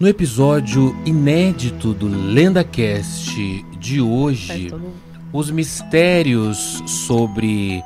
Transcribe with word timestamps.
No 0.00 0.08
episódio 0.08 0.92
inédito 1.06 1.94
do 1.94 2.08
LendaCast 2.08 3.64
de 3.78 4.00
hoje, 4.00 4.72
os 5.32 5.52
mistérios 5.52 6.82
sobre 6.84 7.80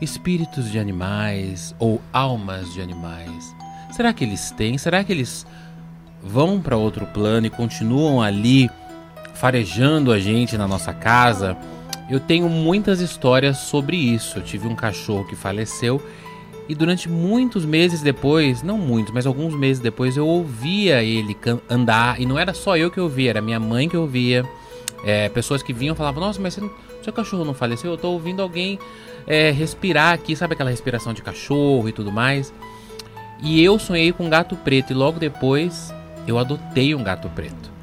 espíritos 0.00 0.72
de 0.72 0.78
animais 0.78 1.74
ou 1.78 2.00
almas 2.10 2.72
de 2.72 2.80
animais. 2.80 3.54
Será 3.90 4.14
que 4.14 4.24
eles 4.24 4.50
têm? 4.52 4.78
Será 4.78 5.04
que 5.04 5.12
eles 5.12 5.46
vão 6.22 6.58
para 6.58 6.78
outro 6.78 7.04
plano 7.04 7.46
e 7.46 7.50
continuam 7.50 8.22
ali 8.22 8.70
farejando 9.34 10.12
a 10.12 10.18
gente 10.18 10.56
na 10.56 10.66
nossa 10.66 10.94
casa? 10.94 11.54
Eu 12.08 12.18
tenho 12.18 12.48
muitas 12.48 13.00
histórias 13.00 13.58
sobre 13.58 13.98
isso. 13.98 14.38
Eu 14.38 14.42
tive 14.42 14.66
um 14.66 14.74
cachorro 14.74 15.26
que 15.26 15.36
faleceu 15.36 16.00
e 16.68 16.74
durante 16.74 17.08
muitos 17.08 17.64
meses 17.64 18.02
depois, 18.02 18.62
não 18.62 18.76
muitos, 18.76 19.12
mas 19.12 19.26
alguns 19.26 19.54
meses 19.54 19.80
depois, 19.80 20.16
eu 20.16 20.26
ouvia 20.26 21.02
ele 21.02 21.36
andar. 21.70 22.20
E 22.20 22.26
não 22.26 22.38
era 22.38 22.52
só 22.52 22.76
eu 22.76 22.90
que 22.90 23.00
ouvia, 23.00 23.30
era 23.30 23.40
minha 23.40 23.60
mãe 23.60 23.88
que 23.88 23.96
ouvia. 23.96 24.44
É, 25.04 25.28
pessoas 25.28 25.62
que 25.62 25.72
vinham 25.72 25.94
falavam: 25.94 26.20
Nossa, 26.20 26.40
mas 26.40 26.58
seu 27.02 27.12
cachorro 27.12 27.44
não 27.44 27.54
faleceu? 27.54 27.92
Eu 27.92 27.98
tô 27.98 28.10
ouvindo 28.10 28.42
alguém 28.42 28.78
é, 29.26 29.52
respirar 29.52 30.14
aqui, 30.14 30.34
sabe 30.34 30.54
aquela 30.54 30.70
respiração 30.70 31.12
de 31.12 31.22
cachorro 31.22 31.88
e 31.88 31.92
tudo 31.92 32.10
mais. 32.10 32.52
E 33.40 33.62
eu 33.62 33.78
sonhei 33.78 34.12
com 34.12 34.26
um 34.26 34.30
gato 34.30 34.56
preto. 34.56 34.92
E 34.92 34.94
logo 34.94 35.20
depois 35.20 35.94
eu 36.26 36.38
adotei 36.38 36.94
um 36.94 37.04
gato 37.04 37.28
preto. 37.28 37.76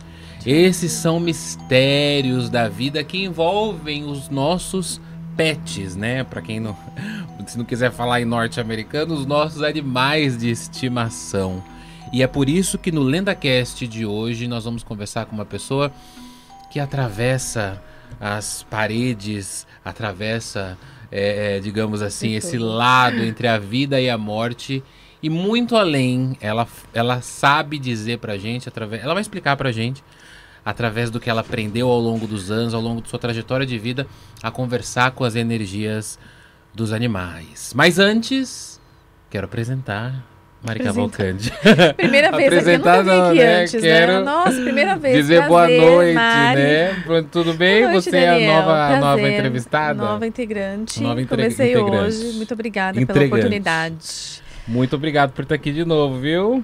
Esses 0.46 0.92
são 0.92 1.22
mistérios 1.22 2.50
da 2.50 2.68
vida 2.68 3.02
que 3.02 3.24
envolvem 3.24 4.04
os 4.04 4.28
nossos 4.28 5.00
pets, 5.38 5.96
né? 5.96 6.24
Para 6.26 6.42
quem 6.42 6.60
não, 6.60 6.76
se 7.48 7.58
não 7.58 7.66
quiser 7.66 7.92
falar 7.92 8.22
em 8.22 8.26
norte-americano, 8.26 9.14
os 9.14 9.26
nossos 9.26 9.62
animais 9.62 10.38
de 10.38 10.50
estimação. 10.50 11.64
E 12.12 12.22
é 12.22 12.28
por 12.28 12.48
isso 12.48 12.78
que 12.78 12.92
no 12.92 13.02
LendaCast 13.02 13.88
de 13.88 14.06
hoje 14.06 14.48
nós 14.48 14.66
vamos 14.66 14.84
conversar 14.84 15.26
com 15.26 15.34
uma 15.34 15.46
pessoa 15.46 15.92
que 16.72 16.80
atravessa 16.80 17.82
as 18.20 18.64
paredes, 18.70 19.66
atravessa, 19.84 20.78
é, 21.12 21.58
é 21.58 21.60
digamos 21.60 22.02
assim, 22.02 22.36
esse 22.36 22.58
lado 22.58 23.24
entre 23.24 23.48
a 23.48 23.58
vida 23.58 24.00
e 24.00 24.10
a 24.10 24.18
morte 24.18 24.84
e 25.22 25.30
muito 25.30 25.76
além. 25.76 26.38
Ela, 26.42 26.68
ela 26.94 27.22
sabe 27.22 27.80
dizer 27.80 28.20
pra 28.20 28.38
gente, 28.38 28.68
através, 28.70 29.04
ela 29.04 29.14
vai 29.14 29.22
explicar 29.22 29.56
pra 29.56 29.72
gente 29.72 30.04
através 30.66 31.10
do 31.10 31.20
que 31.20 31.30
ela 31.30 31.42
aprendeu 31.42 31.90
ao 31.90 32.00
longo 32.00 32.26
dos 32.26 32.50
anos, 32.50 32.74
ao 32.74 32.82
longo 32.82 33.02
de 33.02 33.10
sua 33.10 33.20
trajetória 33.20 33.66
de 33.66 33.78
vida, 33.78 34.08
a 34.42 34.50
conversar 34.50 35.12
com 35.12 35.24
as 35.24 35.36
energias 35.36 36.18
dos 36.74 36.92
animais. 36.92 37.74
Mas 37.76 38.00
antes, 38.00 38.80
quero 39.30 39.46
apresentar 39.46 40.24
Mari 40.64 40.80
Cavalcante. 40.80 41.52
Primeira 41.98 42.32
vez 42.32 42.48
Apresentar, 42.48 43.00
aqui, 43.02 43.10
eu 43.10 43.14
nunca 43.16 43.34
vim 43.34 43.40
aqui 43.40 43.40
né? 43.40 43.62
antes, 43.62 43.74
né? 43.74 43.82
Quero 43.82 44.12
né? 44.14 44.20
Nossa, 44.22 44.62
primeira 44.62 44.96
vez. 44.96 45.16
Dizer 45.18 45.46
prazer, 45.46 45.50
boa 45.50 45.68
noite, 45.92 46.16
Mari. 46.16 46.62
né? 46.62 47.26
Tudo 47.30 47.54
bem? 47.54 47.84
Noite, 47.84 48.02
Você 48.04 48.12
Daniel. 48.12 48.32
é 48.32 48.50
a 48.50 48.62
nova, 48.62 49.00
nova 49.00 49.30
entrevistada? 49.30 50.02
Nova 50.02 50.26
integrante. 50.26 51.02
Nova. 51.04 51.26
Comecei 51.26 51.72
integrante. 51.74 51.96
hoje. 51.98 52.38
Muito 52.38 52.54
obrigada 52.54 53.06
pela 53.06 53.26
oportunidade. 53.26 54.42
Muito 54.66 54.96
obrigado 54.96 55.34
por 55.34 55.42
estar 55.44 55.56
aqui 55.56 55.74
de 55.74 55.84
novo, 55.84 56.20
viu? 56.22 56.64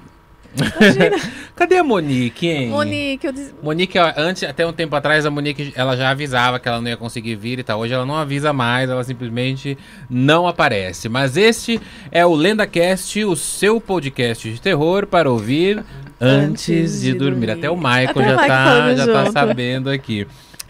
Cadê 1.55 1.77
a 1.77 1.83
Monique, 1.83 2.47
hein? 2.47 2.69
Monique, 2.69 3.27
eu 3.27 3.31
disse... 3.31 3.53
Monique, 3.61 3.97
antes, 4.17 4.43
até 4.43 4.65
um 4.65 4.73
tempo 4.73 4.95
atrás, 4.95 5.25
a 5.25 5.29
Monique 5.29 5.73
ela 5.75 5.95
já 5.95 6.09
avisava 6.09 6.59
que 6.59 6.67
ela 6.67 6.81
não 6.81 6.87
ia 6.87 6.97
conseguir 6.97 7.35
vir 7.35 7.59
e 7.59 7.63
tal. 7.63 7.79
Hoje 7.79 7.93
ela 7.93 8.05
não 8.05 8.15
avisa 8.15 8.51
mais, 8.51 8.89
ela 8.89 9.03
simplesmente 9.03 9.77
não 10.09 10.47
aparece. 10.47 11.07
Mas 11.07 11.37
este 11.37 11.79
é 12.11 12.25
o 12.25 12.33
LendaCast, 12.33 13.23
o 13.25 13.35
seu 13.35 13.79
podcast 13.79 14.51
de 14.51 14.59
terror 14.59 15.05
para 15.05 15.29
ouvir 15.29 15.83
antes, 16.19 16.69
antes 16.69 17.01
de, 17.01 17.11
de 17.11 17.17
dormir. 17.17 17.47
dormir. 17.47 17.51
Até 17.51 17.69
o 17.69 17.77
Michael 17.77 18.09
até 18.09 18.23
já, 18.23 18.35
o 18.35 18.47
tá, 18.47 18.95
já 18.95 19.07
tá 19.07 19.31
sabendo 19.31 19.89
aqui. 19.89 20.25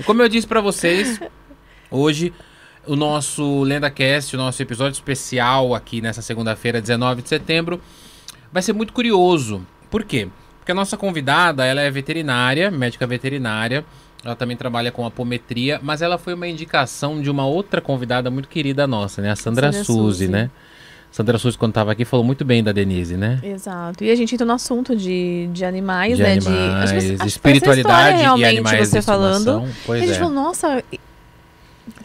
Como 0.05 0.21
eu 0.21 0.29
disse 0.29 0.47
para 0.47 0.61
vocês, 0.61 1.19
hoje 1.89 2.33
o 2.85 2.95
nosso 2.95 3.63
LendaCast, 3.63 4.35
o 4.35 4.39
nosso 4.39 4.61
episódio 4.61 4.93
especial 4.93 5.75
aqui 5.75 6.01
nessa 6.01 6.21
segunda-feira, 6.21 6.81
19 6.81 7.21
de 7.21 7.29
setembro 7.29 7.79
vai 8.51 8.61
ser 8.61 8.73
muito 8.73 8.93
curioso. 8.93 9.65
Por 9.89 10.03
quê? 10.03 10.27
Porque 10.59 10.71
a 10.71 10.75
nossa 10.75 10.97
convidada, 10.97 11.65
ela 11.65 11.81
é 11.81 11.89
veterinária, 11.89 12.69
médica 12.69 13.07
veterinária. 13.07 13.83
Ela 14.23 14.35
também 14.35 14.57
trabalha 14.57 14.91
com 14.91 15.05
apometria, 15.05 15.79
mas 15.81 16.01
ela 16.01 16.17
foi 16.17 16.33
uma 16.33 16.47
indicação 16.47 17.21
de 17.21 17.29
uma 17.29 17.45
outra 17.45 17.79
convidada 17.79 18.29
muito 18.29 18.49
querida 18.49 18.85
nossa, 18.85 19.21
né? 19.21 19.31
A 19.31 19.35
Sandra, 19.35 19.71
Sandra 19.71 19.85
Suzy, 19.85 19.99
Suzy, 19.99 20.27
né? 20.27 20.49
Sandra 21.11 21.37
Suzy, 21.37 21.57
quando 21.57 21.71
estava 21.71 21.91
aqui, 21.91 22.05
falou 22.05 22.25
muito 22.25 22.45
bem 22.45 22.63
da 22.63 22.71
Denise, 22.71 23.17
né? 23.17 23.39
Exato. 23.41 24.03
E 24.03 24.11
a 24.11 24.15
gente 24.15 24.35
entra 24.35 24.45
no 24.45 24.53
assunto 24.53 24.95
de, 24.95 25.49
de 25.53 25.65
animais, 25.65 26.17
de 26.17 26.23
né? 26.23 26.33
Animais, 26.33 26.91
de 26.91 27.13
acho, 27.15 27.27
espiritualidade 27.27 28.21
acho 28.21 28.37
e 28.37 28.45
animais 28.45 28.89
você 28.89 29.01
falando. 29.01 29.67
Pois 29.85 30.01
e 30.01 30.03
a 30.03 30.07
gente 30.07 30.17
é. 30.17 30.19
falou, 30.19 30.33
nossa, 30.33 30.83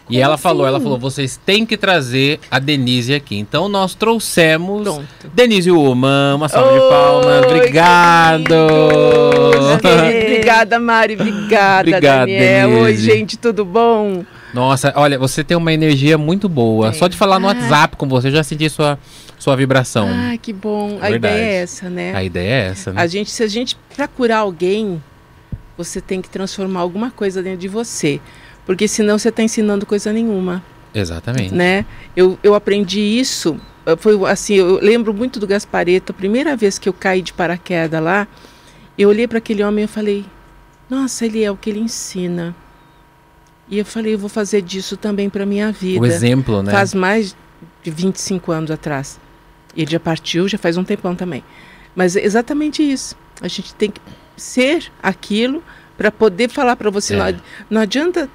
e 0.08 0.20
ela 0.20 0.34
assim? 0.34 0.42
falou, 0.42 0.66
ela 0.66 0.80
falou, 0.80 0.98
vocês 0.98 1.40
têm 1.44 1.64
que 1.64 1.76
trazer 1.76 2.38
a 2.50 2.58
Denise 2.58 3.14
aqui. 3.14 3.38
Então 3.38 3.68
nós 3.68 3.94
trouxemos 3.94 4.82
Pronto. 4.82 5.06
Denise 5.32 5.70
Uman, 5.70 6.34
uma 6.36 6.48
salva 6.48 6.72
Oi, 6.72 6.80
de 6.80 6.88
palmas. 6.88 7.44
Obrigado. 7.46 8.54
Obrigada, 10.22 10.78
Mari. 10.78 11.14
Obrigada, 11.14 11.88
Obrigado, 11.88 12.20
Daniel. 12.20 12.68
Denise. 12.68 12.82
Oi, 12.82 12.96
gente, 12.96 13.38
tudo 13.38 13.64
bom? 13.64 14.24
Nossa, 14.52 14.92
olha, 14.94 15.18
você 15.18 15.42
tem 15.42 15.56
uma 15.56 15.72
energia 15.72 16.16
muito 16.16 16.48
boa. 16.48 16.90
É. 16.90 16.92
Só 16.92 17.08
de 17.08 17.16
falar 17.16 17.40
no 17.40 17.48
ah. 17.48 17.52
WhatsApp 17.52 17.96
com 17.96 18.06
você, 18.06 18.28
eu 18.28 18.32
já 18.32 18.44
senti 18.44 18.68
sua, 18.68 18.98
sua 19.38 19.56
vibração. 19.56 20.08
Ah, 20.08 20.36
que 20.36 20.52
bom. 20.52 20.98
É 21.02 21.06
a 21.06 21.10
ideia 21.10 21.42
é 21.42 21.54
essa, 21.56 21.90
né? 21.90 22.14
A 22.14 22.22
ideia 22.22 22.52
é 22.52 22.68
essa, 22.68 22.92
né? 22.92 23.00
A 23.00 23.06
gente, 23.06 23.30
se 23.30 23.42
a 23.42 23.48
gente, 23.48 23.76
pra 23.96 24.06
curar 24.06 24.38
alguém, 24.38 25.02
você 25.76 26.00
tem 26.00 26.22
que 26.22 26.28
transformar 26.28 26.80
alguma 26.80 27.10
coisa 27.10 27.42
dentro 27.42 27.58
de 27.58 27.68
você. 27.68 28.20
Porque 28.66 28.88
senão 28.88 29.18
você 29.18 29.28
está 29.28 29.42
ensinando 29.42 29.84
coisa 29.84 30.12
nenhuma. 30.12 30.62
Exatamente. 30.94 31.52
Né? 31.52 31.84
Eu, 32.16 32.38
eu 32.42 32.54
aprendi 32.54 33.00
isso, 33.00 33.60
eh, 33.84 33.96
foi 33.96 34.18
assim, 34.30 34.54
eu 34.54 34.78
lembro 34.80 35.12
muito 35.12 35.40
do 35.40 35.46
Gaspareto, 35.46 36.12
a 36.12 36.14
primeira 36.14 36.56
vez 36.56 36.78
que 36.78 36.88
eu 36.88 36.92
caí 36.92 37.20
de 37.20 37.32
paraquedas 37.32 38.02
lá, 38.02 38.28
eu 38.96 39.08
olhei 39.08 39.26
para 39.26 39.38
aquele 39.38 39.62
homem 39.62 39.84
e 39.84 39.88
falei, 39.88 40.24
nossa, 40.88 41.26
ele 41.26 41.42
é 41.42 41.50
o 41.50 41.56
que 41.56 41.70
ele 41.70 41.80
ensina. 41.80 42.54
E 43.68 43.78
eu 43.78 43.84
falei, 43.84 44.14
eu 44.14 44.18
vou 44.18 44.28
fazer 44.28 44.62
disso 44.62 44.96
também 44.96 45.28
para 45.28 45.44
minha 45.44 45.72
vida. 45.72 46.00
O 46.00 46.06
exemplo, 46.06 46.62
né? 46.62 46.70
Faz 46.70 46.94
mais 46.94 47.36
de 47.82 47.90
25 47.90 48.52
anos 48.52 48.70
atrás. 48.70 49.18
Ele 49.76 49.90
já 49.90 49.98
partiu, 49.98 50.46
já 50.46 50.58
faz 50.58 50.76
um 50.76 50.84
tempão 50.84 51.16
também. 51.16 51.42
Mas 51.96 52.14
é 52.14 52.24
exatamente 52.24 52.82
isso. 52.82 53.16
A 53.40 53.48
gente 53.48 53.74
tem 53.74 53.90
que 53.90 54.00
ser 54.36 54.92
aquilo 55.02 55.62
para 55.96 56.10
poder 56.10 56.50
falar 56.50 56.76
para 56.76 56.90
você. 56.90 57.14
É. 57.14 57.18
Não, 57.18 57.40
não 57.70 57.80
adianta 57.80 58.28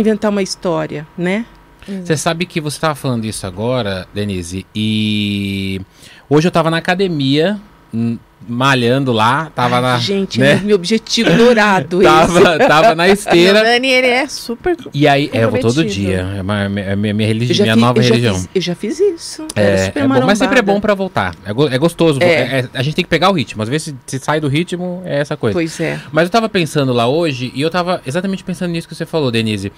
inventar 0.00 0.30
uma 0.30 0.42
história, 0.42 1.06
né? 1.16 1.46
Você 1.86 2.16
sabe 2.16 2.46
que 2.46 2.60
você 2.60 2.76
estava 2.76 2.94
falando 2.94 3.24
isso 3.24 3.46
agora, 3.46 4.06
Denise, 4.12 4.66
e 4.74 5.80
hoje 6.28 6.46
eu 6.46 6.50
estava 6.50 6.70
na 6.70 6.76
academia 6.76 7.58
hum, 7.92 8.18
malhando 8.48 9.12
lá, 9.12 9.50
tava 9.54 9.76
Ai, 9.76 9.82
na. 9.82 9.98
Gente, 9.98 10.40
né? 10.40 10.60
meu 10.64 10.76
objetivo 10.76 11.30
dourado. 11.34 12.00
tava, 12.02 12.58
tava 12.58 12.94
na 12.94 13.08
esteira. 13.08 13.62
Dani, 13.62 13.88
ele 13.88 14.06
é 14.06 14.26
super. 14.26 14.76
E 14.92 15.06
aí, 15.06 15.30
é, 15.32 15.44
eu 15.44 15.50
vou 15.50 15.60
todo 15.60 15.84
dia. 15.84 16.34
É 16.36 16.42
uma, 16.42 16.62
é 16.62 16.96
minha, 16.96 17.14
minha, 17.14 17.28
religião, 17.28 17.64
minha 17.64 17.76
nova 17.76 17.98
eu 17.98 18.02
religião. 18.02 18.34
Fiz, 18.34 18.48
eu 18.54 18.60
já 18.60 18.74
fiz 18.74 19.00
isso. 19.00 19.46
É, 19.54 19.92
é 19.94 20.06
bom, 20.06 20.26
mas 20.26 20.38
sempre 20.38 20.58
é 20.58 20.62
bom 20.62 20.80
para 20.80 20.94
voltar. 20.94 21.34
É, 21.44 21.52
go, 21.52 21.68
é 21.68 21.78
gostoso. 21.78 22.20
É. 22.22 22.60
É, 22.60 22.68
a 22.74 22.82
gente 22.82 22.94
tem 22.94 23.04
que 23.04 23.10
pegar 23.10 23.30
o 23.30 23.32
ritmo. 23.32 23.62
Às 23.62 23.68
vezes, 23.68 23.94
se, 24.06 24.18
se, 24.18 24.24
sai 24.24 24.40
do 24.40 24.48
ritmo, 24.48 25.02
é 25.04 25.20
essa 25.20 25.36
coisa. 25.36 25.54
Pois 25.54 25.78
é. 25.80 26.00
Mas 26.10 26.24
eu 26.24 26.30
tava 26.30 26.48
pensando 26.48 26.92
lá 26.92 27.06
hoje, 27.06 27.52
e 27.54 27.60
eu 27.60 27.70
tava 27.70 28.02
exatamente 28.06 28.42
pensando 28.42 28.70
nisso 28.70 28.88
que 28.88 28.94
você 28.94 29.06
falou, 29.06 29.30
Denise 29.30 29.72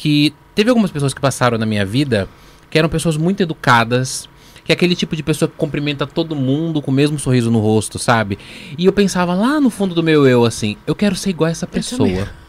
que 0.00 0.32
teve 0.54 0.70
algumas 0.70 0.90
pessoas 0.90 1.12
que 1.12 1.20
passaram 1.20 1.58
na 1.58 1.66
minha 1.66 1.84
vida 1.84 2.26
que 2.70 2.78
eram 2.78 2.88
pessoas 2.88 3.18
muito 3.18 3.42
educadas, 3.42 4.28
que 4.70 4.72
é 4.72 4.76
aquele 4.76 4.94
tipo 4.94 5.16
de 5.16 5.22
pessoa 5.22 5.48
que 5.48 5.56
cumprimenta 5.56 6.06
todo 6.06 6.36
mundo 6.36 6.80
com 6.80 6.92
o 6.92 6.94
mesmo 6.94 7.18
sorriso 7.18 7.50
no 7.50 7.58
rosto, 7.58 7.98
sabe? 7.98 8.38
E 8.78 8.86
eu 8.86 8.92
pensava 8.92 9.34
lá 9.34 9.60
no 9.60 9.68
fundo 9.68 9.96
do 9.96 10.02
meu 10.02 10.28
eu 10.28 10.44
assim, 10.44 10.76
eu 10.86 10.94
quero 10.94 11.16
ser 11.16 11.30
igual 11.30 11.48
a 11.48 11.50
essa 11.50 11.66
pessoa. 11.66 12.28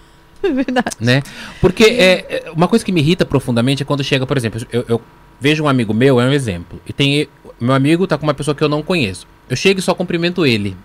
É 0.44 0.52
verdade. 0.52 0.96
Né? 1.00 1.22
Porque 1.62 1.84
é, 1.84 2.26
é, 2.48 2.52
uma 2.56 2.68
coisa 2.68 2.84
que 2.84 2.92
me 2.92 3.00
irrita 3.00 3.24
profundamente 3.24 3.84
é 3.84 3.86
quando 3.86 4.04
chega, 4.04 4.26
por 4.26 4.36
exemplo, 4.36 4.60
eu, 4.72 4.84
eu 4.90 5.02
vejo 5.40 5.64
um 5.64 5.68
amigo 5.68 5.94
meu, 5.94 6.20
é 6.20 6.26
um 6.26 6.34
exemplo, 6.34 6.82
e 6.84 6.92
tem 6.92 7.28
meu 7.60 7.76
amigo 7.76 8.08
tá 8.08 8.18
com 8.18 8.24
uma 8.24 8.34
pessoa 8.34 8.56
que 8.56 8.64
eu 8.64 8.68
não 8.68 8.82
conheço. 8.82 9.28
Eu 9.48 9.56
chego 9.56 9.80
e 9.80 9.84
só 9.84 9.94
cumprimento 9.94 10.44
ele. 10.44 10.76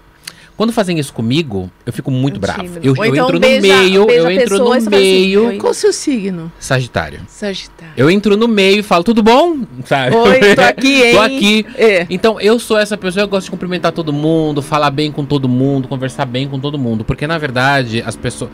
Quando 0.56 0.73
fazem 0.73 0.99
isso 0.99 1.12
comigo, 1.12 1.70
eu 1.85 1.93
fico 1.93 2.11
muito 2.11 2.41
bravo. 2.41 2.62
Eu, 2.82 2.97
eu 2.97 3.05
então 3.05 3.26
entro 3.26 3.38
beija, 3.38 3.56
no 3.56 3.82
meio, 3.82 4.11
eu 4.11 4.31
entro 4.31 4.58
no 4.58 4.73
assim, 4.73 4.88
meio. 4.88 5.49
Assim, 5.49 5.58
Qual 5.58 5.70
o 5.70 5.75
seu 5.75 5.93
signo? 5.93 6.50
Sagitário. 6.58 7.20
Sagitário. 7.29 7.93
Eu 7.94 8.11
entro 8.11 8.38
no 8.38 8.49
meio 8.49 8.81
e 8.81 8.82
falo, 8.82 9.05
tudo 9.05 9.23
bom? 9.23 9.58
Sabe? 9.85 10.17
Oi, 10.17 10.55
tô 10.55 10.62
aqui, 10.64 11.03
hein? 11.03 11.14
tô 11.14 11.20
aqui. 11.20 11.67
É. 11.76 12.06
Então, 12.08 12.41
eu 12.41 12.58
sou 12.58 12.79
essa 12.79 12.97
pessoa, 12.97 13.25
eu 13.25 13.29
gosto 13.29 13.44
de 13.44 13.50
cumprimentar 13.50 13.93
todo 13.93 14.14
mundo, 14.14 14.62
falar 14.62 14.91
bem 14.91 15.12
com 15.12 15.26
todo 15.26 15.47
mundo, 15.47 15.88
conversar 15.88 16.25
bem 16.25 16.49
com 16.49 16.58
todo 16.58 16.79
mundo. 16.79 17.05
Porque, 17.05 17.26
na 17.26 17.37
verdade, 17.37 18.03
as 18.06 18.17
pessoas 18.17 18.50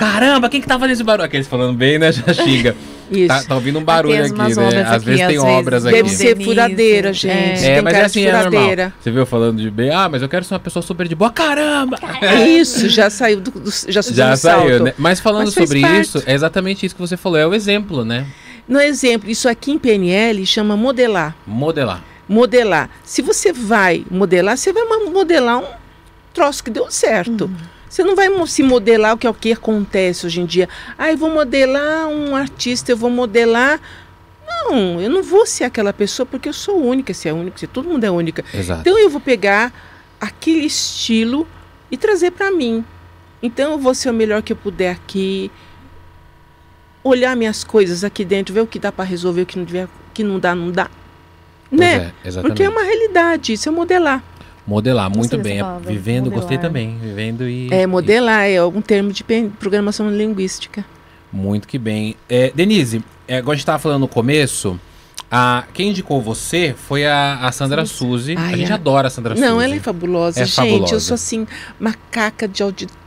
Caramba, 0.00 0.48
quem 0.48 0.62
que 0.62 0.66
tá 0.66 0.78
fazendo 0.78 0.94
esse 0.94 1.04
barulho? 1.04 1.26
Aqueles 1.26 1.46
falando 1.46 1.76
bem, 1.76 1.98
né? 1.98 2.10
Já 2.10 2.22
xinga. 2.32 2.74
Isso. 3.10 3.28
Tá, 3.28 3.42
tá 3.42 3.54
ouvindo 3.54 3.78
um 3.78 3.84
barulho 3.84 4.24
aqui, 4.24 4.32
né? 4.32 4.82
Às 4.88 5.04
vezes 5.04 5.26
tem 5.26 5.38
obras 5.38 5.84
aqui. 5.84 5.94
Deve 5.94 6.08
ser 6.08 6.42
furadeira, 6.42 7.12
gente. 7.12 7.66
É, 7.66 7.76
é 7.76 7.82
mas 7.82 7.92
é 7.92 8.04
assim, 8.04 8.24
é 8.24 8.32
normal. 8.32 8.92
Você 8.98 9.10
viu 9.10 9.26
falando 9.26 9.60
de 9.60 9.70
bem, 9.70 9.90
ah, 9.90 10.08
mas 10.08 10.22
eu 10.22 10.28
quero 10.28 10.42
ser 10.42 10.54
uma 10.54 10.60
pessoa 10.60 10.82
super 10.82 11.06
de 11.06 11.14
boa. 11.14 11.30
Caramba! 11.30 11.98
É 12.22 12.48
isso, 12.48 12.88
já 12.88 13.10
saiu 13.10 13.42
do, 13.42 13.50
do 13.50 13.70
já, 13.88 14.00
já 14.00 14.34
saiu, 14.36 14.84
né? 14.84 14.94
Mas 14.96 15.20
falando 15.20 15.46
mas 15.46 15.54
sobre 15.54 15.82
parte. 15.82 16.00
isso, 16.00 16.22
é 16.24 16.32
exatamente 16.32 16.86
isso 16.86 16.94
que 16.94 17.00
você 17.00 17.18
falou, 17.18 17.38
é 17.38 17.46
o 17.46 17.52
exemplo, 17.52 18.02
né? 18.02 18.26
No 18.66 18.80
exemplo, 18.80 19.28
isso 19.28 19.50
aqui 19.50 19.70
em 19.72 19.78
PNL 19.78 20.46
chama 20.46 20.78
modelar. 20.78 21.36
Modelar. 21.46 22.02
Modelar. 22.26 22.88
Se 23.04 23.20
você 23.20 23.52
vai 23.52 24.06
modelar, 24.10 24.56
você 24.56 24.72
vai 24.72 24.84
modelar 24.84 25.58
um 25.58 25.66
troço 26.32 26.64
que 26.64 26.70
deu 26.70 26.90
certo. 26.90 27.44
Uhum. 27.44 27.79
Você 27.90 28.04
não 28.04 28.14
vai 28.14 28.28
se 28.46 28.62
modelar 28.62 29.14
o 29.14 29.18
que 29.18 29.26
é 29.26 29.30
o 29.30 29.34
que 29.34 29.52
acontece 29.52 30.24
hoje 30.24 30.40
em 30.40 30.46
dia. 30.46 30.68
Ah, 30.96 31.10
eu 31.10 31.18
vou 31.18 31.28
modelar 31.28 32.06
um 32.06 32.36
artista, 32.36 32.92
eu 32.92 32.96
vou 32.96 33.10
modelar. 33.10 33.80
Não, 34.46 35.00
eu 35.00 35.10
não 35.10 35.24
vou 35.24 35.44
ser 35.44 35.64
aquela 35.64 35.92
pessoa 35.92 36.24
porque 36.24 36.48
eu 36.48 36.52
sou 36.52 36.80
única, 36.80 37.12
se 37.12 37.28
é 37.28 37.32
única, 37.32 37.58
se 37.58 37.66
todo 37.66 37.88
mundo 37.88 38.04
é 38.04 38.10
única. 38.10 38.44
Exato. 38.54 38.82
Então 38.82 38.96
eu 38.96 39.10
vou 39.10 39.20
pegar 39.20 39.72
aquele 40.20 40.66
estilo 40.66 41.48
e 41.90 41.96
trazer 41.96 42.30
para 42.30 42.52
mim. 42.52 42.84
Então 43.42 43.72
eu 43.72 43.78
vou 43.78 43.92
ser 43.92 44.10
o 44.10 44.14
melhor 44.14 44.40
que 44.40 44.52
eu 44.52 44.56
puder 44.56 44.92
aqui, 44.92 45.50
olhar 47.02 47.34
minhas 47.34 47.64
coisas 47.64 48.04
aqui 48.04 48.24
dentro, 48.24 48.54
ver 48.54 48.60
o 48.60 48.68
que 48.68 48.78
dá 48.78 48.92
para 48.92 49.04
resolver, 49.04 49.42
o 49.42 49.46
que 49.46 49.58
não, 49.58 49.66
tiver, 49.66 49.88
que 50.14 50.22
não 50.22 50.38
dá, 50.38 50.54
não 50.54 50.70
dá. 50.70 50.88
Pois 51.68 51.80
né? 51.80 52.12
É, 52.22 52.30
Porque 52.40 52.62
é 52.62 52.68
uma 52.68 52.84
realidade, 52.84 53.52
isso 53.54 53.68
é 53.68 53.72
modelar. 53.72 54.22
Modelar, 54.66 55.10
muito 55.14 55.36
bem. 55.38 55.60
Vivendo, 55.84 56.24
modelar. 56.24 56.40
gostei 56.40 56.58
também. 56.58 56.96
Vivendo 56.98 57.48
e. 57.48 57.68
É, 57.72 57.86
modelar, 57.86 58.48
e... 58.48 58.54
é 58.54 58.58
algum 58.58 58.80
termo 58.80 59.12
de 59.12 59.24
programação 59.58 60.10
linguística. 60.10 60.84
Muito 61.32 61.66
que 61.66 61.78
bem. 61.78 62.16
É, 62.28 62.52
Denise, 62.54 63.02
é, 63.26 63.38
agora 63.38 63.52
a 63.52 63.56
gente 63.56 63.62
estava 63.62 63.78
falando 63.78 64.00
no 64.00 64.08
começo 64.08 64.78
a, 65.30 65.64
quem 65.72 65.90
indicou 65.90 66.20
você 66.20 66.74
foi 66.76 67.06
a, 67.06 67.38
a 67.42 67.52
Sandra 67.52 67.86
Suzy. 67.86 68.34
a 68.36 68.56
gente 68.56 68.72
é. 68.72 68.74
adora 68.74 69.06
a 69.06 69.10
Sandra 69.10 69.36
Suzy. 69.36 69.46
Não, 69.46 69.60
ela 69.60 69.76
é 69.76 69.78
fabulosa, 69.78 70.40
é 70.40 70.44
gente. 70.44 70.56
Fabulosa. 70.56 70.94
Eu 70.94 71.00
sou 71.00 71.14
assim, 71.14 71.46
macaca 71.78 72.48
de 72.48 72.62
auditório. 72.62 72.98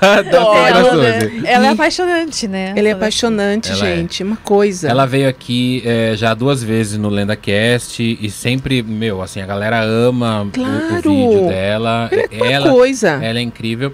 ela, 0.00 1.50
ela 1.50 1.66
é 1.66 1.70
apaixonante, 1.70 2.46
né? 2.46 2.74
Ela 2.76 2.88
é 2.88 2.92
apaixonante, 2.92 3.72
ela 3.72 3.88
é. 3.88 3.96
gente. 3.96 4.22
É. 4.22 4.26
Uma 4.26 4.36
coisa. 4.36 4.88
Ela 4.88 5.04
veio 5.04 5.28
aqui 5.28 5.82
é, 5.84 6.14
já 6.16 6.32
duas 6.32 6.62
vezes 6.62 6.96
no 6.96 7.08
LendaCast 7.08 8.18
e 8.20 8.30
sempre, 8.30 8.80
meu, 8.80 9.20
assim, 9.20 9.40
a 9.40 9.46
galera 9.46 9.82
ama 9.82 10.48
claro. 10.52 11.10
o, 11.10 11.26
o 11.26 11.30
vídeo 11.30 11.48
dela. 11.48 12.08
Ela 12.12 12.48
é 12.48 12.52
ela, 12.52 12.70
coisa. 12.70 13.08
Ela 13.20 13.40
é 13.40 13.42
incrível. 13.42 13.92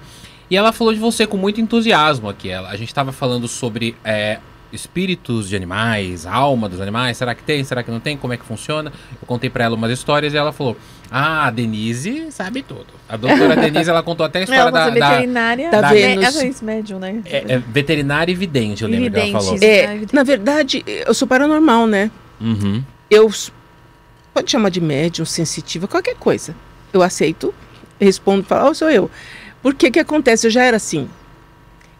E 0.50 0.56
ela 0.56 0.70
falou 0.70 0.92
de 0.92 1.00
você 1.00 1.26
com 1.26 1.38
muito 1.38 1.62
entusiasmo 1.62 2.28
aqui. 2.28 2.50
Ela, 2.50 2.68
a 2.68 2.76
gente 2.76 2.88
estava 2.88 3.10
falando 3.10 3.48
sobre 3.48 3.96
é, 4.04 4.38
espíritos 4.74 5.48
de 5.48 5.56
animais, 5.56 6.26
alma 6.26 6.68
dos 6.68 6.80
animais, 6.80 7.16
será 7.16 7.34
que 7.34 7.42
tem, 7.42 7.62
será 7.64 7.82
que 7.82 7.90
não 7.90 8.00
tem, 8.00 8.16
como 8.16 8.32
é 8.32 8.36
que 8.36 8.44
funciona? 8.44 8.92
Eu 9.20 9.26
contei 9.26 9.48
para 9.48 9.64
ela 9.64 9.74
umas 9.74 9.90
histórias 9.90 10.34
e 10.34 10.36
ela 10.36 10.52
falou: 10.52 10.76
"Ah, 11.10 11.46
a 11.46 11.50
Denise 11.50 12.30
sabe 12.30 12.62
tudo". 12.62 12.86
A 13.08 13.16
doutora 13.16 13.56
Denise, 13.56 13.88
ela 13.88 14.02
contou 14.02 14.26
até 14.26 14.40
a 14.40 14.42
história 14.42 14.70
da, 14.70 14.90
veterinária, 14.90 15.70
da, 15.70 15.80
da 15.80 15.88
Vênus. 15.90 16.24
Essa 16.24 16.44
é 16.44 16.66
médium, 16.66 16.98
né? 16.98 17.22
É, 17.26 17.54
é, 17.54 17.58
veterinária 17.58 18.32
e 18.32 18.34
vidente, 18.34 18.82
eu 18.82 18.88
lembro 18.88 19.04
vidente, 19.04 19.26
que 19.26 19.30
ela 19.30 19.42
falou. 19.42 19.58
É, 19.62 20.00
na 20.12 20.22
verdade, 20.22 20.82
eu 20.86 21.14
sou 21.14 21.28
paranormal, 21.28 21.86
né? 21.86 22.10
Uhum. 22.40 22.82
Eu 23.10 23.30
pode 24.32 24.50
chamar 24.50 24.70
de 24.70 24.80
médium, 24.80 25.24
sensitiva, 25.24 25.86
qualquer 25.86 26.16
coisa. 26.16 26.54
Eu 26.92 27.02
aceito, 27.02 27.54
respondo, 28.00 28.44
falo, 28.44 28.70
oh, 28.70 28.74
sou 28.74 28.90
eu. 28.90 29.10
Porque 29.62 29.90
que 29.90 29.98
acontece? 29.98 30.46
Eu 30.46 30.50
já 30.50 30.62
era 30.62 30.76
assim. 30.76 31.08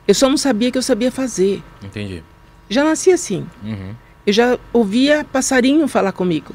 Eu 0.07 0.15
só 0.15 0.29
não 0.29 0.37
sabia 0.37 0.71
que 0.71 0.77
eu 0.77 0.83
sabia 0.83 1.11
fazer. 1.11 1.63
Entendi. 1.83 2.23
Já 2.75 2.85
nasci 2.85 3.11
assim. 3.11 3.47
Uhum. 3.63 3.95
Eu 4.27 4.33
já 4.33 4.59
ouvia 4.73 5.25
passarinho 5.25 5.87
falar 5.87 6.13
comigo. 6.13 6.53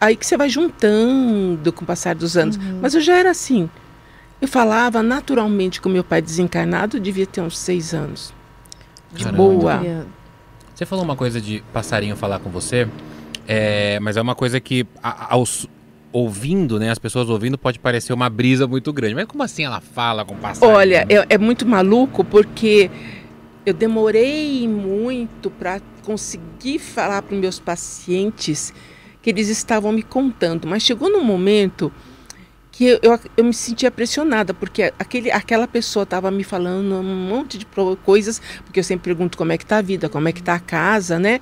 Aí 0.00 0.16
que 0.16 0.26
você 0.26 0.36
vai 0.36 0.48
juntando 0.48 1.72
com 1.72 1.84
o 1.84 1.86
passar 1.86 2.14
dos 2.14 2.36
anos. 2.36 2.56
Uhum. 2.56 2.80
Mas 2.82 2.94
eu 2.94 3.00
já 3.00 3.16
era 3.16 3.30
assim. 3.30 3.70
Eu 4.40 4.48
falava 4.48 5.02
naturalmente 5.02 5.80
com 5.80 5.88
meu 5.88 6.02
pai 6.02 6.20
desencarnado, 6.20 6.98
devia 6.98 7.26
ter 7.26 7.42
uns 7.42 7.58
seis 7.58 7.94
anos. 7.94 8.32
De 9.12 9.24
Caramba. 9.24 9.42
boa. 9.42 10.06
Você 10.74 10.86
falou 10.86 11.04
uma 11.04 11.14
coisa 11.14 11.40
de 11.40 11.62
passarinho 11.72 12.16
falar 12.16 12.38
com 12.38 12.48
você, 12.48 12.88
é, 13.46 14.00
mas 14.00 14.16
é 14.16 14.22
uma 14.22 14.34
coisa 14.34 14.58
que 14.58 14.86
a, 15.02 15.34
aos 15.34 15.68
ouvindo, 16.12 16.78
né, 16.78 16.90
as 16.90 16.98
pessoas 16.98 17.28
ouvindo 17.28 17.56
pode 17.56 17.78
parecer 17.78 18.12
uma 18.12 18.28
brisa 18.28 18.66
muito 18.66 18.92
grande. 18.92 19.14
Mas 19.14 19.26
como 19.26 19.42
assim 19.42 19.64
ela 19.64 19.80
fala 19.80 20.24
com 20.24 20.34
passarinho? 20.36 20.76
Olha, 20.76 21.06
é, 21.08 21.34
é 21.34 21.38
muito 21.38 21.66
maluco 21.66 22.24
porque 22.24 22.90
eu 23.64 23.74
demorei 23.74 24.66
muito 24.66 25.50
para 25.50 25.80
conseguir 26.02 26.78
falar 26.78 27.22
para 27.22 27.34
os 27.34 27.40
meus 27.40 27.60
pacientes 27.60 28.72
que 29.22 29.30
eles 29.30 29.48
estavam 29.48 29.92
me 29.92 30.02
contando, 30.02 30.66
mas 30.66 30.82
chegou 30.82 31.10
num 31.10 31.22
momento 31.22 31.92
que 32.72 32.86
eu, 32.86 32.98
eu, 33.02 33.20
eu 33.36 33.44
me 33.44 33.52
sentia 33.52 33.90
pressionada, 33.90 34.54
porque 34.54 34.94
aquele, 34.98 35.30
aquela 35.30 35.68
pessoa 35.68 36.04
estava 36.04 36.30
me 36.30 36.42
falando 36.42 36.94
um 36.94 37.02
monte 37.02 37.58
de 37.58 37.66
coisas, 38.02 38.40
porque 38.64 38.80
eu 38.80 38.84
sempre 38.84 39.04
pergunto 39.04 39.36
como 39.36 39.52
é 39.52 39.58
que 39.58 39.64
está 39.64 39.76
a 39.78 39.82
vida, 39.82 40.08
como 40.08 40.28
é 40.28 40.32
que 40.32 40.40
está 40.40 40.54
a 40.54 40.60
casa, 40.60 41.18
né? 41.18 41.40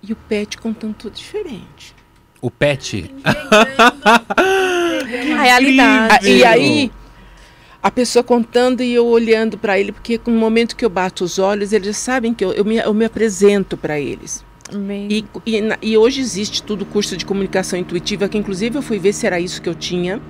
E 0.00 0.12
o 0.12 0.16
pet 0.16 0.56
contando 0.58 0.94
tudo 0.94 1.14
diferente. 1.14 1.92
O 2.40 2.48
pet? 2.48 3.12
a 3.24 5.02
realidade. 5.42 6.28
E 6.28 6.44
aí 6.44 6.92
a 7.86 7.90
pessoa 7.92 8.24
contando 8.24 8.82
e 8.82 8.92
eu 8.92 9.06
olhando 9.06 9.56
para 9.56 9.78
ele, 9.78 9.92
porque 9.92 10.20
no 10.26 10.32
momento 10.32 10.74
que 10.74 10.84
eu 10.84 10.90
bato 10.90 11.22
os 11.22 11.38
olhos, 11.38 11.72
eles 11.72 11.96
sabem 11.96 12.34
que 12.34 12.44
eu, 12.44 12.52
eu, 12.52 12.64
me, 12.64 12.78
eu 12.78 12.92
me 12.92 13.04
apresento 13.04 13.76
para 13.76 14.00
eles. 14.00 14.44
E, 15.08 15.24
e, 15.46 15.60
e, 15.80 15.96
hoje 15.96 16.20
existe 16.20 16.64
tudo 16.64 16.84
curso 16.84 17.16
de 17.16 17.24
comunicação 17.24 17.78
intuitiva, 17.78 18.28
que 18.28 18.36
inclusive 18.36 18.76
eu 18.76 18.82
fui 18.82 18.98
ver 18.98 19.12
se 19.12 19.24
era 19.24 19.38
isso 19.38 19.62
que 19.62 19.68
eu 19.68 19.74
tinha. 19.74 20.20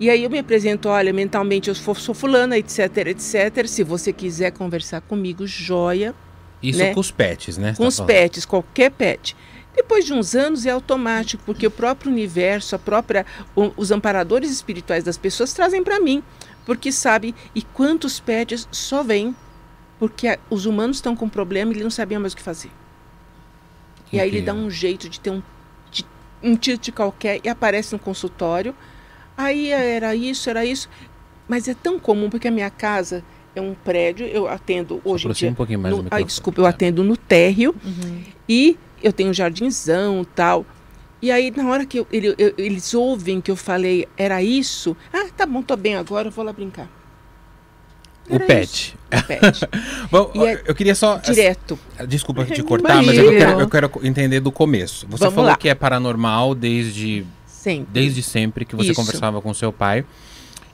E 0.00 0.08
aí 0.08 0.24
eu 0.24 0.30
me 0.30 0.38
apresento, 0.38 0.88
olha, 0.88 1.12
mentalmente 1.12 1.68
eu 1.68 1.74
sou 1.74 2.14
fulana, 2.14 2.56
etc, 2.56 3.08
etc. 3.08 3.66
Se 3.66 3.84
você 3.84 4.10
quiser 4.10 4.52
conversar 4.52 5.02
comigo, 5.02 5.46
joia. 5.46 6.14
Isso 6.62 6.78
né? 6.78 6.94
com 6.94 7.00
os 7.00 7.10
pets, 7.10 7.58
né? 7.58 7.74
Com 7.76 7.82
tá 7.82 7.88
os 7.88 7.96
falando. 7.98 8.08
pets, 8.08 8.46
qualquer 8.46 8.90
pet. 8.92 9.36
Depois 9.74 10.04
de 10.04 10.12
uns 10.12 10.34
anos 10.34 10.66
é 10.66 10.70
automático, 10.70 11.42
porque 11.44 11.66
o 11.66 11.70
próprio 11.70 12.10
universo, 12.10 12.74
a 12.74 12.78
própria, 12.78 13.24
os 13.54 13.90
amparadores 13.90 14.50
espirituais 14.50 15.02
das 15.02 15.16
pessoas 15.16 15.52
trazem 15.52 15.82
para 15.82 16.00
mim 16.00 16.22
porque 16.64 16.92
sabe 16.92 17.34
e 17.54 17.62
quantos 17.62 18.20
pets 18.20 18.68
só 18.70 19.02
vêm 19.02 19.34
porque 19.98 20.38
os 20.50 20.66
humanos 20.66 20.96
estão 20.96 21.14
com 21.14 21.28
problema 21.28 21.72
e 21.72 21.76
ele 21.76 21.84
não 21.84 21.90
sabia 21.90 22.18
mais 22.18 22.32
o 22.32 22.36
que 22.36 22.42
fazer. 22.42 22.70
E 24.12 24.20
aí 24.20 24.28
ele 24.28 24.42
dá 24.42 24.52
um 24.52 24.68
jeito 24.68 25.08
de 25.08 25.20
ter 25.20 25.30
um, 25.30 25.40
de, 25.90 26.04
um 26.42 26.56
tilt 26.56 26.90
qualquer 26.90 27.40
e 27.44 27.48
aparece 27.48 27.92
no 27.92 27.98
consultório. 27.98 28.74
Aí 29.36 29.70
era 29.70 30.14
isso, 30.14 30.50
era 30.50 30.64
isso. 30.64 30.88
Mas 31.48 31.68
é 31.68 31.74
tão 31.74 31.98
comum 31.98 32.28
porque 32.28 32.48
a 32.48 32.50
minha 32.50 32.68
casa 32.68 33.24
é 33.54 33.60
um 33.60 33.74
prédio, 33.74 34.26
eu 34.26 34.48
atendo 34.48 35.00
hoje 35.04 35.28
em 35.28 35.32
dia. 35.32 35.50
Um 35.50 35.54
pouquinho 35.54 35.78
mais 35.78 35.96
no, 35.96 36.06
ai, 36.10 36.24
desculpa, 36.24 36.60
eu 36.60 36.66
atendo 36.66 37.04
no 37.04 37.16
térreo 37.16 37.74
uhum. 37.84 38.22
e 38.48 38.76
eu 39.02 39.12
tenho 39.12 39.30
um 39.30 39.34
jardinzão 39.34 40.24
tal. 40.34 40.66
E 41.22 41.30
aí, 41.30 41.52
na 41.52 41.68
hora 41.70 41.86
que 41.86 42.00
eu, 42.00 42.06
ele, 42.12 42.34
eu, 42.36 42.52
eles 42.58 42.92
ouvem 42.92 43.40
que 43.40 43.48
eu 43.48 43.54
falei, 43.54 44.08
era 44.16 44.42
isso? 44.42 44.96
Ah, 45.12 45.28
tá 45.36 45.46
bom, 45.46 45.62
tô 45.62 45.76
bem 45.76 45.94
agora, 45.94 46.26
eu 46.26 46.32
vou 46.32 46.44
lá 46.44 46.52
brincar. 46.52 46.88
o 48.28 48.40
pet. 48.40 48.98
o 49.06 49.22
pet. 49.28 49.60
bom, 50.10 50.32
é 50.44 50.62
eu 50.66 50.74
queria 50.74 50.96
só. 50.96 51.18
Direto. 51.18 51.78
Desculpa 52.08 52.44
te 52.44 52.60
cortar, 52.64 53.00
mas 53.04 53.16
eu 53.16 53.30
quero, 53.30 53.60
eu 53.60 53.68
quero, 53.68 53.90
entender 54.02 54.40
do 54.40 54.50
começo. 54.50 55.06
Você 55.10 55.20
Vamos 55.20 55.34
falou 55.36 55.50
lá. 55.50 55.56
que 55.56 55.68
é 55.68 55.76
paranormal 55.76 56.56
desde. 56.56 57.24
Sempre. 57.46 57.92
Desde 57.92 58.20
sempre 58.24 58.64
que 58.64 58.74
você 58.74 58.90
isso. 58.90 59.00
conversava 59.00 59.40
com 59.40 59.54
seu 59.54 59.72
pai. 59.72 60.04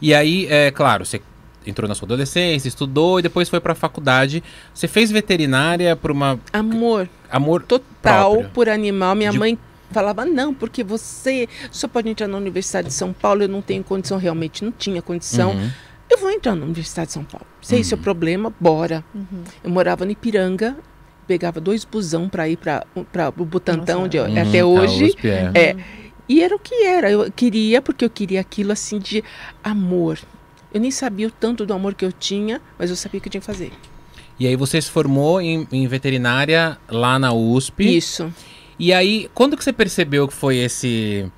E 0.01 0.15
aí, 0.15 0.47
é 0.49 0.71
claro, 0.71 1.05
você 1.05 1.21
entrou 1.67 1.87
na 1.87 1.95
sua 1.95 2.07
adolescência, 2.07 2.69
estudou 2.69 3.19
e 3.19 3.23
depois 3.23 3.51
foi 3.51 3.61
para 3.61 3.73
a 3.73 3.77
faculdade. 3.77 4.43
Você 4.73 4.89
fez 4.89 5.11
veterinária 5.11 5.95
por 5.95 6.11
uma 6.11 6.41
amor, 6.51 7.07
amor 7.31 7.63
total 7.63 8.33
próprio. 8.33 8.51
por 8.55 8.69
animal. 8.71 9.15
Minha 9.15 9.33
De... 9.33 9.39
mãe 9.39 9.59
falava, 9.91 10.25
não, 10.25 10.55
porque 10.55 10.85
você 10.85 11.49
só 11.71 11.89
pode 11.89 12.09
entrar 12.09 12.29
na 12.29 12.37
Universidade 12.37 12.89
de 12.89 12.95
São 12.95 13.13
Paulo, 13.13 13.43
eu 13.43 13.49
não 13.49 13.63
tenho 13.63 13.83
condição, 13.83 14.19
realmente 14.19 14.65
não 14.65 14.73
tinha 14.73 15.03
condição. 15.03 15.53
Uhum. 15.53 15.71
Eu 16.11 16.19
vou 16.19 16.31
entrar 16.31 16.55
na 16.55 16.65
Universidade 16.65 17.09
de 17.09 17.13
São 17.15 17.25
Paulo. 17.25 17.47
Se 17.61 17.75
uhum. 17.75 17.81
esse 17.81 17.95
é 17.95 17.97
o 17.97 18.01
problema, 18.01 18.53
bora. 18.59 19.05
Uhum. 19.15 19.45
Eu 19.63 19.71
morava 19.71 20.05
no 20.05 20.11
Ipiranga, 20.11 20.77
pegava 21.27 21.61
dois 21.61 21.85
busão 21.85 22.29
para 22.29 22.49
ir 22.49 22.57
para 22.57 22.85
o 23.37 23.45
Butantão, 23.45 24.05
onde 24.05 24.17
eu, 24.17 24.25
uhum. 24.25 24.43
até 24.43 24.65
hoje. 24.65 25.07
USP, 25.07 25.29
é. 25.29 25.53
é. 25.55 25.77
E 26.29 26.43
era 26.43 26.55
o 26.55 26.59
que 26.59 26.85
era. 26.85 27.11
Eu 27.11 27.31
queria, 27.33 27.81
porque 27.81 28.05
eu 28.05 28.11
queria 28.11 28.41
aquilo 28.41 28.73
assim 28.73 28.99
de 28.99 29.25
amor. 29.63 30.19
Eu 30.73 30.81
nem 30.81 30.91
sabia 30.91 31.29
o 31.29 31.31
tanto 31.31 31.65
do 31.65 31.73
amor 31.73 31.95
que 31.95 32.05
eu 32.05 32.13
tinha, 32.13 32.61
mas 32.79 32.91
eu 32.91 32.97
sabia 32.97 33.19
o 33.19 33.23
que 33.23 33.29
eu 33.29 33.31
tinha 33.31 33.41
que 33.41 33.47
fazer. 33.47 33.73
E 34.39 34.47
aí 34.47 34.55
você 34.55 34.81
se 34.81 34.91
formou 34.91 35.41
em, 35.41 35.67
em 35.73 35.87
veterinária 35.87 36.79
lá 36.89 37.19
na 37.19 37.33
USP. 37.33 37.97
Isso. 37.97 38.33
E 38.79 38.93
aí, 38.93 39.29
quando 39.35 39.57
que 39.57 39.65
você 39.65 39.73
percebeu 39.73 40.29
que 40.29 40.35
foi 40.35 40.57
esse 40.57 41.31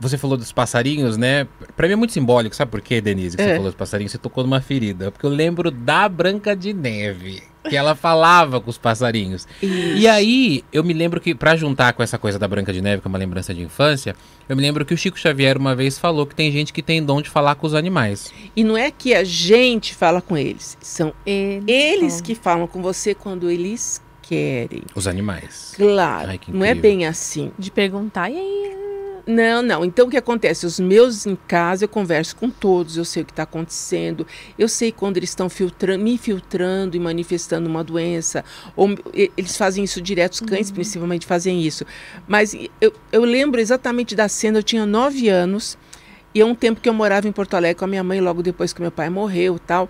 você 0.00 0.16
falou 0.16 0.38
dos 0.38 0.50
passarinhos, 0.50 1.18
né? 1.18 1.46
Pra 1.76 1.86
mim 1.86 1.92
é 1.92 1.96
muito 1.96 2.14
simbólico, 2.14 2.56
sabe 2.56 2.70
por 2.70 2.80
quê, 2.80 3.02
Denise? 3.02 3.36
Que 3.36 3.42
é. 3.42 3.46
você 3.46 3.54
falou 3.56 3.66
dos 3.66 3.74
passarinhos, 3.74 4.12
você 4.12 4.18
tocou 4.18 4.42
numa 4.42 4.60
ferida. 4.62 5.10
Porque 5.12 5.26
eu 5.26 5.30
lembro 5.30 5.70
da 5.70 6.08
Branca 6.08 6.56
de 6.56 6.72
Neve, 6.72 7.42
que 7.68 7.76
ela 7.76 7.94
falava 7.94 8.58
com 8.62 8.70
os 8.70 8.78
passarinhos. 8.78 9.46
Isso. 9.62 9.98
E 9.98 10.08
aí, 10.08 10.64
eu 10.72 10.82
me 10.82 10.94
lembro 10.94 11.20
que, 11.20 11.34
para 11.34 11.54
juntar 11.54 11.92
com 11.92 12.02
essa 12.02 12.16
coisa 12.16 12.38
da 12.38 12.48
Branca 12.48 12.72
de 12.72 12.80
Neve, 12.80 13.02
que 13.02 13.08
é 13.08 13.10
uma 13.10 13.18
lembrança 13.18 13.52
de 13.52 13.62
infância, 13.62 14.16
eu 14.48 14.56
me 14.56 14.62
lembro 14.62 14.86
que 14.86 14.94
o 14.94 14.96
Chico 14.96 15.18
Xavier 15.18 15.58
uma 15.58 15.76
vez 15.76 15.98
falou 15.98 16.26
que 16.26 16.34
tem 16.34 16.50
gente 16.50 16.72
que 16.72 16.82
tem 16.82 17.04
dom 17.04 17.20
de 17.20 17.28
falar 17.28 17.54
com 17.56 17.66
os 17.66 17.74
animais. 17.74 18.32
E 18.56 18.64
não 18.64 18.78
é 18.78 18.90
que 18.90 19.12
a 19.12 19.22
gente 19.22 19.94
fala 19.94 20.22
com 20.22 20.34
eles, 20.34 20.78
são 20.80 21.12
eles, 21.26 21.64
eles 21.68 22.20
que 22.22 22.34
falam 22.34 22.66
com 22.66 22.80
você 22.80 23.14
quando 23.14 23.50
eles 23.50 24.00
querem. 24.30 24.84
Os 24.94 25.08
animais. 25.08 25.72
Claro. 25.76 26.30
Ai, 26.30 26.40
não 26.46 26.64
é 26.64 26.72
bem 26.72 27.04
assim. 27.04 27.50
De 27.58 27.68
perguntar, 27.68 28.30
e 28.30 28.38
aí? 28.38 28.76
Não, 29.26 29.60
não. 29.60 29.84
Então 29.84 30.06
o 30.06 30.10
que 30.10 30.16
acontece? 30.16 30.64
Os 30.64 30.78
meus 30.78 31.26
em 31.26 31.36
casa 31.36 31.84
eu 31.84 31.88
converso 31.88 32.36
com 32.36 32.48
todos, 32.48 32.96
eu 32.96 33.04
sei 33.04 33.22
o 33.22 33.26
que 33.26 33.32
está 33.32 33.42
acontecendo, 33.42 34.26
eu 34.58 34.68
sei 34.68 34.90
quando 34.90 35.16
eles 35.16 35.30
estão 35.30 35.48
filtrando, 35.48 36.02
me 36.02 36.16
filtrando 36.16 36.96
e 36.96 37.00
manifestando 37.00 37.68
uma 37.68 37.84
doença, 37.84 38.44
ou 38.74 38.96
eles 39.12 39.56
fazem 39.56 39.84
isso 39.84 40.00
direto, 40.00 40.34
os 40.34 40.40
cães 40.40 40.68
uhum. 40.68 40.74
principalmente 40.74 41.26
fazem 41.26 41.62
isso. 41.62 41.84
Mas 42.26 42.56
eu, 42.80 42.92
eu 43.12 43.24
lembro 43.24 43.60
exatamente 43.60 44.14
da 44.14 44.28
cena, 44.28 44.58
eu 44.58 44.62
tinha 44.62 44.86
nove 44.86 45.28
anos, 45.28 45.76
e 46.34 46.40
é 46.40 46.44
um 46.44 46.54
tempo 46.54 46.80
que 46.80 46.88
eu 46.88 46.94
morava 46.94 47.28
em 47.28 47.32
Porto 47.32 47.54
Alegre 47.54 47.78
com 47.78 47.84
a 47.84 47.88
minha 47.88 48.04
mãe, 48.04 48.20
logo 48.20 48.42
depois 48.42 48.72
que 48.72 48.80
meu 48.80 48.92
pai 48.92 49.10
morreu 49.10 49.58
tal. 49.58 49.88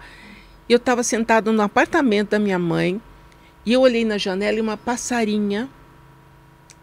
E 0.68 0.72
eu 0.72 0.76
estava 0.76 1.02
sentado 1.02 1.52
no 1.52 1.62
apartamento 1.62 2.30
da 2.30 2.38
minha 2.38 2.58
mãe, 2.58 3.00
e 3.70 3.72
eu 3.72 3.82
olhei 3.82 4.04
na 4.04 4.18
janela 4.18 4.58
e 4.58 4.60
uma 4.60 4.76
passarinha 4.76 5.68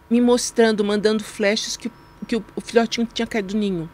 me 0.10 0.22
mostrando, 0.22 0.86
mandando 0.86 1.22
flechas 1.22 1.76
que 1.76 1.92
que 2.26 2.38
o, 2.38 2.46
o 2.56 2.62
filhotinho 2.62 3.06
tinha 3.14 3.28
caído 3.28 3.50
do 3.50 3.58
ninho. 3.58 3.90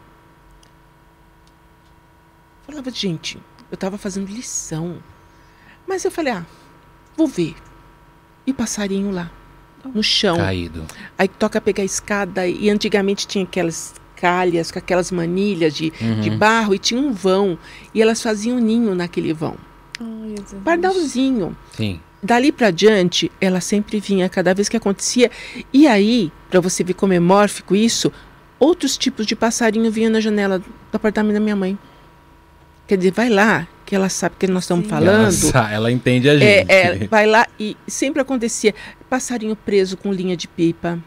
Eu 2.60 2.74
falava, 2.74 2.90
gente, 2.90 3.36
eu 3.70 3.74
estava 3.74 3.98
fazendo 3.98 4.30
lição. 4.30 5.02
Mas 5.88 6.04
eu 6.04 6.10
falei, 6.10 6.34
ah, 6.34 6.46
vou 7.16 7.26
ver. 7.26 7.54
E 8.46 8.52
o 8.52 8.54
passarinho 8.54 9.10
lá, 9.10 9.28
no 9.92 10.02
chão. 10.02 10.36
Caído. 10.36 10.86
Aí 11.18 11.26
toca 11.26 11.60
pegar 11.60 11.82
a 11.82 11.86
escada. 11.86 12.46
E 12.46 12.70
antigamente 12.70 13.26
tinha 13.26 13.44
aquelas 13.44 13.94
calhas 14.16 14.70
com 14.70 14.78
aquelas 14.78 15.10
manilhas 15.10 15.74
de, 15.74 15.92
uhum. 16.00 16.20
de 16.20 16.30
barro 16.30 16.74
e 16.74 16.78
tinha 16.78 17.00
um 17.00 17.12
vão. 17.12 17.58
E 17.92 18.00
elas 18.00 18.22
faziam 18.22 18.58
ninho 18.58 18.94
naquele 18.94 19.32
vão. 19.32 19.56
Ai, 20.00 20.34
Pardalzinho. 20.64 21.56
Sim 21.72 22.00
dali 22.24 22.50
para 22.50 22.70
diante, 22.70 23.30
ela 23.38 23.60
sempre 23.60 24.00
vinha 24.00 24.28
cada 24.30 24.54
vez 24.54 24.68
que 24.68 24.76
acontecia. 24.76 25.30
E 25.72 25.86
aí, 25.86 26.32
para 26.48 26.58
você 26.58 26.82
ver 26.82 26.94
como 26.94 27.12
é 27.12 27.20
mórfico 27.20 27.76
isso, 27.76 28.10
outros 28.58 28.96
tipos 28.96 29.26
de 29.26 29.36
passarinho 29.36 29.90
vinham 29.92 30.10
na 30.10 30.20
janela 30.20 30.58
do 30.58 30.64
apartamento 30.94 31.34
da 31.34 31.40
minha 31.40 31.54
mãe. 31.54 31.78
Quer 32.86 32.96
dizer, 32.96 33.12
vai 33.12 33.28
lá, 33.28 33.68
que 33.84 33.94
ela 33.94 34.08
sabe 34.08 34.36
que 34.38 34.46
nós 34.46 34.64
estamos 34.64 34.84
Sim. 34.86 34.90
falando. 34.90 35.50
Ela, 35.54 35.72
ela, 35.72 35.92
entende 35.92 36.28
a 36.30 36.38
gente. 36.38 36.70
É, 36.70 37.02
é, 37.02 37.06
vai 37.06 37.26
lá 37.26 37.46
e 37.60 37.76
sempre 37.86 38.22
acontecia 38.22 38.74
passarinho 39.08 39.54
preso 39.54 39.96
com 39.96 40.12
linha 40.12 40.36
de 40.36 40.48
pipa, 40.48 40.98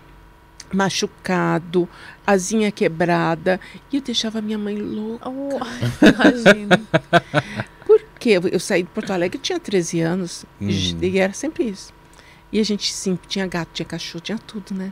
machucado, 0.72 1.90
asinha 2.26 2.72
quebrada. 2.72 3.60
E 3.92 3.96
eu 3.96 4.02
deixava 4.02 4.40
minha 4.40 4.58
mãe 4.58 4.76
louca. 4.78 5.30
Oh, 5.30 5.60
imagina. 6.06 6.82
Porque 8.18 8.30
eu, 8.32 8.42
eu 8.48 8.60
saí 8.60 8.82
de 8.82 8.90
Porto 8.90 9.12
Alegre, 9.14 9.38
eu 9.38 9.42
tinha 9.42 9.60
13 9.60 10.02
anos, 10.02 10.44
hum. 10.60 10.68
e 10.68 11.20
era 11.20 11.34
sempre 11.34 11.66
isso. 11.66 11.94
E 12.52 12.60
a 12.60 12.64
gente, 12.64 12.92
sim, 12.92 13.18
tinha 13.28 13.46
gato, 13.46 13.70
tinha 13.72 13.86
cachorro, 13.86 14.22
tinha 14.22 14.40
tudo, 14.40 14.74
né? 14.74 14.92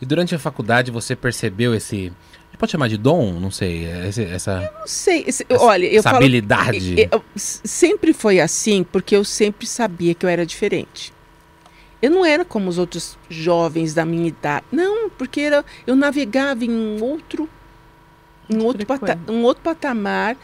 E 0.00 0.06
durante 0.06 0.36
a 0.36 0.38
faculdade 0.38 0.92
você 0.92 1.16
percebeu 1.16 1.74
esse. 1.74 2.12
Pode 2.56 2.72
chamar 2.72 2.88
de 2.88 2.96
dom? 2.96 3.40
Não 3.40 3.50
sei. 3.50 3.86
Esse, 4.06 4.22
essa. 4.24 4.70
Eu 4.72 4.80
não 4.80 4.86
sei. 4.86 5.24
Esse, 5.26 5.44
essa, 5.48 5.64
olha, 5.64 5.86
eu 5.86 5.98
essa 5.98 6.10
falo, 6.10 6.16
habilidade. 6.18 6.94
Eu, 7.00 7.08
eu, 7.12 7.24
sempre 7.34 8.12
foi 8.12 8.40
assim, 8.40 8.84
porque 8.84 9.16
eu 9.16 9.24
sempre 9.24 9.66
sabia 9.66 10.14
que 10.14 10.24
eu 10.24 10.30
era 10.30 10.46
diferente. 10.46 11.12
Eu 12.00 12.10
não 12.10 12.24
era 12.24 12.44
como 12.44 12.68
os 12.68 12.78
outros 12.78 13.18
jovens 13.28 13.94
da 13.94 14.04
minha 14.04 14.28
idade. 14.28 14.64
Não, 14.70 15.10
porque 15.10 15.40
era, 15.40 15.64
eu 15.86 15.96
navegava 15.96 16.64
em 16.64 16.70
um 16.70 17.02
outro, 17.02 17.48
um 18.48 18.62
outro, 18.64 18.86
pata, 18.86 19.18
um 19.28 19.42
outro 19.42 19.62
patamar 19.62 20.36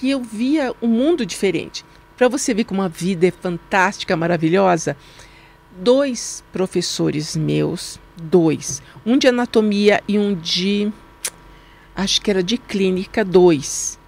que 0.00 0.08
eu 0.08 0.22
via 0.22 0.74
um 0.80 0.88
mundo 0.88 1.26
diferente. 1.26 1.84
Para 2.16 2.26
você 2.26 2.54
ver 2.54 2.64
como 2.64 2.80
a 2.80 2.88
vida 2.88 3.26
é 3.26 3.30
fantástica, 3.30 4.16
maravilhosa, 4.16 4.96
dois 5.78 6.42
professores 6.50 7.36
meus, 7.36 8.00
dois, 8.16 8.82
um 9.04 9.18
de 9.18 9.28
anatomia 9.28 10.02
e 10.08 10.18
um 10.18 10.34
de, 10.34 10.90
acho 11.94 12.22
que 12.22 12.30
era 12.30 12.42
de 12.42 12.56
clínica, 12.56 13.22
dois, 13.22 13.98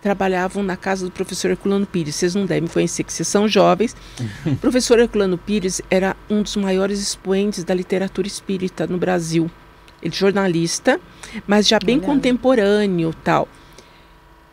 trabalhavam 0.00 0.62
na 0.62 0.76
casa 0.76 1.04
do 1.04 1.12
professor 1.12 1.50
Herculano 1.50 1.84
Pires. 1.84 2.14
Vocês 2.14 2.34
não 2.34 2.46
devem 2.46 2.68
conhecer, 2.68 3.04
que 3.04 3.12
vocês 3.12 3.28
são 3.28 3.46
jovens. 3.46 3.94
o 4.46 4.56
professor 4.56 4.98
Herculano 4.98 5.36
Pires 5.36 5.82
era 5.90 6.16
um 6.30 6.40
dos 6.40 6.56
maiores 6.56 6.98
expoentes 6.98 7.62
da 7.62 7.74
literatura 7.74 8.26
espírita 8.26 8.86
no 8.86 8.96
Brasil. 8.96 9.50
Ele 10.00 10.14
é 10.14 10.16
jornalista, 10.16 10.98
mas 11.46 11.68
já 11.68 11.78
bem 11.78 12.00
contemporâneo 12.00 13.12
tal. 13.22 13.46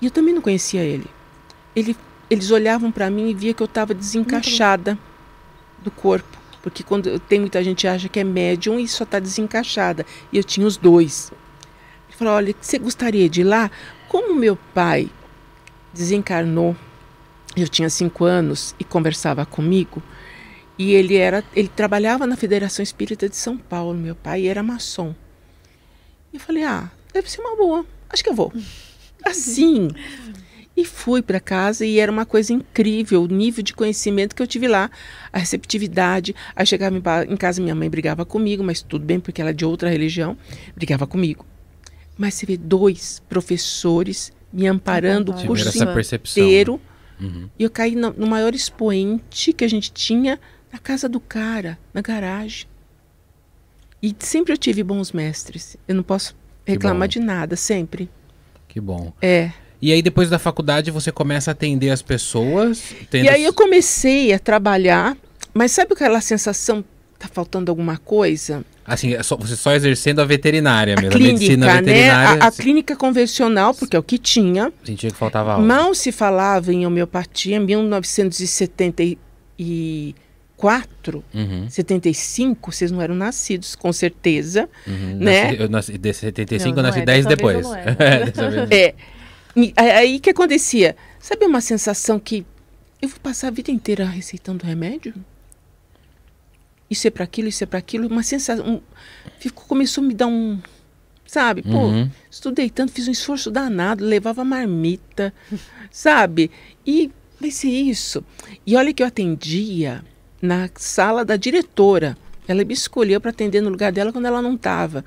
E 0.04 0.08
eu 0.08 0.12
também 0.12 0.34
não 0.34 0.42
conhecia 0.42 0.82
ele. 0.84 1.10
ele 1.74 1.96
eles 2.30 2.52
olhavam 2.52 2.92
para 2.92 3.10
mim 3.10 3.30
e 3.30 3.34
via 3.34 3.54
que 3.54 3.64
eu 3.64 3.66
estava 3.66 3.94
desencaixada 3.94 5.00
do 5.82 5.90
corpo. 5.90 6.38
Porque 6.62 6.84
quando 6.84 7.18
tem 7.20 7.40
muita 7.40 7.64
gente 7.64 7.88
acha 7.88 8.10
que 8.10 8.20
é 8.20 8.24
médium 8.24 8.78
e 8.78 8.86
só 8.86 9.06
está 9.06 9.18
desencaixada. 9.18 10.06
E 10.30 10.36
eu 10.36 10.44
tinha 10.44 10.68
os 10.68 10.76
dois. 10.76 11.32
Ele 12.10 12.18
falou: 12.18 12.34
Olha, 12.34 12.54
você 12.60 12.78
gostaria 12.78 13.30
de 13.30 13.42
ir 13.42 13.44
lá? 13.46 13.72
Como 14.10 14.36
meu 14.36 14.58
pai 14.74 15.10
desencarnou, 15.94 16.76
eu 17.56 17.70
tinha 17.70 17.90
cinco 17.90 18.26
anos 18.26 18.76
e 18.78 18.84
conversava 18.84 19.46
comigo. 19.46 20.04
E 20.78 20.92
ele 20.92 21.16
era, 21.16 21.46
ele 21.56 21.70
trabalhava 21.70 22.28
na 22.28 22.36
Federação 22.36 22.84
Espírita 22.84 23.30
de 23.30 23.38
São 23.38 23.58
Paulo, 23.58 23.98
meu 23.98 24.16
pai, 24.16 24.48
era 24.48 24.62
maçom. 24.62 25.16
E 26.34 26.36
eu 26.36 26.42
falei: 26.42 26.64
"Ah, 26.64 26.92
deve 27.14 27.32
ser 27.32 27.40
uma 27.40 27.56
boa. 27.56 27.86
Acho 28.10 28.22
que 28.22 28.30
eu 28.30 28.36
vou" 28.36 28.52
assim. 29.24 29.90
E 30.76 30.84
fui 30.86 31.22
para 31.22 31.40
casa 31.40 31.86
e 31.86 32.00
era 32.00 32.12
uma 32.12 32.26
coisa 32.26 32.52
incrível 32.52 33.24
o 33.24 33.28
nível 33.28 33.64
de 33.64 33.74
conhecimento 33.74 34.36
que 34.36 34.42
eu 34.42 34.48
tive 34.48 34.68
lá, 34.68 34.90
a 35.32 35.38
receptividade. 35.38 36.36
Aí 36.56 36.66
chegava 36.66 36.96
em 37.30 37.38
casa, 37.38 37.62
minha 37.62 37.76
mãe 37.76 37.90
brigava 37.90 38.26
comigo, 38.26 38.64
mas 38.64 38.82
tudo 38.82 39.06
bem, 39.06 39.20
porque 39.20 39.40
ela 39.40 39.52
é 39.52 39.54
de 39.54 39.66
outra 39.66 39.90
religião, 39.90 40.36
brigava 40.76 41.06
comigo. 41.06 41.46
Mas 42.18 42.34
você 42.34 42.46
vê 42.46 42.58
dois 42.58 43.22
professores 43.30 44.32
me 44.52 44.68
amparando 44.68 45.32
o 45.32 45.46
curso 45.46 45.72
inteiro. 46.16 46.82
Uhum. 47.20 47.50
E 47.58 47.64
eu 47.64 47.70
caí 47.70 47.96
no, 47.96 48.12
no 48.12 48.26
maior 48.26 48.56
expoente 48.56 49.54
que 49.54 49.64
a 49.64 49.68
gente 49.68 49.92
tinha 49.92 50.40
na 50.72 50.80
casa 50.80 51.08
do 51.08 51.20
cara, 51.20 51.78
na 51.94 52.02
garagem. 52.02 52.68
E 54.02 54.14
sempre 54.20 54.52
eu 54.54 54.58
tive 54.58 54.84
bons 54.84 55.12
mestres. 55.12 55.78
Eu 55.88 55.96
não 55.96 56.04
posso 56.04 56.36
reclamar 56.66 57.08
de 57.08 57.20
nada, 57.20 57.56
sempre. 57.56 58.10
Que 58.74 58.82
bom. 58.82 59.14
É. 59.22 59.52
E 59.80 59.94
aí, 59.94 60.02
depois 60.02 60.32
da 60.32 60.40
faculdade, 60.40 60.90
você 60.90 61.12
começa 61.12 61.52
a 61.52 61.54
atender 61.54 61.92
as 61.92 62.02
pessoas? 62.02 62.84
E 63.14 63.30
aí 63.30 63.44
eu 63.44 63.54
comecei 63.54 64.34
a 64.34 64.40
trabalhar, 64.40 65.16
mas 65.54 65.72
sabe 65.74 65.94
aquela 65.94 66.20
sensação, 66.22 66.84
tá 67.20 67.28
faltando 67.32 67.72
alguma 67.72 67.98
coisa? 67.98 68.66
Assim, 68.84 69.14
é 69.14 69.22
só, 69.22 69.38
você 69.38 69.56
só 69.56 69.74
exercendo 69.74 70.22
a 70.22 70.26
veterinária 70.26 70.96
a 70.98 71.02
mesmo, 71.02 71.12
clínica, 71.12 71.30
a 71.30 71.34
medicina 71.34 71.66
né? 71.68 71.82
veterinária. 71.82 72.44
A, 72.44 72.48
a 72.48 72.52
clínica 72.52 72.96
convencional, 72.96 73.76
porque 73.76 73.96
é 73.96 74.00
o 74.00 74.04
que 74.04 74.18
tinha. 74.18 74.74
Sentia 74.84 75.12
que 75.12 75.18
faltava 75.18 75.54
algo. 75.54 75.68
Mal 75.68 75.94
se 75.94 76.12
falava 76.12 76.74
em 76.74 76.88
homeopatia, 76.88 77.58
em 77.58 77.60
1970 77.60 79.04
e 79.60 80.16
74, 80.64 81.24
uhum. 81.34 81.70
75, 81.70 82.72
vocês 82.72 82.92
não 82.92 83.02
eram 83.02 83.16
nascidos, 83.16 83.76
com 83.76 83.92
certeza. 83.92 84.70
Uhum. 84.88 85.18
Né? 85.18 85.44
Nasci, 85.44 85.62
eu 85.62 85.70
nasci, 85.70 85.98
de 85.98 86.14
75 86.14 86.70
não, 86.72 86.78
eu 86.78 86.84
nasci 86.84 87.06
10 87.06 87.26
é, 87.26 87.30
depois. 87.30 87.68
é. 88.72 88.96
Aí 89.76 90.20
que 90.20 90.30
acontecia? 90.30 90.96
Sabe 91.20 91.46
uma 91.46 91.62
sensação 91.62 92.20
que 92.20 92.46
eu 93.02 93.10
vou 93.10 93.20
passar 93.20 93.50
a 93.50 93.52
vida 93.52 93.72
inteira 93.72 94.06
receitando 94.06 94.66
remédio? 94.66 95.14
Isso 96.90 97.08
é 97.08 97.12
para 97.12 97.24
aquilo, 97.24 97.50
isso 97.50 97.64
é 97.64 97.68
para 97.68 97.80
aquilo. 97.80 98.08
Uma 98.08 98.24
sensação. 98.24 98.66
Um, 98.66 98.82
ficou, 99.40 99.66
começou 99.66 100.04
a 100.04 100.08
me 100.08 100.14
dar 100.14 100.28
um. 100.28 100.60
Sabe? 101.26 101.64
Pô, 101.64 101.70
uhum. 101.70 102.10
estudei 102.30 102.70
tanto, 102.70 102.92
fiz 102.92 103.08
um 103.08 103.12
esforço 103.12 103.50
danado, 103.50 104.06
levava 104.06 104.44
marmita, 104.44 105.34
sabe? 105.90 106.52
E 106.86 107.10
vai 107.40 107.50
ser 107.50 107.70
isso. 107.70 108.24
E 108.68 108.76
olha 108.76 108.94
que 108.94 109.02
eu 109.02 109.08
atendia 109.08 110.04
na 110.44 110.70
sala 110.76 111.24
da 111.24 111.38
diretora. 111.38 112.18
Ela 112.46 112.66
me 112.66 112.74
escolheu 112.74 113.22
para 113.22 113.32
atender 113.32 113.62
no 113.62 113.70
lugar 113.70 113.94
dela 113.94 114.12
quando 114.12 114.26
ela 114.26 114.42
não 114.42 114.56
estava. 114.56 115.06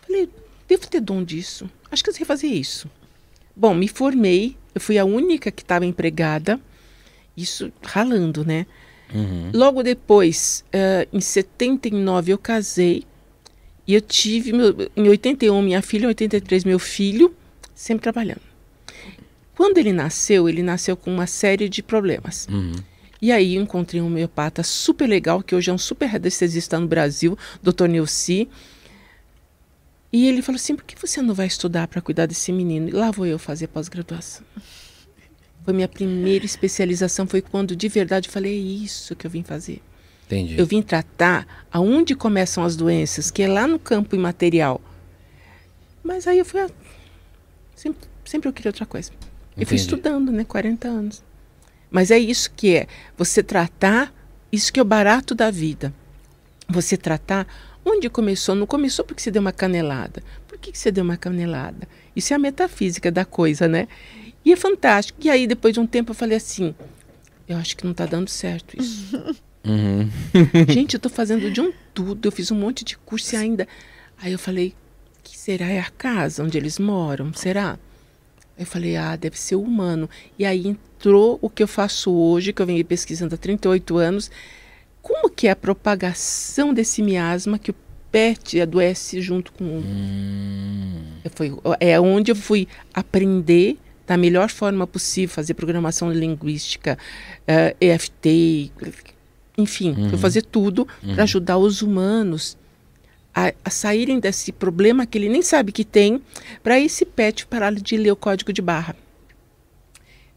Falei, 0.00 0.26
devo 0.66 0.86
ter 0.88 1.00
dom 1.00 1.22
disso. 1.22 1.68
Acho 1.92 2.02
que 2.02 2.08
eu 2.08 2.14
sei 2.14 2.24
fazer 2.24 2.46
isso. 2.46 2.90
Bom, 3.54 3.74
me 3.74 3.86
formei. 3.86 4.56
Eu 4.74 4.80
fui 4.80 4.96
a 4.96 5.04
única 5.04 5.50
que 5.50 5.60
estava 5.60 5.84
empregada. 5.84 6.58
Isso 7.36 7.70
ralando, 7.82 8.42
né? 8.42 8.66
Uhum. 9.12 9.50
Logo 9.52 9.82
depois, 9.82 10.64
uh, 10.68 11.06
em 11.12 11.20
79, 11.20 12.32
eu 12.32 12.38
casei. 12.38 13.04
E 13.86 13.92
eu 13.92 14.00
tive, 14.00 14.52
meu, 14.52 14.74
em 14.96 15.08
81, 15.08 15.60
minha 15.60 15.82
filha, 15.82 16.04
em 16.04 16.08
83, 16.08 16.64
meu 16.64 16.78
filho, 16.78 17.34
sempre 17.74 18.02
trabalhando. 18.02 18.40
Quando 19.54 19.76
ele 19.76 19.92
nasceu, 19.92 20.48
ele 20.48 20.62
nasceu 20.62 20.96
com 20.96 21.12
uma 21.12 21.26
série 21.26 21.68
de 21.68 21.82
problemas. 21.82 22.48
Uhum. 22.50 22.72
E 23.20 23.30
aí 23.30 23.56
encontrei 23.56 24.00
um 24.00 24.06
homeopata 24.06 24.62
super 24.62 25.06
legal, 25.06 25.42
que 25.42 25.54
hoje 25.54 25.70
é 25.70 25.74
um 25.74 25.78
super 25.78 26.14
anestesista 26.14 26.78
no 26.78 26.86
Brasil, 26.86 27.36
Dr. 27.62 27.86
Neuci. 27.86 28.48
E 30.12 30.26
ele 30.26 30.42
falou 30.42 30.56
assim: 30.56 30.74
por 30.74 30.84
que 30.84 30.98
você 30.98 31.20
não 31.20 31.34
vai 31.34 31.46
estudar 31.46 31.86
para 31.86 32.00
cuidar 32.00 32.26
desse 32.26 32.50
menino? 32.50 32.88
E 32.88 32.92
lá 32.92 33.10
vou 33.10 33.26
eu 33.26 33.38
fazer 33.38 33.68
pós-graduação. 33.68 34.44
Foi 35.64 35.74
minha 35.74 35.88
primeira 35.88 36.46
especialização, 36.46 37.26
foi 37.26 37.42
quando 37.42 37.76
de 37.76 37.88
verdade 37.88 38.28
eu 38.28 38.32
falei: 38.32 38.52
é 38.52 38.60
isso 38.60 39.14
que 39.14 39.26
eu 39.26 39.30
vim 39.30 39.42
fazer. 39.42 39.82
Entendi. 40.26 40.58
Eu 40.58 40.64
vim 40.64 40.80
tratar 40.80 41.66
aonde 41.72 42.14
começam 42.14 42.64
as 42.64 42.76
doenças, 42.76 43.30
que 43.30 43.42
é 43.42 43.48
lá 43.48 43.66
no 43.66 43.78
campo 43.78 44.14
imaterial. 44.14 44.80
Mas 46.02 46.26
aí 46.26 46.38
eu 46.38 46.44
fui. 46.44 46.60
A... 46.60 46.70
Sempre, 47.74 48.08
sempre 48.24 48.48
eu 48.48 48.52
queria 48.52 48.70
outra 48.70 48.86
coisa. 48.86 49.10
Entendi. 49.10 49.62
Eu 49.62 49.66
fui 49.66 49.76
estudando, 49.76 50.32
né? 50.32 50.44
40 50.44 50.88
anos. 50.88 51.22
Mas 51.90 52.10
é 52.10 52.18
isso 52.18 52.50
que 52.54 52.76
é. 52.76 52.86
Você 53.16 53.42
tratar, 53.42 54.12
isso 54.52 54.72
que 54.72 54.78
é 54.78 54.82
o 54.82 54.86
barato 54.86 55.34
da 55.34 55.50
vida. 55.50 55.92
Você 56.68 56.96
tratar 56.96 57.46
onde 57.84 58.08
começou. 58.08 58.54
Não 58.54 58.66
começou 58.66 59.04
porque 59.04 59.22
você 59.22 59.30
deu 59.30 59.40
uma 59.40 59.52
canelada. 59.52 60.22
Por 60.46 60.58
que, 60.58 60.72
que 60.72 60.78
você 60.78 60.90
deu 60.90 61.04
uma 61.04 61.16
canelada? 61.16 61.88
Isso 62.14 62.32
é 62.32 62.36
a 62.36 62.38
metafísica 62.38 63.10
da 63.10 63.24
coisa, 63.24 63.66
né? 63.66 63.88
E 64.44 64.52
é 64.52 64.56
fantástico. 64.56 65.18
E 65.22 65.28
aí, 65.28 65.46
depois 65.46 65.74
de 65.74 65.80
um 65.80 65.86
tempo, 65.86 66.12
eu 66.12 66.14
falei 66.14 66.36
assim: 66.36 66.74
eu 67.48 67.56
acho 67.56 67.76
que 67.76 67.84
não 67.84 67.92
está 67.92 68.06
dando 68.06 68.28
certo 68.28 68.80
isso. 68.80 69.16
Uhum. 69.62 70.08
Gente, 70.72 70.94
eu 70.94 70.96
estou 70.96 71.12
fazendo 71.12 71.50
de 71.50 71.60
um 71.60 71.70
tudo. 71.92 72.26
Eu 72.26 72.32
fiz 72.32 72.50
um 72.50 72.54
monte 72.54 72.82
de 72.82 72.96
curso 72.96 73.34
e 73.34 73.36
ainda. 73.36 73.68
Aí 74.16 74.32
eu 74.32 74.38
falei: 74.38 74.74
que 75.22 75.36
será? 75.36 75.66
É 75.66 75.78
a 75.78 75.90
casa 75.90 76.42
onde 76.42 76.56
eles 76.56 76.78
moram? 76.78 77.32
Será? 77.34 77.78
Eu 78.58 78.66
falei, 78.66 78.96
ah, 78.96 79.16
deve 79.16 79.38
ser 79.38 79.56
humano. 79.56 80.08
E 80.38 80.44
aí 80.44 80.76
entrou 81.00 81.38
o 81.40 81.48
que 81.48 81.62
eu 81.62 81.68
faço 81.68 82.12
hoje, 82.12 82.52
que 82.52 82.60
eu 82.60 82.66
venho 82.66 82.84
pesquisando 82.84 83.34
há 83.34 83.38
38 83.38 83.96
anos. 83.96 84.30
Como 85.00 85.30
que 85.30 85.48
é 85.48 85.50
a 85.50 85.56
propagação 85.56 86.74
desse 86.74 87.02
miasma 87.02 87.58
que 87.58 87.70
o 87.70 87.74
pet 88.12 88.60
adoece 88.60 89.22
junto 89.22 89.50
com 89.52 89.64
o... 89.64 89.78
Hum. 89.78 91.02
Foi, 91.34 91.52
é 91.80 91.98
onde 91.98 92.30
eu 92.30 92.36
fui 92.36 92.68
aprender 92.92 93.78
da 94.06 94.16
melhor 94.16 94.50
forma 94.50 94.86
possível, 94.86 95.34
fazer 95.34 95.54
programação 95.54 96.12
linguística, 96.12 96.98
uh, 97.42 97.46
eh, 97.46 97.76
EFT, 97.80 98.72
enfim, 99.56 99.92
uhum. 99.92 100.18
fazer 100.18 100.42
tudo 100.42 100.86
uhum. 101.02 101.14
para 101.14 101.22
ajudar 101.22 101.58
os 101.58 101.80
humanos 101.80 102.58
a, 103.32 103.52
a, 103.64 103.70
saírem 103.70 104.18
desse 104.18 104.50
problema 104.50 105.06
que 105.06 105.16
ele 105.16 105.28
nem 105.28 105.42
sabe 105.42 105.70
que 105.70 105.84
tem, 105.84 106.20
para 106.60 106.80
esse 106.80 107.06
pet 107.06 107.46
parar 107.46 107.72
de 107.72 107.96
ler 107.96 108.10
o 108.10 108.16
código 108.16 108.52
de 108.52 108.60
barra. 108.60 108.96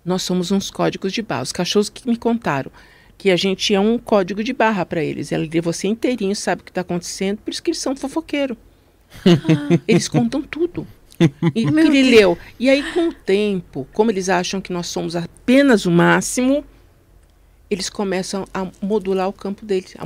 Nós 0.06 0.24
somos 0.24 0.52
uns 0.52 0.70
códigos 0.70 1.14
de 1.14 1.22
barra. 1.22 1.44
Os 1.44 1.52
cachorros 1.52 1.90
que 1.90 2.08
me 2.08 2.18
contaram 2.18 2.72
que 3.18 3.32
a 3.32 3.36
gente 3.36 3.74
é 3.74 3.80
um 3.80 3.98
código 3.98 4.44
de 4.44 4.54
barra 4.54 4.86
para 4.86 5.04
eles. 5.04 5.32
Ela 5.32 5.48
lê 5.52 5.62
você 5.62 5.88
inteirinho, 5.88 6.36
sabe 6.36 6.62
o 6.62 6.66
que 6.66 6.72
está 6.72 6.82
acontecendo, 6.82 7.38
por 7.38 7.52
isso 7.52 7.64
que 7.64 7.72
eles 7.72 7.80
são 7.80 7.96
fofoqueiros. 7.96 8.58
eles 9.88 10.08
contam 10.08 10.42
tudo. 10.42 10.86
E 11.56 11.64
ele 11.64 12.04
leu. 12.04 12.38
E 12.60 12.70
aí, 12.70 12.84
com 12.92 13.10
o 13.10 13.14
tempo, 13.14 13.88
como 13.94 14.12
eles 14.12 14.30
acham 14.30 14.60
que 14.60 14.74
nós 14.74 14.88
somos 14.88 15.16
apenas 15.16 15.86
o 15.86 15.92
máximo, 15.92 16.66
eles 17.70 17.90
começam 17.90 18.46
a 18.54 18.68
modular 18.82 19.30
o 19.30 19.34
campo 19.34 19.66
deles, 19.66 19.96
a, 19.98 20.06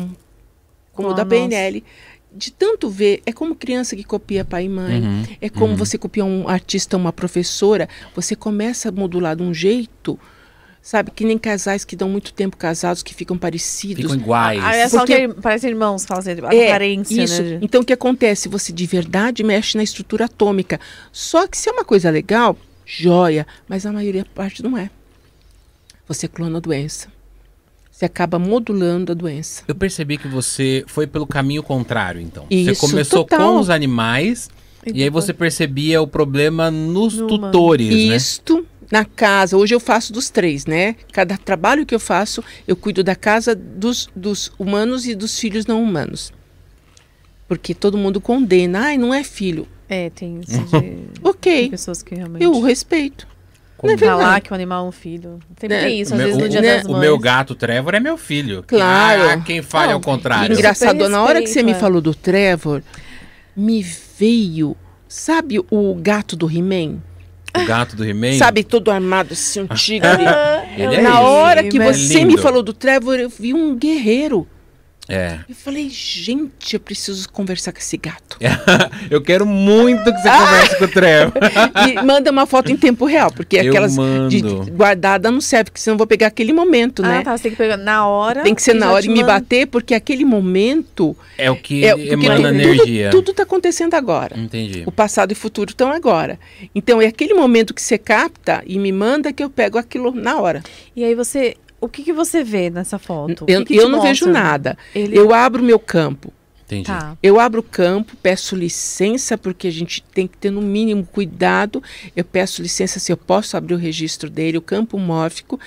como 0.93 1.09
o 1.09 1.13
da 1.13 1.25
PNL 1.25 1.83
de 2.31 2.51
tanto 2.51 2.89
ver, 2.89 3.21
é 3.25 3.31
como 3.31 3.55
criança 3.55 3.95
que 3.95 4.03
copia 4.03 4.45
pai 4.45 4.65
e 4.65 4.69
mãe, 4.69 5.01
uhum, 5.01 5.23
é 5.41 5.49
como 5.49 5.71
uhum. 5.71 5.75
você 5.75 5.97
copia 5.97 6.23
um 6.23 6.47
artista, 6.47 6.97
uma 6.97 7.13
professora, 7.13 7.87
você 8.15 8.35
começa 8.35 8.89
a 8.89 8.91
modular 8.91 9.35
de 9.35 9.43
um 9.43 9.53
jeito, 9.53 10.19
sabe, 10.81 11.11
que 11.11 11.25
nem 11.25 11.37
casais 11.37 11.83
que 11.83 11.95
dão 11.95 12.09
muito 12.09 12.33
tempo 12.33 12.55
casados, 12.55 13.01
que 13.01 13.13
ficam 13.13 13.37
parecidos. 13.37 14.03
Ficam 14.03 14.15
iguais. 14.15 14.63
Ah, 14.63 14.75
é 14.75 14.87
só 14.87 14.99
Porque, 14.99 15.27
que 15.27 15.41
parecem 15.41 15.71
irmãos, 15.71 16.05
fala 16.05 16.19
assim, 16.19 16.31
a 16.31 16.53
é, 16.53 16.67
aparência, 16.67 17.23
isso. 17.23 17.43
Né? 17.43 17.59
Então 17.61 17.81
o 17.81 17.85
que 17.85 17.93
acontece? 17.93 18.47
Você 18.47 18.71
de 18.71 18.85
verdade 18.85 19.43
mexe 19.43 19.77
na 19.77 19.83
estrutura 19.83 20.25
atômica. 20.25 20.79
Só 21.11 21.47
que 21.47 21.57
se 21.57 21.69
é 21.69 21.71
uma 21.71 21.83
coisa 21.83 22.09
legal, 22.09 22.57
joia, 22.85 23.45
mas 23.67 23.85
a 23.85 23.91
maioria 23.91 24.25
parte 24.35 24.63
não 24.63 24.77
é. 24.77 24.89
Você 26.07 26.27
clona 26.27 26.57
a 26.57 26.61
doença. 26.61 27.16
Você 27.97 28.05
acaba 28.05 28.37
modulando 28.37 29.11
a 29.11 29.15
doença. 29.15 29.63
Eu 29.67 29.73
percebi 29.73 30.19
que 30.19 30.27
você 30.27 30.83
foi 30.85 31.07
pelo 31.07 31.25
caminho 31.25 31.63
contrário, 31.63 32.21
então. 32.21 32.45
Isso, 32.47 32.75
você 32.75 32.91
começou 32.91 33.23
total. 33.25 33.53
com 33.53 33.59
os 33.59 33.71
animais 33.71 34.51
e, 34.85 34.99
e 34.99 35.03
aí 35.03 35.09
você 35.09 35.33
percebia 35.33 35.99
o 35.99 36.05
problema 36.05 36.69
nos 36.69 37.15
no 37.15 37.25
tutores, 37.25 37.89
né? 37.89 38.15
Isto 38.15 38.63
na 38.91 39.03
casa. 39.03 39.57
Hoje 39.57 39.73
eu 39.73 39.79
faço 39.79 40.13
dos 40.13 40.29
três, 40.29 40.67
né? 40.67 40.95
Cada 41.11 41.39
trabalho 41.39 41.87
que 41.87 41.95
eu 41.95 41.99
faço, 41.99 42.43
eu 42.67 42.75
cuido 42.75 43.03
da 43.03 43.15
casa 43.15 43.55
dos, 43.55 44.07
dos 44.15 44.51
humanos 44.59 45.07
e 45.07 45.15
dos 45.15 45.39
filhos 45.39 45.65
não 45.65 45.81
humanos. 45.81 46.31
Porque 47.47 47.73
todo 47.73 47.97
mundo 47.97 48.21
condena. 48.21 48.81
Ai, 48.81 48.97
não 48.99 49.11
é 49.11 49.23
filho. 49.23 49.67
É, 49.89 50.11
tem 50.11 50.41
isso 50.41 50.59
de, 50.69 50.99
ok. 51.23 51.63
De 51.63 51.69
pessoas 51.71 52.03
que 52.03 52.13
realmente... 52.13 52.43
Eu 52.43 52.61
respeito. 52.61 53.27
Como 53.77 53.93
é 53.93 53.97
falar 53.97 54.41
que 54.41 54.51
o 54.51 54.55
animal 54.55 54.85
é 54.85 54.89
um 54.89 54.91
filho. 54.91 55.39
Sempre 55.59 55.79
tem 55.79 56.01
isso, 56.01 56.13
às 56.13 56.19
vezes 56.19 56.37
no 56.37 56.49
dia 56.49 56.61
das 56.61 56.83
mães. 56.83 56.97
O 56.97 56.99
meu 56.99 57.17
gato 57.17 57.53
Trevor 57.53 57.93
é 57.93 57.99
meu 57.99 58.17
filho. 58.17 58.63
Claro. 58.65 59.29
Ah, 59.29 59.37
quem 59.37 59.61
fala 59.61 59.91
é 59.91 59.95
o 59.95 59.99
contrário. 59.99 60.53
Engraçado, 60.53 61.07
na 61.07 61.21
hora 61.21 61.41
que 61.41 61.47
você 61.47 61.61
me 61.61 61.75
falou 61.75 62.01
do 62.01 62.13
Trevor, 62.15 62.81
me 63.55 63.85
veio, 64.17 64.75
sabe 65.07 65.59
o 65.59 65.95
gato 65.95 66.35
do 66.35 66.49
He-Man? 66.49 66.97
O 67.55 67.65
gato 67.65 67.95
do 67.95 68.03
He-Man? 68.03 68.37
Sabe, 68.37 68.63
todo 68.63 68.91
armado 68.91 69.33
assim, 69.33 69.61
um 69.61 69.67
tigre. 69.73 70.09
é 70.77 71.01
na 71.01 71.21
hora 71.21 71.63
que 71.63 71.79
você 71.79 72.25
me 72.25 72.37
falou 72.37 72.63
do 72.63 72.73
Trevor, 72.73 73.15
eu 73.15 73.29
vi 73.29 73.53
um 73.53 73.75
guerreiro. 73.75 74.47
É. 75.09 75.39
Eu 75.47 75.55
falei, 75.55 75.89
gente, 75.89 76.73
eu 76.73 76.79
preciso 76.79 77.29
conversar 77.29 77.71
com 77.71 77.79
esse 77.79 77.95
gato. 77.95 78.37
eu 79.09 79.21
quero 79.21 79.45
muito 79.45 80.03
que 80.03 80.21
você 80.21 80.29
converse 80.29 80.77
com 80.77 80.83
o 80.83 80.87
Trevor. 80.87 81.33
e 81.87 82.03
manda 82.03 82.29
uma 82.31 82.45
foto 82.45 82.71
em 82.71 82.77
tempo 82.77 83.05
real, 83.05 83.31
porque 83.31 83.57
eu 83.57 83.69
aquelas 83.69 83.95
de, 84.29 84.41
guardada 84.71 85.31
não 85.31 85.39
serve, 85.39 85.65
porque 85.65 85.79
senão 85.79 85.95
eu 85.95 85.97
vou 85.97 86.07
pegar 86.07 86.27
aquele 86.27 86.51
momento, 86.51 87.03
ah, 87.03 87.07
né? 87.07 87.21
Tá, 87.23 87.37
você 87.37 87.43
tem 87.43 87.51
que 87.51 87.57
pegar 87.57 87.77
na 87.77 88.05
hora. 88.05 88.43
Tem 88.43 88.53
que 88.53 88.61
ser 88.61 88.73
na 88.73 88.91
hora 88.91 89.05
e 89.05 89.09
me 89.09 89.23
bater, 89.23 89.67
porque 89.67 89.93
aquele 89.93 90.25
momento 90.25 91.15
é 91.37 91.49
o 91.49 91.55
que 91.55 91.85
é, 91.85 91.91
emana 92.11 92.49
energia. 92.49 93.09
Tudo 93.09 93.31
está 93.31 93.43
acontecendo 93.43 93.93
agora. 93.93 94.37
Entendi. 94.37 94.83
O 94.85 94.91
passado 94.91 95.31
e 95.31 95.33
o 95.33 95.35
futuro 95.35 95.71
estão 95.71 95.91
agora. 95.91 96.39
Então 96.75 97.01
é 97.01 97.07
aquele 97.07 97.33
momento 97.33 97.73
que 97.73 97.81
você 97.81 97.97
capta 97.97 98.61
e 98.65 98.77
me 98.77 98.91
manda 98.91 99.31
que 99.31 99.43
eu 99.43 99.49
pego 99.49 99.77
aquilo 99.77 100.11
na 100.11 100.39
hora. 100.39 100.63
E 100.95 101.03
aí 101.03 101.15
você 101.15 101.55
o 101.79 101.87
que, 101.87 102.03
que 102.03 102.13
você 102.13 102.43
vê 102.43 102.69
nessa 102.69 102.97
foto? 102.97 103.45
Eu, 103.47 103.63
que 103.63 103.73
que 103.73 103.79
eu 103.79 103.89
não 103.89 104.01
vejo 104.01 104.27
nada. 104.27 104.77
Ele... 104.95 105.17
Eu 105.17 105.33
abro 105.33 105.61
meu 105.61 105.79
campo. 105.79 106.33
Entendi. 106.65 106.87
Tá. 106.87 107.17
Eu 107.23 107.39
abro 107.39 107.61
o 107.61 107.63
campo, 107.63 108.15
peço 108.21 108.55
licença, 108.55 109.37
porque 109.37 109.67
a 109.67 109.71
gente 109.71 110.03
tem 110.03 110.27
que 110.27 110.37
ter 110.37 110.51
no 110.51 110.61
mínimo 110.61 111.05
cuidado. 111.05 111.81
Eu 112.15 112.25
peço 112.25 112.61
licença 112.61 112.99
se 112.99 113.11
eu 113.11 113.15
posso 113.15 113.55
abrir 113.55 113.73
o 113.73 113.77
registro 113.77 114.29
dele, 114.29 114.57
o 114.57 114.61
campo 114.61 114.99
mórfico. 114.99 115.59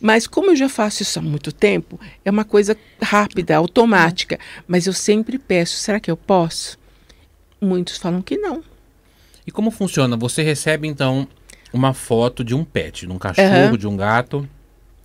Mas 0.00 0.26
como 0.26 0.50
eu 0.50 0.56
já 0.56 0.68
faço 0.68 1.02
isso 1.02 1.18
há 1.18 1.22
muito 1.22 1.52
tempo, 1.52 2.00
é 2.24 2.30
uma 2.30 2.44
coisa 2.44 2.76
rápida, 3.00 3.56
automática. 3.56 4.40
Mas 4.66 4.86
eu 4.86 4.92
sempre 4.92 5.38
peço, 5.38 5.76
será 5.76 6.00
que 6.00 6.10
eu 6.10 6.16
posso? 6.16 6.78
Muitos 7.60 7.98
falam 7.98 8.22
que 8.22 8.36
não. 8.36 8.64
E 9.46 9.50
como 9.50 9.70
funciona? 9.70 10.16
Você 10.16 10.42
recebe 10.42 10.88
então 10.88 11.28
uma 11.72 11.94
foto 11.94 12.42
de 12.42 12.54
um 12.54 12.64
pet, 12.64 13.06
de 13.06 13.12
um 13.12 13.18
cachorro, 13.18 13.70
uhum. 13.70 13.76
de 13.76 13.86
um 13.86 13.96
gato. 13.96 14.48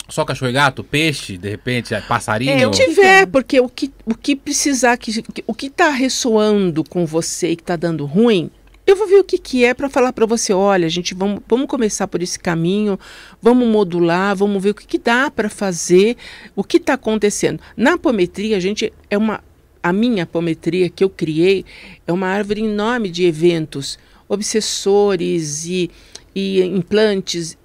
Só 0.07 0.23
cachorro 0.23 0.49
e 0.49 0.53
gato? 0.53 0.83
Peixe, 0.83 1.37
de 1.37 1.49
repente, 1.49 1.93
é 1.93 2.01
passarinho? 2.01 2.51
É, 2.51 2.63
eu 2.63 2.71
tiver, 2.71 3.25
porque 3.25 3.59
o 3.59 3.67
que, 3.67 3.91
o 4.05 4.13
que 4.13 4.35
precisar, 4.35 4.97
que, 4.97 5.23
o 5.47 5.53
que 5.53 5.67
está 5.67 5.89
ressoando 5.89 6.83
com 6.83 7.05
você 7.05 7.49
e 7.49 7.55
que 7.55 7.63
está 7.63 7.75
dando 7.75 8.05
ruim, 8.05 8.51
eu 8.85 8.95
vou 8.95 9.07
ver 9.07 9.15
o 9.15 9.23
que, 9.23 9.39
que 9.39 9.65
é 9.65 9.73
para 9.73 9.89
falar 9.89 10.13
para 10.13 10.27
você, 10.27 10.53
olha, 10.53 10.87
gente, 10.89 11.15
vamos, 11.15 11.41
vamos 11.47 11.65
começar 11.65 12.07
por 12.07 12.21
esse 12.21 12.37
caminho, 12.37 12.99
vamos 13.41 13.67
modular, 13.67 14.35
vamos 14.35 14.61
ver 14.61 14.69
o 14.69 14.75
que, 14.75 14.85
que 14.85 14.99
dá 14.99 15.31
para 15.31 15.49
fazer, 15.49 16.15
o 16.55 16.63
que 16.63 16.77
está 16.77 16.93
acontecendo. 16.93 17.59
Na 17.75 17.93
apometria, 17.93 18.57
a 18.57 18.59
gente 18.59 18.93
é 19.09 19.17
uma. 19.17 19.43
A 19.81 19.93
minha 19.93 20.23
apometria 20.23 20.89
que 20.89 21.03
eu 21.03 21.09
criei 21.11 21.63
é 22.07 22.11
uma 22.11 22.27
árvore 22.27 22.63
enorme 22.63 23.07
de 23.07 23.23
eventos, 23.23 23.99
obsessores 24.27 25.65
e, 25.65 25.91
e 26.33 26.63
implantes 26.63 27.55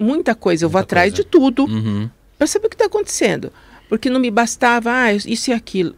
muita 0.00 0.34
coisa. 0.34 0.64
Eu 0.64 0.68
muita 0.68 0.78
vou 0.78 0.82
atrás 0.82 1.12
de 1.12 1.24
tudo 1.24 1.64
uhum. 1.64 2.08
para 2.36 2.46
saber 2.46 2.66
o 2.66 2.70
que 2.70 2.74
está 2.74 2.86
acontecendo. 2.86 3.52
Porque 3.88 4.08
não 4.08 4.20
me 4.20 4.30
bastava, 4.30 4.90
ah, 4.90 5.12
isso 5.12 5.50
e 5.50 5.52
aquilo. 5.52 5.94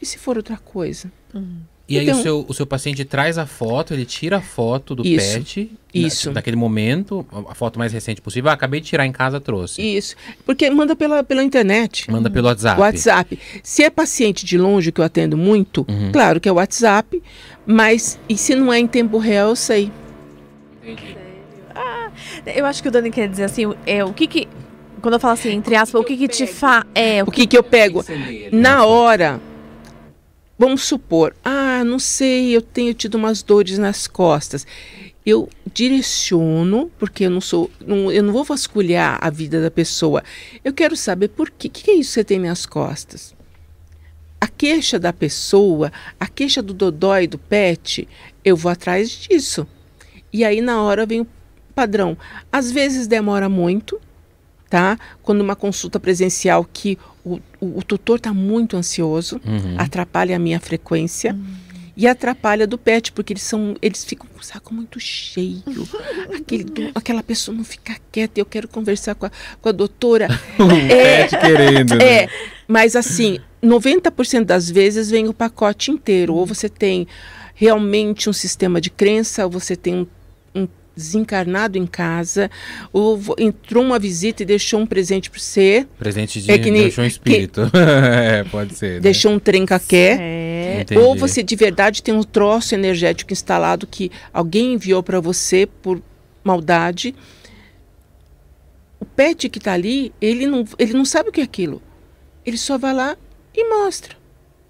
E 0.00 0.06
se 0.06 0.18
for 0.18 0.36
outra 0.36 0.56
coisa? 0.56 1.10
Uhum. 1.34 1.60
E 1.88 1.98
então, 1.98 2.14
aí 2.14 2.20
o 2.20 2.22
seu, 2.22 2.44
o 2.48 2.54
seu 2.54 2.66
paciente 2.66 3.04
traz 3.04 3.36
a 3.36 3.44
foto, 3.44 3.92
ele 3.92 4.04
tira 4.04 4.38
a 4.38 4.40
foto 4.40 4.94
do 4.94 5.06
isso, 5.06 5.38
pet. 5.38 5.70
Isso. 5.92 6.28
Na, 6.28 6.34
naquele 6.34 6.56
momento, 6.56 7.26
a 7.48 7.54
foto 7.54 7.78
mais 7.78 7.92
recente 7.92 8.20
possível. 8.20 8.50
Ah, 8.50 8.54
acabei 8.54 8.80
de 8.80 8.86
tirar 8.86 9.04
em 9.04 9.12
casa, 9.12 9.40
trouxe. 9.40 9.82
Isso. 9.82 10.16
Porque 10.46 10.70
manda 10.70 10.94
pela, 10.96 11.22
pela 11.22 11.42
internet. 11.42 12.10
Manda 12.10 12.30
pelo 12.30 12.46
WhatsApp. 12.46 12.80
WhatsApp. 12.80 13.38
Se 13.62 13.82
é 13.82 13.90
paciente 13.90 14.46
de 14.46 14.56
longe, 14.56 14.92
que 14.92 15.00
eu 15.00 15.04
atendo 15.04 15.36
muito, 15.36 15.84
uhum. 15.88 16.12
claro 16.12 16.40
que 16.40 16.48
é 16.48 16.52
WhatsApp. 16.52 17.22
Mas, 17.66 18.18
e 18.28 18.36
se 18.36 18.54
não 18.54 18.72
é 18.72 18.78
em 18.78 18.86
tempo 18.86 19.18
real, 19.18 19.50
eu 19.50 19.56
sei. 19.56 19.90
Entendi. 20.82 21.21
Eu 22.46 22.66
acho 22.66 22.82
que 22.82 22.88
o 22.88 22.90
Dani 22.90 23.10
quer 23.10 23.28
dizer 23.28 23.44
assim, 23.44 23.72
é, 23.86 24.04
o 24.04 24.12
que 24.12 24.26
que... 24.26 24.48
Quando 25.00 25.14
eu 25.14 25.20
falo 25.20 25.34
assim, 25.34 25.50
entre 25.50 25.74
aspas, 25.74 26.00
o 26.00 26.04
que 26.04 26.16
que, 26.16 26.28
te 26.28 26.46
faz... 26.46 26.84
É, 26.94 27.22
o, 27.22 27.28
o 27.28 27.30
que, 27.30 27.42
que, 27.42 27.46
que 27.48 27.58
eu 27.58 27.62
pego? 27.62 28.04
Na 28.52 28.84
hora 28.84 29.40
Vamos 30.62 30.84
supor, 30.84 31.34
ah, 31.44 31.82
não 31.82 31.98
sei, 31.98 32.54
eu 32.54 32.62
tenho 32.62 32.94
tido 32.94 33.16
umas 33.16 33.42
dores 33.42 33.78
nas 33.78 34.06
costas. 34.06 34.64
Eu 35.26 35.48
direciono, 35.72 36.88
porque 37.00 37.24
eu 37.24 37.30
não 37.30 37.40
sou, 37.40 37.68
não, 37.84 38.12
eu 38.12 38.22
não 38.22 38.32
vou 38.32 38.44
vasculhar 38.44 39.18
a 39.20 39.28
vida 39.28 39.60
da 39.60 39.72
pessoa. 39.72 40.22
Eu 40.62 40.72
quero 40.72 40.96
saber 40.96 41.30
por 41.30 41.50
quê. 41.50 41.66
O 41.66 41.70
que, 41.72 41.82
que 41.82 41.90
é 41.90 41.94
isso 41.94 42.10
que 42.10 42.14
você 42.14 42.24
tem 42.24 42.38
nas 42.38 42.64
costas? 42.64 43.34
A 44.40 44.46
queixa 44.46 45.00
da 45.00 45.12
pessoa, 45.12 45.90
a 46.20 46.28
queixa 46.28 46.62
do 46.62 46.72
dodói 46.72 47.26
do 47.26 47.38
pet, 47.38 48.08
eu 48.44 48.56
vou 48.56 48.70
atrás 48.70 49.10
disso. 49.10 49.66
E 50.32 50.44
aí 50.44 50.60
na 50.60 50.80
hora 50.80 51.04
vem 51.04 51.22
o 51.22 51.26
padrão. 51.72 52.16
Às 52.50 52.70
vezes 52.70 53.06
demora 53.06 53.48
muito, 53.48 54.00
tá? 54.68 54.98
Quando 55.22 55.40
uma 55.40 55.56
consulta 55.56 56.00
presencial 56.00 56.66
que 56.72 56.98
o, 57.24 57.40
o, 57.60 57.78
o 57.78 57.82
tutor 57.82 58.16
está 58.16 58.32
muito 58.32 58.76
ansioso, 58.76 59.40
uhum. 59.44 59.76
atrapalha 59.78 60.36
a 60.36 60.38
minha 60.38 60.60
frequência. 60.60 61.34
Uhum. 61.34 61.72
E 61.94 62.08
atrapalha 62.08 62.66
do 62.66 62.78
pet, 62.78 63.12
porque 63.12 63.34
eles 63.34 63.42
são. 63.42 63.76
Eles 63.82 64.02
ficam 64.02 64.26
com 64.26 64.40
o 64.40 64.42
saco 64.42 64.72
muito 64.72 64.98
cheio. 64.98 65.62
Aquele, 66.34 66.90
aquela 66.94 67.22
pessoa 67.22 67.54
não 67.54 67.64
fica 67.64 67.94
quieta. 68.10 68.40
Eu 68.40 68.46
quero 68.46 68.66
conversar 68.66 69.14
com 69.14 69.26
a, 69.26 69.30
com 69.60 69.68
a 69.68 69.72
doutora. 69.72 70.26
o 70.58 70.70
é, 70.70 71.28
pet 71.28 71.38
querendo. 71.38 71.94
Né? 71.96 72.04
É, 72.04 72.28
mas 72.66 72.96
assim, 72.96 73.38
90% 73.62 74.44
das 74.44 74.70
vezes 74.70 75.10
vem 75.10 75.28
o 75.28 75.34
pacote 75.34 75.90
inteiro. 75.90 76.34
Ou 76.34 76.46
você 76.46 76.66
tem 76.66 77.06
realmente 77.54 78.30
um 78.30 78.32
sistema 78.32 78.80
de 78.80 78.88
crença, 78.88 79.44
ou 79.44 79.50
você 79.50 79.76
tem 79.76 79.94
um 79.94 80.06
desencarnado 80.96 81.78
em 81.78 81.86
casa, 81.86 82.50
ou 82.92 83.20
entrou 83.38 83.82
uma 83.82 83.98
visita 83.98 84.42
e 84.42 84.46
deixou 84.46 84.80
um 84.80 84.86
presente 84.86 85.30
para 85.30 85.40
você. 85.40 85.86
Presente 85.98 86.40
de 86.40 86.50
é 86.50 86.58
que 86.58 86.70
deixou 86.70 87.04
um 87.04 87.06
espírito. 87.06 87.70
Que, 87.70 87.78
é, 87.78 88.44
pode 88.44 88.74
ser. 88.74 88.94
Né? 88.94 89.00
Deixou 89.00 89.32
um 89.32 89.38
trencaqué. 89.38 90.18
É. 90.20 90.98
Ou 90.98 91.14
você 91.14 91.42
de 91.42 91.54
verdade 91.56 92.02
tem 92.02 92.14
um 92.14 92.22
troço 92.22 92.74
energético 92.74 93.32
instalado 93.32 93.86
que 93.86 94.10
alguém 94.32 94.74
enviou 94.74 95.02
para 95.02 95.20
você 95.20 95.66
por 95.66 96.02
maldade. 96.44 97.14
O 98.98 99.04
pet 99.04 99.48
que 99.48 99.58
está 99.58 99.72
ali, 99.72 100.12
ele 100.20 100.46
não, 100.46 100.64
ele 100.78 100.92
não 100.92 101.04
sabe 101.04 101.28
o 101.28 101.32
que 101.32 101.40
é 101.40 101.44
aquilo. 101.44 101.82
Ele 102.44 102.56
só 102.56 102.78
vai 102.78 102.94
lá 102.94 103.16
e 103.54 103.68
mostra. 103.68 104.16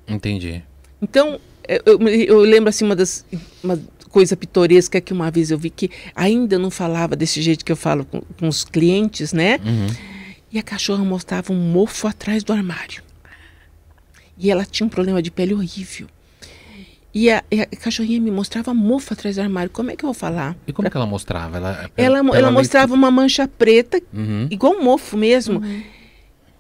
Entendi. 0.09 0.63
Então, 1.01 1.41
eu, 1.69 1.99
eu, 2.09 2.39
lembro 2.41 2.69
assim, 2.69 2.85
uma 2.85 2.97
das, 2.97 3.25
uma 3.63 3.79
coisa 4.13 4.37
pitoresca 4.37 5.01
que 5.01 5.13
uma 5.13 5.31
vez 5.31 5.51
eu 5.51 5.59
vi 5.59 5.71
que 5.71 5.91
ainda 6.15 6.59
não 6.59 6.71
falava 6.71 7.17
desse 7.17 7.41
jeito 7.41 7.65
que 7.65 7.73
eu 7.73 7.77
falo 7.77 8.05
com, 8.05 8.21
com 8.39 8.47
os 8.47 8.63
clientes, 8.63 9.33
né? 9.33 9.59
Uhum. 9.65 9.87
E 10.53 10.59
a 10.59 10.63
cachorra 10.63 11.03
mostrava 11.03 11.51
um 11.53 11.57
mofo 11.57 12.07
atrás 12.07 12.45
do 12.45 12.53
armário. 12.53 13.03
E 14.37 14.51
ela 14.51 14.67
tinha 14.67 14.87
um 14.87 14.91
problema 14.91 15.23
de 15.23 15.31
pele 15.31 15.55
horrível. 15.55 16.07
E 17.15 17.31
a, 17.31 17.39
a, 17.39 17.77
cachorrinha 17.77 18.21
me 18.21 18.31
mostrava 18.31 18.75
mofo 18.75 19.15
atrás 19.15 19.37
do 19.37 19.43
armário. 19.43 19.71
Como 19.71 19.91
é 19.91 19.97
que 19.97 20.05
eu 20.05 20.09
vou 20.09 20.15
falar? 20.15 20.57
E 20.67 20.73
como 20.73 20.85
pra... 20.85 20.91
que 20.91 20.97
ela 20.97 21.07
mostrava? 21.07 21.57
Ela, 21.57 21.91
ela, 21.97 22.19
ela 22.19 22.51
mostrava 22.51 22.95
uma 22.95 23.11
mancha 23.11 23.49
preta, 23.49 24.01
uhum. 24.13 24.47
igual 24.51 24.75
um 24.75 24.85
mofo 24.85 25.17
mesmo, 25.17 25.59
uhum. 25.59 25.83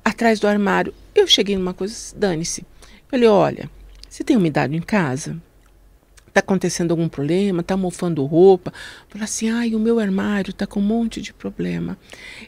atrás 0.02 0.40
do 0.40 0.46
armário. 0.46 0.92
Eu 1.14 1.26
cheguei 1.26 1.56
numa 1.56 1.74
coisa, 1.74 1.94
dane-se. 2.16 2.64
Falei, 3.08 3.28
olha, 3.28 3.70
você 4.08 4.24
tem 4.24 4.36
umidade 4.36 4.74
em 4.74 4.80
casa? 4.80 5.36
Está 6.32 6.40
acontecendo 6.40 6.92
algum 6.92 7.10
problema? 7.10 7.60
Está 7.60 7.76
mofando 7.76 8.24
roupa? 8.24 8.72
Fala 9.10 9.24
assim, 9.24 9.50
ai, 9.50 9.74
o 9.74 9.78
meu 9.78 9.98
armário 9.98 10.48
está 10.48 10.66
com 10.66 10.80
um 10.80 10.82
monte 10.82 11.20
de 11.20 11.30
problema. 11.30 11.98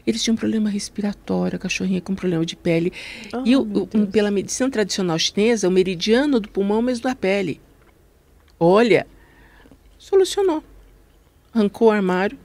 Eles 0.07 0.23
tinham 0.23 0.33
um 0.33 0.37
problema 0.37 0.71
respiratório, 0.71 1.55
a 1.55 1.59
cachorrinha 1.59 2.01
com 2.01 2.15
problema 2.15 2.43
de 2.43 2.55
pele. 2.55 2.91
Oh, 3.31 3.43
e 3.45 3.55
o, 3.55 3.61
o, 3.61 4.07
pela 4.07 4.31
medicina 4.31 4.71
tradicional 4.71 5.19
chinesa, 5.19 5.67
o 5.67 5.71
meridiano 5.71 6.39
do 6.39 6.49
pulmão 6.49 6.77
é 6.77 6.79
o 6.79 6.83
mesmo 6.83 7.03
da 7.03 7.13
pele. 7.13 7.61
Olha, 8.59 9.05
solucionou. 9.99 10.63
Arrancou 11.53 11.89
o 11.89 11.91
armário, 11.91 12.39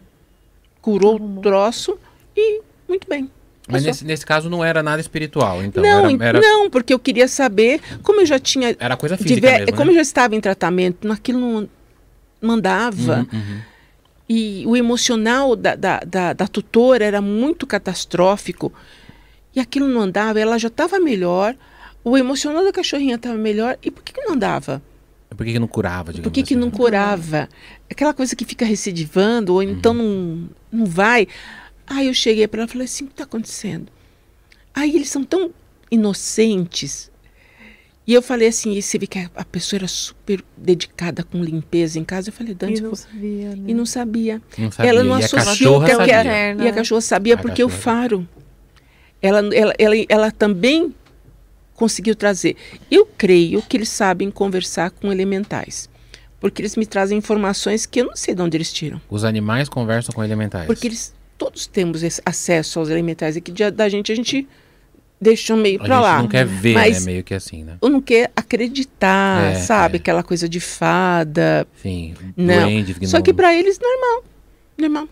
curou 0.83 1.17
o 1.17 1.41
troço 1.41 1.99
e 2.37 2.61
muito 2.87 3.09
bem. 3.09 3.31
Mas 3.73 3.85
nesse, 3.85 4.05
nesse, 4.05 4.27
caso 4.27 4.49
não 4.51 4.65
era 4.65 4.83
nada 4.83 5.01
espiritual, 5.01 5.63
então? 5.63 5.83
Não, 5.83 6.11
era, 6.11 6.39
era... 6.39 6.41
não, 6.41 6.71
porque 6.71 6.93
eu 6.93 6.99
queria 6.99 7.29
saber, 7.29 7.81
como 8.03 8.21
eu 8.21 8.27
já 8.27 8.39
tinha... 8.39 8.77
Era 8.79 8.97
coisa 8.97 9.17
física 9.17 9.35
diver... 9.35 9.61
mesmo, 9.61 9.77
Como 9.77 9.87
né? 9.87 9.93
eu 9.93 9.95
já 9.97 10.03
estava 10.03 10.35
em 10.35 10.41
tratamento, 10.41 11.11
aquilo 11.11 11.39
não 11.39 11.69
mandava. 12.41 13.27
Uhum, 13.33 13.39
uhum. 13.39 13.61
E 14.29 14.65
o 14.67 14.77
emocional 14.77 15.57
da, 15.57 15.75
da, 15.75 16.01
da, 16.01 16.33
da, 16.33 16.47
tutora 16.47 17.05
era 17.05 17.21
muito 17.21 17.67
catastrófico. 17.67 18.73
E 19.55 19.59
aquilo 19.59 19.89
não 19.89 20.03
andava, 20.03 20.39
ela 20.39 20.57
já 20.57 20.69
estava 20.69 21.01
melhor, 21.01 21.57
o 22.05 22.17
emocional 22.17 22.65
da 22.65 22.73
cachorrinha 22.73 23.17
estava 23.17 23.37
melhor. 23.37 23.77
E 23.83 23.91
por 23.91 24.03
que, 24.03 24.13
que 24.13 24.21
não 24.21 24.35
andava? 24.35 24.81
Por 25.37 25.45
que, 25.45 25.53
que 25.53 25.59
não 25.59 25.69
curava? 25.69 26.13
Por 26.13 26.31
que, 26.31 26.41
assim? 26.41 26.49
que 26.49 26.57
não 26.57 26.71
curava? 26.71 27.49
Aquela 27.91 28.13
coisa 28.13 28.35
que 28.35 28.45
fica 28.45 28.65
recidivando, 28.65 29.55
ou 29.55 29.63
então 29.63 29.93
uhum. 29.95 30.49
não, 30.73 30.81
não 30.81 30.87
vai. 30.87 31.27
Aí 31.91 32.07
eu 32.07 32.15
cheguei 32.15 32.47
para 32.47 32.61
ela 32.61 32.69
e 32.69 32.73
falei 32.73 32.85
assim: 32.85 33.05
o 33.05 33.07
que 33.09 33.15
está 33.15 33.25
acontecendo? 33.25 33.89
Aí 34.73 34.95
eles 34.95 35.11
são 35.11 35.25
tão 35.25 35.51
inocentes. 35.91 37.11
E 38.07 38.15
eu 38.15 38.23
falei 38.23 38.49
assim: 38.49 38.81
você 38.81 38.97
vê 38.97 39.09
que 39.09 39.19
a, 39.19 39.45
pessoa 39.45 39.79
era 39.79 39.89
super 39.89 40.43
dedicada 40.57 41.25
com 41.25 41.43
limpeza 41.43 41.99
em 41.99 42.05
casa. 42.05 42.29
Eu 42.29 42.33
falei, 42.33 42.55
Dante, 42.55 42.79
e 42.79 42.81
não, 42.81 42.95
sabia, 42.95 43.49
né? 43.51 43.65
e 43.67 43.75
não 43.75 43.85
sabia. 43.85 44.43
Não 44.57 44.71
sabia. 44.71 44.91
Ela 44.91 45.03
não 45.03 45.19
e 45.19 45.25
associou 45.25 45.83
que, 45.83 45.91
sabia. 45.91 46.15
Era, 46.15 46.65
e 46.65 46.69
a 46.69 46.73
cachorra 46.73 47.01
sabia 47.01 47.35
a 47.35 47.39
porque 47.39 47.63
cachorra. 47.63 47.79
o 47.79 47.83
faro. 47.83 48.29
Ela, 49.21 49.41
ela, 49.55 49.75
ela, 49.77 49.95
ela 50.09 50.31
também 50.31 50.95
conseguiu 51.75 52.15
trazer. 52.15 52.57
Eu 52.89 53.05
creio 53.05 53.61
que 53.63 53.77
eles 53.77 53.89
sabem 53.89 54.31
conversar 54.31 54.93
com 54.93 55.11
elementais. 55.13 55.91
Porque 56.39 56.63
eles 56.63 56.75
me 56.77 56.87
trazem 56.87 57.19
informações 57.19 57.85
que 57.85 58.01
eu 58.01 58.07
não 58.07 58.17
sei 58.17 58.35
de 58.35 58.41
onde 58.41 58.57
eles 58.57 58.73
tiram. 58.73 59.01
Os 59.11 59.25
animais 59.25 59.69
conversam 59.69 60.15
com 60.15 60.25
elementais. 60.25 60.67
Porque 60.67 60.87
eles 60.87 61.13
todos 61.41 61.67
temos 61.67 62.03
esse 62.03 62.21
acesso 62.27 62.79
aos 62.79 62.91
elementais. 62.91 63.35
Aqui 63.35 63.51
da 63.51 63.89
gente 63.89 64.13
a 64.13 64.15
gente 64.15 64.47
deixa 65.19 65.57
meio 65.57 65.79
para 65.79 65.99
lá. 65.99 66.11
A 66.11 66.17
gente 66.17 66.23
não 66.25 66.29
quer 66.29 66.45
ver, 66.45 66.75
né? 66.75 66.81
mas 66.83 67.07
né? 67.07 67.13
Meio 67.13 67.25
que 67.25 67.33
assim, 67.33 67.65
né? 67.65 67.79
Ou 67.81 67.89
não 67.89 68.03
quer 68.03 68.31
acreditar, 68.37 69.53
é, 69.53 69.55
sabe? 69.55 69.97
É. 69.97 70.01
Aquela 70.01 70.23
coisa 70.23 70.47
de 70.47 70.61
fada. 70.61 71.67
Sim, 71.83 72.15
não. 72.37 72.65
Duende, 72.65 73.09
Só 73.09 73.23
que 73.23 73.33
para 73.33 73.55
eles, 73.55 73.81
normal. 73.81 74.25
Normal. 74.77 75.09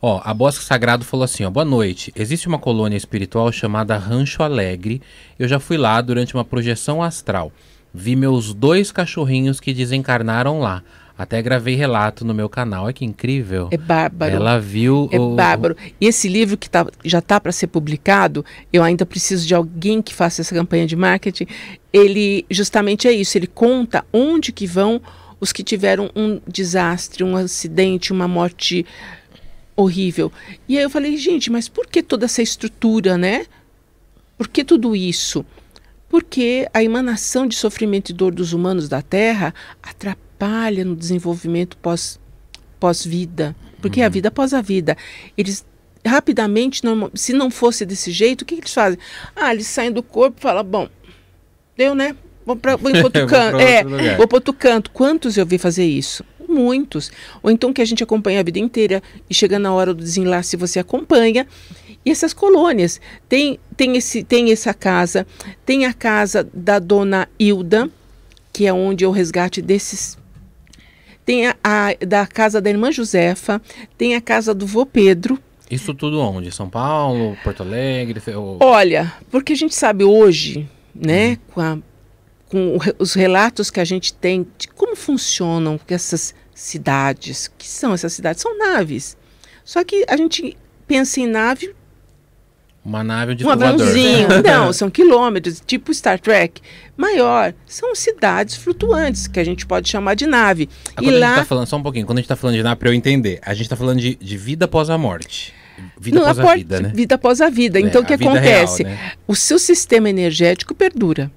Ó, 0.00 0.22
a 0.24 0.32
Bosque 0.32 0.64
Sagrado 0.64 1.04
falou 1.04 1.24
assim, 1.24 1.44
ó, 1.44 1.50
boa 1.50 1.64
noite. 1.64 2.10
Existe 2.16 2.48
uma 2.48 2.58
colônia 2.58 2.96
espiritual 2.96 3.52
chamada 3.52 3.98
Rancho 3.98 4.42
Alegre. 4.42 5.02
Eu 5.38 5.46
já 5.46 5.60
fui 5.60 5.76
lá 5.76 6.00
durante 6.00 6.34
uma 6.34 6.44
projeção 6.44 7.02
astral. 7.02 7.52
Vi 7.92 8.16
meus 8.16 8.54
dois 8.54 8.90
cachorrinhos 8.90 9.60
que 9.60 9.74
desencarnaram 9.74 10.58
lá. 10.58 10.82
Até 11.18 11.40
gravei 11.40 11.74
relato 11.74 12.24
no 12.24 12.34
meu 12.34 12.48
canal. 12.48 12.84
Olha 12.84 12.92
que 12.92 13.04
incrível. 13.04 13.68
É 13.70 13.76
bárbaro. 13.76 14.36
Ela 14.36 14.60
viu. 14.60 15.08
É 15.10 15.18
o... 15.18 15.34
bárbaro. 15.34 15.76
E 15.98 16.06
esse 16.06 16.28
livro 16.28 16.58
que 16.58 16.68
tá, 16.68 16.86
já 17.04 17.20
está 17.20 17.40
para 17.40 17.52
ser 17.52 17.68
publicado, 17.68 18.44
eu 18.70 18.82
ainda 18.82 19.06
preciso 19.06 19.46
de 19.46 19.54
alguém 19.54 20.02
que 20.02 20.14
faça 20.14 20.42
essa 20.42 20.54
campanha 20.54 20.86
de 20.86 20.94
marketing. 20.94 21.46
Ele 21.90 22.44
justamente 22.50 23.08
é 23.08 23.12
isso. 23.12 23.38
Ele 23.38 23.46
conta 23.46 24.04
onde 24.12 24.52
que 24.52 24.66
vão 24.66 25.00
os 25.40 25.52
que 25.52 25.62
tiveram 25.62 26.10
um 26.14 26.40
desastre, 26.46 27.24
um 27.24 27.36
acidente, 27.36 28.12
uma 28.12 28.28
morte 28.28 28.84
horrível. 29.74 30.30
E 30.68 30.76
aí 30.76 30.84
eu 30.84 30.90
falei, 30.90 31.16
gente, 31.16 31.50
mas 31.50 31.68
por 31.68 31.86
que 31.86 32.02
toda 32.02 32.26
essa 32.26 32.42
estrutura, 32.42 33.16
né? 33.16 33.46
Por 34.36 34.48
que 34.48 34.64
tudo 34.64 34.94
isso? 34.94 35.44
Porque 36.16 36.66
a 36.72 36.82
emanação 36.82 37.46
de 37.46 37.54
sofrimento 37.54 38.08
e 38.08 38.14
dor 38.14 38.34
dos 38.34 38.54
humanos 38.54 38.88
da 38.88 39.02
Terra 39.02 39.52
atrapalha 39.82 40.82
no 40.82 40.96
desenvolvimento 40.96 41.76
pós, 41.76 42.18
pós-vida. 42.80 43.54
Porque 43.82 44.00
uhum. 44.00 44.06
a 44.06 44.08
vida 44.08 44.28
após 44.28 44.54
a 44.54 44.62
vida. 44.62 44.96
Eles 45.36 45.62
rapidamente, 46.06 46.80
se 47.14 47.34
não 47.34 47.50
fosse 47.50 47.84
desse 47.84 48.10
jeito, 48.12 48.40
o 48.40 48.44
que, 48.46 48.54
que 48.54 48.62
eles 48.62 48.72
fazem? 48.72 48.98
Ah, 49.36 49.52
eles 49.52 49.66
saem 49.66 49.92
do 49.92 50.02
corpo 50.02 50.38
e 50.38 50.40
falam, 50.40 50.64
bom, 50.64 50.88
deu, 51.76 51.94
né? 51.94 52.16
Vou 52.46 52.56
para 52.56 52.76
vou 52.76 52.90
outro 53.04 53.26
canto. 53.26 53.60
é, 53.60 53.84
vou 54.16 54.26
para 54.26 54.36
outro 54.38 54.54
canto. 54.54 54.90
Quantos 54.92 55.36
eu 55.36 55.44
vi 55.44 55.58
fazer 55.58 55.84
isso? 55.84 56.24
Muitos. 56.48 57.12
Ou 57.42 57.50
então 57.50 57.74
que 57.74 57.82
a 57.82 57.84
gente 57.84 58.02
acompanha 58.02 58.40
a 58.40 58.42
vida 58.42 58.58
inteira 58.58 59.02
e 59.28 59.34
chega 59.34 59.58
na 59.58 59.74
hora 59.74 59.92
do 59.92 60.02
desenlace 60.02 60.56
você 60.56 60.78
acompanha. 60.78 61.46
E 62.06 62.10
essas 62.12 62.32
colônias. 62.32 63.00
Tem, 63.28 63.58
tem, 63.76 63.96
esse, 63.96 64.22
tem 64.22 64.52
essa 64.52 64.72
casa, 64.72 65.26
tem 65.64 65.86
a 65.86 65.92
casa 65.92 66.48
da 66.54 66.78
dona 66.78 67.28
Hilda, 67.36 67.90
que 68.52 68.64
é 68.64 68.72
onde 68.72 69.04
é 69.04 69.08
o 69.08 69.10
resgate 69.10 69.60
desses. 69.60 70.16
Tem 71.24 71.48
a, 71.48 71.56
a 71.64 71.92
da 72.06 72.24
casa 72.24 72.60
da 72.60 72.70
irmã 72.70 72.92
Josefa, 72.92 73.60
tem 73.98 74.14
a 74.14 74.20
casa 74.20 74.54
do 74.54 74.64
vô 74.64 74.86
Pedro. 74.86 75.36
Isso 75.68 75.92
tudo 75.92 76.20
onde? 76.20 76.52
São 76.52 76.70
Paulo, 76.70 77.36
Porto 77.42 77.64
Alegre? 77.64 78.22
Ou... 78.36 78.58
Olha, 78.60 79.12
porque 79.28 79.54
a 79.54 79.56
gente 79.56 79.74
sabe 79.74 80.04
hoje, 80.04 80.70
né, 80.94 81.30
uhum. 81.30 81.36
com, 81.48 81.60
a, 81.60 81.78
com 82.48 82.78
os 83.00 83.14
relatos 83.14 83.68
que 83.68 83.80
a 83.80 83.84
gente 83.84 84.14
tem 84.14 84.46
de 84.56 84.68
como 84.68 84.94
funcionam 84.94 85.80
essas 85.88 86.32
cidades. 86.54 87.50
que 87.58 87.66
são 87.66 87.92
essas 87.92 88.12
cidades? 88.12 88.40
São 88.42 88.56
naves. 88.56 89.16
Só 89.64 89.82
que 89.82 90.04
a 90.06 90.16
gente 90.16 90.56
pensa 90.86 91.18
em 91.18 91.26
nave 91.26 91.74
uma 92.86 93.02
nave 93.02 93.34
de 93.34 93.44
um 93.44 93.50
aviãozinho. 93.50 94.28
Não, 94.46 94.72
são 94.72 94.88
quilômetros, 94.88 95.60
tipo 95.66 95.92
Star 95.92 96.20
Trek. 96.20 96.62
Maior. 96.96 97.52
São 97.66 97.94
cidades 97.96 98.54
flutuantes, 98.54 99.26
que 99.26 99.40
a 99.40 99.44
gente 99.44 99.66
pode 99.66 99.88
chamar 99.88 100.14
de 100.14 100.24
nave. 100.24 100.68
Ah, 100.94 101.02
e 101.02 101.10
lá... 101.10 101.34
tá 101.34 101.44
falando, 101.44 101.66
só 101.66 101.76
um 101.76 101.82
pouquinho, 101.82 102.06
quando 102.06 102.18
a 102.18 102.20
gente 102.20 102.26
está 102.26 102.36
falando 102.36 102.54
de 102.54 102.62
nave, 102.62 102.76
para 102.76 102.88
eu 102.88 102.94
entender, 102.94 103.40
a 103.42 103.52
gente 103.52 103.64
está 103.64 103.74
falando 103.74 103.98
de, 103.98 104.14
de, 104.14 104.36
vida 104.36 104.66
após 104.66 104.88
a 104.88 104.96
morte. 104.96 105.52
Vida 105.98 106.20
Não, 106.20 106.26
após 106.26 106.38
a, 106.38 106.52
a 106.52 106.56
vida, 106.56 106.80
né? 106.80 106.92
Vida 106.94 107.14
após 107.16 107.40
a 107.40 107.50
vida. 107.50 107.78
É, 107.80 107.82
então, 107.82 108.02
o 108.02 108.04
que 108.04 108.14
acontece? 108.14 108.84
Real, 108.84 108.94
né? 108.94 109.12
O 109.26 109.34
seu 109.34 109.58
sistema 109.58 110.08
energético 110.08 110.72
perdura. 110.72 111.30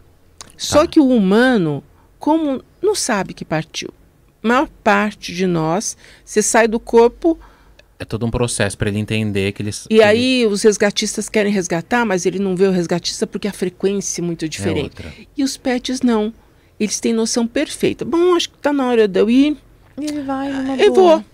Só 0.56 0.82
tá. 0.82 0.88
que 0.88 1.00
o 1.00 1.08
humano, 1.08 1.84
como 2.20 2.64
não 2.82 2.94
sabe 2.94 3.34
que 3.34 3.44
partiu, 3.44 3.90
a 4.44 4.48
maior 4.48 4.70
parte 4.84 5.34
de 5.34 5.48
nós, 5.48 5.98
você 6.24 6.44
sai 6.44 6.68
do 6.68 6.80
corpo 6.80 7.40
é 8.00 8.06
todo 8.06 8.26
um 8.26 8.32
processo 8.32 8.78
para 8.78 8.90
ele 8.90 8.98
entender 8.98 9.52
que 9.52 9.62
eles. 9.62 9.86
E 9.90 9.98
que 9.98 10.02
aí 10.02 10.44
ele... 10.44 10.54
os 10.54 10.64
resgatistas 10.64 11.28
querem 11.28 11.52
resgatar, 11.52 12.06
mas 12.06 12.26
ele 12.26 12.40
não 12.40 12.56
vê 12.56 12.66
o 12.66 12.72
resgatista 12.72 13.28
porque 13.28 13.48
a 13.48 13.52
frequência 13.52 14.22
é 14.22 14.24
muito 14.24 14.46
é 14.46 14.48
diferente. 14.48 14.96
É 15.06 15.26
e 15.36 15.44
os 15.44 15.58
pets 15.58 16.02
não. 16.02 16.34
Eles 16.80 17.00
têm 17.02 17.12
noção 17.12 17.46
perfeita. 17.46 18.06
Bom, 18.06 18.34
acho 18.36 18.50
que 18.50 18.56
está 18.56 18.72
na 18.72 18.88
hora 18.88 19.06
de 19.06 19.20
eu 19.20 19.30
ir. 19.30 19.58
E 20.00 20.06
ele 20.06 20.22
vai 20.22 20.50
numa 20.50 20.78
Eu 20.78 20.94
boa. 20.94 21.18
vou. 21.18 21.26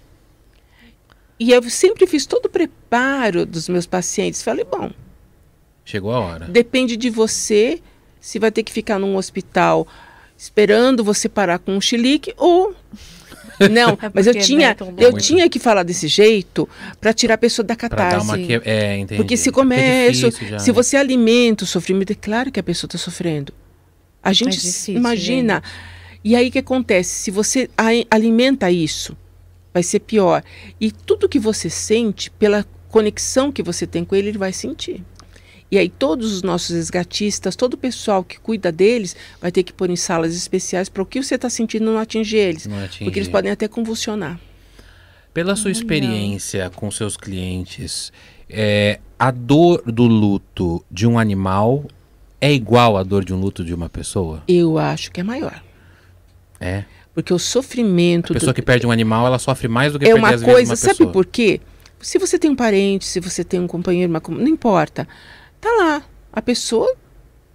E 1.40 1.52
eu 1.52 1.62
sempre 1.70 2.08
fiz 2.08 2.26
todo 2.26 2.48
o 2.48 2.50
preparo 2.50 3.46
dos 3.46 3.70
meus 3.70 3.86
pacientes. 3.86 4.42
Falei, 4.42 4.66
bom. 4.66 4.92
Chegou 5.84 6.12
a 6.12 6.20
hora. 6.20 6.46
Depende 6.48 6.98
de 6.98 7.12
você 7.12 7.80
se 8.20 8.40
vai 8.40 8.52
ter 8.52 8.64
que 8.64 8.72
ficar 8.72 8.98
num 8.98 9.16
hospital 9.18 9.88
esperando 10.36 11.04
você 11.04 11.30
parar 11.30 11.60
com 11.60 11.78
um 11.78 11.82
chilique 11.82 12.34
ou 12.38 12.74
não, 13.72 13.92
é 13.92 14.12
mas 14.14 14.28
eu 14.28 14.34
tinha, 14.34 14.76
eu 14.98 15.14
tinha 15.18 15.50
que 15.50 15.60
falar 15.60 15.84
desse 15.84 16.08
jeito 16.08 16.68
para 17.00 17.14
tirar 17.14 17.36
a 17.36 17.38
pessoa 17.38 17.66
da 17.66 17.76
catarse. 17.76 18.38
Que... 18.46 18.62
É, 18.66 18.98
entendi. 18.98 19.18
Porque 19.18 19.38
se 19.38 19.52
começa, 19.52 20.32
já, 20.32 20.60
se 20.60 20.68
né? 20.68 20.74
você 20.74 20.98
alimenta 20.98 21.64
o 21.64 21.68
sofrimento, 21.68 22.12
é 22.12 22.16
claro 22.16 22.52
que 22.52 22.60
a 22.60 22.64
pessoa 22.64 22.88
está 22.88 22.98
sofrendo. 22.98 23.54
A 24.22 24.34
gente 24.34 24.58
é 24.58 24.62
difícil, 24.62 24.96
imagina. 24.96 25.56
Gente. 25.56 25.96
E 26.24 26.36
aí 26.36 26.50
o 26.50 26.52
que 26.52 26.60
acontece? 26.60 27.12
Se 27.12 27.32
você 27.32 27.70
alimenta 28.10 28.72
isso, 28.72 29.16
vai 29.72 29.84
ser 29.84 30.00
pior. 30.00 30.44
E 30.82 30.92
tudo 30.92 31.30
que 31.30 31.38
você 31.38 31.70
sente, 31.70 32.32
pela 32.32 32.66
conexão 32.90 33.52
que 33.52 33.62
você 33.62 33.86
tem 33.86 34.04
com 34.04 34.16
ele, 34.16 34.30
ele 34.30 34.38
vai 34.38 34.52
sentir. 34.52 35.04
E 35.72 35.78
aí 35.78 35.90
todos 35.90 36.34
os 36.34 36.44
nossos 36.44 36.76
resgatistas, 36.76 37.56
todo 37.56 37.74
o 37.74 37.78
pessoal 37.78 38.24
que 38.24 38.40
cuida 38.40 38.72
deles, 38.72 39.16
vai 39.42 39.52
ter 39.52 39.64
que 39.64 39.74
pôr 39.74 39.90
em 39.90 39.96
salas 39.96 40.36
especiais 40.36 40.90
para 40.90 41.02
o 41.02 41.06
que 41.06 41.22
você 41.22 41.36
está 41.36 41.50
sentindo 41.50 41.86
não 41.86 41.98
atingir 41.98 42.38
eles. 42.38 42.66
Não 42.68 42.84
atingir. 42.84 43.04
Porque 43.04 43.20
eles 43.20 43.30
podem 43.30 43.52
até 43.52 43.68
convulsionar. 43.68 44.40
Pela 45.34 45.56
sua 45.56 45.72
experiência 45.72 46.70
com 46.70 46.90
seus 46.90 47.18
clientes, 47.18 48.14
é, 48.50 49.00
a 49.20 49.32
dor 49.32 49.82
do 49.86 50.04
luto 50.04 50.86
de 50.90 51.06
um 51.06 51.20
animal 51.20 51.86
é 52.40 52.54
igual 52.54 52.96
à 52.96 53.04
dor 53.04 53.26
de 53.26 53.34
um 53.34 53.40
luto 53.40 53.64
de 53.64 53.74
uma 53.74 53.90
pessoa? 53.90 54.44
Eu 54.48 54.78
acho 54.78 55.12
que 55.12 55.20
é 55.20 55.24
maior. 55.24 55.64
É. 56.60 56.86
Porque 57.14 57.34
o 57.34 57.40
sofrimento. 57.40 58.34
A 58.34 58.36
pessoa 58.36 58.54
do... 58.54 58.56
que 58.56 58.62
perde 58.62 58.86
um 58.86 58.92
animal, 58.92 59.26
ela 59.26 59.40
sofre 59.40 59.68
mais 59.68 59.94
do 59.94 60.00
que 60.00 60.06
é 60.06 60.14
perder 60.14 60.20
uma 60.20 60.30
coisa, 60.30 60.72
uma 60.72 60.78
pessoa. 60.78 60.94
Sabe 60.94 61.12
por 61.12 61.26
quê? 61.26 61.60
Se 62.00 62.20
você 62.20 62.38
tem 62.38 62.52
um 62.52 62.56
parente, 62.56 63.06
se 63.06 63.20
você 63.20 63.44
tem 63.44 63.60
um 63.60 63.68
companheiro, 63.68 64.12
uma... 64.12 64.22
não 64.30 64.48
importa. 64.48 65.08
Tá 65.66 65.72
lá. 65.80 66.04
A 66.32 66.44
pessoa 66.44 66.96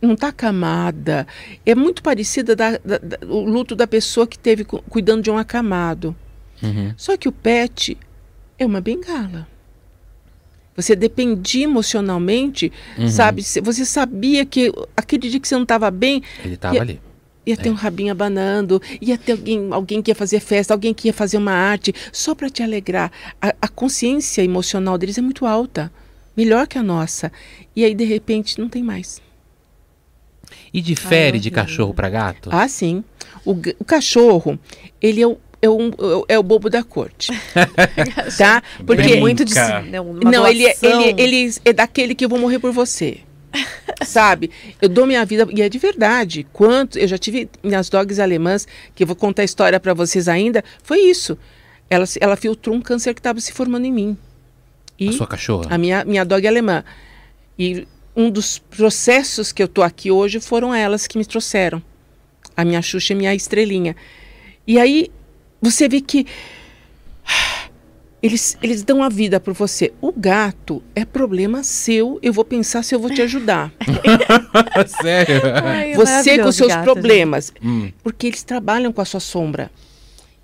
não 0.02 0.14
está 0.14 0.28
acamada. 0.28 1.28
É 1.64 1.76
muito 1.76 2.02
parecida 2.02 2.56
da, 2.56 2.72
da, 2.72 2.98
da, 2.98 3.18
o 3.28 3.44
luto 3.44 3.76
da 3.76 3.86
pessoa 3.86 4.26
que 4.26 4.36
teve 4.36 4.64
cu 4.64 4.82
cuidando 4.88 5.22
de 5.22 5.30
um 5.30 5.38
acamado. 5.38 6.16
Uhum. 6.60 6.92
Só 6.96 7.16
que 7.16 7.28
o 7.28 7.32
pet 7.32 7.96
é 8.58 8.66
uma 8.66 8.80
bengala. 8.80 9.46
Você 10.74 10.96
dependia 10.96 11.62
emocionalmente, 11.62 12.72
uhum. 12.98 13.06
sabe? 13.06 13.42
Você 13.42 13.84
sabia 13.84 14.44
que 14.44 14.72
aquele 14.96 15.28
dia 15.28 15.38
que 15.38 15.46
você 15.46 15.54
não 15.54 15.62
estava 15.62 15.88
bem. 15.88 16.20
Ele 16.44 16.54
estava 16.54 16.80
ali. 16.80 17.00
Ia 17.46 17.56
ter 17.56 17.68
é. 17.68 17.72
um 17.72 17.76
rabinho 17.76 18.10
abanando, 18.10 18.82
ia 19.00 19.16
ter 19.16 19.32
alguém, 19.32 19.68
alguém 19.70 20.02
que 20.02 20.10
ia 20.10 20.16
fazer 20.16 20.40
festa, 20.40 20.74
alguém 20.74 20.92
que 20.92 21.06
ia 21.06 21.14
fazer 21.14 21.36
uma 21.36 21.52
arte, 21.52 21.94
só 22.10 22.34
para 22.34 22.50
te 22.50 22.60
alegrar. 22.60 23.12
A, 23.40 23.54
a 23.62 23.68
consciência 23.68 24.42
emocional 24.42 24.98
deles 24.98 25.16
é 25.16 25.22
muito 25.22 25.46
alta 25.46 25.92
melhor 26.40 26.66
que 26.66 26.78
a 26.78 26.82
nossa. 26.82 27.30
E 27.76 27.84
aí, 27.84 27.94
de 27.94 28.04
repente, 28.04 28.58
não 28.58 28.68
tem 28.68 28.82
mais. 28.82 29.20
E 30.72 30.80
difere 30.80 31.36
Ai, 31.36 31.40
de 31.40 31.50
cachorro 31.50 31.92
para 31.92 32.08
gato? 32.08 32.48
Ah, 32.52 32.66
sim. 32.66 33.04
O, 33.44 33.52
o 33.78 33.84
cachorro, 33.84 34.58
ele 35.00 35.20
é 35.20 35.26
o, 35.26 35.38
é, 35.60 35.68
um, 35.68 35.90
é 36.28 36.38
o 36.38 36.42
bobo 36.42 36.70
da 36.70 36.82
corte. 36.82 37.30
tá? 38.38 38.62
Porque 38.86 39.12
é 39.12 39.20
muito 39.20 39.44
de, 39.44 39.54
não, 39.90 40.14
não 40.14 40.46
ele, 40.46 40.66
é, 40.66 40.76
ele, 40.82 41.22
ele 41.22 41.54
é 41.64 41.72
daquele 41.72 42.14
que 42.14 42.24
eu 42.24 42.28
vou 42.28 42.38
morrer 42.38 42.58
por 42.58 42.72
você. 42.72 43.18
Sabe? 44.06 44.50
Eu 44.80 44.88
dou 44.88 45.06
minha 45.06 45.24
vida 45.24 45.46
e 45.54 45.60
é 45.60 45.68
de 45.68 45.78
verdade. 45.78 46.46
Quanto 46.52 46.98
eu 46.98 47.06
já 47.06 47.18
tive 47.18 47.50
minhas 47.62 47.90
dogs 47.90 48.20
alemãs, 48.20 48.66
que 48.94 49.02
eu 49.02 49.06
vou 49.06 49.16
contar 49.16 49.42
a 49.42 49.44
história 49.44 49.78
para 49.78 49.92
vocês 49.92 50.26
ainda, 50.26 50.64
foi 50.82 51.00
isso. 51.00 51.36
Ela, 51.88 52.04
ela 52.20 52.36
filtrou 52.36 52.74
um 52.74 52.80
câncer 52.80 53.12
que 53.12 53.20
estava 53.20 53.40
se 53.40 53.52
formando 53.52 53.84
em 53.84 53.92
mim. 53.92 54.18
E 55.00 55.08
a 55.08 55.12
sua 55.12 55.26
cachorra? 55.26 55.66
A 55.70 55.78
minha, 55.78 56.04
minha 56.04 56.24
dog 56.24 56.46
alemã. 56.46 56.84
E 57.58 57.88
um 58.14 58.30
dos 58.30 58.58
processos 58.58 59.50
que 59.50 59.62
eu 59.62 59.66
tô 59.66 59.82
aqui 59.82 60.10
hoje 60.10 60.38
foram 60.38 60.74
elas 60.74 61.06
que 61.06 61.16
me 61.16 61.24
trouxeram. 61.24 61.82
A 62.54 62.64
minha 62.64 62.82
Xuxa 62.82 63.14
e 63.14 63.16
minha 63.16 63.34
estrelinha. 63.34 63.96
E 64.66 64.78
aí 64.78 65.10
você 65.62 65.88
vê 65.88 66.00
que 66.02 66.26
eles, 68.22 68.58
eles 68.62 68.82
dão 68.82 69.02
a 69.02 69.08
vida 69.08 69.40
por 69.40 69.54
você. 69.54 69.92
O 70.00 70.12
gato 70.12 70.82
é 70.94 71.06
problema 71.06 71.62
seu. 71.62 72.18
Eu 72.22 72.32
vou 72.32 72.44
pensar 72.44 72.82
se 72.82 72.94
eu 72.94 73.00
vou 73.00 73.10
te 73.10 73.22
ajudar. 73.22 73.72
Sério? 75.00 75.40
Ai, 75.64 75.94
você 75.94 76.38
com 76.38 76.52
seus 76.52 76.68
gato, 76.68 76.84
problemas. 76.84 77.52
Hum. 77.62 77.90
Porque 78.02 78.26
eles 78.26 78.42
trabalham 78.42 78.92
com 78.92 79.00
a 79.00 79.04
sua 79.06 79.20
sombra. 79.20 79.70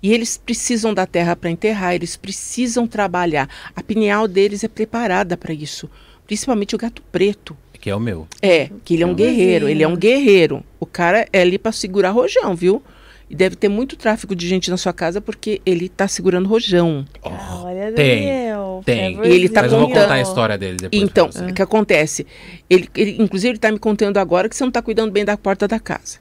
E 0.01 0.13
eles 0.13 0.37
precisam 0.37 0.93
da 0.93 1.05
terra 1.05 1.35
para 1.35 1.49
enterrar, 1.49 1.95
eles 1.95 2.15
precisam 2.15 2.85
trabalhar. 2.85 3.49
A 3.75 3.81
pineal 3.81 4.27
deles 4.27 4.63
é 4.63 4.67
preparada 4.67 5.35
para 5.35 5.53
isso. 5.53 5.89
Principalmente 6.25 6.75
o 6.75 6.77
gato 6.77 7.01
preto. 7.11 7.57
Que 7.79 7.89
é 7.89 7.95
o 7.95 7.99
meu. 7.99 8.27
É, 8.41 8.69
que 8.83 8.95
ele 8.95 9.03
é 9.03 9.07
um 9.07 9.11
é 9.11 9.15
guerreiro, 9.15 9.69
ele 9.69 9.83
é 9.83 9.87
um 9.87 9.95
guerreiro. 9.95 10.63
O 10.79 10.85
cara 10.85 11.27
é 11.31 11.41
ali 11.41 11.57
para 11.57 11.71
segurar 11.71 12.11
rojão, 12.11 12.55
viu? 12.55 12.83
E 13.29 13.35
deve 13.35 13.55
ter 13.55 13.67
muito 13.67 13.97
tráfico 13.97 14.35
de 14.35 14.47
gente 14.47 14.69
na 14.69 14.77
sua 14.77 14.93
casa 14.93 15.19
porque 15.19 15.61
ele 15.65 15.89
tá 15.89 16.07
segurando 16.07 16.47
rojão. 16.47 17.05
Oh, 17.21 17.65
Olha, 17.65 17.91
tem, 17.91 18.39
tem. 18.85 19.19
E 19.21 19.27
ele 19.27 19.49
tá 19.49 19.63
Mas 19.63 19.71
contando... 19.71 19.73
eu 19.73 19.79
vou 19.79 20.01
contar 20.01 20.13
a 20.13 20.21
história 20.21 20.57
dele 20.57 20.77
depois. 20.77 21.01
Então, 21.01 21.29
o 21.49 21.53
que 21.53 21.61
acontece? 21.61 22.25
Ele, 22.69 22.89
ele, 22.95 23.21
inclusive, 23.21 23.51
ele 23.51 23.59
tá 23.59 23.71
me 23.71 23.79
contando 23.79 24.17
agora 24.17 24.47
que 24.47 24.55
você 24.55 24.63
não 24.63 24.71
tá 24.71 24.81
cuidando 24.81 25.11
bem 25.11 25.25
da 25.25 25.35
porta 25.35 25.67
da 25.67 25.79
casa. 25.79 26.19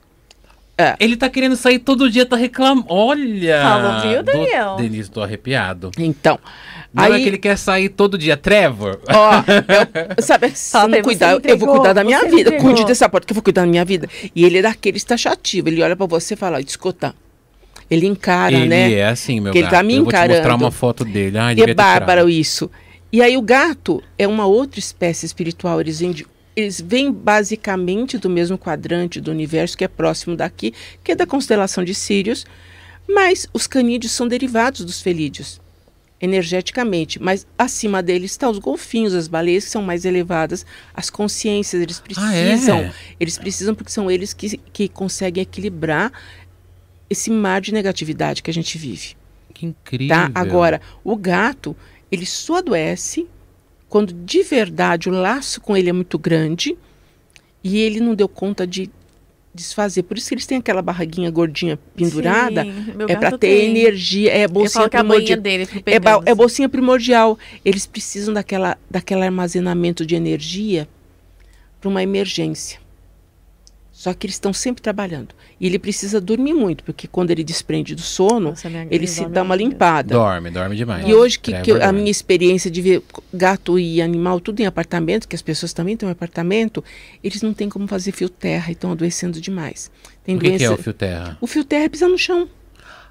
É. 0.78 0.94
Ele 1.00 1.16
tá 1.16 1.30
querendo 1.30 1.56
sair 1.56 1.78
todo 1.78 2.10
dia, 2.10 2.26
tá 2.26 2.36
reclamando. 2.36 2.86
Olha! 2.90 3.62
Fala, 3.62 4.00
viu, 4.00 4.22
Daniel? 4.22 4.76
Do... 4.76 4.82
Denise, 4.82 5.10
tô 5.10 5.22
arrepiado. 5.22 5.90
Então. 5.96 6.38
Não 6.92 7.04
é 7.04 7.06
aí... 7.06 7.12
é 7.14 7.18
que 7.22 7.28
ele 7.28 7.38
quer 7.38 7.56
sair 7.56 7.88
todo 7.88 8.18
dia. 8.18 8.36
Trevor! 8.36 9.00
Ó, 9.08 9.30
eu, 10.16 10.20
sabe, 10.22 10.50
se 10.54 10.86
não 10.86 11.00
cuidar, 11.02 11.32
eu, 11.32 11.40
eu 11.42 11.56
vou 11.56 11.76
cuidar 11.76 11.94
da 11.94 12.04
minha 12.04 12.22
vida. 12.24 12.50
Entregou. 12.50 12.60
Cuide 12.60 12.84
dessa 12.84 13.08
porta 13.08 13.26
que 13.26 13.32
eu 13.32 13.36
vou 13.36 13.42
cuidar 13.42 13.62
da 13.62 13.66
minha 13.66 13.84
vida. 13.86 14.06
E 14.34 14.44
ele 14.44 14.58
é 14.58 14.62
daquele 14.62 15.00
taxativo. 15.00 15.68
Ele 15.68 15.82
olha 15.82 15.96
pra 15.96 16.06
você 16.06 16.34
e 16.34 16.36
fala, 16.36 16.60
escuta. 16.60 17.14
Ele 17.90 18.06
encara, 18.06 18.54
ele 18.54 18.68
né? 18.68 18.86
Ele 18.86 18.94
é 18.96 19.06
assim, 19.06 19.40
meu 19.40 19.52
que 19.52 19.62
gato. 19.62 19.72
Ele 19.72 19.78
tá 19.78 19.82
me 19.82 19.94
eu 19.94 20.02
encarando. 20.02 20.28
vou 20.28 20.42
te 20.42 20.48
mostrar 20.48 20.64
uma 20.66 20.70
foto 20.70 21.04
dele. 21.04 21.38
Ai, 21.38 21.56
é 21.58 21.74
bárbaro 21.74 22.28
isso. 22.28 22.70
E 23.12 23.22
aí 23.22 23.36
o 23.36 23.42
gato 23.42 24.02
é 24.18 24.26
uma 24.26 24.44
outra 24.44 24.78
espécie 24.78 25.24
espiritual. 25.24 25.80
Eles 25.80 26.00
vêm 26.00 26.10
de 26.10 26.26
eles 26.56 26.80
vêm 26.80 27.12
basicamente 27.12 28.16
do 28.16 28.30
mesmo 28.30 28.56
quadrante 28.56 29.20
do 29.20 29.30
universo 29.30 29.76
que 29.76 29.84
é 29.84 29.88
próximo 29.88 30.34
daqui, 30.34 30.72
que 31.04 31.12
é 31.12 31.14
da 31.14 31.26
constelação 31.26 31.84
de 31.84 31.94
Sírios, 31.94 32.46
mas 33.06 33.46
os 33.52 33.66
canídeos 33.66 34.12
são 34.12 34.26
derivados 34.26 34.80
dos 34.80 35.02
felídeos 35.02 35.60
energeticamente, 36.18 37.22
mas 37.22 37.46
acima 37.58 38.02
deles 38.02 38.30
estão 38.30 38.50
os 38.50 38.58
golfinhos, 38.58 39.12
as 39.12 39.28
baleias 39.28 39.64
que 39.64 39.70
são 39.70 39.82
mais 39.82 40.06
elevadas, 40.06 40.64
as 40.94 41.10
consciências, 41.10 41.82
eles 41.82 42.00
precisam, 42.00 42.78
ah, 42.78 42.84
é? 42.84 42.92
eles 43.20 43.36
precisam 43.36 43.74
porque 43.74 43.92
são 43.92 44.10
eles 44.10 44.32
que, 44.32 44.56
que 44.72 44.88
conseguem 44.88 45.42
equilibrar 45.42 46.10
esse 47.10 47.30
mar 47.30 47.60
de 47.60 47.70
negatividade 47.70 48.42
que 48.42 48.50
a 48.50 48.54
gente 48.54 48.78
vive. 48.78 49.14
Que 49.52 49.66
incrível. 49.66 50.16
Tá? 50.16 50.30
Agora, 50.34 50.80
o 51.04 51.14
gato, 51.16 51.76
ele 52.10 52.24
só 52.24 52.56
adoece 52.56 53.28
quando 53.88 54.12
de 54.12 54.42
verdade 54.42 55.08
o 55.08 55.12
laço 55.12 55.60
com 55.60 55.76
ele 55.76 55.90
é 55.90 55.92
muito 55.92 56.18
grande 56.18 56.76
e 57.62 57.78
ele 57.78 58.00
não 58.00 58.14
deu 58.14 58.28
conta 58.28 58.66
de 58.66 58.90
desfazer. 59.56 60.02
Por 60.02 60.16
isso 60.18 60.28
que 60.28 60.34
eles 60.34 60.46
têm 60.46 60.58
aquela 60.58 60.82
barriguinha 60.82 61.30
gordinha 61.30 61.78
pendurada. 61.96 62.62
Sim, 62.62 62.84
é 63.08 63.16
para 63.16 63.30
ter 63.32 63.38
tem. 63.38 63.70
energia, 63.70 64.32
é 64.32 64.46
bolsinha 64.46 64.84
a 64.84 64.90
primordial. 64.90 65.40
dele 65.40 65.68
É, 65.86 65.94
é 65.94 65.96
assim. 65.96 66.34
bolsinha 66.36 66.68
primordial. 66.68 67.38
Eles 67.64 67.86
precisam 67.86 68.34
daquela, 68.34 68.76
daquele 68.88 69.22
armazenamento 69.22 70.04
de 70.04 70.14
energia 70.14 70.86
para 71.80 71.88
uma 71.88 72.02
emergência. 72.02 72.78
Só 73.98 74.12
que 74.12 74.26
eles 74.26 74.34
estão 74.34 74.52
sempre 74.52 74.82
trabalhando. 74.82 75.28
E 75.58 75.64
ele 75.66 75.78
precisa 75.78 76.20
dormir 76.20 76.52
muito, 76.52 76.84
porque 76.84 77.08
quando 77.08 77.30
ele 77.30 77.42
desprende 77.42 77.94
do 77.94 78.02
sono, 78.02 78.50
Nossa, 78.50 78.68
minha- 78.68 78.86
ele 78.90 79.06
se 79.06 79.24
dá 79.24 79.42
uma 79.42 79.56
limpada. 79.56 80.12
Dorme, 80.14 80.50
dorme 80.50 80.76
demais. 80.76 81.08
E 81.08 81.14
hoje 81.14 81.38
que, 81.38 81.54
É 81.54 81.62
que 81.62 81.72
eu- 81.72 81.82
a 81.82 81.90
minha 81.92 82.10
experiência 82.10 82.70
de 82.70 82.82
ver 82.82 83.02
gato 83.32 83.78
e 83.78 84.02
animal 84.02 84.38
tudo 84.38 84.60
em 84.60 84.66
apartamento, 84.66 85.26
que 85.26 85.34
as 85.34 85.40
pessoas 85.40 85.72
também 85.72 85.96
têm 85.96 86.06
um 86.06 86.12
apartamento, 86.12 86.84
eles 87.24 87.40
não 87.40 87.54
têm 87.54 87.70
como 87.70 87.86
fazer 87.88 88.12
fio 88.12 88.28
terra 88.28 88.68
e 88.68 88.72
estão 88.72 88.92
adoecendo 88.92 89.40
demais. 89.40 89.90
Tem 90.22 90.36
O 90.36 90.38
que, 90.38 90.46
que 90.50 90.54
é 90.56 90.58
doença. 90.68 90.74
o 90.74 90.82
fio 90.82 90.92
terra? 90.92 91.38
O 91.40 91.46
fio 91.46 91.64
terra 91.64 91.84
é 91.84 91.88
pisar 91.88 92.10
no 92.10 92.18
chão, 92.18 92.46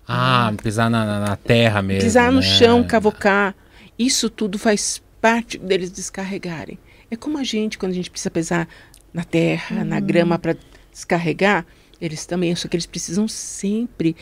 Ah, 0.07 0.53
pisar 0.61 0.87
na, 0.87 1.03
na- 1.03 1.19
na 1.29 1.35
terra 1.35 1.81
mesmo. 1.81 2.03
pisar 2.03 2.31
no 2.31 2.41
né? 2.41 2.45
chão, 2.45 2.83
cavocar. 2.83 3.55
Isso 3.97 4.29
tudo 4.29 4.59
faz 4.59 5.01
parte 5.19 5.57
deles 5.57 5.89
descarregarem. 5.89 6.77
É 7.09 7.15
como 7.15 7.39
a 7.39 7.43
gente 7.43 7.75
quando 7.79 7.91
a 7.93 7.95
gente 7.95 8.11
precisa 8.11 8.29
pisar 8.29 8.67
na 9.11 9.23
terra, 9.23 9.83
na 9.83 9.99
grama 9.99 10.37
para 10.37 10.55
descarregar, 10.95 11.65
eles 12.01 12.25
também, 12.25 12.55
só 12.55 12.67
que 12.67 12.75
eles 12.75 12.85
precisam 12.85 13.27
sempre. 13.27 14.15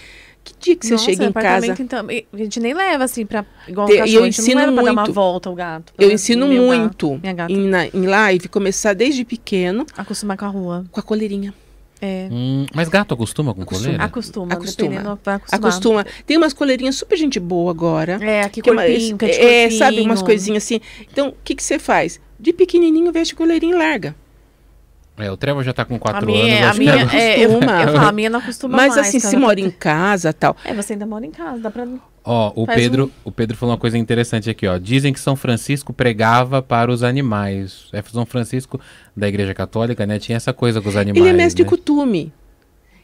Que 0.43 0.53
dia 0.59 0.75
que 0.75 0.86
você 0.86 0.93
Nossa, 0.93 1.05
chega 1.05 1.23
em 1.25 1.31
casa? 1.31 1.73
Então, 1.79 2.05
a 2.33 2.38
gente 2.38 2.59
nem 2.59 2.73
leva 2.73 3.05
assim 3.05 3.25
pra. 3.25 3.45
Igual 3.65 3.88
Te- 3.88 3.93
um 3.93 3.95
e 3.95 3.99
cachorro, 3.99 4.17
eu 4.17 4.21
a 4.23 4.25
gente 4.25 4.41
ensino 4.41 4.55
não 4.59 4.62
leva 4.65 4.73
pra 4.75 4.83
dar 4.83 4.91
uma 4.91 5.01
muito. 5.03 5.13
volta 5.13 5.49
o 5.49 5.55
gato. 5.55 5.93
Eu 5.97 6.12
ensino 6.12 6.47
gato, 6.49 6.62
muito 6.62 7.21
em, 7.47 7.67
na- 7.69 7.88
em 7.88 8.05
live, 8.05 8.49
começar 8.49 8.93
desde 8.93 9.23
pequeno 9.23 9.86
Acostumar 9.95 10.36
com 10.38 10.43
a 10.43 10.49
rua. 10.49 10.86
com 10.91 10.99
a 10.99 11.03
coleirinha. 11.03 11.53
É. 12.01 12.27
Hum, 12.29 12.65
mas 12.75 12.89
gato 12.89 13.13
acostuma 13.13 13.53
com 13.53 13.62
Acostuma. 13.62 13.86
coleira? 13.86 14.03
Acostuma, 14.03 14.53
Acostuma. 14.53 15.41
Acostuma. 15.49 16.05
Tem 16.27 16.36
umas 16.36 16.51
coleirinhas 16.51 16.95
super 16.95 17.15
gente 17.17 17.39
boa 17.39 17.71
agora. 17.71 18.19
É, 18.21 18.41
aqui 18.41 18.62
que 18.62 18.69
é 18.69 18.73
uma- 18.73 18.81
corpinho, 18.83 19.17
que 19.17 19.23
é 19.25 19.27
de 19.29 19.33
é, 19.39 19.59
corpinho. 19.62 19.79
sabe, 19.79 20.01
umas 20.01 20.21
coisinhas 20.21 20.63
assim. 20.65 20.81
Então, 21.09 21.29
o 21.29 21.36
que, 21.41 21.55
que 21.55 21.63
você 21.63 21.79
faz? 21.79 22.19
De 22.38 22.51
pequenininho, 22.51 23.09
veste 23.13 23.33
coleirinha 23.33 23.73
e 23.73 23.77
larga. 23.77 24.13
É, 25.17 25.30
o 25.32 25.38
Trevor 25.38 25.63
já 25.63 25.73
tá 25.73 25.86
com 25.86 25.95
A 25.95 25.99
4 25.99 26.26
minha, 26.26 26.56
anos. 26.56 26.65
a 26.65 26.69
acho 26.69 26.73
que 26.80 26.86
minha, 26.86 26.93
agora- 27.04 27.17
é, 27.19 27.39
eu, 27.39 27.52
eu 27.52 27.62
falo, 27.62 28.08
a 28.08 28.12
minha 28.12 28.30
não 28.30 28.39
acostuma 28.39 28.76
Mas 28.78 28.95
mais. 28.95 29.08
assim, 29.08 29.19
se 29.19 29.36
mora 29.38 29.60
em 29.60 29.69
casa 29.69 30.34
tal. 30.34 30.58
É, 30.65 30.73
você 30.73 30.93
ainda 30.93 31.06
mora 31.06 31.26
em 31.26 31.32
casa, 31.32 31.60
dá 31.60 31.69
pra... 31.69 31.86
Ó, 32.26 32.54
o 32.56 32.65
Faz 32.65 32.80
Pedro, 32.82 33.12
o 33.23 33.32
Pedro 33.32 33.56
falou 33.58 33.73
uma 33.76 33.80
coisa 33.80 33.97
interessante 33.97 34.49
aqui, 34.49 34.65
ó. 34.65 34.78
Dizem 34.78 35.12
que 35.13 35.19
São 35.19 35.36
Francisco 35.36 35.91
pregava 35.93 36.62
para 36.62 36.89
os 36.89 37.04
animais. 37.04 37.89
É 37.91 38.02
São 38.02 38.26
Francisco 38.26 38.80
da 39.15 39.28
Igreja 39.28 39.54
Católica, 39.54 40.06
né? 40.06 40.17
Tinha 40.19 40.38
essa 40.38 40.54
coisa 40.54 40.82
com 40.82 40.88
os 40.89 40.95
animais. 40.95 41.21
Ele 41.21 41.30
é 41.30 41.34
mestre 41.38 41.63
né? 41.63 41.67
É 41.69 41.71
o 41.73 41.78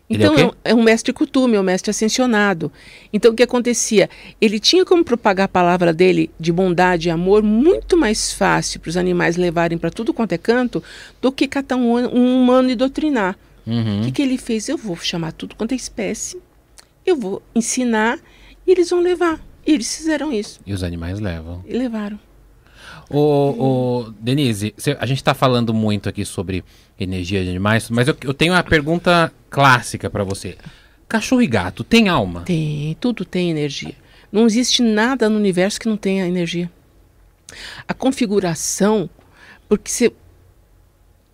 Então, 0.10 0.36
quê? 0.36 0.42
é, 0.42 0.46
um, 0.46 0.52
é 0.66 0.76
um 0.76 0.82
mestre 0.84 1.14
Kutume, 1.14 1.56
é 1.56 1.60
um 1.60 1.64
mestre 1.64 1.92
ascensionado. 1.92 2.72
Então, 3.14 3.32
o 3.32 3.36
que 3.36 3.44
acontecia? 3.44 4.10
Ele 4.42 4.60
tinha 4.60 4.84
como 4.84 5.04
propagar 5.04 5.46
a 5.46 5.48
palavra 5.50 5.94
dele 5.94 6.32
de 6.40 6.52
bondade 6.52 7.08
e 7.08 7.12
amor 7.12 7.44
muito 7.44 7.96
mais 7.96 8.34
fácil 8.34 8.80
para 8.80 8.90
os 8.90 8.98
animais 8.98 9.38
levarem 9.38 9.78
para 9.78 9.92
tudo 9.92 10.14
quanto 10.14 10.32
é 10.32 10.38
canto 10.38 10.82
do 11.22 11.32
que 11.32 11.48
catar 11.48 11.76
um, 11.76 11.94
um 11.96 12.42
humano 12.42 12.70
e 12.70 12.76
doutrinar. 12.76 13.38
O 13.68 13.72
Uhum. 13.72 14.02
que, 14.04 14.12
que 14.14 14.22
ele 14.24 14.38
fez? 14.38 14.68
Eu 14.68 14.78
vou 14.78 14.96
chamar 14.98 15.32
tudo 15.32 15.54
quanto 15.56 15.74
é 15.74 15.76
espécie, 15.76 16.42
eu 17.06 17.16
vou 17.16 17.40
ensinar 17.54 18.18
e 18.66 18.72
eles 18.72 18.90
vão 18.90 19.00
levar. 19.02 19.40
E 19.68 19.72
eles 19.74 19.96
fizeram 19.96 20.34
isso. 20.34 20.60
E 20.66 20.74
os 20.74 20.82
animais 20.82 21.20
levam. 21.20 21.64
E 21.68 21.74
levaram. 21.78 22.20
Ô, 23.10 23.18
ô, 24.08 24.14
Denise, 24.20 24.74
a 25.00 25.06
gente 25.06 25.24
tá 25.24 25.34
falando 25.34 25.74
muito 25.74 26.08
aqui 26.08 26.24
sobre 26.24 26.64
energia 27.00 27.44
de 27.44 27.50
animais, 27.50 27.90
mas 27.90 28.08
eu, 28.08 28.16
eu 28.24 28.34
tenho 28.34 28.54
uma 28.54 28.64
pergunta 28.64 29.34
clássica 29.50 30.10
para 30.10 30.24
você. 30.24 30.56
Cachorro 31.08 31.42
e 31.42 31.48
gato 31.48 31.84
tem 31.84 32.08
alma? 32.08 32.42
Tem, 32.42 32.96
tudo 33.00 33.26
tem 33.26 33.50
energia. 33.50 33.96
Não 34.32 34.46
existe 34.46 34.84
nada 34.84 35.28
no 35.28 35.38
universo 35.38 35.80
que 35.80 35.90
não 35.90 35.98
tenha 35.98 36.28
energia. 36.28 36.70
A 37.88 37.96
configuração, 37.96 39.10
porque 39.68 39.90
se 39.90 40.14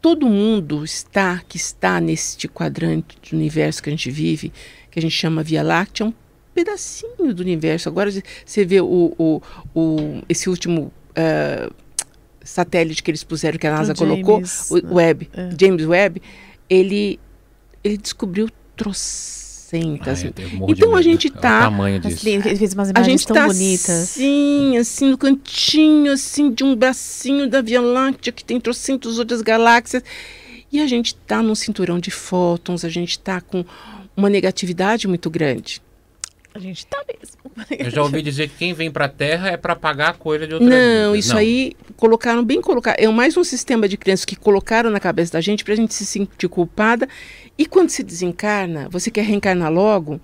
todo 0.01 0.27
mundo 0.29 0.85
está 0.85 1.41
que 1.47 1.57
está 1.57 1.99
neste 1.99 2.47
quadrante 2.47 3.17
do 3.29 3.35
universo 3.35 3.83
que 3.83 3.89
a 3.89 3.91
gente 3.91 4.09
vive, 4.09 4.53
que 4.89 4.97
a 4.99 5.01
gente 5.01 5.11
chama 5.13 5.43
Via 5.43 5.61
Láctea, 5.61 6.05
é 6.05 6.07
um 6.07 6.13
pedacinho 6.53 7.33
do 7.33 7.41
universo. 7.41 7.89
Agora 7.89 8.09
você 8.45 8.63
vê 8.63 8.79
o, 8.79 9.13
o, 9.17 9.41
o- 9.73 10.21
esse 10.29 10.49
último 10.49 10.93
ah, 11.15 11.69
satélite 12.43 13.01
que 13.03 13.09
eles 13.11 13.23
puseram, 13.23 13.57
que 13.57 13.65
a 13.67 13.71
NASA 13.71 13.93
O 13.93 13.95
colocou, 13.95 14.35
James, 14.35 14.71
o 14.71 14.95
Webb, 14.95 15.29
é. 15.33 15.49
James 15.59 15.85
Webb, 15.85 16.21
ele, 16.69 17.19
ele 17.83 17.97
descobriu 17.97 18.49
trocentas. 18.75 20.23
Ai, 20.23 20.33
Então 20.67 20.95
a 20.95 21.01
gente 21.01 21.27
É 21.27 21.31
o 21.31 21.33
tá- 21.33 21.61
tamanho 21.61 21.99
disso. 21.99 22.15
Assim, 22.17 22.29
ele 22.35 22.55
fez 22.55 22.73
umas 22.73 22.89
A 22.89 22.91
imagens 22.91 23.07
gente 23.21 23.27
tão 23.27 23.35
tá 23.35 23.47
bonitas. 23.47 23.89
assim, 23.89 24.77
assim, 24.77 25.09
no 25.09 25.17
cantinho, 25.17 26.11
assim, 26.11 26.51
de 26.51 26.63
um 26.63 26.75
bracinho 26.75 27.49
da 27.49 27.61
Via 27.61 27.81
Láctea, 27.81 28.31
que 28.31 28.43
tem 28.45 28.59
trocentas 28.59 29.17
outras 29.19 29.41
galáxias. 29.41 30.03
E 30.71 30.79
a 30.79 30.87
gente 30.87 31.15
tá 31.15 31.41
num 31.41 31.55
cinturão 31.55 31.99
de 31.99 32.11
fótons, 32.11 32.83
a 32.85 32.89
gente 32.89 33.17
tá 33.19 33.39
com 33.41 33.63
uma 34.15 34.29
negatividade 34.29 35.07
muito 35.07 35.29
grande. 35.29 35.81
A 36.55 36.59
gente 36.59 36.85
tá 36.87 37.03
mesmo. 37.05 37.35
Eu 37.77 37.89
já 37.91 38.01
ouvi 38.01 38.21
dizer 38.21 38.47
que 38.47 38.55
quem 38.55 38.73
vem 38.73 38.89
pra 38.89 39.09
Terra 39.09 39.49
é 39.49 39.57
pra 39.57 39.75
pagar 39.75 40.13
coisa 40.17 40.47
de 40.47 40.53
outra 40.53 40.69
Não, 40.69 41.11
vida. 41.11 41.17
isso 41.17 41.35
aí 41.35 41.73
colocaram 41.97 42.45
bem 42.45 42.61
colocado. 42.61 42.95
É 42.97 43.07
mais 43.09 43.35
um 43.35 43.43
sistema 43.43 43.89
de 43.89 43.97
crenças 43.97 44.23
que 44.23 44.37
colocaram 44.37 44.89
na 44.89 44.99
cabeça 45.01 45.33
da 45.33 45.41
gente 45.41 45.65
pra 45.65 45.75
gente 45.75 45.93
se 45.93 46.05
sentir 46.05 46.47
culpada. 46.47 47.09
E 47.57 47.65
quando 47.65 47.89
se 47.89 48.01
desencarna, 48.03 48.87
você 48.89 49.11
quer 49.11 49.25
reencarnar 49.25 49.69
logo, 49.69 50.19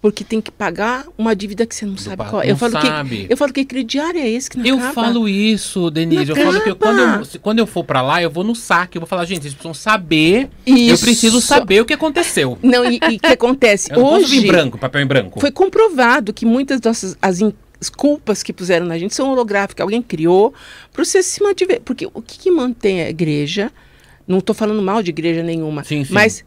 porque 0.00 0.22
tem 0.22 0.40
que 0.40 0.50
pagar 0.50 1.04
uma 1.18 1.34
dívida 1.34 1.66
que 1.66 1.74
você 1.74 1.84
não 1.84 1.96
sabe 1.96 2.16
qual. 2.28 2.40
é. 2.40 2.44
não 2.46 2.50
Eu 2.52 2.56
falo 2.56 2.72
sabe. 2.72 3.26
que 3.26 3.32
eu 3.32 3.36
falo 3.36 3.52
que 3.52 3.64
crediário 3.64 4.20
é 4.20 4.28
esse 4.28 4.48
que 4.48 4.56
não 4.56 4.64
Eu 4.64 4.76
acaba. 4.78 4.92
falo 4.94 5.28
isso, 5.28 5.90
Denise. 5.90 6.30
Eu 6.30 6.36
Não 6.36 6.44
falo 6.44 6.60
que 6.62 6.70
acaba. 6.70 6.76
quando 6.78 6.98
eu, 7.34 7.40
quando 7.40 7.58
eu 7.58 7.66
for 7.66 7.82
pra 7.84 8.00
lá, 8.00 8.22
eu 8.22 8.30
vou 8.30 8.44
no 8.44 8.54
saque. 8.54 8.96
Eu 8.96 9.00
vou 9.00 9.08
falar, 9.08 9.24
gente, 9.24 9.42
vocês 9.42 9.54
precisam 9.54 9.74
saber. 9.74 10.48
Eu 10.64 10.76
Isso. 10.76 11.04
preciso 11.04 11.40
saber 11.40 11.80
o 11.80 11.84
que 11.84 11.92
aconteceu. 11.92 12.56
Não, 12.62 12.84
e 12.90 12.96
o 12.96 13.00
que 13.18 13.26
acontece? 13.26 13.90
Eu 13.92 13.98
não 13.98 14.12
Hoje 14.14 14.38
em 14.38 14.46
branco, 14.46 14.78
papel 14.78 15.02
em 15.02 15.06
branco. 15.06 15.40
foi 15.40 15.50
comprovado 15.50 16.32
que 16.32 16.46
muitas 16.46 16.80
dessas 16.80 17.16
as, 17.20 17.40
in- 17.40 17.52
as 17.80 17.88
culpas 17.90 18.42
que 18.44 18.52
puseram 18.52 18.86
na 18.86 18.96
gente 18.98 19.14
são 19.14 19.28
holográficas. 19.32 19.82
Alguém 19.82 20.00
criou 20.00 20.54
para 20.92 21.04
você 21.04 21.22
se 21.24 21.42
mantiver. 21.42 21.80
Porque 21.84 22.06
o 22.06 22.22
que, 22.22 22.38
que 22.38 22.50
mantém 22.52 23.02
a 23.02 23.10
igreja? 23.10 23.72
Não 24.28 24.38
estou 24.38 24.54
falando 24.54 24.80
mal 24.82 25.02
de 25.02 25.10
igreja 25.10 25.42
nenhuma, 25.42 25.82
Sim, 25.82 26.04
sim. 26.04 26.12
mas 26.12 26.44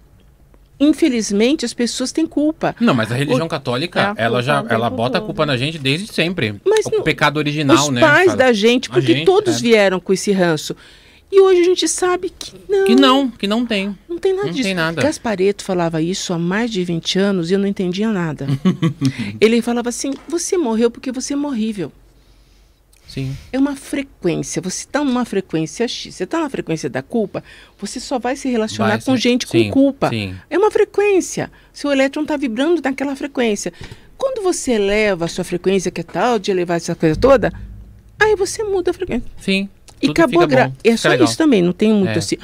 infelizmente 0.81 1.63
as 1.63 1.73
pessoas 1.73 2.11
têm 2.11 2.25
culpa. 2.25 2.75
Não, 2.79 2.93
mas 2.93 3.11
a 3.11 3.15
religião 3.15 3.47
católica, 3.47 3.99
É 4.17 4.21
a 4.21 4.25
ela 4.25 4.41
já 4.41 4.61
o 4.61 4.67
ela 4.67 4.89
bota 4.89 5.19
a 5.19 5.21
culpa 5.21 5.45
na 5.45 5.55
gente 5.55 5.77
desde 5.77 6.11
sempre. 6.11 6.55
Mas 6.65 6.85
o 6.87 6.91
não- 6.91 7.03
pecado 7.03 7.37
original, 7.37 7.85
Os 7.85 7.89
né? 7.91 8.01
pais 8.01 8.25
fala. 8.31 8.37
da 8.37 8.51
gente, 8.53 8.89
porque 8.89 9.13
gente, 9.13 9.25
todos 9.25 9.57
é. 9.57 9.61
vieram 9.61 9.99
com 9.99 10.11
esse 10.11 10.31
ranço. 10.31 10.75
E 11.33 11.39
hoje 11.39 11.61
a 11.61 11.63
gente 11.63 11.87
sabe 11.87 12.29
que 12.37 12.51
não. 12.67 12.83
Que 12.85 12.93
não, 12.95 13.29
que 13.31 13.47
não 13.47 13.65
tem. 13.65 13.97
Não 14.09 14.17
tem 14.17 14.33
nada 14.33 14.47
Não 14.47 14.51
disso. 14.51 14.63
tem 14.65 14.73
nada. 14.73 15.01
Gaspareto 15.01 15.63
falava 15.63 16.01
isso 16.01 16.33
há 16.33 16.37
mais 16.37 16.69
de 16.69 16.83
20 16.83 17.17
anos 17.19 17.49
e 17.49 17.53
eu 17.53 17.59
não 17.59 17.67
entendia 17.67 18.09
nada. 18.09 18.47
Ele 19.39 19.61
falava 19.61 19.87
assim: 19.87 20.13
você 20.27 20.57
morreu 20.57 20.91
porque 20.91 21.09
você 21.09 21.31
é 21.31 21.37
morrível. 21.37 21.89
Sim. 23.11 23.35
É 23.51 23.59
uma 23.59 23.75
frequência. 23.75 24.61
Você 24.61 24.85
está 24.85 25.03
numa 25.03 25.25
frequência 25.25 25.85
X. 25.85 26.15
Você 26.15 26.23
está 26.23 26.39
na 26.39 26.49
frequência 26.49 26.89
da 26.89 27.01
culpa, 27.01 27.43
você 27.77 27.99
só 27.99 28.17
vai 28.17 28.37
se 28.37 28.47
relacionar 28.49 28.91
Vai 28.91 29.01
com 29.01 29.17
gente 29.17 29.45
sim, 29.49 29.65
com 29.65 29.71
culpa. 29.71 30.09
Sim. 30.09 30.33
É 30.49 30.57
uma 30.57 30.71
frequência. 30.71 31.51
Seu 31.73 31.91
elétron 31.91 32.21
está 32.21 32.37
vibrando 32.37 32.81
naquela 32.81 33.13
frequência. 33.13 33.73
Quando 34.17 34.41
você 34.41 34.73
eleva 34.73 35.25
a 35.25 35.27
sua 35.27 35.43
frequência, 35.43 35.91
que 35.91 35.99
é 35.99 36.03
tal 36.05 36.39
de 36.39 36.51
elevar 36.51 36.77
essa 36.77 36.95
coisa 36.95 37.19
toda, 37.19 37.51
aí 38.17 38.33
você 38.37 38.63
muda 38.63 38.91
a 38.91 38.93
frequência. 38.93 39.29
Sim. 39.37 39.67
E 40.01 40.09
acabou 40.09 40.47
gra... 40.47 40.71
É 40.81 40.95
só 40.95 41.09
legal. 41.09 41.27
isso 41.27 41.37
também, 41.37 41.61
não 41.61 41.73
tem 41.73 41.93
muito 41.93 42.15
É. 42.15 42.17
assim. 42.17 42.37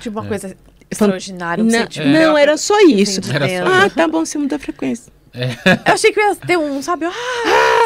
Tipo 0.00 0.18
uma 0.18 0.26
coisa 0.26 0.56
extraordinária. 0.90 1.62
Não, 1.62 2.12
não, 2.12 2.36
era 2.36 2.56
só 2.56 2.80
isso. 2.80 3.20
Era 3.32 3.48
só. 3.48 3.64
Ah, 3.64 3.88
tá 3.88 4.08
bom, 4.08 4.24
você 4.24 4.36
muda 4.38 4.56
a 4.56 4.58
frequência. 4.58 5.12
Eu 5.34 5.94
achei 5.94 6.12
que 6.12 6.20
ia 6.20 6.34
ter 6.34 6.56
um, 6.58 6.82
sabe? 6.82 7.06
Ah, 7.06 7.12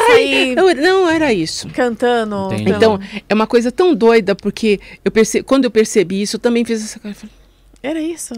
sair 0.07 0.57
Eu- 0.57 0.75
não, 0.75 1.09
era 1.09 1.31
isso. 1.33 1.67
cantando. 1.69 2.49
Entendi. 2.53 2.71
Então, 2.71 2.99
é 3.29 3.33
uma 3.33 3.47
coisa 3.47 3.71
tão 3.71 3.93
doida, 3.93 4.35
porque 4.35 4.79
eu 5.03 5.11
perce... 5.11 5.43
quando 5.43 5.65
eu 5.65 5.71
percebi 5.71 6.21
isso, 6.21 6.35
eu 6.37 6.39
também 6.39 6.65
fiz 6.65 6.83
essa 6.83 6.99
falei, 6.99 7.15
Era 7.83 8.01
isso. 8.01 8.33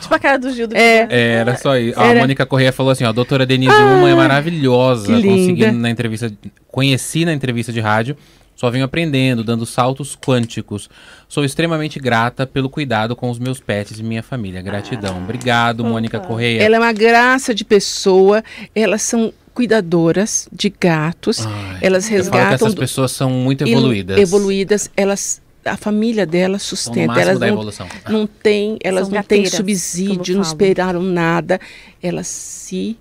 Tipo 0.00 0.14
a 0.14 0.18
cara 0.18 0.38
do 0.38 0.50
Gil 0.52 0.68
do 0.68 0.76
É. 0.76 1.08
É, 1.10 1.20
Era 1.40 1.56
só 1.56 1.76
isso. 1.76 1.98
A 1.98 2.06
Era- 2.06 2.20
Mônica 2.20 2.46
Correia 2.46 2.72
falou 2.72 2.92
assim, 2.92 3.04
ó, 3.04 3.08
a 3.08 3.12
doutora 3.12 3.44
Denise 3.44 3.72
Uma 3.74 4.08
é 4.08 4.14
maravilhosa. 4.14 5.08
Consegui 5.12 5.64
linda. 5.64 5.72
na 5.72 5.90
entrevista, 5.90 6.32
conheci 6.70 7.24
na 7.24 7.32
entrevista 7.32 7.72
de 7.72 7.80
rádio, 7.80 8.16
só 8.54 8.70
venho 8.70 8.84
aprendendo, 8.84 9.42
dando 9.42 9.66
saltos 9.66 10.16
quânticos. 10.16 10.88
Sou 11.28 11.44
extremamente 11.44 11.98
grata 11.98 12.46
pelo 12.46 12.68
cuidado 12.70 13.16
com 13.16 13.28
os 13.30 13.38
meus 13.38 13.58
pets 13.58 13.98
e 13.98 14.02
minha 14.02 14.22
família. 14.22 14.62
Gratidão. 14.62 15.18
Obrigado, 15.18 15.84
Mônica 15.84 16.20
Correia. 16.20 16.62
Ela 16.62 16.76
é 16.76 16.78
uma 16.78 16.92
graça 16.92 17.54
de 17.54 17.64
pessoa, 17.64 18.42
elas 18.74 19.02
são 19.02 19.32
cuidadoras 19.54 20.48
de 20.52 20.72
gatos, 20.80 21.44
Ai, 21.46 21.78
elas 21.82 22.04
eu 22.04 22.10
falo 22.10 22.10
que 22.10 22.16
resgatam 22.38 22.54
essas 22.54 22.74
do- 22.74 22.80
pessoas 22.80 23.12
são 23.12 23.28
muito 23.30 23.62
evoluídas. 23.66 24.18
evoluídas, 24.18 24.90
elas 24.96 25.42
a 25.64 25.76
família 25.76 26.26
dela 26.26 26.58
sustenta. 26.58 27.20
Elas 27.20 27.38
não, 27.38 27.46
evolução. 27.46 27.86
não 28.08 28.26
tem, 28.26 28.78
elas 28.82 29.06
São 29.06 29.14
não 29.14 29.22
têm 29.22 29.46
subsídio, 29.46 30.34
não 30.34 30.42
esperaram 30.42 31.00
nada. 31.02 31.60
Elas 32.02 32.26
se 32.26 32.96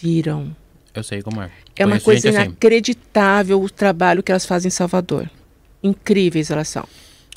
viram. 0.00 0.54
Eu 0.94 1.02
sei 1.02 1.20
como 1.22 1.40
é. 1.42 1.50
É 1.80 1.86
uma 1.86 2.00
coisa 2.00 2.28
assim. 2.28 2.38
inacreditável 2.38 3.62
o 3.62 3.70
trabalho 3.70 4.22
que 4.22 4.30
elas 4.30 4.44
fazem 4.44 4.68
em 4.68 4.70
Salvador. 4.70 5.30
Incríveis 5.82 6.50
elas 6.50 6.68
são. 6.68 6.84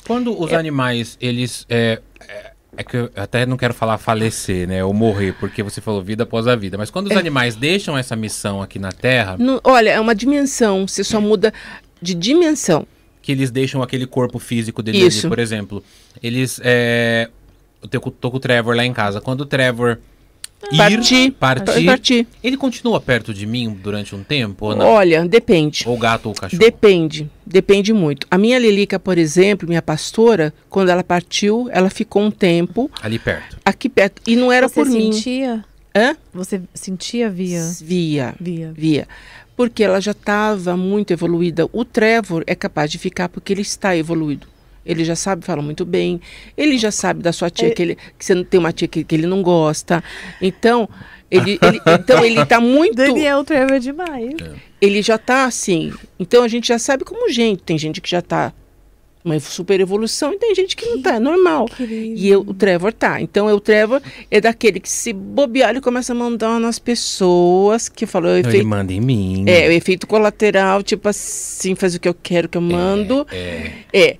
Quando 0.06 0.38
os 0.38 0.52
é... 0.52 0.56
animais, 0.56 1.16
eles. 1.20 1.64
É, 1.68 2.00
é, 2.28 2.52
é, 2.76 2.84
que 2.84 2.96
eu 2.96 3.10
até 3.16 3.46
não 3.46 3.56
quero 3.56 3.72
falar 3.72 3.96
falecer, 3.96 4.68
né? 4.68 4.84
Ou 4.84 4.92
morrer, 4.92 5.34
porque 5.40 5.62
você 5.62 5.80
falou 5.80 6.02
vida 6.02 6.24
após 6.24 6.46
a 6.46 6.54
vida. 6.54 6.76
Mas 6.76 6.90
quando 6.90 7.06
os 7.06 7.12
é. 7.12 7.18
animais 7.18 7.56
deixam 7.56 7.96
essa 7.96 8.14
missão 8.14 8.60
aqui 8.60 8.78
na 8.78 8.92
Terra. 8.92 9.38
Olha, 9.62 9.90
é 9.90 10.00
uma 10.00 10.14
dimensão. 10.14 10.86
Você 10.86 11.02
só 11.02 11.20
muda 11.20 11.52
de 12.02 12.14
dimensão. 12.14 12.86
Que 13.22 13.32
eles 13.32 13.50
deixam 13.50 13.82
aquele 13.82 14.06
corpo 14.06 14.38
físico 14.38 14.82
deles, 14.82 15.20
ali, 15.20 15.28
por 15.28 15.38
exemplo. 15.38 15.82
Eles. 16.22 16.60
É, 16.62 17.30
eu 17.80 17.88
tô 18.10 18.30
com 18.30 18.36
o 18.36 18.40
Trevor 18.40 18.76
lá 18.76 18.84
em 18.84 18.92
casa. 18.92 19.22
Quando 19.22 19.40
o 19.40 19.46
Trevor 19.46 19.98
partir, 20.76 21.30
partir, 21.32 21.84
partir. 21.86 22.26
Ele 22.42 22.56
continua 22.56 23.00
perto 23.00 23.32
de 23.34 23.46
mim 23.46 23.76
durante 23.82 24.14
um 24.14 24.22
tempo 24.22 24.66
ou 24.66 24.76
não? 24.76 24.86
Olha, 24.86 25.26
depende. 25.26 25.84
Ou 25.86 25.96
gato 25.98 26.28
ou 26.28 26.34
cachorro? 26.34 26.58
Depende, 26.60 27.30
depende 27.44 27.92
muito. 27.92 28.26
A 28.30 28.38
minha 28.38 28.58
Lilica, 28.58 28.98
por 28.98 29.18
exemplo, 29.18 29.68
minha 29.68 29.82
pastora, 29.82 30.52
quando 30.68 30.88
ela 30.88 31.02
partiu, 31.04 31.68
ela 31.72 31.90
ficou 31.90 32.22
um 32.22 32.30
tempo 32.30 32.90
ali 33.02 33.18
perto. 33.18 33.56
Aqui 33.64 33.88
perto 33.88 34.22
e 34.26 34.36
não 34.36 34.50
era 34.52 34.68
Você 34.68 34.74
por 34.74 34.86
sentia? 34.86 34.98
mim. 35.00 35.12
sentia? 35.12 35.64
Hã? 35.96 36.16
Você 36.32 36.60
sentia 36.74 37.30
via? 37.30 37.62
Via. 37.80 38.34
Via. 38.40 38.72
Via. 38.76 39.08
Porque 39.56 39.84
ela 39.84 40.00
já 40.00 40.10
estava 40.10 40.76
muito 40.76 41.12
evoluída. 41.12 41.68
O 41.72 41.84
Trevor 41.84 42.42
é 42.46 42.54
capaz 42.56 42.90
de 42.90 42.98
ficar 42.98 43.28
porque 43.28 43.52
ele 43.52 43.62
está 43.62 43.96
evoluído. 43.96 44.48
Ele 44.84 45.04
já 45.04 45.16
sabe, 45.16 45.44
fala 45.44 45.62
muito 45.62 45.84
bem. 45.84 46.20
Ele 46.56 46.76
já 46.78 46.90
sabe 46.90 47.22
da 47.22 47.32
sua 47.32 47.50
tia 47.50 47.68
é. 47.68 47.70
que, 47.70 47.82
ele, 47.82 47.98
que 48.18 48.24
você 48.24 48.44
tem 48.44 48.60
uma 48.60 48.72
tia 48.72 48.88
que, 48.88 49.04
que 49.04 49.14
ele 49.14 49.26
não 49.26 49.42
gosta. 49.42 50.02
Então, 50.40 50.88
ele, 51.30 51.58
ele, 51.62 51.80
então 52.00 52.24
ele 52.24 52.40
está 52.40 52.60
muito. 52.60 52.96
Daniel 52.96 53.44
Trevor 53.44 53.76
é 53.76 53.78
demais. 53.78 54.34
É. 54.40 54.52
Ele 54.80 55.02
já 55.02 55.16
está 55.16 55.44
assim. 55.44 55.92
Então 56.18 56.42
a 56.42 56.48
gente 56.48 56.68
já 56.68 56.78
sabe 56.78 57.04
como 57.04 57.30
gente. 57.30 57.62
Tem 57.62 57.78
gente 57.78 58.00
que 58.00 58.10
já 58.10 58.18
está 58.18 58.52
uma 59.24 59.40
super 59.40 59.80
evolução 59.80 60.34
e 60.34 60.38
tem 60.38 60.54
gente 60.54 60.76
que, 60.76 60.84
que 60.84 60.90
não 60.90 61.02
tá, 61.02 61.14
é 61.14 61.18
normal. 61.18 61.64
Querido. 61.64 62.14
E 62.14 62.28
eu, 62.28 62.40
o 62.40 62.52
Trevor 62.52 62.92
tá. 62.92 63.20
Então 63.22 63.46
o 63.46 63.58
Trevor 63.58 64.02
é 64.30 64.40
daquele 64.40 64.78
que 64.78 64.90
se 64.90 65.14
bobear, 65.14 65.70
ele 65.70 65.80
começa 65.80 66.12
a 66.12 66.14
mandar 66.14 66.60
nas 66.60 66.78
pessoas 66.78 67.88
que 67.88 68.04
falou. 68.04 68.30
É 68.32 68.40
efeito, 68.40 68.56
ele 68.56 68.64
manda 68.64 68.92
em 68.92 69.00
mim. 69.00 69.44
É, 69.48 69.66
o 69.68 69.72
efeito 69.72 70.06
colateral, 70.06 70.82
tipo 70.82 71.08
assim, 71.08 71.74
faz 71.74 71.94
o 71.94 72.00
que 72.00 72.08
eu 72.08 72.14
quero 72.14 72.48
que 72.48 72.58
eu 72.58 72.62
mando. 72.62 73.26
É. 73.32 73.72
é. 73.92 74.16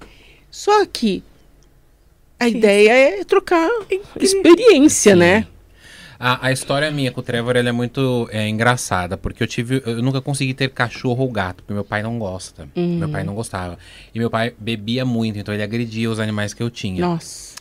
Só 0.55 0.87
que 0.87 1.21
a 2.39 2.45
Sim. 2.45 2.59
ideia 2.59 2.93
é 2.93 3.25
trocar 3.25 3.69
experiência, 4.21 5.13
Sim. 5.13 5.19
né? 5.19 5.47
A, 6.17 6.47
a, 6.47 6.53
história 6.53 6.89
minha 6.93 7.11
com 7.11 7.21
o 7.21 7.25
Trevor 7.25 7.57
é 7.57 7.73
muito 7.73 8.29
é, 8.31 8.49
engraçada, 8.49 9.17
porque 9.17 9.43
eu 9.43 9.49
tive. 9.49 9.83
Eu 9.85 10.01
nunca 10.01 10.21
consegui 10.21 10.55
ter 10.55 10.71
cachorro 10.71 11.25
ou 11.25 11.33
gato, 11.33 11.57
porque 11.57 11.75
meu 11.75 11.85
pai 11.85 12.05
não 12.05 12.21
gosta. 12.21 12.69
Uhum. 12.77 12.99
Meu 12.99 13.09
pai 13.09 13.25
não 13.25 13.35
gostava. 13.35 13.77
E 14.15 14.19
meu 14.21 14.31
pai 14.31 14.55
bebia 14.57 15.05
muito, 15.05 15.41
então 15.41 15.53
ele 15.53 15.65
agredia 15.65 16.09
os 16.09 16.21
animais 16.21 16.55
que 16.55 16.63
eu 16.63 16.71
tinha. 16.71 17.01
Nossa. 17.01 17.57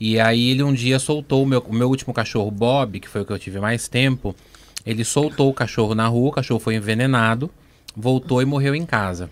E 0.00 0.18
aí 0.18 0.50
ele 0.50 0.64
um 0.64 0.74
dia 0.74 0.98
soltou 0.98 1.44
o 1.44 1.46
meu, 1.46 1.60
o 1.60 1.72
meu 1.72 1.88
último 1.88 2.12
cachorro, 2.12 2.50
Bob, 2.50 2.98
que 2.98 3.08
foi 3.08 3.20
o 3.20 3.24
que 3.24 3.32
eu 3.32 3.38
tive 3.38 3.60
mais 3.60 3.86
tempo. 3.86 4.34
Ele 4.84 5.04
soltou 5.04 5.48
o 5.48 5.54
cachorro 5.54 5.94
na 5.94 6.08
rua, 6.08 6.30
o 6.30 6.32
cachorro 6.32 6.58
foi 6.58 6.74
envenenado, 6.74 7.48
voltou 7.96 8.42
e 8.42 8.44
morreu 8.44 8.74
em 8.74 8.84
casa. 8.84 9.30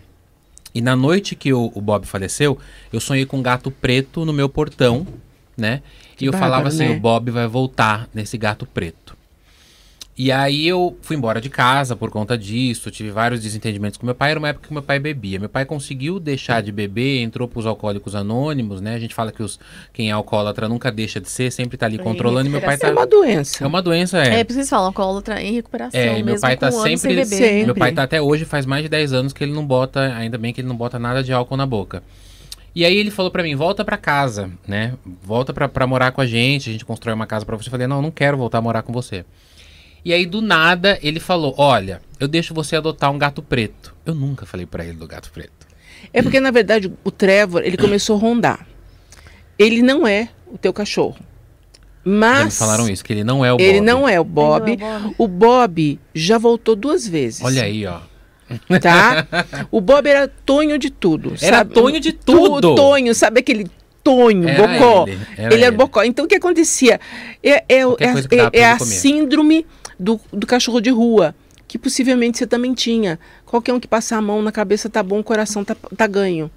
E 0.74 0.80
na 0.80 0.94
noite 0.94 1.34
que 1.34 1.52
o, 1.52 1.70
o, 1.74 1.80
Bob 1.80 2.06
faleceu, 2.06 2.58
eu 2.92 3.00
sonhei 3.00 3.26
com 3.26 3.38
um 3.38 3.42
gato 3.42 3.70
preto 3.70 4.24
no 4.24 4.32
meu 4.32 4.48
portão, 4.48 5.06
né? 5.56 5.82
Que 6.16 6.24
e 6.24 6.28
eu 6.28 6.32
bárbaro, 6.32 6.52
falava 6.52 6.68
assim: 6.68 6.88
né? 6.88 6.96
o 6.96 7.00
Bob 7.00 7.30
vai 7.30 7.46
voltar 7.46 8.08
nesse 8.14 8.38
gato 8.38 8.66
preto. 8.66 9.16
E 10.22 10.30
aí 10.30 10.68
eu 10.68 10.98
fui 11.00 11.16
embora 11.16 11.40
de 11.40 11.48
casa 11.48 11.96
por 11.96 12.10
conta 12.10 12.36
disso, 12.36 12.90
tive 12.90 13.10
vários 13.10 13.40
desentendimentos 13.40 13.96
com 13.96 14.04
meu 14.04 14.14
pai. 14.14 14.32
Era 14.32 14.38
uma 14.38 14.48
época 14.50 14.68
que 14.68 14.72
meu 14.74 14.82
pai 14.82 14.98
bebia. 14.98 15.38
Meu 15.38 15.48
pai 15.48 15.64
conseguiu 15.64 16.20
deixar 16.20 16.60
de 16.60 16.70
beber, 16.70 17.22
entrou 17.22 17.48
para 17.48 17.58
os 17.58 17.64
alcoólicos 17.64 18.14
anônimos, 18.14 18.82
né? 18.82 18.94
A 18.94 18.98
gente 18.98 19.14
fala 19.14 19.32
que 19.32 19.42
os, 19.42 19.58
quem 19.94 20.10
é 20.10 20.12
alcoólatra 20.12 20.68
nunca 20.68 20.92
deixa 20.92 21.22
de 21.22 21.30
ser, 21.30 21.50
sempre 21.50 21.78
tá 21.78 21.86
ali 21.86 21.96
controlando. 21.96 22.50
E 22.50 22.52
meu 22.52 22.60
pai 22.60 22.76
tá... 22.76 22.88
É 22.88 22.92
uma 22.92 23.06
doença. 23.06 23.64
É 23.64 23.66
uma 23.66 23.80
doença, 23.80 24.22
é. 24.22 24.40
É, 24.40 24.44
por 24.44 24.54
isso 24.58 24.68
falam, 24.68 24.88
alcoólatra 24.88 25.40
em 25.40 25.54
recuperação. 25.54 25.98
É, 25.98 26.18
e 26.18 26.22
meu 26.22 26.38
pai 26.38 26.54
tá 26.54 26.70
sempre, 26.70 27.24
sempre. 27.24 27.64
Meu 27.64 27.74
pai 27.74 27.92
tá 27.92 28.02
até 28.02 28.20
hoje, 28.20 28.44
faz 28.44 28.66
mais 28.66 28.82
de 28.82 28.90
10 28.90 29.14
anos 29.14 29.32
que 29.32 29.42
ele 29.42 29.54
não 29.54 29.64
bota, 29.64 30.14
ainda 30.14 30.36
bem 30.36 30.52
que 30.52 30.60
ele 30.60 30.68
não 30.68 30.76
bota 30.76 30.98
nada 30.98 31.24
de 31.24 31.32
álcool 31.32 31.56
na 31.56 31.64
boca. 31.64 32.02
E 32.74 32.84
aí 32.84 32.94
ele 32.94 33.10
falou 33.10 33.30
para 33.30 33.42
mim, 33.42 33.56
volta 33.56 33.86
para 33.86 33.96
casa, 33.96 34.50
né? 34.68 34.92
Volta 35.22 35.54
para 35.54 35.86
morar 35.86 36.12
com 36.12 36.20
a 36.20 36.26
gente, 36.26 36.68
a 36.68 36.72
gente 36.74 36.84
constrói 36.84 37.14
uma 37.14 37.26
casa 37.26 37.46
para 37.46 37.56
você. 37.56 37.68
Eu 37.68 37.70
falei, 37.70 37.86
não, 37.86 37.96
eu 37.96 38.02
não 38.02 38.10
quero 38.10 38.36
voltar 38.36 38.58
a 38.58 38.60
morar 38.60 38.82
com 38.82 38.92
você. 38.92 39.24
E 40.04 40.12
aí, 40.12 40.26
do 40.26 40.40
nada, 40.40 40.98
ele 41.02 41.20
falou: 41.20 41.54
Olha, 41.56 42.00
eu 42.18 42.28
deixo 42.28 42.54
você 42.54 42.76
adotar 42.76 43.10
um 43.10 43.18
gato 43.18 43.42
preto. 43.42 43.94
Eu 44.04 44.14
nunca 44.14 44.46
falei 44.46 44.66
para 44.66 44.84
ele 44.84 44.94
do 44.94 45.06
gato 45.06 45.30
preto. 45.30 45.66
É 46.12 46.22
porque, 46.22 46.40
na 46.40 46.50
verdade, 46.50 46.92
o 47.04 47.10
Trevor, 47.10 47.62
ele 47.62 47.76
começou 47.76 48.16
a 48.16 48.20
rondar. 48.20 48.66
Ele 49.58 49.82
não 49.82 50.06
é 50.06 50.30
o 50.46 50.56
teu 50.56 50.72
cachorro. 50.72 51.18
Mas. 52.04 52.44
Me 52.44 52.50
falaram 52.50 52.88
isso, 52.88 53.04
que 53.04 53.12
ele 53.12 53.24
não 53.24 53.44
é 53.44 53.52
o 53.52 53.56
Bob. 53.56 53.62
Ele 53.64 53.80
não 53.80 54.08
é 54.08 54.18
o 54.18 54.24
Bob. 54.24 54.70
É 54.72 54.74
o 54.74 54.78
Bob. 54.78 55.14
O 55.18 55.28
Bob 55.28 56.00
já 56.14 56.38
voltou 56.38 56.74
duas 56.74 57.06
vezes. 57.06 57.42
Olha 57.44 57.62
aí, 57.62 57.86
ó. 57.86 58.00
Tá? 58.80 59.26
O 59.70 59.80
Bob 59.80 60.08
era 60.08 60.26
tonho 60.26 60.78
de 60.78 60.90
tudo. 60.90 61.34
Era 61.40 61.58
sabe? 61.58 61.74
tonho 61.74 62.00
de 62.00 62.12
tudo. 62.12 62.74
Tonho, 62.74 63.14
sabe 63.14 63.40
aquele 63.40 63.70
tonho, 64.02 64.48
era 64.48 64.66
bocó. 64.66 65.04
Ele 65.06 65.20
era, 65.36 65.54
ele 65.54 65.64
era 65.64 65.76
bocó. 65.76 66.02
Então 66.02 66.24
o 66.24 66.28
que 66.28 66.34
acontecia? 66.34 66.98
É, 67.42 67.64
é, 67.68 67.82
é, 67.82 68.60
é 68.60 68.64
a 68.64 68.78
síndrome 68.78 69.66
do, 70.00 70.18
do 70.32 70.46
cachorro 70.46 70.80
de 70.80 70.90
rua, 70.90 71.34
que 71.68 71.78
possivelmente 71.78 72.38
você 72.38 72.46
também 72.46 72.72
tinha. 72.72 73.18
Qualquer 73.44 73.74
um 73.74 73.78
que 73.78 73.86
passar 73.86 74.16
a 74.16 74.22
mão 74.22 74.40
na 74.40 74.50
cabeça 74.50 74.88
tá 74.88 75.02
bom, 75.02 75.20
o 75.20 75.24
coração 75.24 75.62
tá, 75.62 75.76
tá 75.96 76.06
ganho. 76.06 76.50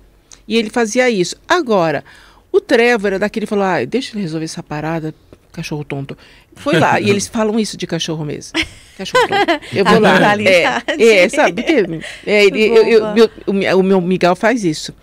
E 0.48 0.58
ele 0.58 0.70
fazia 0.70 1.10
isso. 1.10 1.36
Agora, 1.48 2.04
o 2.52 2.62
Trevor 2.62 3.08
era 3.08 3.20
daquele 3.20 3.46
que 3.46 3.50
falou: 3.50 3.66
ah, 3.66 3.84
deixa 3.86 4.14
ele 4.14 4.22
resolver 4.22 4.46
essa 4.46 4.64
parada, 4.64 5.14
cachorro 5.52 5.84
tonto. 5.84 6.18
Foi 6.56 6.80
lá, 6.80 7.00
e 7.00 7.10
eles 7.10 7.28
falam 7.28 7.60
isso 7.60 7.76
de 7.76 7.86
cachorro 7.86 8.24
mesmo. 8.24 8.58
Cachorro 8.98 9.28
tonto. 9.28 9.66
Eu 9.76 9.86
vou 9.86 10.00
lá. 10.00 10.36
É, 10.40 11.24
é, 11.24 11.30
sabe? 11.30 11.66
É, 12.26 12.46
ele, 12.46 12.62
eu, 12.64 12.88
eu, 12.88 13.14
meu, 13.14 13.80
o 13.80 13.84
meu 13.84 14.02
Miguel 14.02 14.36
faz 14.36 14.64
isso. 14.64 14.94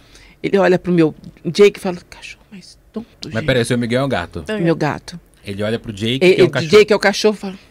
Ele 0.43 0.57
olha 0.57 0.79
pro 0.79 0.93
meu 0.93 1.15
Jake 1.45 1.79
e 1.79 1.83
fala: 1.83 1.99
cachorro 2.09 2.45
mais 2.51 2.79
tonto. 2.93 3.31
Mas 3.33 3.45
peraí, 3.45 3.65
seu 3.65 3.77
Miguel 3.77 4.03
é 4.03 4.05
um 4.05 4.09
gato. 4.09 4.45
Meu 4.61 4.75
gato. 4.75 5.21
Ele 5.45 5.63
olha 5.63 5.79
pro 5.79 5.93
Jake, 5.93 6.25
e, 6.25 6.35
que 6.35 6.41
é 6.41 6.45
um 6.45 6.49
cachorro. 6.49 6.71
Jake 6.71 6.93
é 6.93 6.97
o 6.97 6.99
cachorro 6.99 7.37
fala. 7.37 7.70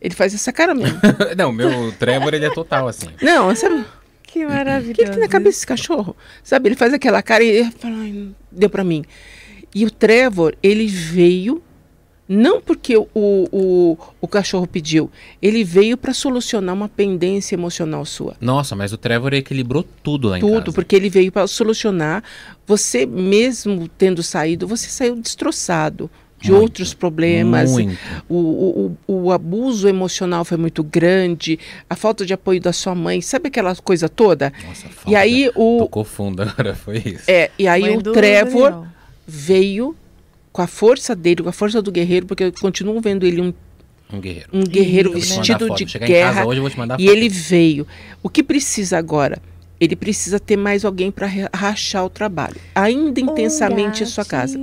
Ele 0.00 0.14
faz 0.14 0.34
essa 0.34 0.52
cara 0.52 0.74
mesmo. 0.74 0.98
não, 1.36 1.52
meu 1.52 1.92
Trevor, 1.98 2.34
ele 2.34 2.46
é 2.46 2.50
total 2.50 2.86
assim. 2.86 3.08
Não, 3.20 3.54
sabe? 3.54 3.84
Que 4.22 4.44
maravilhoso. 4.44 4.92
O 4.92 4.94
que, 4.94 5.04
que 5.04 5.10
tem 5.10 5.20
na 5.20 5.28
cabeça 5.28 5.56
desse 5.56 5.66
cachorro? 5.66 6.16
Sabe, 6.42 6.68
ele 6.68 6.76
faz 6.76 6.92
aquela 6.92 7.22
cara 7.22 7.42
e 7.42 7.48
ele 7.48 7.70
fala, 7.72 7.96
deu 8.52 8.70
pra 8.70 8.84
mim. 8.84 9.04
E 9.74 9.84
o 9.84 9.90
Trevor, 9.90 10.54
ele 10.62 10.86
veio, 10.86 11.62
não 12.28 12.60
porque 12.60 12.96
o, 12.96 13.08
o, 13.14 13.98
o 14.20 14.28
cachorro 14.28 14.66
pediu, 14.66 15.10
ele 15.40 15.64
veio 15.64 15.96
para 15.96 16.12
solucionar 16.12 16.74
uma 16.74 16.88
pendência 16.88 17.54
emocional 17.54 18.04
sua. 18.04 18.36
Nossa, 18.40 18.76
mas 18.76 18.92
o 18.92 18.98
Trevor 18.98 19.32
equilibrou 19.34 19.84
tudo 20.02 20.28
lá 20.28 20.38
tudo, 20.38 20.46
em 20.46 20.52
casa. 20.52 20.64
Tudo, 20.64 20.74
porque 20.74 20.94
ele 20.94 21.08
veio 21.08 21.32
para 21.32 21.46
solucionar. 21.46 22.22
Você 22.66 23.06
mesmo 23.06 23.88
tendo 23.88 24.22
saído, 24.22 24.68
você 24.68 24.88
saiu 24.88 25.16
destroçado 25.16 26.10
de 26.40 26.50
muito, 26.50 26.62
outros 26.62 26.94
problemas. 26.94 27.70
O, 28.28 28.34
o, 28.34 28.96
o, 29.06 29.32
abuso 29.32 29.88
emocional 29.88 30.44
foi 30.44 30.56
muito 30.56 30.82
grande, 30.82 31.58
a 31.88 31.96
falta 31.96 32.24
de 32.24 32.32
apoio 32.32 32.60
da 32.60 32.72
sua 32.72 32.94
mãe, 32.94 33.20
sabe 33.20 33.48
aquela 33.48 33.74
coisa 33.76 34.08
toda? 34.08 34.52
Nossa, 34.66 34.86
e 35.06 35.16
aí 35.16 35.50
o 35.54 35.78
tocou 35.80 36.04
fundo 36.04 36.42
agora 36.42 36.74
foi 36.74 36.98
isso. 36.98 37.24
É, 37.28 37.50
e 37.58 37.66
aí 37.66 37.82
mãe 37.82 37.96
o 37.96 38.02
Trevor 38.02 38.70
Daniel. 38.70 38.88
veio 39.26 39.96
com 40.52 40.62
a 40.62 40.66
força 40.66 41.14
dele, 41.14 41.42
com 41.42 41.48
a 41.48 41.52
força 41.52 41.82
do 41.82 41.90
guerreiro, 41.90 42.26
porque 42.26 42.44
eu 42.44 42.52
continuo 42.52 43.00
vendo 43.00 43.26
ele 43.26 43.40
um 43.40 43.52
um 44.10 44.20
guerreiro. 44.20 44.48
Um 44.52 44.64
guerreiro 44.64 45.12
vestido 45.12 45.74
de 45.74 45.84
guerra. 45.84 46.46
Hoje, 46.46 46.62
e 46.98 47.08
ele 47.08 47.28
veio. 47.28 47.86
O 48.22 48.30
que 48.30 48.42
precisa 48.42 48.96
agora? 48.96 49.38
Ele 49.78 49.94
precisa 49.94 50.40
ter 50.40 50.56
mais 50.56 50.82
alguém 50.84 51.10
para 51.10 51.28
rachar 51.54 52.06
o 52.06 52.10
trabalho. 52.10 52.56
Ainda 52.74 53.20
intensamente 53.20 54.02
em 54.02 54.06
sua 54.06 54.24
casa. 54.24 54.58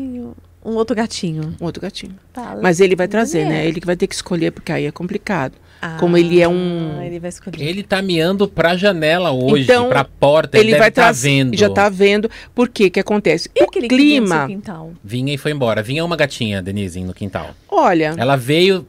Um 0.66 0.76
outro 0.76 0.96
gatinho. 0.96 1.56
Um 1.62 1.66
outro 1.66 1.82
gatinho. 1.82 2.18
Tá, 2.34 2.58
Mas 2.62 2.80
ele 2.80 2.96
vai 2.96 3.08
trazer, 3.08 3.46
né? 3.46 3.68
Ele 3.68 3.80
que 3.80 3.86
vai 3.86 3.96
ter 3.96 4.08
que 4.08 4.16
escolher, 4.16 4.52
porque 4.52 4.72
aí 4.72 4.86
é 4.86 4.92
complicado. 4.92 5.54
Ah, 5.82 5.98
como 6.00 6.18
ele 6.18 6.42
é 6.42 6.48
um. 6.48 7.02
Ele 7.04 7.20
vai 7.20 7.30
escolher. 7.30 7.64
Ele 7.64 7.84
tá 7.84 8.02
miando 8.02 8.48
pra 8.48 8.76
janela 8.76 9.32
hoje, 9.32 9.64
então, 9.64 9.90
pra 9.90 10.04
porta, 10.04 10.58
ele, 10.58 10.72
ele 10.72 10.80
vai 10.80 10.90
estar 10.90 11.08
tá 11.08 11.12
vendo. 11.12 11.56
Já 11.56 11.70
tá 11.70 11.88
vendo. 11.90 12.30
Por 12.54 12.68
quê? 12.70 12.90
que 12.96 13.00
acontece? 13.00 13.50
E 13.54 13.64
o 13.64 13.68
clima. 13.68 14.48
Vinha 15.04 15.34
e 15.34 15.38
foi 15.38 15.52
embora. 15.52 15.84
Vinha 15.84 16.04
uma 16.04 16.16
gatinha, 16.16 16.62
Denise, 16.62 17.02
no 17.02 17.14
quintal. 17.14 17.50
Olha. 17.70 18.16
Ela 18.18 18.36
veio. 18.36 18.88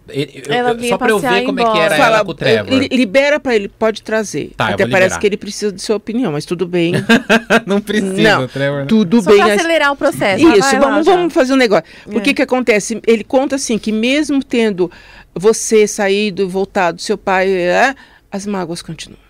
Ela 0.49 0.78
só 0.89 0.97
pra 0.97 1.11
eu 1.11 1.18
ver 1.18 1.43
como 1.45 1.61
embora. 1.61 1.68
é 1.68 1.72
que 1.72 1.78
era 1.78 1.97
Fala, 1.97 2.16
ela 2.16 2.24
com 2.24 2.30
o 2.30 2.34
Trevor. 2.34 2.72
Libera 2.72 3.41
pra 3.41 3.55
ele, 3.55 3.68
pode 3.68 4.03
trazer. 4.03 4.53
Tá, 4.57 4.68
Até 4.68 4.87
parece 4.87 5.18
que 5.18 5.26
ele 5.26 5.37
precisa 5.37 5.72
de 5.72 5.82
sua 5.82 5.97
opinião, 5.97 6.32
mas 6.32 6.45
tudo 6.45 6.66
bem. 6.66 6.93
não 7.66 7.80
precisa, 7.80 8.39
não, 8.39 8.49
Trevor. 8.49 8.80
Não. 8.80 8.87
Tudo 8.87 9.20
só 9.22 9.30
bem. 9.30 9.43
Pra 9.43 9.55
acelerar 9.55 9.93
o 9.93 9.97
processo. 9.97 10.49
Isso, 10.49 10.78
vamos, 10.78 11.05
vamos 11.05 11.34
fazer 11.34 11.53
um 11.53 11.57
negócio. 11.57 11.84
Por 12.05 12.22
que 12.22 12.30
é. 12.30 12.34
que 12.34 12.43
acontece? 12.43 13.01
Ele 13.07 13.24
conta 13.24 13.57
assim 13.57 13.76
que 13.78 13.91
mesmo 13.91 14.43
tendo 14.43 14.91
você 15.39 15.87
saído 15.87 16.43
e 16.43 16.47
voltado, 16.47 17.01
seu 17.01 17.18
pai, 17.18 17.51
é, 17.51 17.95
as 18.32 18.47
mágoas 18.47 18.80
continuam. 18.80 19.20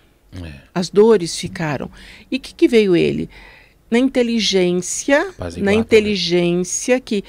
É. 0.41 0.53
As 0.73 0.89
dores 0.89 1.37
ficaram. 1.37 1.91
E 2.31 2.37
o 2.37 2.39
que, 2.39 2.53
que, 2.53 2.67
veio 2.67 2.95
ele? 2.95 3.29
Na 3.91 3.99
inteligência, 3.99 5.33
na 5.37 5.49
né? 5.57 5.73
inteligência 5.73 6.95
né? 6.95 7.01
que 7.03 7.23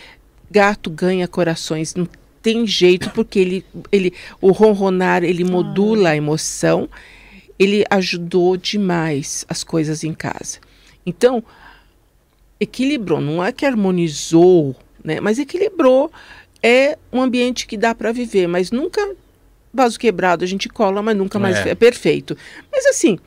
gato 0.50 0.90
ganha 0.90 1.26
corações, 1.26 1.94
não 1.94 2.08
tem 2.40 2.66
jeito 2.66 3.10
porque 3.10 3.38
ele, 3.38 3.64
ele 3.90 4.12
o 4.40 4.52
ronronar 4.52 5.24
ele 5.24 5.44
modula 5.44 6.10
a 6.10 6.16
emoção. 6.16 6.88
Ele 7.58 7.84
ajudou 7.90 8.56
demais 8.56 9.44
as 9.48 9.64
coisas 9.64 10.04
em 10.04 10.14
casa. 10.14 10.58
Então 11.04 11.42
equilibrou, 12.60 13.20
não 13.20 13.44
é 13.44 13.50
que 13.50 13.66
harmonizou, 13.66 14.76
né? 15.02 15.20
Mas 15.20 15.38
equilibrou 15.38 16.10
é 16.62 16.98
um 17.12 17.22
ambiente 17.22 17.66
que 17.66 17.76
dá 17.76 17.94
para 17.94 18.12
viver, 18.12 18.46
mas 18.46 18.70
nunca 18.70 19.00
vaso 19.72 19.98
quebrado 19.98 20.44
a 20.44 20.46
gente 20.46 20.68
cola, 20.68 21.02
mas 21.02 21.16
nunca 21.16 21.38
mais 21.38 21.56
é, 21.58 21.70
é 21.70 21.74
perfeito. 21.74 22.36
Mas 22.72 22.86
assim, 22.86 23.18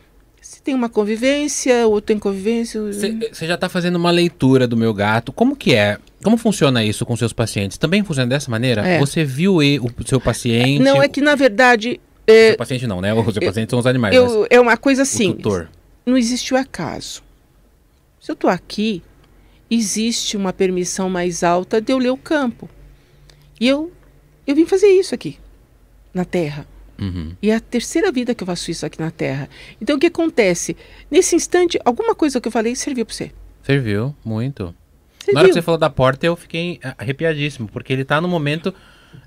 se 0.42 0.62
tem 0.62 0.74
uma 0.74 0.90
convivência, 0.90 1.88
ou 1.88 2.02
tem 2.02 2.18
convivência. 2.18 2.82
Você 2.82 3.48
já 3.48 3.56
está 3.56 3.70
fazendo 3.70 3.96
uma 3.96 4.12
leitura 4.12 4.68
do 4.68 4.76
meu 4.76 4.94
gato. 4.94 5.32
Como 5.32 5.56
que 5.56 5.76
é? 5.76 5.98
Como 6.24 6.36
funciona 6.36 6.84
isso 6.84 7.06
com 7.06 7.16
seus 7.16 7.32
pacientes? 7.32 7.78
Também 7.78 8.04
funciona 8.04 8.28
dessa 8.28 8.50
maneira? 8.50 8.86
É. 8.86 9.00
Você 9.00 9.24
viu 9.24 9.58
o 9.58 10.06
seu 10.06 10.20
paciente? 10.20 10.82
Não, 10.82 11.02
é 11.02 11.08
que 11.08 11.22
na 11.22 11.36
verdade. 11.36 12.00
É, 12.28 12.50
seu 12.50 12.58
paciente 12.58 12.88
não, 12.88 13.02
né? 13.02 13.14
O 13.14 13.32
seu 13.32 13.42
paciente 13.42 13.70
são 13.70 13.80
os 13.80 13.86
animais. 13.86 14.16
Eu, 14.16 14.46
é 14.50 14.60
uma 14.60 14.78
coisa 14.78 15.04
assim. 15.04 15.38
Não 16.06 16.18
existe 16.18 16.54
o 16.54 16.58
acaso. 16.58 17.24
Se 18.20 18.32
eu 18.32 18.34
estou 18.34 18.50
aqui, 18.50 19.02
existe 19.70 20.36
uma 20.36 20.52
permissão 20.52 21.10
mais 21.10 21.44
alta 21.44 21.80
de 21.80 21.94
eu 21.94 21.98
ler 21.98 22.12
o 22.12 22.18
campo. 22.18 22.70
E 23.62 23.68
eu, 23.68 23.92
eu 24.48 24.56
vim 24.56 24.66
fazer 24.66 24.88
isso 24.88 25.14
aqui, 25.14 25.38
na 26.12 26.26
Terra. 26.26 26.66
Uhum. 27.00 27.36
E 27.40 27.52
é 27.52 27.56
a 27.56 27.60
terceira 27.60 28.12
vida 28.12 28.34
que 28.34 28.42
eu 28.42 28.48
faço 28.48 28.72
isso 28.72 28.84
aqui 28.88 29.00
na 29.00 29.12
Terra. 29.12 29.48
Então 29.80 29.98
o 29.98 30.00
que 30.00 30.08
acontece? 30.08 30.76
Nesse 31.12 31.36
instante, 31.36 31.80
alguma 31.86 32.16
coisa 32.16 32.42
que 32.42 32.48
eu 32.48 32.52
falei 32.52 32.76
serviu 32.76 33.06
para 33.06 33.14
você. 33.14 33.32
Serviu, 33.62 34.16
muito. 34.26 34.74
Serviu. 35.20 35.34
Na 35.36 35.40
hora 35.42 35.48
que 35.50 35.54
você 35.54 35.62
falou 35.62 35.78
da 35.78 35.92
porta, 35.92 36.26
eu 36.26 36.36
fiquei 36.36 36.80
arrepiadíssimo, 36.98 37.68
porque 37.68 37.94
ele 37.94 38.02
está 38.02 38.20
no 38.20 38.28
momento 38.28 38.74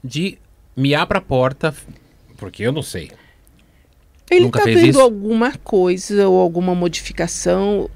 de 0.03 0.37
miar 0.77 1.07
para 1.07 1.19
a 1.19 1.23
porta, 1.23 1.73
porque 2.37 2.65
eu 2.65 2.73
não 2.73 2.83
sei. 2.83 3.13
Ele 4.29 4.47
está 4.47 4.65
vendo 4.65 4.87
isso? 4.87 5.01
alguma 5.01 5.53
coisa 5.59 6.29
ou 6.29 6.41
alguma 6.41 6.75
modificação, 6.75 7.89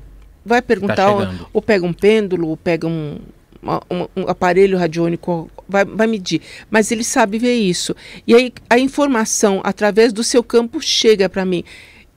vai 0.45 0.63
perguntar, 0.63 0.95
tá 0.95 1.11
ou, 1.11 1.49
ou 1.55 1.63
pega 1.63 1.85
um 1.85 1.93
pêndulo, 1.93 2.49
ou 2.49 2.57
pega 2.57 2.87
um, 2.87 3.19
um, 3.63 4.23
um 4.23 4.29
aparelho 4.29 4.79
radiônico 4.79 5.51
vai, 5.69 5.85
vai, 5.85 6.07
medir, 6.07 6.41
mas 6.71 6.91
ele 6.91 7.05
sabe 7.05 7.39
ver 7.39 7.55
isso. 7.55 7.95
E 8.27 8.35
aí 8.35 8.53
a 8.69 8.79
informação 8.79 9.61
através 9.65 10.13
do 10.13 10.23
seu 10.23 10.43
campo 10.43 10.81
chega 10.81 11.29
para 11.29 11.45
mim. 11.45 11.65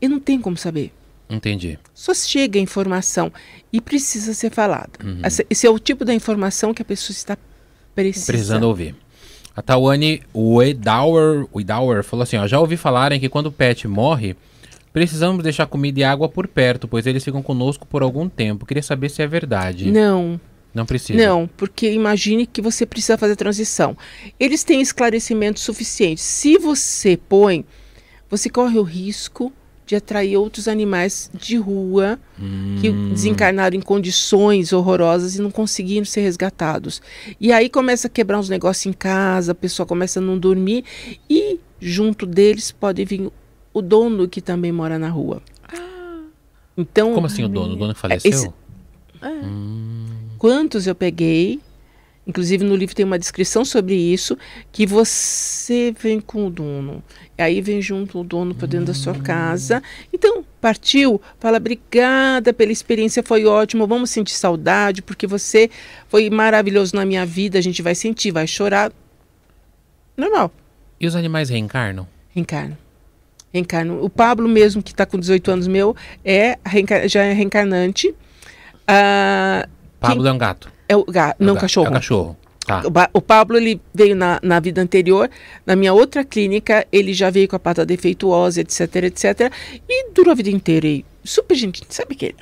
E 0.01 0.07
não 0.07 0.19
tem 0.19 0.39
como 0.39 0.57
saber. 0.57 0.91
Entendi. 1.29 1.77
Só 1.93 2.13
chega 2.13 2.59
a 2.59 2.61
informação 2.61 3.31
e 3.71 3.79
precisa 3.79 4.33
ser 4.33 4.51
falada. 4.51 4.91
Uhum. 5.03 5.21
Esse 5.49 5.65
é 5.65 5.69
o 5.69 5.79
tipo 5.79 6.03
da 6.03 6.13
informação 6.13 6.73
que 6.73 6.81
a 6.81 6.85
pessoa 6.85 7.13
está 7.13 7.37
precisando, 7.95 8.25
precisando 8.25 8.63
ouvir. 8.63 8.95
A 9.55 9.61
Tawane 9.61 10.21
Wedauer, 10.35 11.45
Wedauer 11.53 12.03
falou 12.03 12.23
assim: 12.23 12.37
ó, 12.37 12.47
já 12.47 12.59
ouvi 12.59 12.77
falarem 12.77 13.19
que 13.19 13.29
quando 13.29 13.47
o 13.47 13.51
pet 13.51 13.87
morre, 13.87 14.35
precisamos 14.91 15.43
deixar 15.43 15.67
comida 15.67 15.99
e 15.99 16.03
água 16.03 16.27
por 16.27 16.47
perto, 16.47 16.87
pois 16.87 17.05
eles 17.05 17.23
ficam 17.23 17.41
conosco 17.41 17.85
por 17.85 18.01
algum 18.01 18.27
tempo. 18.27 18.65
Queria 18.65 18.83
saber 18.83 19.09
se 19.09 19.21
é 19.21 19.27
verdade. 19.27 19.91
Não. 19.91 20.39
Não 20.73 20.85
precisa. 20.85 21.19
Não, 21.19 21.49
porque 21.57 21.91
imagine 21.91 22.45
que 22.45 22.61
você 22.61 22.85
precisa 22.85 23.17
fazer 23.17 23.33
a 23.33 23.35
transição. 23.35 23.97
Eles 24.39 24.63
têm 24.63 24.81
esclarecimento 24.81 25.59
suficiente. 25.59 26.21
Se 26.21 26.57
você 26.57 27.17
põe, 27.17 27.65
você 28.29 28.49
corre 28.49 28.79
o 28.79 28.83
risco 28.83 29.51
de 29.85 29.97
atrair 29.97 30.37
outros 30.37 30.69
animais 30.69 31.29
de 31.33 31.57
rua 31.57 32.17
hum. 32.39 32.77
que 32.79 32.89
desencarnaram 32.89 33.75
em 33.75 33.81
condições 33.81 34.71
horrorosas 34.71 35.35
e 35.35 35.41
não 35.41 35.51
conseguiram 35.51 36.05
ser 36.05 36.21
resgatados. 36.21 37.01
E 37.41 37.51
aí 37.51 37.69
começa 37.69 38.07
a 38.07 38.09
quebrar 38.09 38.39
uns 38.39 38.47
negócios 38.47 38.85
em 38.85 38.93
casa, 38.93 39.51
a 39.51 39.55
pessoa 39.55 39.85
começa 39.85 40.21
a 40.21 40.23
não 40.23 40.39
dormir 40.39 40.85
e 41.29 41.59
junto 41.81 42.25
deles 42.25 42.71
pode 42.71 43.03
vir 43.03 43.29
o 43.73 43.81
dono 43.81 44.29
que 44.29 44.39
também 44.39 44.71
mora 44.71 44.97
na 44.97 45.09
rua. 45.09 45.41
Ah. 45.67 46.21
Então, 46.77 47.13
Como 47.13 47.27
assim 47.27 47.43
o 47.43 47.49
dono? 47.49 47.73
O 47.73 47.75
dono 47.75 47.93
faleceu? 47.93 48.31
Esse, 48.31 48.47
é. 49.21 49.27
Hum 49.27 50.10
quantos 50.41 50.87
eu 50.87 50.95
peguei. 50.95 51.59
Inclusive 52.25 52.63
no 52.63 52.75
livro 52.75 52.95
tem 52.95 53.05
uma 53.05 53.19
descrição 53.19 53.63
sobre 53.63 53.93
isso, 53.95 54.35
que 54.71 54.87
você 54.87 55.93
vem 55.99 56.19
com 56.19 56.47
o 56.47 56.49
dono. 56.49 57.03
E 57.37 57.41
aí 57.43 57.61
vem 57.61 57.79
junto 57.79 58.19
o 58.19 58.23
dono 58.23 58.55
para 58.55 58.65
dentro 58.65 58.87
da 58.87 58.93
sua 58.95 59.13
casa. 59.13 59.83
Então, 60.11 60.43
partiu, 60.59 61.21
fala 61.39 61.57
obrigada 61.57 62.51
pela 62.53 62.71
experiência, 62.71 63.21
foi 63.21 63.45
ótimo, 63.45 63.85
vamos 63.85 64.09
sentir 64.09 64.33
saudade, 64.33 65.03
porque 65.03 65.27
você 65.27 65.69
foi 66.07 66.27
maravilhoso 66.31 66.95
na 66.95 67.05
minha 67.05 67.25
vida, 67.25 67.59
a 67.59 67.61
gente 67.61 67.83
vai 67.83 67.93
sentir, 67.93 68.31
vai 68.31 68.47
chorar. 68.47 68.91
Normal. 70.17 70.51
E 70.99 71.05
os 71.05 71.15
animais 71.15 71.49
reencarnam? 71.49 72.07
Reencarnam. 72.33 72.77
Reencarnam. 73.53 74.03
O 74.03 74.09
Pablo 74.09 74.49
mesmo, 74.49 74.81
que 74.81 74.91
está 74.91 75.05
com 75.05 75.19
18 75.19 75.51
anos 75.51 75.67
meu, 75.67 75.95
é 76.25 76.57
já 77.07 77.25
é 77.25 77.33
reencarnante. 77.33 78.13
Ah, 78.87 79.67
Pablo 80.01 80.23
Quem... 80.23 80.31
é 80.31 80.33
um 80.33 80.37
gato. 80.37 80.71
É 80.89 80.95
o 80.97 81.05
gato, 81.05 81.41
é 81.41 81.45
não 81.45 81.53
o 81.53 81.55
gato. 81.55 81.61
cachorro. 81.61 81.87
É 81.87 81.89
o 81.89 81.93
cachorro. 81.93 82.37
Tá. 82.65 82.83
O, 83.13 83.21
Pablo 83.21 83.57
ele 83.57 83.81
veio 83.93 84.15
na, 84.15 84.39
na 84.41 84.59
vida 84.59 84.81
anterior, 84.81 85.29
na 85.65 85.75
minha 85.75 85.93
outra 85.93 86.23
clínica, 86.23 86.85
ele 86.91 87.13
já 87.13 87.29
veio 87.29 87.47
com 87.47 87.55
a 87.55 87.59
pata 87.59 87.85
defeituosa, 87.85 88.61
etc, 88.61 88.95
etc. 88.95 89.51
E 89.89 90.11
durou 90.11 90.31
a 90.31 90.35
vida 90.35 90.49
inteira. 90.49 90.87
E 90.87 91.05
super 91.23 91.55
gente, 91.55 91.81
sabe 91.89 92.15
que 92.15 92.35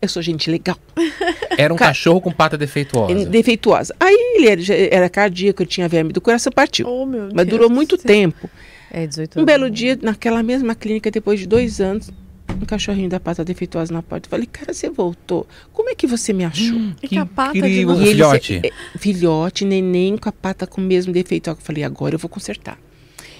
eu 0.00 0.08
sou 0.08 0.22
gente 0.22 0.50
legal. 0.50 0.76
Era 1.56 1.72
um 1.72 1.76
Ca... 1.76 1.86
cachorro 1.86 2.20
com 2.20 2.30
pata 2.30 2.58
defeituosa. 2.58 3.26
Defeituosa. 3.26 3.94
Aí 3.98 4.14
ele 4.36 4.48
era, 4.48 4.62
era 4.90 5.08
cardíaco, 5.08 5.64
tinha 5.64 5.88
verme 5.88 6.12
do 6.12 6.20
coração, 6.20 6.52
partiu. 6.52 6.86
Oh, 6.86 7.06
Mas 7.06 7.46
Deus 7.46 7.48
durou 7.48 7.70
muito 7.70 7.96
tempo. 7.96 8.50
É, 8.90 9.06
18 9.06 9.36
anos. 9.36 9.42
Um 9.42 9.46
belo 9.46 9.70
dia, 9.70 9.98
naquela 10.00 10.42
mesma 10.42 10.74
clínica, 10.74 11.10
depois 11.10 11.40
de 11.40 11.46
dois 11.46 11.80
anos, 11.80 12.10
um 12.50 12.66
cachorrinho 12.66 13.08
da 13.08 13.18
pata 13.18 13.44
defeituosa 13.44 13.92
na 13.92 14.02
porta. 14.02 14.26
Eu 14.26 14.30
falei, 14.30 14.46
cara, 14.46 14.72
você 14.72 14.88
voltou. 14.88 15.46
Como 15.72 15.88
é 15.88 15.94
que 15.94 16.06
você 16.06 16.32
me 16.32 16.44
achou? 16.44 16.76
Hum, 16.76 16.94
que, 17.00 17.08
que 17.08 17.18
a 17.18 17.26
pata 17.26 17.56
incrível. 17.56 17.94
de 17.96 18.06
filhote. 18.06 18.60
É, 18.64 18.98
filhote, 18.98 19.64
neném 19.64 20.16
com 20.16 20.28
a 20.28 20.32
pata 20.32 20.66
com 20.66 20.80
o 20.80 20.84
mesmo 20.84 21.12
defeito. 21.12 21.50
Eu 21.50 21.56
falei, 21.56 21.84
agora 21.84 22.14
eu 22.14 22.18
vou 22.18 22.28
consertar. 22.28 22.78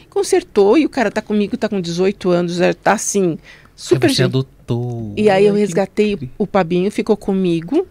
Consertou 0.08 0.78
e 0.78 0.86
o 0.86 0.88
cara 0.88 1.10
tá 1.10 1.20
comigo, 1.20 1.56
tá 1.56 1.68
com 1.68 1.80
18 1.80 2.30
anos, 2.30 2.54
já 2.54 2.72
tá 2.72 2.92
assim, 2.92 3.36
super 3.74 4.10
Você 4.10 4.22
adotou. 4.22 5.12
E 5.16 5.28
aí 5.28 5.44
eu 5.44 5.54
resgatei 5.54 6.30
o 6.38 6.46
Pabinho, 6.46 6.90
ficou 6.90 7.16
comigo, 7.16 7.86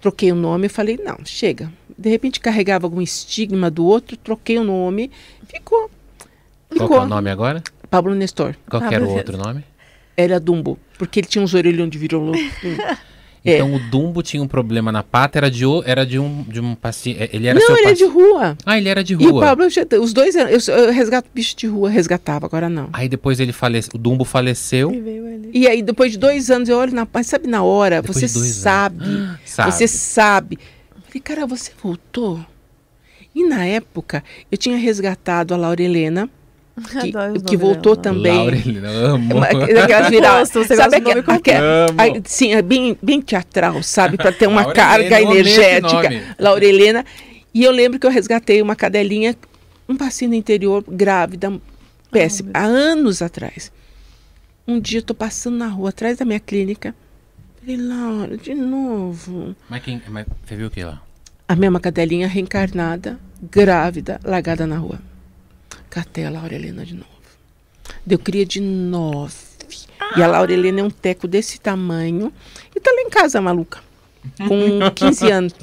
troquei 0.00 0.30
o 0.30 0.36
nome, 0.36 0.66
eu 0.66 0.70
falei, 0.70 0.98
não, 1.02 1.18
chega. 1.24 1.72
De 1.98 2.08
repente 2.08 2.38
carregava 2.38 2.86
algum 2.86 3.02
estigma 3.02 3.70
do 3.70 3.84
outro, 3.84 4.16
troquei 4.16 4.56
o 4.56 4.62
nome, 4.62 5.10
ficou. 5.48 5.90
ficou. 6.70 6.86
Qual 6.86 7.02
é 7.02 7.04
o 7.04 7.08
nome 7.08 7.28
agora? 7.28 7.60
Pablo 7.90 8.14
Nestor. 8.14 8.54
Qual 8.70 8.80
ah, 8.80 8.88
era 8.92 9.04
o 9.04 9.10
outro 9.10 9.36
nome? 9.36 9.64
Era 10.18 10.40
Dumbo, 10.40 10.76
porque 10.98 11.20
ele 11.20 11.28
tinha 11.28 11.42
uns 11.42 11.54
orelhões 11.54 11.88
de 11.90 11.96
virou 11.96 12.32
Então 13.44 13.68
é. 13.68 13.76
o 13.76 13.78
Dumbo 13.78 14.20
tinha 14.20 14.42
um 14.42 14.48
problema 14.48 14.90
na 14.90 15.04
pata, 15.04 15.38
era 15.38 15.48
de, 15.48 15.62
era 15.84 16.04
de 16.04 16.18
um, 16.18 16.42
de 16.42 16.60
um 16.60 16.74
paciente. 16.74 17.22
É, 17.22 17.30
ele 17.32 17.46
era 17.46 17.58
Não, 17.58 17.78
ele 17.78 17.86
é 17.86 17.92
de 17.94 18.04
rua. 18.04 18.58
Ah, 18.66 18.76
ele 18.76 18.88
era 18.88 19.02
de 19.02 19.14
rua. 19.14 19.24
E 19.24 19.28
o 19.28 19.38
Pablo, 19.38 19.64
os 20.02 20.12
dois, 20.12 20.34
eu, 20.34 20.48
eu 20.74 20.92
resgato 20.92 21.30
bicho 21.32 21.56
de 21.56 21.68
rua, 21.68 21.88
resgatava, 21.88 22.46
agora 22.46 22.68
não. 22.68 22.90
Aí 22.92 23.08
depois 23.08 23.38
ele 23.38 23.52
faleceu, 23.52 23.92
o 23.94 23.98
Dumbo 23.98 24.24
faleceu. 24.24 24.92
E, 25.52 25.60
e 25.60 25.68
aí 25.68 25.82
depois 25.82 26.10
de 26.12 26.18
dois 26.18 26.50
anos 26.50 26.68
eu 26.68 26.76
olho 26.76 26.92
na 26.92 27.06
mas 27.10 27.28
sabe 27.28 27.46
na 27.46 27.62
hora, 27.62 28.02
depois 28.02 28.18
você 28.18 28.28
sabe, 28.28 29.04
sabe, 29.44 29.72
você 29.72 29.86
sabe. 29.86 30.58
Eu 30.96 31.02
falei, 31.02 31.20
cara, 31.22 31.46
você 31.46 31.70
voltou? 31.80 32.44
E 33.32 33.44
na 33.44 33.64
época 33.64 34.24
eu 34.50 34.58
tinha 34.58 34.76
resgatado 34.76 35.54
a 35.54 35.56
Laura 35.56 35.80
Helena 35.80 36.28
que, 37.00 37.42
que 37.44 37.56
voltou 37.56 37.96
dela. 37.96 38.02
também. 38.16 38.36
Laurelina, 38.36 38.88
amo. 38.88 39.42
Aquelas 39.42 40.08
viradas. 40.08 40.48
Sabe 40.48 40.96
aquela, 40.96 41.20
aquela, 41.20 41.86
sim, 42.24 42.52
é 42.52 42.62
bem, 42.62 42.96
bem 43.02 43.20
teatral, 43.20 43.82
sabe? 43.82 44.16
Para 44.16 44.32
ter 44.32 44.46
uma 44.46 44.70
carga 44.74 45.20
energética. 45.20 46.10
Laurelena. 46.38 47.04
E 47.52 47.64
eu 47.64 47.72
lembro 47.72 47.98
que 47.98 48.06
eu 48.06 48.10
resgatei 48.10 48.60
uma 48.62 48.76
cadelinha, 48.76 49.34
um 49.88 49.96
passinho 49.96 50.30
no 50.30 50.36
interior, 50.36 50.84
grávida, 50.86 51.50
Péssimo. 52.10 52.50
Há 52.54 52.64
anos 52.64 53.20
atrás. 53.20 53.70
Um 54.66 54.80
dia 54.80 54.98
eu 54.98 55.02
tô 55.02 55.14
passando 55.14 55.56
na 55.56 55.68
rua 55.68 55.90
atrás 55.90 56.18
da 56.18 56.24
minha 56.24 56.40
clínica. 56.40 56.94
Falei, 57.60 57.76
Laura, 57.76 58.36
de 58.36 58.54
novo. 58.54 59.54
Mas, 59.68 59.82
quem, 59.82 60.00
mas 60.08 60.26
você 60.44 60.56
viu 60.56 60.68
o 60.68 60.70
que 60.70 60.84
lá? 60.84 61.02
A 61.46 61.56
mesma 61.56 61.80
cadelinha 61.80 62.28
reencarnada, 62.28 63.18
grávida, 63.42 64.20
largada 64.24 64.66
na 64.66 64.76
rua. 64.76 65.00
Catei 65.90 66.24
a 66.26 66.30
Laura 66.30 66.54
Helena 66.54 66.84
de 66.84 66.94
novo. 66.94 67.08
Deu 68.04 68.18
cria 68.18 68.44
de 68.44 68.60
nove. 68.60 69.34
E 70.16 70.22
a 70.22 70.26
Laura 70.26 70.52
Helena 70.52 70.80
é 70.80 70.82
um 70.84 70.90
teco 70.90 71.26
desse 71.26 71.60
tamanho. 71.60 72.32
E 72.74 72.80
tá 72.80 72.90
lá 72.92 73.00
em 73.02 73.10
casa, 73.10 73.40
maluca. 73.40 73.80
Com 74.46 74.78
15 74.94 75.30
anos. 75.30 75.54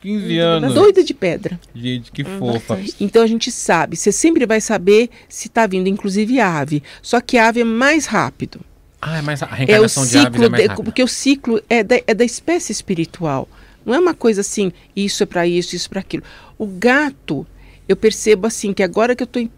15 0.00 0.38
anos. 0.38 0.74
Doida 0.74 1.02
de 1.02 1.14
pedra. 1.14 1.58
Gente, 1.74 2.12
que 2.12 2.22
fofa. 2.24 2.78
Então 3.00 3.22
a 3.22 3.26
gente 3.26 3.50
sabe, 3.50 3.96
você 3.96 4.12
sempre 4.12 4.46
vai 4.46 4.60
saber 4.60 5.10
se 5.28 5.48
está 5.48 5.66
vindo, 5.66 5.88
inclusive 5.88 6.38
ave. 6.38 6.82
Só 7.02 7.20
que 7.20 7.36
a 7.38 7.48
ave 7.48 7.60
é 7.60 7.64
mais 7.64 8.06
rápido. 8.06 8.60
Ah, 9.00 9.18
é 9.18 9.22
mais 9.22 9.42
a 9.42 9.46
É 9.46 9.48
o 9.48 9.54
reencarnação 9.54 10.06
de 10.06 10.16
aves 10.18 10.26
ciclo, 10.32 10.44
é 10.44 10.48
mais 10.48 10.62
de- 10.62 10.68
rápida. 10.68 10.84
porque 10.84 11.02
o 11.02 11.08
ciclo 11.08 11.60
é 11.68 11.82
da, 11.82 12.00
é 12.06 12.14
da 12.14 12.24
espécie 12.24 12.72
espiritual. 12.72 13.48
Não 13.84 13.94
é 13.94 13.98
uma 13.98 14.14
coisa 14.14 14.40
assim, 14.40 14.72
isso 14.94 15.22
é 15.22 15.26
para 15.26 15.46
isso, 15.46 15.74
isso 15.76 15.88
para 15.88 16.00
aquilo. 16.00 16.22
O 16.58 16.66
gato, 16.66 17.46
eu 17.88 17.96
percebo 17.96 18.46
assim, 18.46 18.72
que 18.72 18.82
agora 18.82 19.14
que 19.14 19.22
eu 19.22 19.26
estou 19.26 19.48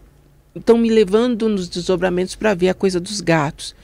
estão 0.55 0.77
me 0.77 0.89
levando 0.89 1.47
nos 1.47 1.69
desdobramentos 1.69 2.35
para 2.35 2.53
ver 2.53 2.69
a 2.69 2.73
coisa 2.73 2.99
dos 2.99 3.21
gatos. 3.21 3.75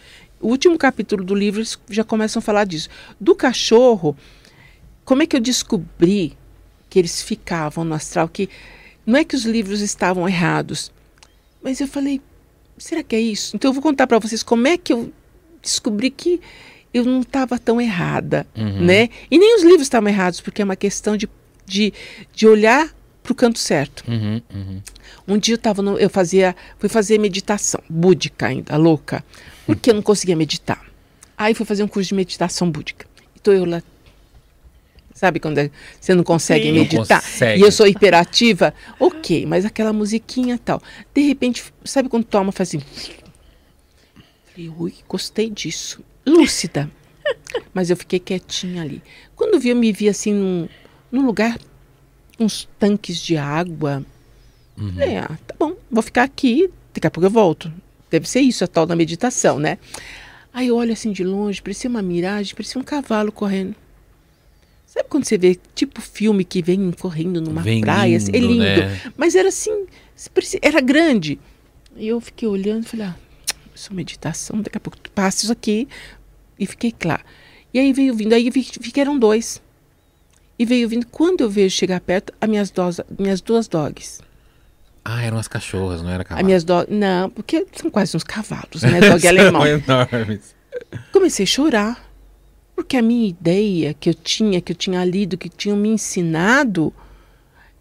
O 0.41 0.47
último 0.49 0.77
capítulo 0.77 1.23
do 1.23 1.33
livro 1.35 1.59
eles 1.59 1.79
já 1.89 2.03
começam 2.03 2.39
a 2.39 2.43
falar 2.43 2.65
disso. 2.65 2.89
Do 3.21 3.35
cachorro, 3.35 4.17
como 5.05 5.21
é 5.23 5.27
que 5.27 5.35
eu 5.35 5.39
descobri 5.39 6.35
que 6.89 6.99
eles 6.99 7.21
ficavam 7.21 7.83
no 7.85 7.93
astral? 7.93 8.27
Que 8.27 8.49
não 9.05 9.17
é 9.19 9.23
que 9.23 9.35
os 9.35 9.45
livros 9.45 9.79
estavam 9.81 10.27
errados, 10.27 10.91
mas 11.63 11.79
eu 11.79 11.87
falei, 11.87 12.19
será 12.77 13.03
que 13.03 13.15
é 13.15 13.21
isso? 13.21 13.55
Então 13.55 13.69
eu 13.69 13.73
vou 13.73 13.81
contar 13.83 14.07
para 14.07 14.19
vocês 14.19 14.41
como 14.43 14.67
é 14.67 14.77
que 14.77 14.91
eu 14.91 15.13
descobri 15.61 16.09
que 16.09 16.41
eu 16.93 17.05
não 17.05 17.21
estava 17.21 17.57
tão 17.59 17.79
errada, 17.79 18.45
Uhum. 18.55 18.85
né? 18.85 19.09
E 19.29 19.37
nem 19.37 19.55
os 19.55 19.63
livros 19.63 19.83
estavam 19.83 20.09
errados, 20.09 20.41
porque 20.41 20.61
é 20.61 20.65
uma 20.65 20.75
questão 20.75 21.15
de, 21.15 21.29
de, 21.65 21.93
de 22.33 22.47
olhar 22.47 22.93
para 23.25 23.31
o 23.31 23.35
canto 23.35 23.57
certo. 23.59 24.03
Uhum, 24.07 24.39
uhum. 24.53 24.81
Um 25.27 25.37
dia 25.37 25.55
eu 25.55 25.57
tava 25.57 25.81
no, 25.81 25.97
eu 25.97 26.09
fazia, 26.09 26.55
fui 26.77 26.87
fazer 26.87 27.17
meditação, 27.17 27.81
búdica 27.89 28.45
ainda, 28.47 28.77
louca, 28.77 29.25
porque 29.65 29.89
eu 29.89 29.95
não 29.95 30.01
conseguia 30.03 30.35
meditar. 30.35 30.81
Aí 31.35 31.53
fui 31.55 31.65
fazer 31.65 31.83
um 31.83 31.87
curso 31.87 32.09
de 32.09 32.15
meditação 32.15 32.69
búdica. 32.69 33.07
Então 33.35 33.53
eu 33.53 33.65
lá, 33.65 33.81
sabe 35.13 35.39
quando 35.39 35.57
é- 35.57 35.71
você 35.99 36.13
não 36.13 36.23
consegue 36.23 36.65
Sim. 36.67 36.71
Não 36.73 36.79
meditar? 36.83 37.21
consegue. 37.21 37.59
E 37.61 37.65
eu 37.65 37.71
sou 37.71 37.87
hiperativa, 37.87 38.73
ok, 38.99 39.45
mas 39.45 39.65
aquela 39.65 39.91
musiquinha 39.91 40.57
tal. 40.63 40.81
De 41.13 41.21
repente, 41.21 41.63
sabe 41.83 42.07
quando 42.07 42.23
toma, 42.25 42.51
faz 42.51 42.69
assim. 42.69 42.81
Falei, 44.53 44.69
ui, 44.69 44.93
gostei 45.07 45.49
disso. 45.49 46.01
Lúcida. 46.25 46.89
Mas 47.73 47.89
eu 47.89 47.97
fiquei 47.97 48.19
quietinha 48.19 48.83
ali. 48.83 49.01
Quando 49.35 49.59
vi, 49.59 49.69
eu 49.69 49.75
me 49.75 49.91
vi 49.91 50.07
assim 50.07 50.31
num, 50.33 50.69
num 51.11 51.25
lugar, 51.25 51.57
uns 52.39 52.67
tanques 52.79 53.17
de 53.17 53.37
água. 53.37 54.03
Uhum. 54.77 54.93
Falei, 54.93 55.17
ah, 55.17 55.37
tá 55.47 55.55
bom, 55.57 55.75
vou 55.89 56.03
ficar 56.03 56.23
aqui, 56.23 56.69
daqui 56.93 57.07
a 57.07 57.11
pouco 57.11 57.25
eu 57.25 57.31
volto. 57.31 57.71
Deve 58.09 58.27
ser 58.29 58.41
isso, 58.41 58.63
a 58.63 58.67
tal 58.67 58.85
da 58.85 58.95
meditação, 58.95 59.59
né? 59.59 59.77
Aí 60.53 60.67
eu 60.67 60.75
olho 60.75 60.93
assim 60.93 61.11
de 61.11 61.23
longe, 61.23 61.61
parecia 61.61 61.89
uma 61.89 62.01
miragem, 62.01 62.55
parecia 62.55 62.79
um 62.79 62.83
cavalo 62.83 63.31
correndo. 63.31 63.75
Sabe 64.85 65.09
quando 65.09 65.25
você 65.25 65.37
vê 65.37 65.59
tipo 65.73 65.99
filme 65.99 66.45
que 66.45 66.61
vem 66.61 66.91
correndo 66.91 67.41
numa 67.41 67.61
Vem 67.61 67.81
praia? 67.81 68.15
assim, 68.15 68.31
é 68.33 68.39
lindo, 68.39 68.53
lindo. 68.53 68.63
né? 68.63 69.01
Mas 69.17 69.35
era 69.35 69.49
assim, 69.49 69.85
era 70.61 70.79
grande. 70.79 71.37
E 71.97 72.07
eu 72.07 72.21
fiquei 72.21 72.47
olhando 72.47 72.83
e 72.83 72.87
falei, 72.87 73.07
ah, 73.07 73.15
isso 73.73 73.91
é 73.91 73.95
meditação, 73.95 74.61
daqui 74.61 74.77
a 74.77 74.79
pouco 74.79 74.97
tu 74.97 75.11
passa 75.11 75.43
isso 75.43 75.51
aqui. 75.51 75.87
E 76.57 76.65
fiquei 76.65 76.93
claro. 76.97 77.23
E 77.73 77.79
aí 77.79 77.91
veio 77.91 78.13
vindo, 78.13 78.31
aí 78.31 78.49
vi 78.49 78.63
que 78.63 79.01
eram 79.01 79.19
dois. 79.19 79.61
E 80.57 80.65
veio 80.65 80.87
vindo, 80.87 81.05
quando 81.07 81.41
eu 81.41 81.49
vejo 81.49 81.75
chegar 81.75 81.99
perto, 81.99 82.33
as 82.39 82.49
minhas, 82.49 82.71
dos, 82.71 83.01
minhas 83.19 83.41
duas 83.41 83.67
dogs. 83.67 84.21
Ah, 85.03 85.21
eram 85.21 85.37
as 85.37 85.47
cachorras, 85.47 86.01
não 86.01 86.09
era 86.09 86.23
As 86.23 86.27
cavalo. 86.29 86.45
minhas 86.45 86.63
dogs, 86.63 86.91
não, 86.93 87.29
porque 87.29 87.67
são 87.75 87.91
quase 87.91 88.15
uns 88.15 88.23
cavalos, 88.23 88.81
né? 88.81 88.99
Dog 89.07 89.27
alemão. 89.27 89.61
São 89.61 89.69
enormes. 89.69 90.55
Comecei 91.11 91.43
a 91.43 91.47
chorar. 91.47 92.05
Porque 92.75 92.97
a 92.97 93.01
minha 93.01 93.29
ideia 93.29 93.93
que 93.93 94.09
eu 94.09 94.13
tinha, 94.13 94.59
que 94.59 94.73
eu 94.73 94.75
tinha 94.75 95.03
lido, 95.05 95.37
que 95.37 95.47
tinham 95.47 95.77
me 95.77 95.87
ensinado, 95.87 96.93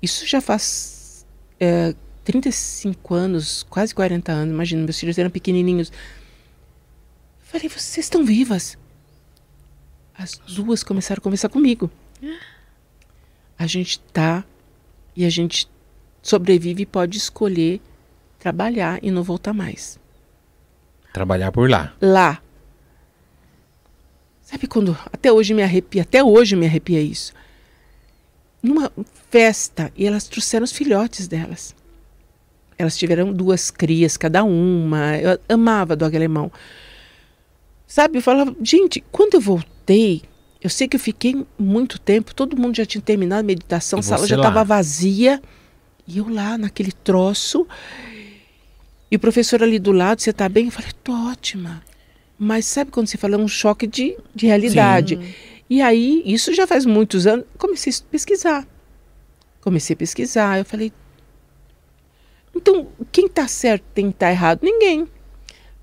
isso 0.01 0.25
já 0.25 0.41
faz 0.41 1.27
é, 1.59 1.95
35 2.25 3.13
anos, 3.13 3.65
quase 3.69 3.93
40 3.93 4.31
anos, 4.31 4.55
imagina, 4.55 4.85
meus 4.85 4.99
filhos 5.01 5.19
eram 5.19 5.31
pequenininhos. 5.31 5.91
Falei, 7.41 7.69
vocês 7.69 8.07
estão 8.07 8.25
vivas? 8.25 8.79
As 10.17 10.39
duas 10.39 10.85
começaram 10.85 11.19
a 11.19 11.23
conversar 11.23 11.49
comigo. 11.49 11.91
A 13.59 13.67
gente 13.67 13.99
tá 14.01 14.45
e 15.17 15.25
a 15.25 15.31
gente 15.31 15.69
sobrevive 16.23 16.83
e 16.83 16.87
pode 16.87 17.19
escolher 17.19 17.81
trabalhar 18.39 18.99
e 19.03 19.11
não 19.11 19.23
voltar 19.23 19.53
mais. 19.53 19.99
Trabalhar 21.13 21.53
por 21.53 21.71
lá. 21.71 21.95
Lá. 22.01 22.43
Sabe 24.43 24.67
quando. 24.67 24.97
Até 25.13 25.33
hoje 25.33 25.55
me 25.55 25.63
arrepia, 25.63 26.03
até 26.03 26.23
hoje 26.23 26.57
me 26.57 26.67
arrepia 26.67 27.01
isso. 27.01 27.33
Numa 28.63 28.91
festa, 29.31 29.93
e 29.97 30.07
elas 30.07 30.25
trouxeram 30.25 30.65
os 30.65 30.73
filhotes 30.73 31.29
delas. 31.29 31.75
Elas 32.77 32.97
tiveram 32.97 33.33
duas 33.33 33.71
crias, 33.71 34.17
cada 34.17 34.43
uma. 34.45 35.17
Eu 35.17 35.39
amava 35.49 35.95
dog 35.95 36.17
alemão. 36.17 36.51
Sabe, 37.87 38.19
eu 38.19 38.23
falava, 38.23 38.55
gente, 38.61 39.05
quando 39.13 39.35
eu 39.35 39.41
voltei, 39.41 40.23
eu 40.65 40.71
sei 40.71 40.89
que 40.89 40.97
eu 40.97 41.01
fiquei 41.01 41.47
muito 41.59 42.01
tempo, 42.01 42.35
todo 42.35 42.57
mundo 42.57 42.75
já 42.75 42.87
tinha 42.87 43.03
terminado 43.03 43.41
a 43.41 43.43
meditação, 43.43 43.99
a 43.99 44.03
sala 44.03 44.27
já 44.27 44.37
estava 44.37 44.65
vazia. 44.65 45.43
E 46.09 46.17
eu 46.17 46.27
lá, 46.27 46.57
naquele 46.57 46.91
troço. 46.91 47.67
E 49.11 49.17
o 49.17 49.19
professor 49.19 49.63
ali 49.63 49.79
do 49.79 49.93
lado, 49.93 50.23
você 50.23 50.33
tá 50.33 50.49
bem? 50.49 50.65
Eu 50.65 50.71
falei, 50.71 50.91
tô 51.05 51.13
ótima. 51.13 51.83
Mas 52.39 52.65
sabe 52.65 52.91
quando 52.91 53.09
você 53.09 53.19
fala 53.19 53.35
é 53.35 53.39
um 53.39 53.47
choque 53.47 53.87
de, 53.87 54.17
de 54.35 54.47
realidade? 54.47 55.19
E 55.69 55.83
aí, 55.83 56.23
isso 56.25 56.55
já 56.55 56.67
faz 56.67 56.87
muitos 56.87 57.27
anos, 57.27 57.45
comecei 57.59 57.93
a 57.93 58.11
pesquisar. 58.11 58.67
Comecei 59.61 59.93
a 59.93 59.97
pesquisar, 59.99 60.59
eu 60.59 60.65
falei, 60.65 60.91
então, 62.57 62.89
quem 63.13 63.27
está 63.27 63.47
certo, 63.47 63.85
quem 63.95 64.09
está 64.09 64.31
errado? 64.31 64.61
Ninguém. 64.63 65.07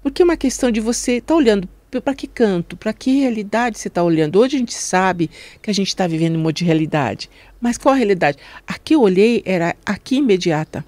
Porque 0.02 0.24
é 0.24 0.26
uma 0.26 0.38
questão 0.38 0.72
de 0.72 0.80
você 0.80 1.18
estar 1.18 1.36
olhando 1.36 1.70
para 2.00 2.16
que 2.16 2.28
canto, 2.28 2.78
para 2.78 2.94
que 2.94 3.20
realidade 3.20 3.78
você 3.78 3.88
está 3.88 4.04
olhando. 4.04 4.40
Hoje 4.40 4.56
a 4.56 4.60
gente 4.60 4.74
sabe 4.74 5.30
que 5.62 5.70
a 5.70 5.74
gente 5.74 5.90
está 5.90 6.08
vivendo 6.08 6.38
um 6.38 6.42
monte 6.42 6.60
de 6.60 6.66
realidade. 6.66 7.30
Mas 7.60 7.78
qual 7.78 7.94
a 7.94 7.98
realidade? 7.98 8.38
A 8.66 8.78
que 8.78 8.96
eu 8.96 9.02
olhei 9.02 9.42
era 9.46 9.76
aqui 9.86 10.18
imediata. 10.18 10.86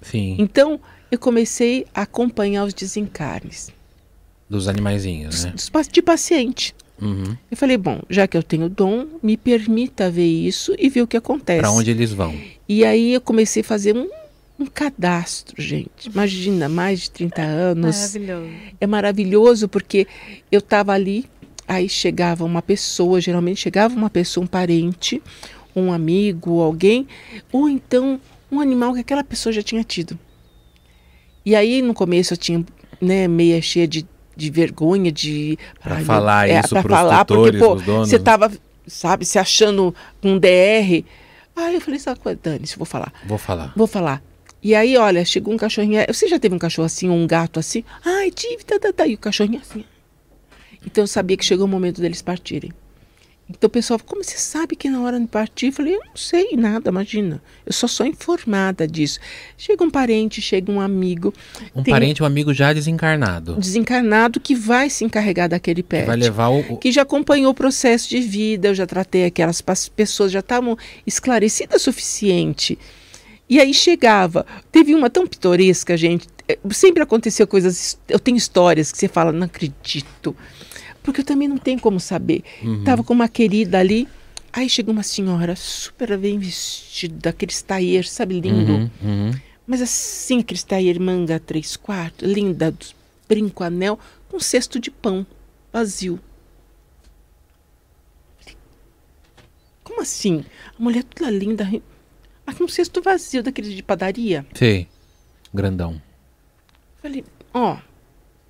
Sim. 0.00 0.36
Então, 0.38 0.80
eu 1.10 1.18
comecei 1.18 1.84
a 1.94 2.02
acompanhar 2.02 2.64
os 2.64 2.72
desencarnes 2.72 3.72
Dos 4.48 4.66
animaizinhos, 4.66 5.44
né? 5.44 5.52
dos 5.52 5.70
de 5.88 6.02
paciente. 6.02 6.74
Uhum. 7.00 7.36
Eu 7.50 7.56
falei, 7.56 7.76
bom, 7.76 8.00
já 8.10 8.26
que 8.26 8.36
eu 8.36 8.42
tenho 8.42 8.68
dom, 8.68 9.06
me 9.22 9.36
permita 9.36 10.10
ver 10.10 10.26
isso 10.26 10.74
e 10.78 10.88
ver 10.88 11.02
o 11.02 11.06
que 11.06 11.16
acontece. 11.16 11.60
Pra 11.60 11.70
onde 11.70 11.90
eles 11.90 12.12
vão? 12.12 12.34
E 12.68 12.84
aí 12.84 13.14
eu 13.14 13.20
comecei 13.20 13.62
a 13.62 13.64
fazer 13.64 13.96
um, 13.96 14.08
um 14.60 14.66
cadastro, 14.66 15.60
gente. 15.60 16.10
Imagina, 16.12 16.68
mais 16.68 17.00
de 17.00 17.10
30 17.10 17.42
anos. 17.42 17.96
Maravilhoso. 17.96 18.50
É 18.80 18.86
maravilhoso 18.86 19.68
porque 19.68 20.06
eu 20.52 20.58
estava 20.58 20.92
ali, 20.92 21.24
aí 21.66 21.88
chegava 21.88 22.44
uma 22.44 22.60
pessoa, 22.60 23.20
geralmente 23.20 23.60
chegava 23.60 23.94
uma 23.94 24.10
pessoa, 24.10 24.44
um 24.44 24.46
parente, 24.46 25.22
um 25.74 25.92
amigo, 25.92 26.60
alguém, 26.60 27.08
ou 27.50 27.68
então 27.68 28.20
um 28.52 28.60
animal 28.60 28.92
que 28.92 29.00
aquela 29.00 29.24
pessoa 29.24 29.52
já 29.52 29.62
tinha 29.62 29.82
tido. 29.82 30.18
E 31.44 31.56
aí 31.56 31.80
no 31.80 31.94
começo 31.94 32.34
eu 32.34 32.36
tinha, 32.36 32.64
né, 33.00 33.26
meia 33.26 33.62
cheia 33.62 33.88
de, 33.88 34.06
de 34.36 34.50
vergonha 34.50 35.10
de 35.10 35.58
Ai, 35.82 36.04
falar 36.04 36.48
é, 36.50 36.60
isso 36.60 36.68
pra 36.68 36.82
pros 36.82 36.96
falar, 36.96 37.24
tutores, 37.24 37.58
porque 37.58 37.82
pô, 37.82 37.96
você 37.98 38.18
tava, 38.18 38.52
sabe, 38.86 39.24
se 39.24 39.38
achando 39.38 39.94
um 40.22 40.38
DR. 40.38 41.02
Aí 41.56 41.74
eu 41.74 41.80
falei, 41.80 41.98
sabe, 41.98 42.20
qual 42.20 42.32
é? 42.32 42.38
Dane-se, 42.40 42.76
vou 42.76 42.86
falar. 42.86 43.12
Vou 43.26 43.38
falar. 43.38 43.72
Vou 43.74 43.86
falar. 43.86 44.22
E 44.62 44.74
aí, 44.74 44.96
olha, 44.96 45.24
chegou 45.24 45.54
um 45.54 45.56
cachorrinho. 45.56 46.00
Você 46.08 46.28
já 46.28 46.38
teve 46.38 46.54
um 46.54 46.58
cachorro 46.58 46.86
assim, 46.86 47.08
ou 47.08 47.16
um 47.16 47.26
gato 47.26 47.58
assim? 47.58 47.82
Ai, 48.04 48.30
tive, 48.30 48.62
tá, 48.64 48.78
tá, 48.78 48.92
tá. 48.92 49.06
E 49.06 49.14
o 49.14 49.18
cachorrinho 49.18 49.60
assim. 49.60 49.84
Então 50.84 51.04
eu 51.04 51.08
sabia 51.08 51.36
que 51.36 51.44
chegou 51.44 51.66
o 51.66 51.68
momento 51.68 52.00
deles 52.00 52.20
partirem. 52.22 52.72
Então 53.48 53.66
o 53.66 53.70
pessoal, 53.70 53.98
como 54.06 54.22
você 54.22 54.38
sabe 54.38 54.76
que 54.76 54.88
na 54.88 55.00
hora 55.00 55.18
de 55.18 55.26
partir? 55.26 55.66
Eu 55.66 55.72
falei, 55.72 55.96
eu 55.96 56.00
não 56.06 56.14
sei 56.14 56.50
nada, 56.56 56.88
imagina. 56.88 57.42
Eu 57.66 57.72
só 57.72 57.88
sou 57.88 58.06
informada 58.06 58.86
disso. 58.86 59.18
Chega 59.58 59.82
um 59.82 59.90
parente, 59.90 60.40
chega 60.40 60.70
um 60.70 60.80
amigo 60.80 61.34
Um 61.74 61.82
Tem- 61.82 61.92
parente, 61.92 62.22
um 62.22 62.26
amigo 62.26 62.54
já 62.54 62.72
desencarnado. 62.72 63.56
desencarnado 63.56 64.38
que 64.38 64.54
vai 64.54 64.88
se 64.88 65.04
encarregar 65.04 65.48
daquele 65.48 65.82
pet. 65.82 66.02
Que 66.02 66.06
vai 66.06 66.16
levar 66.16 66.48
o. 66.50 66.76
que 66.76 66.92
já 66.92 67.02
acompanhou 67.02 67.50
o 67.50 67.54
processo 67.54 68.08
de 68.08 68.20
vida, 68.20 68.68
eu 68.68 68.74
já 68.74 68.86
tratei 68.86 69.24
aquelas 69.24 69.60
pessoas, 69.96 70.30
já 70.30 70.38
estavam 70.40 70.78
esclarecidas 71.04 71.80
o 71.82 71.84
suficiente. 71.86 72.78
E 73.50 73.58
aí 73.58 73.74
chegava, 73.74 74.46
teve 74.70 74.94
uma 74.94 75.10
tão 75.10 75.26
pitoresca, 75.26 75.96
gente, 75.96 76.28
é, 76.48 76.56
sempre 76.70 77.02
aconteceu 77.02 77.48
coisas. 77.48 77.98
Eu 78.08 78.20
tenho 78.20 78.36
histórias 78.36 78.92
que 78.92 78.98
você 78.98 79.08
fala, 79.08 79.32
não 79.32 79.46
acredito. 79.46 80.36
Porque 81.02 81.22
eu 81.22 81.24
também 81.24 81.48
não 81.48 81.58
tenho 81.58 81.80
como 81.80 81.98
saber. 81.98 82.44
Uhum. 82.62 82.84
Tava 82.84 83.02
com 83.02 83.12
uma 83.12 83.28
querida 83.28 83.80
ali. 83.80 84.06
Aí 84.52 84.68
chegou 84.68 84.92
uma 84.92 85.02
senhora 85.02 85.56
super 85.56 86.16
bem 86.16 86.38
vestida, 86.38 87.30
aquele 87.30 87.52
tailleur, 87.52 88.04
sabe, 88.04 88.40
lindo. 88.40 88.72
Uhum, 88.72 88.90
uhum. 89.02 89.30
Mas 89.66 89.82
assim, 89.82 90.40
aquele 90.40 90.60
tailleur 90.62 91.00
manga 91.00 91.40
três 91.40 91.76
quartos, 91.76 92.28
linda, 92.28 92.72
brinco, 93.28 93.64
anel, 93.64 93.98
com 94.28 94.36
um 94.36 94.40
cesto 94.40 94.78
de 94.78 94.92
pão 94.92 95.26
vazio. 95.72 96.20
Como 99.82 100.02
assim? 100.02 100.44
A 100.78 100.82
mulher 100.82 101.02
toda 101.02 101.30
linda, 101.30 101.68
mas 102.46 102.56
com 102.56 102.64
um 102.64 102.68
cesto 102.68 103.00
vazio 103.02 103.42
daquele 103.42 103.74
de 103.74 103.82
padaria. 103.82 104.44
Sei. 104.54 104.88
Grandão. 105.52 106.00
Falei, 107.02 107.24
ó, 107.54 107.76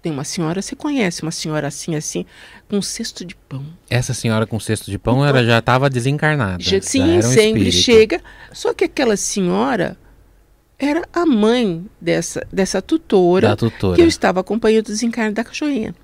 tem 0.03 0.13
uma 0.13 0.25
senhora, 0.25 0.61
você 0.63 0.75
conhece 0.75 1.23
uma 1.23 1.31
senhora 1.31 1.69
assim, 1.69 1.95
assim, 1.95 2.25
com 2.69 2.79
um 2.79 2.83
cesto 2.83 3.25
de 3.25 3.35
pão. 3.35 3.65
Essa 3.89 4.13
senhora 4.15 4.47
com 4.47 4.59
cesto 4.59 4.91
de 4.91 4.99
pão, 4.99 5.25
ela 5.25 5.45
já 5.45 5.59
estava 5.59 5.89
desencarnada. 5.91 6.63
Já- 6.63 6.81
sim, 6.81 7.19
um 7.19 7.23
sempre 7.23 7.69
espírito. 7.69 7.73
chega. 7.73 8.23
Só 8.53 8.73
que 8.75 8.85
aquela 8.85 9.17
senhora 9.17 9.97
era 10.79 11.07
a 11.13 11.25
mãe 11.27 11.85
dessa, 12.01 12.47
dessa 12.53 12.81
tutora, 12.83 13.49
Da 13.49 13.57
tutora. 13.57 13.97
que 13.97 14.03
eu 14.03 14.09
estava 14.09 14.41
acompanhando 14.41 14.87
o 14.87 14.91
desencarne 14.91 15.33
da 15.35 15.45
cachorrinha. 15.45 15.95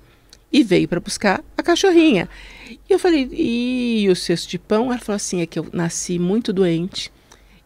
E 0.53 0.63
veio 0.63 0.87
para 0.87 0.99
buscar 1.01 1.43
a 1.57 1.61
cachorrinha. 1.63 2.29
E 2.69 2.79
eu 2.89 2.97
falei, 2.97 3.27
e 3.33 4.07
o 4.09 4.15
cesto 4.15 4.47
de 4.49 4.57
pão? 4.57 4.85
Ela 4.91 4.99
falou 4.99 5.17
assim: 5.17 5.41
é 5.41 5.45
que 5.45 5.59
eu 5.59 5.67
nasci 5.73 6.17
muito 6.17 6.53
doente. 6.53 7.11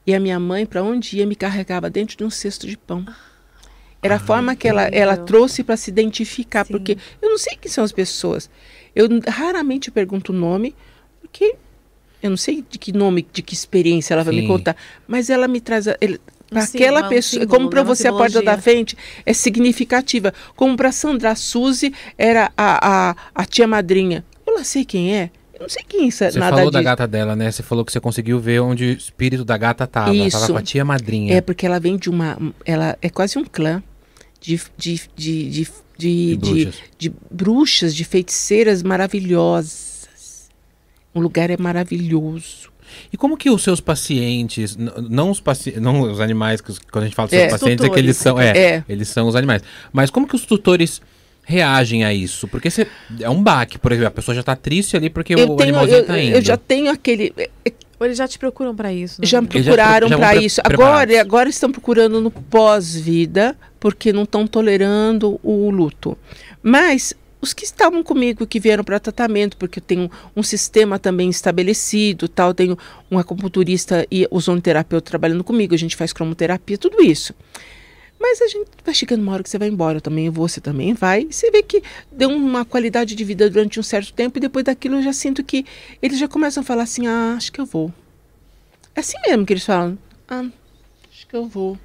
E 0.06 0.16
a 0.16 0.20
minha 0.20 0.40
mãe, 0.40 0.66
para 0.66 0.84
onde 0.84 1.18
ia, 1.18 1.26
me 1.26 1.36
carregava 1.36 1.90
dentro 1.90 2.18
de 2.18 2.24
um 2.24 2.30
cesto 2.30 2.68
de 2.68 2.78
pão. 2.78 3.06
Era 4.02 4.16
a 4.16 4.20
forma 4.20 4.56
que 4.56 4.68
ela, 4.68 4.84
ela 4.88 5.16
trouxe 5.16 5.64
para 5.64 5.78
se 5.78 5.92
identificar, 5.92 6.66
Sim. 6.66 6.74
porque 6.74 6.98
eu 7.22 7.30
não 7.30 7.38
sei 7.38 7.56
quem 7.56 7.72
são 7.72 7.84
as 7.84 7.92
pessoas. 7.92 8.50
Eu 8.96 9.08
raramente 9.28 9.92
pergunto 9.92 10.32
o 10.32 10.36
nome, 10.36 10.76
porque 11.22 11.56
eu 12.22 12.32
não 12.32 12.38
sei 12.38 12.66
de 12.68 12.80
que 12.80 12.92
nome, 12.92 13.26
de 13.32 13.44
que 13.44 13.54
experiência 13.54 14.16
ela 14.16 14.24
vai 14.24 14.34
me 14.34 14.42
Sim. 14.42 14.48
contar. 14.48 14.76
Mas 15.08 15.30
ela 15.30 15.48
me 15.48 15.62
traz. 15.62 15.86
Para 16.50 16.64
aquela 16.64 17.06
um 17.06 17.10
pessoa, 17.10 17.44
símbolo, 17.44 17.50
como 17.50 17.70
para 17.70 17.82
né, 17.82 17.88
uma 17.88 17.96
você 17.96 18.08
a 18.10 18.12
porta 18.12 18.42
da 18.42 18.58
frente 18.58 18.98
é 19.26 19.34
significativa. 19.34 20.34
Como 20.56 20.76
para 20.76 20.92
Sandra 20.92 21.34
Suzy 21.34 21.94
era 22.18 22.52
a, 22.58 23.12
a, 23.12 23.16
a 23.34 23.46
tia 23.46 23.68
madrinha. 23.68 24.26
Eu 24.46 24.56
não 24.56 24.64
sei 24.64 24.84
quem 24.84 25.16
é. 25.16 25.32
Não 25.62 25.70
sei 25.70 25.84
quem 25.88 26.08
é 26.08 26.12
Você 26.12 26.40
nada 26.40 26.56
falou 26.58 26.72
da 26.72 26.80
disso. 26.80 26.90
gata 26.90 27.08
dela, 27.08 27.36
né? 27.36 27.52
Você 27.52 27.62
falou 27.64 27.86
que 27.86 27.92
você 27.92 28.00
conseguiu 28.00 28.40
ver 28.40 28.60
onde 28.62 28.84
o 28.86 28.92
espírito 28.92 29.46
da 29.46 29.56
gata 29.58 29.86
tava. 29.88 30.10
Ela 30.10 30.30
Tava 30.30 30.44
Isso. 30.46 30.54
com 30.54 30.58
a 30.60 30.62
tia 30.62 30.84
madrinha. 30.84 31.36
É 31.36 31.42
porque 31.42 31.66
ela 31.66 31.80
vem 31.80 31.98
de 31.98 32.10
uma. 32.10 32.38
Ela 32.66 32.98
é 33.02 33.10
quase 33.10 33.38
um 33.38 33.46
clã 33.46 33.82
de, 34.40 34.60
de, 34.78 35.02
de, 35.16 35.48
de, 35.48 35.50
de 35.50 35.68
de, 35.98 36.36
de, 36.36 36.38
bruxas. 36.38 36.82
de 36.98 37.14
bruxas, 37.30 37.96
de 37.96 38.04
feiticeiras 38.04 38.82
maravilhosas. 38.82 40.50
O 41.14 41.20
lugar 41.20 41.50
é 41.50 41.58
maravilhoso. 41.58 42.72
E 43.14 43.18
como 43.18 43.38
que 43.38 43.50
os 43.50 43.62
seus 43.64 43.80
pacientes, 43.80 44.76
não 45.10 45.30
os, 45.30 45.40
paci 45.40 45.80
não 45.80 46.02
os 46.02 46.20
animais, 46.20 46.60
que 46.60 46.74
quando 46.92 47.04
a 47.04 47.08
gente 47.08 47.16
fala 47.16 47.28
dos 47.30 47.38
É. 47.38 47.50
seus 47.50 47.60
pacientes, 47.62 47.86
é 47.86 47.90
que 47.90 48.00
eles 48.00 48.18
são, 48.18 48.40
é, 48.40 48.58
É. 48.58 48.84
eles 48.90 49.08
são 49.10 49.28
os 49.28 49.36
animais. 49.36 49.62
Mas 49.94 50.10
como 50.10 50.28
que 50.28 50.36
os 50.36 50.46
tutores 50.46 51.02
reagem 51.44 52.04
a 52.04 52.14
isso? 52.14 52.48
Porque 52.48 52.70
você, 52.70 52.88
é 53.20 53.30
um 53.30 53.42
baque, 53.42 53.78
por 53.78 53.92
exemplo, 53.92 54.08
a 54.08 54.12
pessoa 54.12 54.36
já 54.36 54.44
tá 54.44 54.56
triste 54.56 54.96
ali 54.96 55.10
porque 55.10 55.34
Eu, 55.34 55.50
o 55.52 55.56
tenho, 55.56 55.62
animalzinho 55.70 55.98
eu, 56.00 56.06
tá 56.06 56.20
indo. 56.20 56.36
eu 56.38 56.42
já 56.42 56.58
tenho 56.58 56.90
aquele. 56.92 57.34
Ou 58.00 58.06
eles 58.08 58.18
já 58.18 58.28
te 58.28 58.40
procuram 58.40 58.76
pra 58.76 58.92
isso? 58.92 59.22
né? 59.22 59.28
Já 59.28 59.40
me 59.42 59.48
procuraram 59.48 60.10
para 60.10 60.30
pre- 60.32 60.46
isso. 60.46 60.60
Agora, 60.64 61.22
agora 61.22 61.50
estão 61.50 61.72
procurando 61.72 62.20
no 62.20 62.32
pós-vida, 62.32 63.56
porque 63.80 64.12
não 64.12 64.24
estão 64.24 64.48
tolerando 64.48 65.40
o 65.44 65.70
luto. 65.70 66.18
Mas 66.64 67.14
os 67.40 67.54
que 67.54 67.64
estavam 67.64 68.02
comigo, 68.04 68.46
que 68.48 68.60
vieram 68.60 68.84
para 68.84 69.00
tratamento, 69.00 69.56
porque 69.58 69.80
eu 69.80 69.84
tenho 69.84 70.10
um 70.36 70.42
sistema 70.44 70.98
também 71.00 71.30
estabelecido, 71.30 72.28
tal, 72.28 72.54
tenho 72.54 72.78
um 73.10 73.18
acupunturista 73.20 74.06
e 74.12 74.28
ozonoterapeuta 74.32 75.10
trabalhando 75.10 75.44
comigo, 75.44 75.74
a 75.74 75.78
gente 75.78 75.96
faz 75.96 76.12
cromoterapia, 76.14 76.78
tudo 76.78 77.04
isso. 77.04 77.34
Mas 78.22 78.40
a 78.40 78.48
gente 78.48 78.70
vai 78.86 78.94
chegando 78.94 79.24
uma 79.24 79.34
hora 79.34 79.42
que 79.42 79.50
você 79.50 79.58
vai 79.58 79.68
embora, 79.68 79.98
eu 79.98 80.02
também 80.02 80.30
você 80.30 80.62
também 80.62 80.94
vai. 80.94 81.26
Você 81.26 81.50
vê 81.50 81.64
que 81.64 81.82
deu 82.12 82.30
uma 82.30 82.64
qualidade 82.64 83.16
de 83.16 83.24
vida 83.24 83.50
durante 83.50 83.80
um 83.80 83.84
certo 83.84 84.14
tempo 84.14 84.38
e 84.38 84.42
depois 84.42 84.64
daquilo 84.64 84.98
eu 84.98 85.02
já 85.02 85.12
sinto 85.12 85.44
que 85.44 85.66
eles 86.00 86.20
já 86.20 86.28
começam 86.28 86.62
a 86.62 86.64
falar 86.64 86.84
assim: 86.84 87.08
ah, 87.08 87.34
acho 87.36 87.52
que 87.52 87.60
eu 87.60 87.66
vou. 87.66 87.92
É 88.94 89.00
assim 89.00 89.18
mesmo 89.26 89.44
que 89.44 89.54
eles 89.54 89.66
falam: 89.66 89.98
ah, 90.30 90.46
acho 91.12 91.28
que 91.28 91.36
eu 91.36 91.48
vou. 91.48 91.76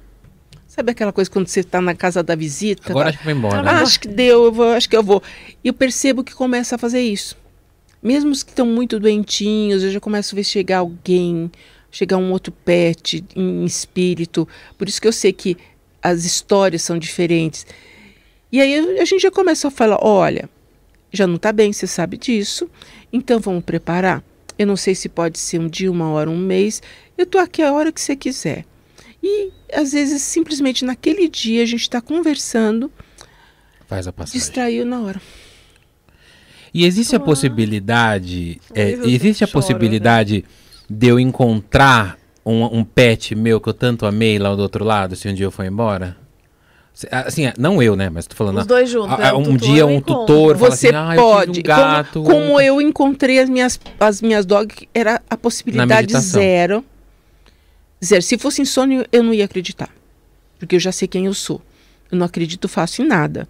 Sabe 0.67 0.91
aquela 0.91 1.11
coisa 1.11 1.27
quando 1.27 1.47
você 1.47 1.61
está 1.61 1.81
na 1.81 1.95
casa 1.95 2.21
da 2.21 2.35
visita? 2.35 2.91
Agora 2.91 3.05
tá? 3.05 3.09
acho 3.09 3.17
que 3.17 3.25
vai 3.25 3.33
embora. 3.33 3.59
Ah, 3.59 3.63
né? 3.63 3.71
acho 3.81 3.99
que 3.99 4.07
deu, 4.07 4.45
eu 4.45 4.51
vou, 4.51 4.67
acho 4.73 4.87
que 4.87 4.95
eu 4.95 5.01
vou. 5.01 5.23
E 5.63 5.69
eu 5.69 5.73
percebo 5.73 6.23
que 6.23 6.35
começa 6.35 6.75
a 6.75 6.77
fazer 6.77 7.01
isso. 7.01 7.35
Mesmo 8.01 8.29
os 8.29 8.43
que 8.43 8.51
estão 8.51 8.67
muito 8.67 8.99
doentinhos, 8.99 9.81
eu 9.81 9.89
já 9.89 9.99
começo 9.99 10.35
a 10.35 10.37
ver 10.37 10.43
chegar 10.43 10.79
alguém, 10.79 11.51
chegar 11.89 12.17
um 12.17 12.31
outro 12.31 12.51
pet 12.51 13.25
em 13.35 13.65
espírito. 13.65 14.47
Por 14.77 14.87
isso 14.87 15.01
que 15.01 15.07
eu 15.07 15.11
sei 15.11 15.33
que 15.33 15.57
as 16.01 16.25
histórias 16.25 16.81
são 16.81 16.97
diferentes. 16.97 17.65
E 18.51 18.61
aí 18.61 18.99
a 18.99 19.05
gente 19.05 19.21
já 19.21 19.31
começa 19.31 19.67
a 19.67 19.71
falar: 19.71 19.99
olha, 20.01 20.49
já 21.11 21.27
não 21.27 21.35
está 21.35 21.51
bem, 21.51 21.71
você 21.73 21.87
sabe 21.87 22.17
disso, 22.17 22.69
então 23.11 23.39
vamos 23.39 23.63
preparar. 23.63 24.23
Eu 24.57 24.65
não 24.65 24.75
sei 24.75 24.95
se 24.95 25.07
pode 25.07 25.37
ser 25.37 25.59
um 25.59 25.67
dia, 25.67 25.91
uma 25.91 26.09
hora, 26.09 26.29
um 26.29 26.37
mês. 26.37 26.81
Eu 27.17 27.23
estou 27.23 27.39
aqui 27.39 27.61
a 27.61 27.71
hora 27.71 27.91
que 27.91 28.01
você 28.01 28.15
quiser. 28.15 28.65
E 29.21 29.51
às 29.73 29.91
vezes, 29.91 30.21
simplesmente 30.21 30.83
naquele 30.85 31.27
dia, 31.27 31.61
a 31.61 31.65
gente 31.65 31.81
está 31.81 32.01
conversando, 32.01 32.91
Faz 33.87 34.07
a 34.07 34.13
passagem. 34.13 34.39
distraiu 34.39 34.85
na 34.85 34.99
hora. 35.01 35.21
E 36.73 36.85
existe 36.85 37.15
a 37.15 37.19
possibilidade, 37.19 38.59
é, 38.73 38.91
existe 38.91 39.43
a 39.43 39.47
choro, 39.47 39.53
possibilidade 39.53 40.45
de 40.89 41.07
eu 41.07 41.19
encontrar 41.19 42.17
um, 42.51 42.79
um 42.79 42.83
pet 42.83 43.35
meu 43.35 43.59
que 43.59 43.69
eu 43.69 43.73
tanto 43.73 44.05
amei 44.05 44.37
lá 44.39 44.53
do 44.55 44.61
outro 44.61 44.83
lado, 44.83 45.15
se 45.15 45.27
um 45.27 45.33
dia 45.33 45.45
eu 45.45 45.51
for 45.51 45.65
embora? 45.65 46.15
Se- 46.93 47.07
Assim, 47.11 47.43
não 47.59 47.81
eu, 47.81 47.95
né? 47.95 48.09
Mas 48.09 48.25
tô 48.25 48.35
falando. 48.35 48.57
Os 48.59 48.65
dois 48.65 48.89
juntos. 48.89 49.13
ah, 49.13 49.17
né? 49.17 49.33
O 49.33 49.37
um 49.37 49.43
tutor 49.43 49.57
dia 49.57 49.85
um 49.85 49.91
encontro. 49.91 50.15
tutor 50.25 50.57
fala 50.57 50.71
Você 50.75 50.87
assim, 50.87 50.95
ah, 50.95 51.13
pode. 51.15 51.59
um 51.59 51.63
gato. 51.63 52.23
Como, 52.23 52.29
como 52.47 52.59
eu 52.61 52.81
encontrei 52.81 53.39
as 53.39 53.49
minhas, 53.49 53.79
as 53.99 54.21
minhas 54.21 54.45
dogs, 54.45 54.87
era 54.93 55.21
a 55.29 55.37
possibilidade 55.37 56.17
zero. 56.19 56.83
Zero. 58.03 58.21
Se 58.21 58.37
fosse 58.37 58.61
insônia, 58.61 59.05
eu 59.11 59.23
não 59.23 59.33
ia 59.33 59.45
acreditar. 59.45 59.89
Porque 60.59 60.75
eu 60.75 60.79
já 60.79 60.91
sei 60.91 61.07
quem 61.07 61.25
eu 61.27 61.33
sou. 61.33 61.61
Eu 62.11 62.17
não 62.17 62.25
acredito 62.25 62.67
fácil 62.67 63.03
em 63.05 63.07
nada. 63.07 63.47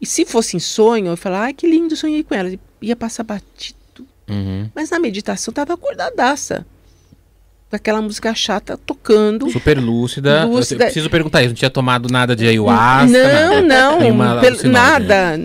E 0.00 0.06
se 0.06 0.24
fosse 0.24 0.56
em 0.56 0.60
sonho, 0.60 1.06
eu 1.06 1.10
ia 1.12 1.16
falar, 1.16 1.42
ai, 1.44 1.52
que 1.54 1.66
lindo, 1.66 1.96
sonhei 1.96 2.22
com 2.22 2.34
ela. 2.34 2.52
Ia 2.82 2.94
passar 2.96 3.22
batido. 3.24 3.76
Uhum. 4.28 4.70
Mas 4.74 4.90
na 4.90 4.98
meditação 4.98 5.52
tava 5.54 5.72
acordadaça. 5.74 6.66
Com 7.70 7.76
aquela 7.76 8.00
música 8.00 8.34
chata 8.34 8.78
tocando. 8.78 9.50
Super 9.50 9.78
lúcida. 9.78 10.42
Eu 10.42 10.48
Lúcida. 10.48 10.84
preciso 10.86 11.10
perguntar 11.10 11.42
isso. 11.42 11.50
Não 11.50 11.54
tinha 11.56 11.70
tomado 11.70 12.08
nada 12.08 12.34
de 12.34 12.46
ayahuasca? 12.46 13.06
não, 13.06 13.62
nada. 13.62 14.10
Não. 14.10 14.40
nada. 14.72 15.38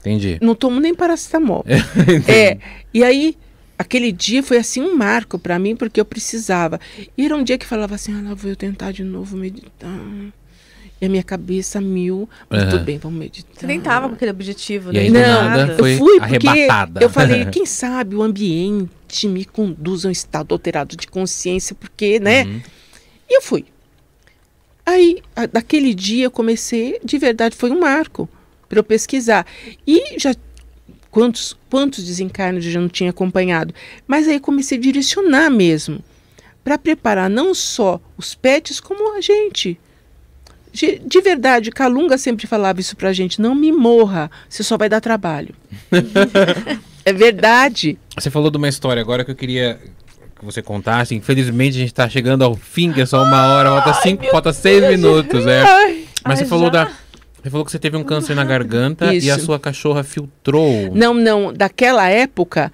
Entendi. 0.00 0.38
Não 0.42 0.54
tomo 0.54 0.78
nem 0.80 0.94
paracetamol. 0.94 1.64
É, 2.28 2.58
e 2.92 3.02
aí, 3.02 3.36
aquele 3.78 4.12
dia 4.12 4.42
foi 4.42 4.58
assim 4.58 4.82
um 4.82 4.94
marco 4.94 5.38
para 5.38 5.58
mim, 5.58 5.74
porque 5.74 6.00
eu 6.00 6.04
precisava. 6.04 6.78
E 7.16 7.24
era 7.24 7.34
um 7.34 7.42
dia 7.42 7.56
que 7.56 7.66
falava 7.66 7.94
assim: 7.94 8.12
ah, 8.12 8.28
lá 8.28 8.34
vou 8.34 8.50
eu 8.50 8.56
tentar 8.56 8.92
de 8.92 9.02
novo 9.02 9.36
meditar. 9.36 9.88
E 11.00 11.06
a 11.06 11.08
minha 11.08 11.22
cabeça 11.22 11.80
mil. 11.80 12.28
Mas 12.48 12.62
Aham. 12.62 12.70
tudo 12.72 12.84
bem, 12.84 12.98
vamos 12.98 13.18
meditar. 13.18 13.52
Você 13.58 13.66
nem 13.66 13.80
tava 13.80 14.08
com 14.08 14.14
aquele 14.14 14.30
objetivo, 14.30 14.90
E 14.92 14.94
né? 14.94 15.08
Não, 15.08 15.48
nada, 15.48 15.76
foi 15.78 15.94
eu 15.94 15.98
fui 15.98 16.20
porque 16.20 16.24
arrebatada. 16.48 17.00
eu 17.02 17.08
falei, 17.08 17.46
quem 17.52 17.64
sabe 17.64 18.14
o 18.16 18.22
ambiente 18.22 19.26
me 19.26 19.44
conduz 19.44 20.04
a 20.04 20.08
um 20.08 20.12
estado 20.12 20.52
alterado 20.54 20.96
de 20.96 21.06
consciência, 21.06 21.74
porque, 21.74 22.20
né? 22.20 22.44
Uhum. 22.44 22.60
E 23.28 23.36
eu 23.36 23.42
fui. 23.42 23.64
Aí, 24.84 25.22
a- 25.36 25.46
daquele 25.46 25.94
dia, 25.94 26.24
eu 26.26 26.30
comecei, 26.30 26.98
de 27.04 27.16
verdade, 27.18 27.56
foi 27.56 27.70
um 27.70 27.80
marco 27.80 28.28
para 28.68 28.78
eu 28.78 28.84
pesquisar. 28.84 29.46
E 29.86 30.18
já, 30.18 30.34
quantos, 31.10 31.56
quantos 31.70 32.04
desencarnos 32.04 32.64
eu 32.64 32.72
já 32.72 32.80
não 32.80 32.88
tinha 32.88 33.10
acompanhado? 33.10 33.74
Mas 34.06 34.26
aí 34.28 34.40
comecei 34.40 34.78
a 34.78 34.80
direcionar 34.80 35.48
mesmo, 35.50 36.02
para 36.64 36.76
preparar 36.76 37.30
não 37.30 37.54
só 37.54 38.00
os 38.16 38.34
pets, 38.34 38.80
como 38.80 39.16
a 39.16 39.20
gente. 39.20 39.78
De, 40.72 41.00
de 41.04 41.20
verdade, 41.20 41.70
Calunga 41.70 42.16
sempre 42.16 42.46
falava 42.46 42.80
isso 42.80 42.96
pra 42.96 43.12
gente: 43.12 43.40
não 43.40 43.54
me 43.54 43.72
morra, 43.72 44.30
você 44.48 44.62
só 44.62 44.76
vai 44.76 44.88
dar 44.88 45.00
trabalho. 45.00 45.54
é 47.04 47.12
verdade. 47.12 47.98
Você 48.16 48.30
falou 48.30 48.50
de 48.50 48.56
uma 48.56 48.68
história 48.68 49.00
agora 49.00 49.24
que 49.24 49.30
eu 49.30 49.36
queria 49.36 49.78
que 50.38 50.44
você 50.44 50.62
contasse. 50.62 51.14
Infelizmente, 51.14 51.76
a 51.76 51.80
gente 51.80 51.94
tá 51.94 52.08
chegando 52.08 52.42
ao 52.42 52.54
fim, 52.54 52.92
que 52.92 53.00
é 53.00 53.06
só 53.06 53.22
uma 53.22 53.46
hora, 53.48 53.70
falta 53.70 53.94
cinco, 54.02 54.24
falta 54.30 54.52
seis 54.52 54.88
minutos, 54.88 55.46
é. 55.46 55.62
Ai. 55.62 56.04
Mas 56.24 56.38
você 56.38 56.44
Ai, 56.44 56.50
falou 56.50 56.66
já? 56.66 56.84
da. 56.84 56.92
Você 57.42 57.50
falou 57.50 57.64
que 57.64 57.72
você 57.72 57.78
teve 57.78 57.96
um 57.96 58.04
câncer 58.04 58.34
na 58.34 58.44
garganta 58.44 59.14
e 59.14 59.18
Isso. 59.18 59.32
a 59.32 59.38
sua 59.38 59.58
cachorra 59.58 60.02
filtrou. 60.02 60.94
Não, 60.94 61.14
não, 61.14 61.52
daquela 61.52 62.06
época, 62.08 62.70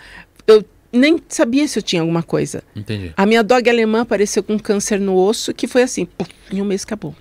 eu 0.47 0.65
nem 0.93 1.21
sabia 1.29 1.69
se 1.69 1.79
eu 1.79 1.83
tinha 1.83 2.03
alguma 2.03 2.23
coisa. 2.23 2.65
Entendi. 2.75 3.13
A 3.17 3.25
minha 3.27 3.45
dog 3.45 3.69
alemã 3.69 4.01
apareceu 4.01 4.43
com 4.43 4.59
câncer 4.59 4.99
no 4.99 5.17
osso, 5.17 5.55
que 5.55 5.69
foi 5.69 5.83
assim, 5.83 6.05
puf, 6.05 6.31
em 6.51 6.61
um 6.61 6.65
mês 6.65 6.83
acabou. 6.83 7.15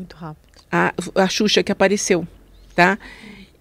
Muito 0.00 0.16
rápido. 0.16 0.64
a, 0.72 0.94
a 1.14 1.28
Xuxa 1.28 1.62
que 1.62 1.70
apareceu, 1.70 2.26
tá? 2.74 2.98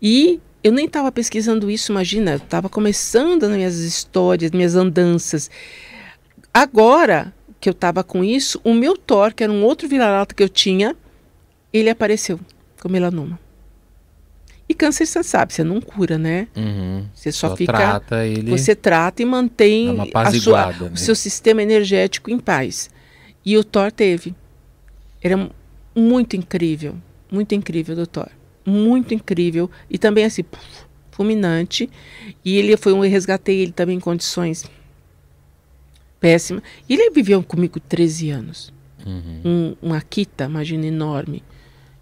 E 0.01 0.39
eu 0.63 0.71
nem 0.71 0.85
estava 0.85 1.11
pesquisando 1.11 1.69
isso, 1.69 1.91
imagina, 1.91 2.31
eu 2.31 2.37
estava 2.37 2.69
começando 2.69 3.47
nas 3.47 3.57
minhas 3.57 3.77
histórias, 3.79 4.51
minhas 4.51 4.75
andanças. 4.75 5.49
Agora 6.53 7.33
que 7.59 7.67
eu 7.67 7.71
estava 7.71 8.03
com 8.03 8.23
isso, 8.23 8.59
o 8.63 8.73
meu 8.73 8.95
Thor, 8.97 9.33
que 9.33 9.43
era 9.43 9.51
um 9.51 9.63
outro 9.63 9.87
vira-lata 9.87 10.33
que 10.33 10.41
eu 10.41 10.49
tinha, 10.49 10.95
ele 11.73 11.89
apareceu 11.89 12.39
com 12.81 12.89
melanoma. 12.89 13.37
E 14.67 14.73
câncer, 14.73 15.05
você 15.07 15.23
sabe, 15.23 15.51
você 15.51 15.63
não 15.63 15.81
cura, 15.81 16.17
né? 16.17 16.47
Uhum. 16.55 17.05
Você 17.13 17.31
só, 17.31 17.49
Só 17.49 17.55
fica. 17.57 17.73
trata 17.73 18.25
ele. 18.25 18.51
Você 18.51 18.75
trata 18.75 19.21
e 19.21 19.25
mantém 19.25 19.97
a 20.13 20.31
sua, 20.31 20.71
né? 20.71 20.91
o 20.93 20.97
seu 20.97 21.15
sistema 21.15 21.63
energético 21.63 22.29
em 22.29 22.37
paz. 22.37 22.89
E 23.43 23.57
o 23.57 23.63
Thor 23.63 23.91
teve. 23.91 24.35
Era 25.21 25.49
muito 25.99 26.35
incrível. 26.35 26.95
Muito 27.31 27.53
incrível, 27.53 27.95
doutor. 27.95 28.29
Muito 28.65 29.13
incrível. 29.13 29.69
E 29.89 29.97
também 29.97 30.25
assim, 30.25 30.43
puf, 30.43 30.85
fulminante. 31.11 31.89
E 32.43 32.57
ele 32.57 32.75
foi 32.77 32.93
um. 32.93 33.03
Eu 33.03 33.11
resgatei 33.11 33.59
ele 33.59 33.71
também 33.71 33.97
em 33.97 33.99
condições 33.99 34.69
péssimas. 36.19 36.63
E 36.87 36.93
ele 36.93 37.11
viveu 37.11 37.41
comigo 37.43 37.79
13 37.79 38.29
anos. 38.29 38.73
Uhum. 39.05 39.41
Um, 39.81 39.89
um 39.89 39.93
Akita, 39.93 40.45
imagina, 40.45 40.85
enorme. 40.85 41.43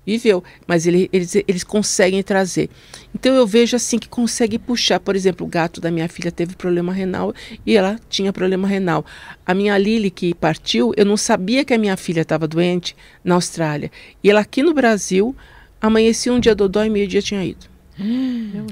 Viveu, 0.08 0.42
mas 0.66 0.88
ele- 0.88 1.10
eles, 1.12 1.36
eles 1.36 1.64
conseguem 1.66 2.24
trazer. 2.24 2.70
Então 3.14 3.36
eu 3.36 3.46
vejo 3.46 3.76
assim 3.76 4.00
que 4.00 4.08
consegue 4.08 4.58
puxar. 4.58 5.02
Por 5.02 5.18
exemplo, 5.18 5.46
o 5.46 5.50
gato 5.50 5.82
da 5.82 5.92
minha 5.92 6.08
filha 6.08 6.32
teve 6.32 6.56
problema 6.56 6.94
renal 6.94 7.34
e 7.66 7.76
ela 7.76 8.00
tinha 8.10 8.32
problema 8.32 8.66
renal. 8.70 9.06
A 9.46 9.54
minha 9.54 9.78
Lily, 9.78 10.10
que 10.10 10.34
partiu, 10.34 10.94
eu 10.96 11.04
não 11.06 11.18
sabia 11.18 11.66
que 11.66 11.74
a 11.74 11.78
minha 11.78 11.98
filha 11.98 12.22
estava 12.22 12.48
doente 12.48 12.96
na 13.22 13.36
Austrália. 13.36 13.92
E 14.24 14.30
ela 14.30 14.40
aqui 14.40 14.64
no 14.64 14.74
Brasil, 14.74 15.36
amanhecia 15.82 16.32
um 16.32 16.40
dia 16.40 16.56
dodó 16.56 16.86
e 16.86 16.90
meio-dia 16.90 17.22
tinha 17.22 17.44
ido. 17.44 17.66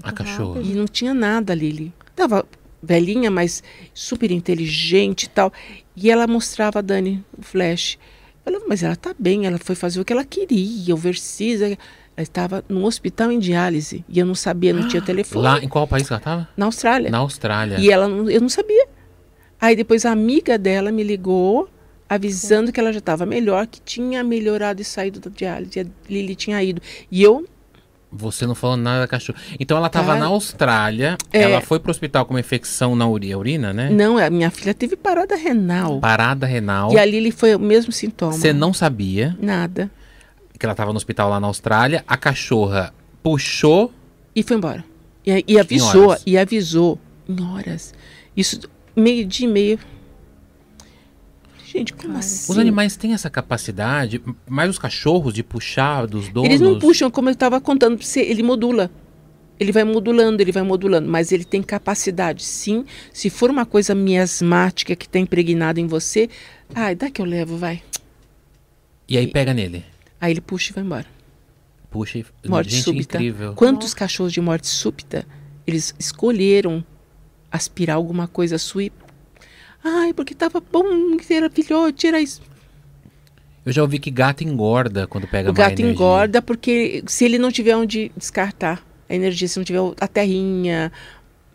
A 0.04 0.12
cachorra. 0.14 0.62
E 0.62 0.74
não 0.74 0.86
tinha 0.86 1.14
nada, 1.14 1.54
Lili. 1.54 1.92
Tava 2.16 2.46
velhinha, 2.82 3.30
mas 3.30 3.62
super 3.94 4.32
inteligente 4.32 5.24
e 5.24 5.30
tal. 5.30 5.52
E 5.98 6.10
ela 6.10 6.28
mostrava 6.28 6.80
a 6.80 6.82
Dani 6.82 7.22
o 7.38 7.42
flash. 7.42 7.98
Falei, 8.46 8.62
mas 8.68 8.84
ela 8.84 8.96
tá 8.96 9.14
bem, 9.18 9.48
ela 9.48 9.58
foi 9.58 9.74
fazer 9.74 10.00
o 10.00 10.06
que 10.06 10.14
ela 10.14 10.24
queria, 10.24 10.94
o 10.94 10.98
Vercis. 10.98 11.62
Ela 11.62 11.78
estava 12.16 12.64
no 12.70 12.86
hospital 12.86 13.32
em 13.32 13.40
diálise. 13.40 14.06
E 14.08 14.20
eu 14.20 14.26
não 14.26 14.36
sabia, 14.36 14.72
não 14.72 14.88
tinha 14.88 15.02
telefone. 15.04 15.44
Lá 15.44 15.60
em 15.60 15.68
qual 15.68 15.88
país 15.88 16.10
ela 16.12 16.20
tava? 16.20 16.48
Na 16.56 16.68
Austrália. 16.68 17.10
Na 17.10 17.18
Austrália. 17.18 17.80
E 17.80 17.90
ela, 17.90 18.06
eu 18.06 18.40
não 18.40 18.48
sabia. 18.48 18.88
Aí 19.60 19.76
depois 19.76 20.06
a 20.06 20.12
amiga 20.12 20.60
dela 20.60 20.92
me 20.92 21.02
ligou, 21.02 21.68
avisando 22.08 22.72
que 22.72 22.80
ela 22.80 22.94
já 22.94 23.00
estava 23.00 23.26
melhor, 23.26 23.66
que 23.66 23.82
tinha 23.82 24.24
melhorado 24.24 24.80
e 24.80 24.86
saído 24.86 25.20
da 25.20 25.32
diálise. 25.36 25.80
A 25.80 25.86
Lili 26.08 26.36
tinha 26.36 26.62
ido. 26.62 26.80
E 27.10 27.24
eu 27.24 27.48
Você 28.18 28.48
não 28.48 28.56
falou 28.56 28.78
nada 28.78 29.02
da 29.02 29.08
cachorra. 29.08 29.40
Então 29.60 29.78
ela 29.78 29.90
tava 29.90 30.14
Tá. 30.14 30.20
na 30.20 30.26
Austrália, 30.28 31.18
É. 31.34 31.42
ela 31.42 31.60
foi 31.62 31.80
pro 31.80 31.92
hospital 31.92 32.26
com 32.26 32.34
uma 32.34 32.40
infecção 32.40 32.96
na 32.96 33.08
uri- 33.08 33.36
urina, 33.36 33.74
né? 33.74 33.90
Não, 33.90 34.18
a 34.18 34.30
minha 34.30 34.50
filha 34.50 34.74
teve 34.74 34.96
parada 34.96 35.36
renal. 35.36 36.00
Parada 36.00 36.46
renal. 36.46 36.94
E 36.94 36.98
a 36.98 37.06
Lili 37.06 37.32
foi 37.32 37.54
o 37.56 37.60
mesmo 37.60 37.92
sintoma. 37.92 38.32
Você 38.34 38.54
não 38.54 38.74
sabia 38.74 39.36
Nada. 39.42 39.92
que 40.58 40.66
ela 40.66 40.74
tava 40.76 40.92
no 40.92 40.98
hospital 40.98 41.30
lá 41.30 41.40
na 41.40 41.48
Austrália. 41.48 42.04
A 42.08 42.16
cachorra 42.16 42.94
puxou. 43.22 43.92
E 44.36 44.42
foi 44.44 44.58
embora. 44.58 44.84
E, 45.26 45.44
e 45.48 45.60
avisou, 45.60 46.16
e 46.26 46.38
avisou 46.38 47.00
em 47.28 47.42
horas. 47.44 47.94
Isso, 48.38 48.60
meio 48.96 49.26
dia 49.26 49.48
e 49.48 49.52
meio. 49.52 49.80
Gente, 51.76 51.92
como 51.94 52.08
Cara, 52.14 52.20
assim? 52.20 52.52
Os 52.52 52.58
animais 52.58 52.96
têm 52.96 53.14
essa 53.14 53.30
capacidade, 53.30 54.22
mais 54.48 54.70
os 54.70 54.80
cachorros, 54.80 55.34
de 55.34 55.44
puxar 55.44 56.08
dos 56.08 56.30
donos. 56.30 56.50
Eles 56.50 56.62
não 56.62 56.80
puxam, 56.80 57.12
como 57.12 57.28
eu 57.28 57.34
estava 57.34 57.60
contando 57.60 57.98
pra 57.98 58.06
você, 58.06 58.22
ele 58.22 58.42
modula. 58.42 58.90
Ele 59.60 59.72
vai 59.72 59.84
modulando, 59.84 60.42
ele 60.42 60.52
vai 60.54 60.64
modulando, 60.64 61.10
mas 61.10 61.32
ele 61.34 61.44
tem 61.44 61.62
capacidade, 61.62 62.44
sim. 62.44 62.86
Se 63.12 63.30
for 63.30 63.50
uma 63.50 63.66
coisa 63.66 63.94
miasmática 63.94 64.96
que 64.96 65.06
está 65.06 65.20
impregnada 65.20 65.80
em 65.80 65.88
você, 65.88 66.30
ai, 66.74 66.96
dá 66.96 67.10
que 67.10 67.22
eu 67.22 67.26
levo, 67.26 67.58
vai. 67.58 67.84
E 69.08 69.18
aí 69.18 69.28
pega 69.28 69.54
nele. 69.54 69.84
Aí 70.20 70.32
ele 70.32 70.42
puxa 70.42 70.72
e 70.72 70.76
vai 70.76 70.84
embora. 70.84 71.06
Puxa 71.90 72.20
e. 72.20 72.26
Morte 72.48 72.72
Gente, 72.72 72.84
súbita. 72.84 73.18
incrível. 73.18 73.54
Quantos 73.54 73.94
cachorros 73.94 74.32
de 74.32 74.40
morte 74.40 74.68
súbita 74.68 75.26
eles 75.68 75.94
escolheram 76.00 76.84
aspirar 77.52 77.96
alguma 77.96 78.28
coisa 78.28 78.58
sua 78.58 78.86
e. 78.86 78.92
Ai, 79.88 80.14
porque 80.14 80.34
tava 80.34 80.60
bom, 80.60 81.16
que 81.16 81.32
era 81.32 81.48
filhote, 81.48 82.08
era 82.08 82.20
isso. 82.20 82.42
Eu 83.64 83.72
já 83.72 83.84
ouvi 83.84 84.00
que 84.00 84.10
gato 84.10 84.44
engorda 84.44 85.06
quando 85.06 85.28
pega 85.28 85.50
O 85.50 85.54
gato 85.54 85.74
energia. 85.74 85.92
engorda 85.92 86.42
porque 86.42 87.04
se 87.06 87.24
ele 87.24 87.38
não 87.38 87.52
tiver 87.52 87.76
onde 87.76 88.12
descartar 88.18 88.84
a 89.08 89.14
energia, 89.14 89.48
se 89.48 89.58
não 89.60 89.64
tiver 89.64 89.80
a 90.00 90.08
terrinha, 90.08 90.92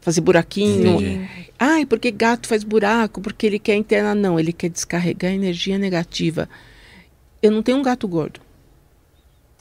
fazer 0.00 0.20
buraquinho. 0.20 1.00
Entendi. 1.00 1.28
Ai, 1.58 1.84
porque 1.84 2.12
gato 2.12 2.46
faz 2.46 2.62
buraco, 2.62 3.20
porque 3.20 3.46
ele 3.46 3.58
quer 3.58 3.74
internar. 3.74 4.14
Não, 4.14 4.38
ele 4.38 4.52
quer 4.52 4.70
descarregar 4.70 5.32
energia 5.32 5.76
negativa. 5.76 6.48
Eu 7.42 7.50
não 7.50 7.62
tenho 7.62 7.78
um 7.78 7.82
gato 7.82 8.06
gordo. 8.06 8.40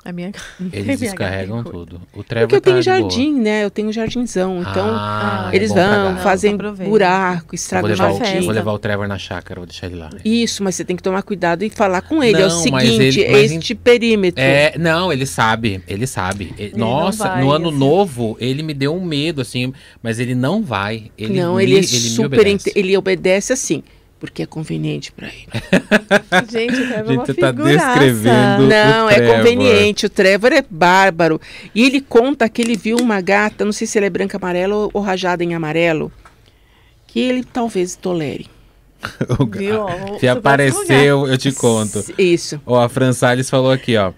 A 0.05 0.13
minha... 0.13 0.31
Eles 0.71 0.85
minha 0.85 0.97
descarregam 0.97 1.59
é 1.59 1.63
tudo. 1.63 2.01
O 2.13 2.23
Trevor 2.23 2.47
Porque 2.47 2.55
eu 2.55 2.61
tá 2.61 2.71
tenho 2.71 2.75
boa. 2.75 2.81
jardim, 2.81 3.33
né? 3.39 3.65
Eu 3.65 3.69
tenho 3.69 3.91
jardinzão. 3.91 4.61
Então, 4.61 4.87
Ah, 4.89 5.49
eles 5.51 5.71
é 5.71 5.73
bom 5.73 5.81
pra 5.81 6.03
vão, 6.13 6.17
fazem 6.23 6.55
buraco, 6.55 7.43
Eu 7.43 7.47
Vou 7.47 7.53
estragam 7.53 7.89
o 7.89 7.91
levar, 7.91 8.11
o, 8.11 8.17
jardim. 8.17 8.45
vou 8.45 8.53
levar 8.53 8.71
o 8.73 8.79
Trevor 8.79 9.07
na 9.07 9.17
chácara, 9.17 9.59
vou 9.59 9.67
deixar 9.67 9.87
ele 9.87 9.95
lá. 9.97 10.09
Isso, 10.23 10.63
mas 10.63 10.75
você 10.75 10.85
tem 10.85 10.95
que 10.95 11.03
tomar 11.03 11.21
cuidado 11.21 11.63
e 11.63 11.69
falar 11.69 12.01
com 12.01 12.23
ele. 12.23 12.41
é 12.41 12.45
o 12.45 12.49
Não, 12.49 12.61
seguinte, 12.61 13.19
ele- 13.19 13.31
mas 13.31 13.51
este 13.51 13.75
perímetro. 13.75 14.41
É, 14.41 14.77
não, 14.77 15.11
ele 15.11 15.25
sabe, 15.25 15.81
ele 15.87 16.07
sabe. 16.07 16.53
Ele- 16.57 16.73
não 16.77 16.87
nossa, 16.87 17.27
vai, 17.27 17.41
no 17.43 17.51
ano 17.51 17.69
assim. 17.69 17.77
novo, 17.77 18.37
ele 18.39 18.63
me 18.63 18.73
deu 18.73 18.95
um 18.95 19.03
medo, 19.03 19.41
assim, 19.41 19.73
mas 20.01 20.17
ele 20.19 20.33
não 20.33 20.63
vai. 20.63 21.11
Ele 21.17 21.41
não, 21.41 21.55
me, 21.55 21.63
ele 21.63 21.73
é 21.77 21.81
me 21.81 21.83
super. 21.87 22.39
obedece. 22.39 22.71
Ele 22.73 22.97
obedece 22.97 23.51
assim, 23.53 23.83
porque 24.19 24.43
é 24.43 24.45
conveniente 24.45 25.11
para 25.11 25.27
ele. 25.27 25.47
Gente, 26.51 26.75
o 26.81 26.87
Trevor 26.87 27.11
é 27.11 27.15
uma 27.15 27.25
tá 27.25 27.51
descrevendo- 27.51 28.67
Não, 28.67 29.05
o 29.05 29.09
é 29.09 29.37
conveniente. 29.37 30.05
O 30.05 30.09
Trevor 30.09 30.51
é 30.53 30.63
bárbaro. 30.69 31.39
E 31.73 31.85
ele 31.85 32.01
conta 32.01 32.49
que 32.49 32.61
ele 32.61 32.75
viu 32.75 32.97
uma 32.97 33.21
gata, 33.21 33.63
não 33.63 33.71
sei 33.71 33.87
se 33.87 33.97
ela 33.97 34.07
é 34.07 34.09
branca 34.09 34.37
amarela 34.37 34.75
ou, 34.75 34.91
ou 34.93 35.01
rajada 35.01 35.43
em 35.43 35.55
amarelo, 35.55 36.11
que 37.07 37.19
ele 37.19 37.43
talvez 37.43 37.95
tolere. 37.95 38.47
Viu? 39.57 39.85
Se 40.19 40.27
apareceu, 40.27 41.25
eu 41.25 41.37
te 41.37 41.53
conto. 41.53 42.03
Isso. 42.17 42.61
Ó, 42.65 42.81
a 42.81 42.89
Fran 42.89 43.13
Salles 43.13 43.49
falou 43.49 43.71
aqui, 43.71 43.95
ó. 43.95 44.11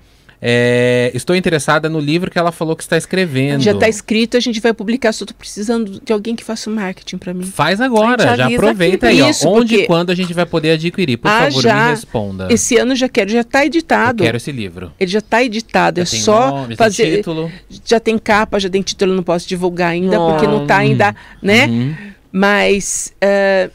É, 0.43 1.11
estou 1.13 1.35
interessada 1.35 1.87
no 1.87 1.99
livro 1.99 2.31
que 2.31 2.39
ela 2.39 2.51
falou 2.51 2.75
que 2.75 2.81
está 2.81 2.97
escrevendo. 2.97 3.61
Já 3.61 3.73
está 3.73 3.87
escrito, 3.87 4.35
a 4.35 4.39
gente 4.39 4.59
vai 4.59 4.73
publicar. 4.73 5.13
Só 5.13 5.23
tô 5.23 5.35
precisando 5.35 6.01
de 6.03 6.11
alguém 6.11 6.35
que 6.35 6.43
faça 6.43 6.67
o 6.67 6.73
marketing 6.73 7.17
para 7.19 7.31
mim. 7.31 7.43
Faz 7.43 7.79
agora, 7.79 8.35
já 8.35 8.47
aproveita 8.47 9.07
aqui. 9.07 9.21
aí, 9.21 9.29
Isso, 9.29 9.47
ó. 9.47 9.59
Onde 9.59 9.75
e 9.75 9.85
quando 9.85 10.09
a 10.09 10.15
gente 10.15 10.33
vai 10.33 10.45
poder 10.47 10.71
adquirir? 10.71 11.17
Por 11.17 11.27
Ah, 11.29 11.41
favor, 11.43 11.61
já. 11.61 11.83
me 11.85 11.89
responda. 11.91 12.47
Esse 12.49 12.75
ano 12.77 12.95
já 12.95 13.07
quero, 13.07 13.29
já 13.29 13.41
está 13.41 13.59
Eu 13.61 13.67
editado. 13.67 14.23
quero 14.23 14.37
esse 14.37 14.51
livro. 14.51 14.91
Ele 14.99 15.11
já 15.11 15.19
está 15.19 15.43
editado. 15.43 15.97
Já 15.97 16.01
é 16.01 16.05
só 16.05 16.49
nome, 16.49 16.75
fazer. 16.75 17.17
título. 17.17 17.51
Já 17.85 17.99
tem 17.99 18.17
capa, 18.17 18.59
já 18.59 18.67
tem 18.69 18.81
título, 18.81 19.11
eu 19.11 19.15
não 19.17 19.23
posso 19.23 19.47
divulgar 19.47 19.91
ainda, 19.91 20.17
porque 20.17 20.47
não 20.47 20.63
está 20.63 20.77
ainda, 20.77 21.15
né? 21.39 21.67
Uhum. 21.67 21.95
Mas 22.31 23.13
eh, 23.21 23.69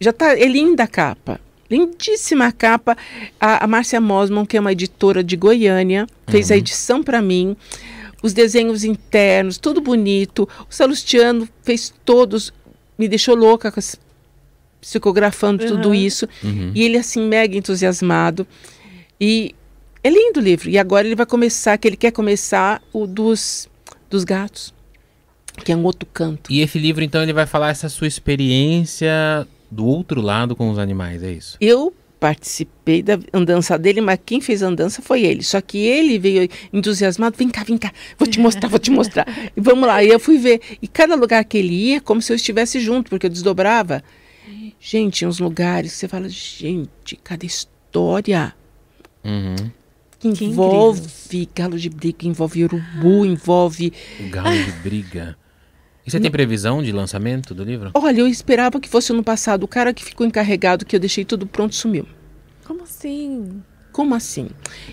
já 0.00 0.12
tá, 0.14 0.32
é 0.38 0.46
linda 0.46 0.84
a 0.84 0.86
capa. 0.86 1.38
Lindíssima 1.70 2.46
a 2.46 2.52
capa. 2.52 2.96
A, 3.40 3.64
a 3.64 3.66
Márcia 3.66 4.00
Mosman, 4.00 4.46
que 4.46 4.56
é 4.56 4.60
uma 4.60 4.72
editora 4.72 5.22
de 5.22 5.36
Goiânia, 5.36 6.06
fez 6.28 6.50
a 6.50 6.54
Uhum. 6.54 6.58
edição 6.58 7.02
para 7.02 7.20
mim. 7.20 7.56
Os 8.22 8.32
desenhos 8.32 8.84
internos, 8.84 9.58
tudo 9.58 9.80
bonito. 9.80 10.48
O 10.68 10.74
Salustiano 10.74 11.48
fez 11.62 11.92
todos, 12.04 12.52
me 12.98 13.06
deixou 13.08 13.34
louca 13.36 13.72
psicografando 14.80 15.66
tudo 15.66 15.88
Uhum. 15.88 15.94
isso. 15.94 16.28
Uhum. 16.42 16.72
E 16.74 16.82
ele, 16.82 16.96
assim, 16.98 17.20
mega 17.26 17.56
entusiasmado. 17.56 18.46
E 19.20 19.54
é 20.02 20.10
lindo 20.10 20.40
o 20.40 20.42
livro. 20.42 20.68
E 20.70 20.78
agora 20.78 21.06
ele 21.06 21.14
vai 21.16 21.26
começar, 21.26 21.76
que 21.78 21.86
ele 21.88 21.96
quer 21.96 22.10
começar 22.12 22.82
o 22.92 23.06
dos, 23.06 23.68
dos 24.08 24.24
gatos, 24.24 24.72
que 25.64 25.70
é 25.72 25.76
um 25.76 25.84
outro 25.84 26.08
canto. 26.12 26.50
E 26.52 26.60
esse 26.60 26.78
livro, 26.78 27.02
então, 27.04 27.22
ele 27.22 27.32
vai 27.32 27.46
falar 27.46 27.70
essa 27.70 27.88
sua 27.88 28.06
experiência 28.06 29.46
do 29.70 29.86
outro 29.86 30.20
lado 30.20 30.56
com 30.56 30.70
os 30.70 30.78
animais, 30.78 31.22
é 31.22 31.32
isso? 31.32 31.56
Eu 31.60 31.92
participei 32.18 33.02
da 33.02 33.18
andança 33.32 33.78
dele, 33.78 34.00
mas 34.00 34.18
quem 34.24 34.40
fez 34.40 34.62
a 34.62 34.66
andança 34.66 35.00
foi 35.00 35.22
ele. 35.22 35.42
Só 35.42 35.60
que 35.60 35.78
ele 35.78 36.18
veio 36.18 36.48
entusiasmado, 36.72 37.36
vem 37.36 37.48
cá, 37.48 37.62
vem 37.62 37.78
cá, 37.78 37.92
vou 38.18 38.28
te 38.28 38.40
mostrar, 38.40 38.68
vou 38.68 38.78
te 38.78 38.90
mostrar. 38.90 39.26
E 39.56 39.60
vamos 39.60 39.86
lá, 39.86 40.02
e 40.02 40.08
eu 40.08 40.18
fui 40.18 40.38
ver. 40.38 40.60
E 40.82 40.88
cada 40.88 41.14
lugar 41.14 41.44
que 41.44 41.58
ele 41.58 41.74
ia, 41.74 42.00
como 42.00 42.20
se 42.20 42.32
eu 42.32 42.36
estivesse 42.36 42.80
junto, 42.80 43.10
porque 43.10 43.26
eu 43.26 43.30
desdobrava. 43.30 44.02
Gente, 44.80 45.26
uns 45.26 45.38
lugares 45.38 45.92
que 45.92 45.98
você 45.98 46.08
fala, 46.08 46.28
gente, 46.28 47.16
cada 47.22 47.44
história 47.44 48.54
Uhum. 49.24 49.70
que 50.18 50.32
Que 50.32 50.44
envolve 50.44 51.48
galo 51.54 51.78
de 51.78 51.90
briga, 51.90 52.26
envolve 52.26 52.64
urubu, 52.64 53.26
envolve... 53.26 53.92
O 54.20 54.28
galo 54.30 54.56
de 54.56 54.72
briga. 54.72 55.36
E 56.08 56.10
você 56.10 56.20
tem 56.20 56.30
previsão 56.30 56.82
de 56.82 56.90
lançamento 56.90 57.54
do 57.54 57.62
livro? 57.62 57.90
Olha, 57.94 58.20
eu 58.20 58.26
esperava 58.26 58.80
que 58.80 58.88
fosse 58.88 59.12
ano 59.12 59.22
passado. 59.22 59.64
O 59.64 59.68
cara 59.68 59.92
que 59.92 60.04
ficou 60.04 60.26
encarregado, 60.26 60.84
que 60.84 60.96
eu 60.96 61.00
deixei 61.00 61.24
tudo 61.24 61.46
pronto, 61.46 61.74
sumiu. 61.74 62.06
Como 62.64 62.82
assim? 62.82 63.62
como 63.98 64.14
assim? 64.14 64.48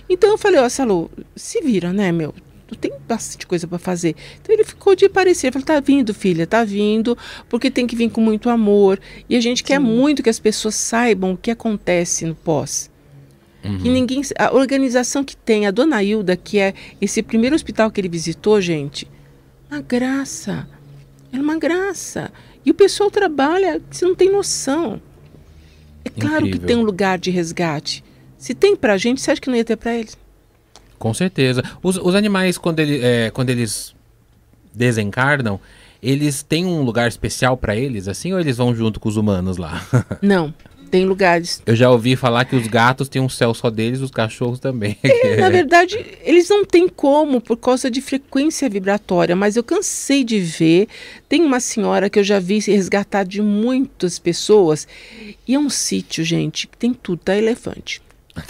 Então 0.09 0.31
eu 0.31 0.37
falei, 0.37 0.59
ó, 0.59 0.67
Salô, 0.67 1.11
se 1.35 1.61
vira, 1.61 1.93
né, 1.93 2.11
meu? 2.11 2.33
Tu 2.65 2.75
tem 2.75 2.91
bastante 3.07 3.45
coisa 3.45 3.67
para 3.67 3.77
fazer. 3.77 4.15
Então 4.41 4.51
ele 4.51 4.63
ficou 4.63 4.95
de 4.95 5.07
parecer. 5.07 5.53
Falei, 5.53 5.63
tá 5.63 5.79
vindo, 5.79 6.11
filha, 6.11 6.47
tá 6.47 6.63
vindo, 6.63 7.15
porque 7.47 7.69
tem 7.69 7.85
que 7.85 7.95
vir 7.95 8.09
com 8.09 8.19
muito 8.19 8.49
amor. 8.49 8.99
E 9.29 9.35
a 9.35 9.39
gente 9.39 9.59
Sim. 9.59 9.65
quer 9.65 9.79
muito 9.79 10.23
que 10.23 10.29
as 10.31 10.39
pessoas 10.39 10.73
saibam 10.73 11.33
o 11.33 11.37
que 11.37 11.51
acontece 11.51 12.25
no 12.25 12.33
pós. 12.33 12.89
Uhum. 13.63 13.77
Que 13.77 13.89
ninguém. 13.89 14.23
A 14.39 14.51
organização 14.55 15.23
que 15.23 15.37
tem, 15.37 15.67
a 15.67 15.71
dona 15.71 16.01
Hilda, 16.01 16.35
que 16.35 16.57
é 16.57 16.73
esse 16.99 17.21
primeiro 17.21 17.55
hospital 17.55 17.91
que 17.91 18.01
ele 18.01 18.09
visitou, 18.09 18.59
gente, 18.59 19.07
uma 19.69 19.81
graça. 19.81 20.67
É 21.35 21.39
uma 21.39 21.57
graça. 21.57 22.31
E 22.65 22.71
o 22.71 22.73
pessoal 22.73 23.11
trabalha, 23.11 23.81
você 23.89 24.05
não 24.05 24.15
tem 24.15 24.31
noção. 24.31 25.01
É 26.03 26.09
claro 26.09 26.47
Incrível. 26.47 26.59
que 26.61 26.65
tem 26.65 26.75
um 26.75 26.83
lugar 26.83 27.17
de 27.17 27.29
resgate. 27.29 28.03
Se 28.37 28.53
tem 28.53 28.75
pra 28.75 28.97
gente, 28.97 29.21
você 29.21 29.31
acha 29.31 29.41
que 29.41 29.49
não 29.49 29.57
ia 29.57 29.65
ter 29.65 29.75
pra 29.75 29.93
eles? 29.93 30.17
Com 30.97 31.13
certeza. 31.13 31.63
Os, 31.83 31.97
os 31.97 32.15
animais, 32.15 32.57
quando, 32.57 32.79
ele, 32.79 32.99
é, 33.03 33.29
quando 33.31 33.49
eles 33.49 33.93
desencarnam, 34.73 35.59
eles 36.01 36.43
têm 36.43 36.65
um 36.65 36.83
lugar 36.83 37.07
especial 37.07 37.57
para 37.57 37.75
eles, 37.75 38.07
assim, 38.07 38.33
ou 38.33 38.39
eles 38.39 38.57
vão 38.57 38.75
junto 38.75 38.99
com 38.99 39.09
os 39.09 39.17
humanos 39.17 39.57
lá? 39.57 39.85
Não. 40.21 40.53
Tem 40.89 41.05
lugares. 41.05 41.61
Eu 41.65 41.75
já 41.75 41.89
ouvi 41.89 42.15
falar 42.15 42.45
que 42.45 42.55
os 42.55 42.67
gatos 42.67 43.09
têm 43.09 43.21
um 43.21 43.29
céu 43.29 43.53
só 43.53 43.69
deles, 43.69 44.01
os 44.01 44.11
cachorros 44.11 44.59
também. 44.59 44.97
É, 45.03 45.37
na 45.37 45.49
verdade, 45.51 46.03
eles 46.23 46.49
não 46.49 46.63
têm 46.63 46.87
como 46.87 47.41
por 47.41 47.57
causa 47.57 47.89
de 47.89 48.01
frequência 48.01 48.69
vibratória, 48.69 49.35
mas 49.35 49.55
eu 49.55 49.63
cansei 49.63 50.23
de 50.23 50.39
ver. 50.39 50.87
Tem 51.27 51.41
uma 51.41 51.59
senhora 51.59 52.09
que 52.09 52.19
eu 52.19 52.23
já 52.23 52.39
vi 52.39 52.59
resgatar 52.59 53.23
de 53.23 53.41
muitas 53.41 54.19
pessoas. 54.19 54.87
E 55.47 55.55
é 55.55 55.59
um 55.59 55.69
sítio, 55.69 56.23
gente, 56.23 56.67
que 56.67 56.77
tem 56.77 56.93
tudo, 56.93 57.19
tá 57.19 57.35
elefante. 57.35 58.01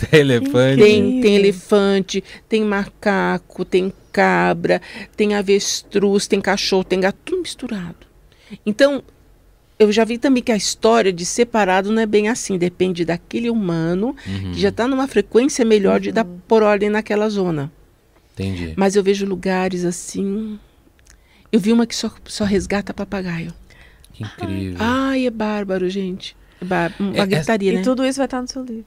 Tem 0.09 0.19
elefante? 0.21 0.81
Tem, 0.81 1.21
tem 1.21 1.36
elefante, 1.36 2.23
tem 2.49 2.63
macaco, 2.63 3.63
tem 3.63 3.93
cabra, 4.11 4.81
tem 5.15 5.36
avestruz, 5.36 6.25
tem 6.25 6.41
cachorro, 6.41 6.83
tem 6.83 6.99
gato, 6.99 7.17
tudo 7.23 7.41
misturado. 7.41 8.07
Então, 8.65 9.03
eu 9.78 9.91
já 9.91 10.05
vi 10.05 10.17
também 10.17 10.41
que 10.41 10.51
a 10.51 10.55
história 10.55 11.11
de 11.11 11.26
separado 11.26 11.91
não 11.91 12.01
é 12.01 12.05
bem 12.05 12.30
assim, 12.30 12.57
depende 12.57 13.03
daquele 13.03 13.49
humano 13.49 14.15
uhum. 14.26 14.51
que 14.53 14.59
já 14.59 14.69
está 14.69 14.88
numa 14.88 15.07
frequência 15.07 15.65
melhor 15.65 15.95
uhum. 15.95 15.99
de 15.99 16.11
dar 16.11 16.26
por 16.26 16.63
ordem 16.63 16.89
naquela 16.89 17.30
zona. 17.30 17.71
Entendi. 18.34 18.73
Mas 18.76 18.95
eu 18.95 19.03
vejo 19.03 19.26
lugares 19.26 19.86
assim. 19.86 20.59
Eu 21.51 21.59
vi 21.59 21.71
uma 21.71 21.86
que 21.86 21.95
só, 21.95 22.11
só 22.26 22.43
resgata 22.43 22.93
papagaio. 22.93 23.53
Que 24.13 24.23
incrível. 24.23 24.78
Ai, 24.80 25.26
é 25.26 25.30
bárbaro, 25.30 25.89
gente. 25.89 26.36
É 26.61 26.65
bárbaro. 26.65 27.11
Uma 27.11 27.23
é, 27.23 27.26
gritaria, 27.26 27.71
é, 27.71 27.76
né? 27.76 27.82
E 27.82 27.84
tudo 27.84 28.05
isso 28.05 28.17
vai 28.17 28.26
estar 28.26 28.41
no 28.41 28.47
seu 28.47 28.63
livro. 28.63 28.86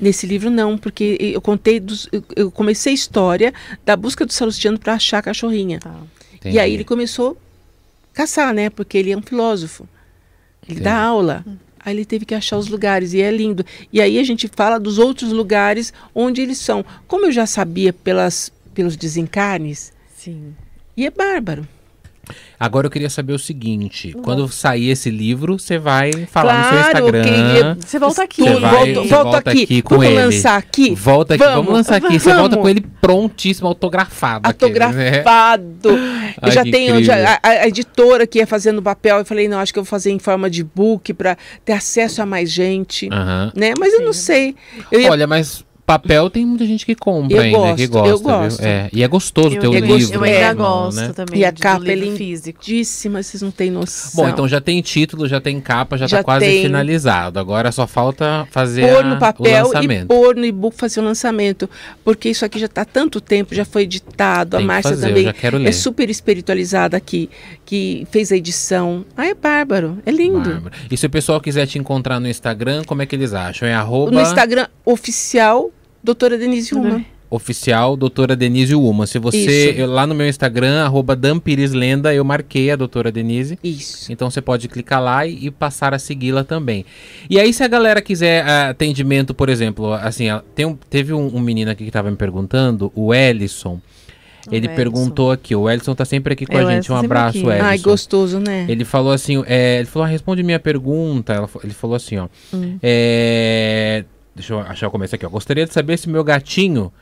Nesse 0.00 0.26
livro 0.26 0.50
não, 0.50 0.76
porque 0.76 1.16
eu 1.20 1.40
contei 1.40 1.78
dos, 1.78 2.08
eu 2.34 2.50
comecei 2.50 2.92
a 2.92 2.94
história 2.94 3.54
da 3.84 3.96
busca 3.96 4.26
do 4.26 4.32
Salustiano 4.32 4.78
para 4.78 4.94
achar 4.94 5.18
a 5.18 5.22
cachorrinha. 5.22 5.78
Tá. 5.78 5.94
E 6.44 6.58
aí 6.58 6.74
ele 6.74 6.84
começou 6.84 7.36
a 8.12 8.16
caçar, 8.16 8.52
né? 8.52 8.68
Porque 8.68 8.98
ele 8.98 9.12
é 9.12 9.16
um 9.16 9.22
filósofo. 9.22 9.88
Ele 10.68 10.78
Sim. 10.78 10.84
dá 10.84 10.96
aula. 10.96 11.44
Aí 11.86 11.94
ele 11.94 12.04
teve 12.04 12.24
que 12.24 12.34
achar 12.34 12.58
os 12.58 12.66
lugares 12.66 13.12
e 13.12 13.20
é 13.20 13.30
lindo. 13.30 13.64
E 13.92 14.00
aí 14.00 14.18
a 14.18 14.24
gente 14.24 14.48
fala 14.48 14.78
dos 14.78 14.98
outros 14.98 15.30
lugares 15.30 15.92
onde 16.14 16.40
eles 16.40 16.58
são. 16.58 16.84
Como 17.06 17.26
eu 17.26 17.32
já 17.32 17.46
sabia 17.46 17.92
pelas, 17.92 18.52
pelos 18.74 18.96
desencarnes. 18.96 19.92
Sim. 20.16 20.54
E 20.96 21.06
é 21.06 21.10
bárbaro. 21.10 21.66
Agora 22.58 22.86
eu 22.86 22.90
queria 22.90 23.10
saber 23.10 23.32
o 23.32 23.38
seguinte: 23.38 24.12
uhum. 24.14 24.22
quando 24.22 24.48
sair 24.48 24.90
esse 24.90 25.10
livro, 25.10 25.58
você 25.58 25.78
vai 25.78 26.10
falar 26.26 26.54
claro, 26.54 26.76
no 26.76 26.82
seu 26.82 26.90
Instagram. 26.90 27.76
Você 27.80 27.98
volta 27.98 28.22
aqui. 28.22 28.42
Você 28.42 28.60
vai, 28.60 28.94
volta, 28.94 29.22
volta 29.22 29.50
aqui. 29.50 29.62
aqui 29.62 29.82
com 29.82 29.96
vamos 29.96 30.06
ele. 30.10 30.24
lançar 30.24 30.56
aqui? 30.56 30.94
Volta 30.94 31.34
aqui, 31.34 31.44
vamos, 31.44 31.56
vamos 31.56 31.72
lançar 31.72 31.96
aqui. 31.96 32.18
Você 32.18 32.34
volta 32.34 32.56
com 32.56 32.68
ele 32.68 32.80
prontíssimo, 33.00 33.68
autografado. 33.68 34.48
Autografado. 34.48 35.92
Né? 35.92 36.34
Eu 36.42 36.50
já 36.50 36.62
tenho 36.62 37.02
já, 37.02 37.38
a, 37.42 37.48
a, 37.48 37.68
editora 37.68 38.26
que 38.26 38.38
ia 38.38 38.46
fazendo 38.46 38.82
papel. 38.82 39.18
Eu 39.18 39.24
falei, 39.24 39.48
não, 39.48 39.58
acho 39.58 39.72
que 39.72 39.78
eu 39.78 39.84
vou 39.84 39.88
fazer 39.88 40.10
em 40.10 40.18
forma 40.18 40.50
de 40.50 40.62
book 40.62 41.14
para 41.14 41.36
ter 41.64 41.72
acesso 41.72 42.20
a 42.20 42.26
mais 42.26 42.50
gente. 42.50 43.06
Uhum. 43.06 43.52
Né? 43.54 43.72
Mas 43.78 43.94
eu 43.94 44.02
não 44.02 44.12
sei. 44.12 44.54
Eu 44.90 45.00
ia... 45.00 45.10
Olha, 45.10 45.26
mas 45.26 45.64
papel 45.86 46.28
tem 46.28 46.44
muita 46.44 46.66
gente 46.66 46.84
que 46.84 46.94
compra 46.94 47.36
eu 47.36 47.42
ainda, 47.42 47.58
gosto, 47.58 47.76
que 47.76 47.86
gosta. 47.86 48.08
Eu 48.08 48.20
gosto. 48.20 48.60
É, 48.60 48.90
e 48.92 49.02
é 49.02 49.08
gostoso 49.08 49.54
eu, 49.54 49.60
ter 49.60 49.68
o 49.68 49.72
livro. 49.72 50.14
Eu 50.14 50.24
ainda 50.24 50.52
gosto 50.52 51.00
né? 51.00 51.12
também. 51.14 51.40
E 51.40 51.44
a 51.44 51.52
capa 51.52 51.88
é 51.88 51.94
lindíssima, 51.94 53.22
vocês 53.22 53.40
não 53.40 53.52
têm 53.52 53.70
noção. 53.70 54.24
Bom, 54.24 54.28
então 54.28 54.48
já 54.48 54.60
tem 54.60 54.82
título, 54.82 55.28
já 55.28 55.40
tem 55.40 55.60
capa, 55.60 55.96
já, 55.96 56.06
já 56.06 56.18
tá 56.18 56.24
quase 56.24 56.44
tem. 56.44 56.62
finalizado. 56.62 57.38
Agora 57.38 57.70
só 57.70 57.86
falta 57.86 58.46
fazer 58.50 58.92
pôr 58.92 59.04
no 59.04 59.18
papel 59.18 59.70
e 59.80 60.04
pôr 60.04 60.34
no 60.34 60.44
e-book 60.44 60.76
fazer 60.76 61.00
o 61.00 61.04
lançamento. 61.04 61.70
Porque 62.04 62.28
isso 62.28 62.44
aqui 62.44 62.58
já 62.58 62.66
está 62.66 62.82
há 62.82 62.84
tanto 62.84 63.20
tempo, 63.20 63.54
já 63.54 63.64
foi 63.64 63.82
editado. 63.82 64.56
Tem 64.56 64.64
a 64.64 64.66
Márcia 64.66 64.96
também 64.96 65.26
é 65.64 65.72
super 65.72 66.10
espiritualizada 66.10 66.96
aqui, 66.96 67.30
que 67.64 68.06
fez 68.10 68.32
a 68.32 68.36
edição. 68.36 69.04
Ah, 69.16 69.26
é 69.26 69.34
bárbaro, 69.34 69.98
é 70.04 70.10
lindo. 70.10 70.50
Bárbaro. 70.50 70.74
E 70.90 70.96
se 70.96 71.06
o 71.06 71.10
pessoal 71.10 71.40
quiser 71.40 71.66
te 71.66 71.78
encontrar 71.78 72.18
no 72.18 72.28
Instagram, 72.28 72.82
como 72.84 73.02
é 73.02 73.06
que 73.06 73.14
eles 73.14 73.32
acham? 73.32 73.68
É 73.68 73.74
arroba... 73.74 74.10
No 74.10 74.20
Instagram 74.20 74.66
oficial 74.84 75.70
doutora 76.06 76.38
Denise 76.38 76.72
Uma. 76.72 77.04
Oficial, 77.28 77.96
doutora 77.96 78.36
Denise 78.36 78.76
Uma. 78.76 79.08
Se 79.08 79.18
você, 79.18 79.74
eu, 79.76 79.90
lá 79.90 80.06
no 80.06 80.14
meu 80.14 80.28
Instagram, 80.28 80.84
arroba 80.84 81.16
Dampirislenda, 81.16 82.14
eu 82.14 82.24
marquei 82.24 82.70
a 82.70 82.76
doutora 82.76 83.10
Denise. 83.10 83.58
Isso. 83.62 84.12
Então 84.12 84.30
você 84.30 84.40
pode 84.40 84.68
clicar 84.68 85.02
lá 85.02 85.26
e, 85.26 85.46
e 85.46 85.50
passar 85.50 85.92
a 85.92 85.98
segui-la 85.98 86.44
também. 86.44 86.86
E 87.28 87.40
aí, 87.40 87.52
se 87.52 87.64
a 87.64 87.68
galera 87.68 88.00
quiser 88.00 88.44
uh, 88.44 88.70
atendimento, 88.70 89.34
por 89.34 89.48
exemplo, 89.48 89.92
assim, 89.94 90.26
tem 90.54 90.64
um, 90.64 90.76
teve 90.88 91.12
um, 91.12 91.34
um 91.34 91.40
menino 91.40 91.72
aqui 91.72 91.82
que 91.82 91.90
estava 91.90 92.08
me 92.08 92.16
perguntando, 92.16 92.92
o 92.94 93.12
Ellison. 93.12 93.80
Ele 94.48 94.68
perguntou 94.68 95.32
aqui, 95.32 95.56
o 95.56 95.68
Ellison 95.68 95.92
tá 95.92 96.04
sempre 96.04 96.34
aqui 96.34 96.46
com 96.46 96.56
é, 96.56 96.62
a 96.62 96.70
gente. 96.70 96.92
Um 96.92 96.94
abraço, 96.94 97.38
Ellison. 97.38 97.64
Ai, 97.64 97.78
gostoso, 97.78 98.38
né? 98.38 98.64
Ele 98.68 98.84
falou 98.84 99.10
assim, 99.10 99.42
é, 99.44 99.80
ele 99.80 99.86
falou, 99.86 100.06
ah, 100.06 100.08
responde 100.08 100.44
minha 100.44 100.60
pergunta. 100.60 101.48
ele 101.64 101.74
falou 101.74 101.96
assim, 101.96 102.18
ó. 102.18 102.28
Hum. 102.54 102.78
É, 102.80 104.04
Deixa 104.36 104.52
eu 104.52 104.60
achar 104.60 104.88
o 104.88 104.90
começo 104.90 105.14
aqui, 105.14 105.24
ó. 105.24 105.30
Gostaria 105.30 105.64
de 105.64 105.72
saber 105.72 105.96
se 105.96 106.10
meu 106.10 106.22
gatinho, 106.22 106.92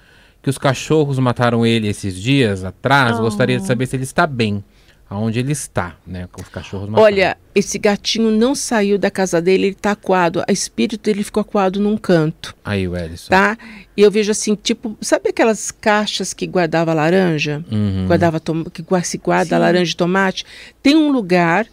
que 0.40 0.48
os 0.48 0.56
cachorros 0.56 1.18
mataram 1.18 1.66
ele 1.66 1.88
esses 1.88 2.14
dias 2.14 2.62
atrás, 2.62 3.18
oh. 3.18 3.22
gostaria 3.22 3.58
de 3.58 3.66
saber 3.66 3.86
se 3.86 3.96
ele 3.96 4.04
está 4.04 4.24
bem. 4.24 4.62
Aonde 5.10 5.40
ele 5.40 5.52
está, 5.52 5.96
né? 6.06 6.28
Com 6.30 6.40
os 6.40 6.48
cachorros 6.48 6.88
mataram. 6.88 7.04
Olha, 7.04 7.36
esse 7.54 7.76
gatinho 7.76 8.30
não 8.30 8.54
saiu 8.54 8.96
da 8.98 9.10
casa 9.10 9.42
dele, 9.42 9.64
ele 9.64 9.72
está 9.72 9.90
acuado. 9.90 10.44
A 10.48 10.52
espírito 10.52 11.02
dele 11.02 11.24
ficou 11.24 11.40
acuado 11.40 11.80
num 11.80 11.96
canto. 11.96 12.54
Aí, 12.64 12.86
o 12.86 12.96
Ellison. 12.96 13.30
Tá? 13.30 13.58
E 13.96 14.00
eu 14.00 14.10
vejo 14.10 14.30
assim, 14.30 14.54
tipo, 14.54 14.96
sabe 15.00 15.30
aquelas 15.30 15.72
caixas 15.72 16.32
que 16.32 16.46
guardava 16.46 16.94
laranja? 16.94 17.64
Uhum. 17.70 18.06
Guardava 18.06 18.40
que 18.72 18.84
se 19.02 19.18
guarda 19.18 19.56
Sim. 19.56 19.60
laranja 19.60 19.92
e 19.92 19.96
tomate? 19.96 20.46
Tem 20.80 20.96
um 20.96 21.10
lugar 21.10 21.66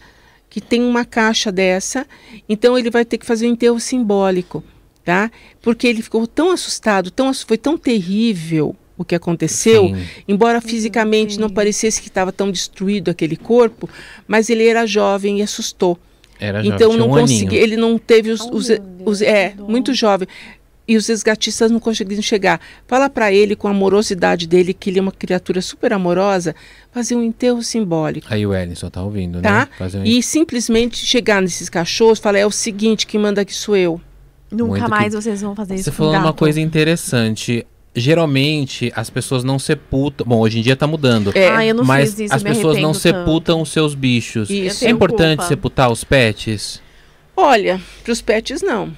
que 0.49 0.59
tem 0.59 0.83
uma 0.83 1.05
caixa 1.05 1.51
dessa, 1.51 2.05
então 2.49 2.77
ele 2.77 2.89
vai 2.89 3.05
ter 3.05 3.17
que 3.17 3.25
fazer 3.25 3.47
um 3.47 3.51
enterro 3.51 3.79
simbólico 3.79 4.63
tá? 5.03 5.31
Porque 5.61 5.87
ele 5.87 6.01
ficou 6.01 6.25
tão 6.27 6.51
assustado, 6.51 7.11
tão 7.11 7.33
foi 7.33 7.57
tão 7.57 7.77
terrível 7.77 8.75
o 8.97 9.05
que 9.05 9.15
aconteceu, 9.15 9.87
Sim. 9.87 10.05
embora 10.27 10.61
fisicamente 10.61 11.39
não 11.39 11.49
parecesse 11.49 12.01
que 12.01 12.07
estava 12.07 12.31
tão 12.31 12.51
destruído 12.51 13.09
aquele 13.09 13.35
corpo, 13.35 13.89
mas 14.27 14.49
ele 14.49 14.67
era 14.67 14.85
jovem 14.85 15.39
e 15.39 15.41
assustou. 15.41 15.97
Era 16.39 16.65
então 16.65 16.91
jovem, 16.91 16.97
não 16.97 17.07
um 17.07 17.09
consegui, 17.09 17.55
ele 17.55 17.75
não 17.75 17.97
teve 17.97 18.31
os, 18.31 18.41
os, 18.41 18.67
os 19.03 19.21
é 19.21 19.53
muito 19.57 19.93
jovem 19.93 20.27
e 20.87 20.97
os 20.97 21.07
resgatistas 21.07 21.71
não 21.71 21.79
conseguiram 21.79 22.21
chegar. 22.21 22.59
Fala 22.87 23.09
para 23.09 23.31
ele 23.31 23.55
com 23.55 23.67
a 23.67 23.71
amorosidade 23.71 24.47
dele 24.47 24.73
que 24.73 24.89
ele 24.89 24.99
é 24.99 25.01
uma 25.01 25.11
criatura 25.11 25.61
super 25.61 25.93
amorosa, 25.93 26.55
fazer 26.91 27.15
um 27.15 27.23
enterro 27.23 27.63
simbólico. 27.63 28.27
Aí 28.29 28.45
o 28.45 28.53
Ellison 28.53 28.89
tá 28.89 29.01
ouvindo, 29.01 29.41
tá? 29.41 29.69
né? 29.79 29.87
Um... 29.99 30.03
E 30.03 30.21
simplesmente 30.21 31.05
chegar 31.05 31.41
nesses 31.41 31.69
cachorros, 31.69 32.19
falar 32.19 32.39
é 32.39 32.45
o 32.45 32.51
seguinte, 32.51 33.07
que 33.07 33.17
manda 33.17 33.41
aqui 33.41 33.53
sou 33.53 33.75
eu. 33.75 34.01
Nunca 34.51 34.87
mais 34.87 35.13
que... 35.15 35.21
vocês 35.21 35.41
vão 35.41 35.55
fazer 35.55 35.75
isso. 35.75 35.85
Você 35.85 35.91
falou 35.91 36.13
uma 36.15 36.33
coisa 36.33 36.59
interessante. 36.59 37.65
Geralmente 37.95 38.91
as 38.95 39.09
pessoas 39.09 39.43
não 39.43 39.59
sepultam. 39.59 40.25
Bom, 40.25 40.39
hoje 40.39 40.59
em 40.59 40.61
dia 40.61 40.75
tá 40.75 40.87
mudando. 40.87 41.31
É. 41.35 41.49
Ah, 41.49 41.65
eu 41.65 41.75
não 41.75 41.83
mas 41.83 42.11
fiz 42.11 42.19
isso, 42.19 42.35
as 42.35 42.43
pessoas 42.43 42.77
não 42.79 42.93
sepultam 42.93 43.57
tanto. 43.57 43.63
os 43.63 43.71
seus 43.71 43.95
bichos. 43.95 44.49
Isso. 44.49 44.85
É 44.85 44.89
importante 44.89 45.39
culpa. 45.39 45.47
sepultar 45.47 45.91
os 45.91 46.03
pets? 46.03 46.81
Olha, 47.35 47.81
para 48.03 48.11
os 48.11 48.21
pets 48.21 48.61
não. 48.61 48.95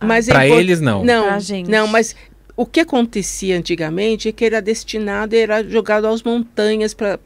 Ah. 0.00 0.06
Mas 0.06 0.26
para 0.26 0.46
é 0.46 0.50
eles 0.50 0.80
não. 0.80 1.04
Não, 1.04 1.26
não, 1.68 1.86
mas 1.86 2.16
o 2.56 2.66
que 2.66 2.80
acontecia 2.80 3.56
antigamente 3.56 4.28
é 4.28 4.32
que 4.32 4.44
era 4.44 4.60
destinado, 4.60 5.34
era 5.34 5.62
jogado 5.62 6.06
às 6.06 6.22
montanhas 6.22 6.92
para 6.94 7.18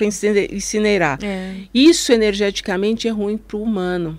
incinerar. 0.53 1.19
É. 1.23 1.55
Isso 1.75 2.13
energeticamente 2.13 3.09
é 3.09 3.11
ruim 3.11 3.37
para 3.37 3.57
o 3.57 3.63
humano. 3.63 4.19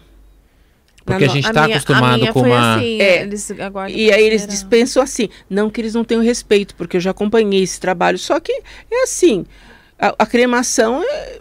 Porque 1.08 1.24
a 1.26 1.28
gente 1.28 1.48
está 1.48 1.66
acostumado 1.66 2.28
com 2.34 2.42
uma. 2.42 2.76
Assim, 2.76 3.02
é, 3.02 3.22
eles 3.24 3.50
e 3.90 4.12
aí 4.12 4.24
eles 4.24 4.46
dispensam 4.46 5.02
assim. 5.02 5.30
Não 5.50 5.70
que 5.70 5.82
eles 5.82 5.94
não 5.94 6.04
tenham 6.04 6.22
respeito, 6.24 6.76
porque 6.76 6.98
eu 6.98 7.02
já 7.02 7.12
acompanhei 7.12 7.64
esse 7.64 7.80
trabalho. 7.80 8.18
Só 8.18 8.40
que 8.40 8.52
é 8.92 9.04
assim: 9.04 9.46
a, 9.98 10.14
a 10.20 10.26
cremação 10.26 11.02
é, 11.04 11.40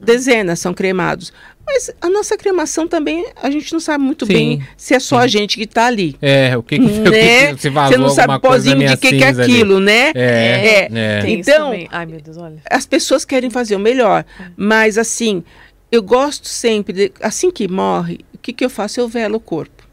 dezenas 0.00 0.58
são 0.60 0.72
cremados. 0.72 1.32
Mas 1.70 1.90
a 2.00 2.08
nossa 2.08 2.34
cremação 2.34 2.88
também, 2.88 3.26
a 3.42 3.50
gente 3.50 3.70
não 3.74 3.80
sabe 3.80 4.02
muito 4.02 4.24
Sim, 4.24 4.32
bem 4.32 4.62
se 4.74 4.94
é 4.94 4.98
só 4.98 5.18
sim. 5.18 5.24
a 5.24 5.26
gente 5.26 5.58
que 5.58 5.64
está 5.64 5.84
ali. 5.84 6.16
É, 6.22 6.56
o 6.56 6.62
que 6.62 6.78
que, 6.78 6.84
o 6.86 7.02
que 7.04 7.10
Né? 7.10 7.54
que 7.54 7.60
se 7.60 7.68
vazou 7.68 7.92
Você 7.92 7.98
não 7.98 8.08
sabe 8.08 8.40
pozinho 8.40 8.78
minha 8.78 8.90
de 8.90 8.96
que, 8.96 9.10
que 9.10 9.22
é 9.22 9.28
cinza 9.28 9.42
ali. 9.42 9.52
aquilo, 9.52 9.78
né? 9.78 10.12
É, 10.14 10.88
é. 10.90 11.20
Tem 11.20 11.40
isso 11.40 11.50
Então. 11.50 11.72
Ai, 11.90 12.06
meu 12.06 12.22
Deus, 12.22 12.38
olha. 12.38 12.56
as 12.70 12.86
pessoas 12.86 13.22
querem 13.26 13.50
fazer 13.50 13.76
o 13.76 13.78
melhor, 13.78 14.24
mas 14.56 14.96
assim, 14.96 15.44
eu 15.92 16.02
gosto 16.02 16.48
sempre, 16.48 16.92
de- 16.94 17.12
assim 17.20 17.50
que 17.50 17.68
morre, 17.68 18.20
que, 18.48 18.52
que 18.52 18.64
eu 18.64 18.70
faço? 18.70 18.98
Eu 18.98 19.08
velo 19.08 19.36
o 19.36 19.40
corpo. 19.40 19.86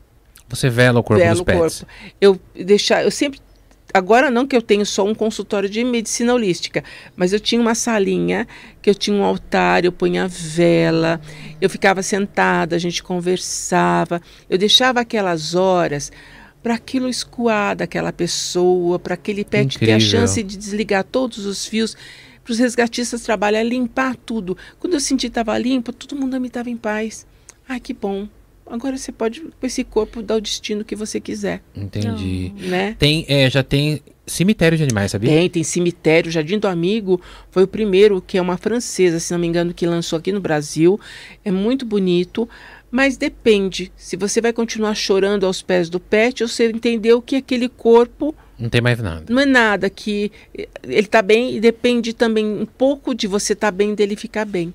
Você 0.47 0.69
vela 0.69 0.99
o 0.99 1.03
corpo 1.03 1.21
velo 1.21 1.33
dos 1.33 1.41
o 1.41 1.45
pets. 1.45 1.59
corpo. 1.59 1.87
Eu 2.21 2.39
deixar, 2.55 3.03
eu 3.03 3.11
sempre 3.11 3.39
agora 3.93 4.29
não 4.31 4.45
que 4.45 4.55
eu 4.55 4.61
tenho 4.61 4.85
só 4.85 5.05
um 5.05 5.15
consultório 5.15 5.69
de 5.69 5.83
medicina 5.83 6.33
holística, 6.33 6.83
mas 7.15 7.33
eu 7.33 7.39
tinha 7.39 7.59
uma 7.59 7.75
salinha 7.75 8.47
que 8.81 8.89
eu 8.89 8.95
tinha 8.95 9.15
um 9.15 9.23
altar, 9.23 9.83
eu 9.83 9.91
punha 9.91 10.27
vela, 10.27 11.19
eu 11.59 11.69
ficava 11.69 12.01
sentada, 12.01 12.75
a 12.75 12.79
gente 12.79 13.01
conversava, 13.01 14.21
eu 14.49 14.57
deixava 14.57 15.01
aquelas 15.01 15.55
horas 15.55 16.11
para 16.61 16.75
aquilo 16.75 17.09
escoar 17.09 17.75
daquela 17.75 18.11
pessoa, 18.11 18.97
para 18.97 19.15
aquele 19.15 19.43
pet 19.43 19.77
ter 19.77 19.91
a 19.91 19.95
Incrível. 19.95 20.19
chance 20.19 20.41
de 20.41 20.57
desligar 20.57 21.03
todos 21.03 21.45
os 21.45 21.65
fios. 21.65 21.95
Para 22.43 22.51
os 22.51 22.59
resgatistas 22.59 23.23
trabalhar, 23.23 23.63
limpar 23.63 24.15
tudo. 24.15 24.55
Quando 24.79 24.93
eu 24.93 24.99
senti 24.99 25.21
que 25.21 25.27
estava 25.27 25.57
limpo, 25.57 25.91
todo 25.91 26.19
mundo 26.19 26.39
me 26.39 26.47
estava 26.47 26.69
em 26.69 26.77
paz. 26.77 27.25
Ai, 27.67 27.79
que 27.79 27.91
bom. 27.91 28.27
Agora 28.65 28.97
você 28.97 29.11
pode, 29.11 29.41
com 29.41 29.65
esse 29.67 29.83
corpo, 29.83 30.21
dar 30.21 30.35
o 30.37 30.41
destino 30.41 30.83
que 30.83 30.95
você 30.95 31.19
quiser, 31.19 31.61
Entendi. 31.75 32.51
né? 32.57 32.95
Tem, 32.97 33.23
é, 33.27 33.49
já 33.49 33.61
tem 33.63 34.01
cemitério 34.25 34.75
de 34.77 34.83
animais, 34.83 35.11
sabia? 35.11 35.29
Tem, 35.29 35.49
tem 35.49 35.63
cemitério. 35.63 36.31
Jardim 36.31 36.57
do 36.57 36.67
Amigo 36.67 37.21
foi 37.51 37.63
o 37.63 37.67
primeiro, 37.67 38.19
que 38.21 38.37
é 38.37 38.41
uma 38.41 38.57
francesa, 38.57 39.19
se 39.19 39.31
não 39.31 39.39
me 39.39 39.45
engano, 39.47 39.73
que 39.73 39.85
lançou 39.85 40.17
aqui 40.17 40.31
no 40.31 40.39
Brasil. 40.39 40.99
É 41.43 41.51
muito 41.51 41.85
bonito, 41.85 42.49
mas 42.89 43.17
depende. 43.17 43.91
Se 43.95 44.17
você 44.17 44.41
vai 44.41 44.51
continuar 44.51 44.95
chorando 44.95 45.45
aos 45.45 45.61
pés 45.61 45.87
do 45.87 45.99
pet, 45.99 46.41
ou 46.41 46.49
você 46.49 46.67
entendeu 46.71 47.21
que 47.21 47.35
aquele 47.35 47.69
corpo 47.69 48.33
Não 48.57 48.67
tem 48.69 48.81
mais 48.81 48.99
nada. 48.99 49.25
não 49.29 49.41
é 49.41 49.45
nada, 49.45 49.91
que 49.91 50.31
ele 50.55 50.67
está 51.01 51.21
bem 51.21 51.55
e 51.55 51.59
depende 51.59 52.13
também 52.13 52.45
um 52.47 52.65
pouco 52.65 53.13
de 53.13 53.27
você 53.27 53.53
estar 53.53 53.69
bem 53.69 53.93
dele 53.93 54.15
ficar 54.15 54.43
bem, 54.45 54.73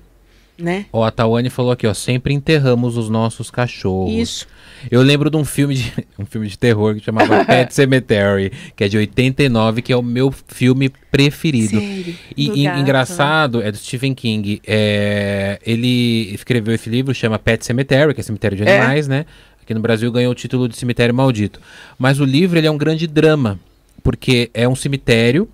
né? 0.61 0.85
Ó, 0.93 1.03
a 1.03 1.11
Tawane 1.11 1.49
falou 1.49 1.71
aqui, 1.71 1.85
ó, 1.87 1.93
sempre 1.93 2.33
enterramos 2.33 2.97
os 2.97 3.09
nossos 3.09 3.49
cachorros. 3.51 4.13
Isso. 4.13 4.47
Eu 4.89 5.01
lembro 5.01 5.29
de 5.29 5.37
um 5.37 5.45
filme 5.45 5.75
de 5.75 5.91
um 6.17 6.25
filme 6.25 6.47
de 6.47 6.57
terror 6.57 6.95
que 6.95 7.01
chamava 7.03 7.43
Pet 7.45 7.73
Cemetery, 7.73 8.51
que 8.75 8.83
é 8.83 8.87
de 8.87 8.97
89, 8.97 9.81
que 9.81 9.91
é 9.93 9.97
o 9.97 10.01
meu 10.01 10.33
filme 10.47 10.89
preferido. 11.11 11.79
Sério. 11.79 12.15
E, 12.35 12.61
e 12.61 12.63
gato, 12.63 12.79
engraçado, 12.79 13.61
é 13.61 13.71
do 13.71 13.77
Stephen 13.77 14.13
King. 14.13 14.61
É, 14.65 15.59
ele 15.65 16.33
escreveu 16.33 16.73
esse 16.73 16.89
livro, 16.89 17.13
chama 17.13 17.37
Pet 17.37 17.65
Cemetery, 17.65 18.13
que 18.13 18.21
é 18.21 18.23
cemitério 18.23 18.57
de 18.57 18.63
É. 18.63 18.79
animais, 18.79 19.07
né? 19.07 19.25
Aqui 19.61 19.73
no 19.73 19.79
Brasil 19.79 20.11
ganhou 20.11 20.31
o 20.31 20.35
título 20.35 20.67
de 20.67 20.75
Cemitério 20.75 21.13
Maldito. 21.13 21.59
Mas 21.99 22.19
o 22.19 22.25
livro 22.25 22.57
ele 22.57 22.65
é 22.67 22.71
um 22.71 22.77
grande 22.77 23.05
drama, 23.07 23.59
porque 24.03 24.49
é 24.53 24.67
um 24.67 24.75
cemitério 24.75 25.47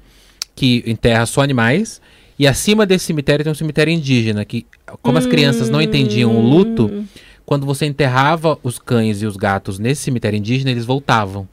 que 0.55 0.83
enterra 0.87 1.25
só 1.25 1.41
animais. 1.41 2.01
E 2.39 2.45
acima 2.47 2.85
desse 2.85 3.05
cemitério 3.05 3.43
tem 3.43 3.51
um 3.51 3.55
cemitério 3.55 3.91
indígena, 3.91 4.45
que, 4.45 4.65
como 5.01 5.17
as 5.17 5.25
crianças 5.25 5.69
não 5.69 5.81
entendiam 5.81 6.35
o 6.35 6.41
luto, 6.41 7.05
quando 7.45 7.65
você 7.65 7.85
enterrava 7.85 8.57
os 8.61 8.77
cães 8.77 9.21
e 9.21 9.25
os 9.25 9.35
gatos 9.37 9.79
nesse 9.79 10.01
cemitério 10.03 10.37
indígena, 10.37 10.69
eles 10.71 10.85
voltavam. 10.85 11.47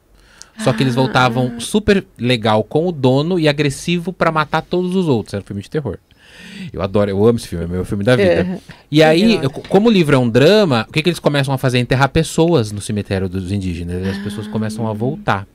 Só 0.58 0.72
que 0.72 0.82
eles 0.82 0.94
voltavam 0.94 1.58
super 1.58 2.04
legal 2.18 2.62
com 2.62 2.86
o 2.86 2.92
dono 2.92 3.40
e 3.40 3.48
agressivo 3.48 4.12
pra 4.12 4.30
matar 4.30 4.62
todos 4.62 4.94
os 4.94 5.08
outros. 5.08 5.34
Era 5.34 5.42
um 5.42 5.46
filme 5.46 5.62
de 5.62 5.70
terror. 5.70 5.98
Eu 6.72 6.82
adoro, 6.82 7.10
eu 7.10 7.26
amo 7.26 7.38
esse 7.38 7.48
filme, 7.48 7.64
é 7.64 7.68
meu 7.68 7.84
filme 7.84 8.04
da 8.04 8.14
vida. 8.14 8.28
É. 8.30 8.58
E 8.90 9.02
aí, 9.02 9.36
Legal. 9.36 9.42
eu- 9.44 9.50
como 9.50 9.88
o 9.88 9.92
livro 9.92 10.14
é 10.14 10.18
um 10.18 10.28
drama, 10.28 10.84
o 10.88 10.92
que, 10.92 11.02
que 11.02 11.08
eles 11.08 11.18
começam 11.18 11.52
a 11.54 11.58
fazer? 11.58 11.78
Enterrar 11.78 12.08
pessoas 12.08 12.70
no 12.70 12.80
cemitério 12.80 13.28
dos 13.28 13.50
indígenas. 13.50 14.06
As 14.06 14.18
pessoas 14.18 14.46
começam 14.46 14.86
a 14.86 14.92
voltar. 14.92 15.46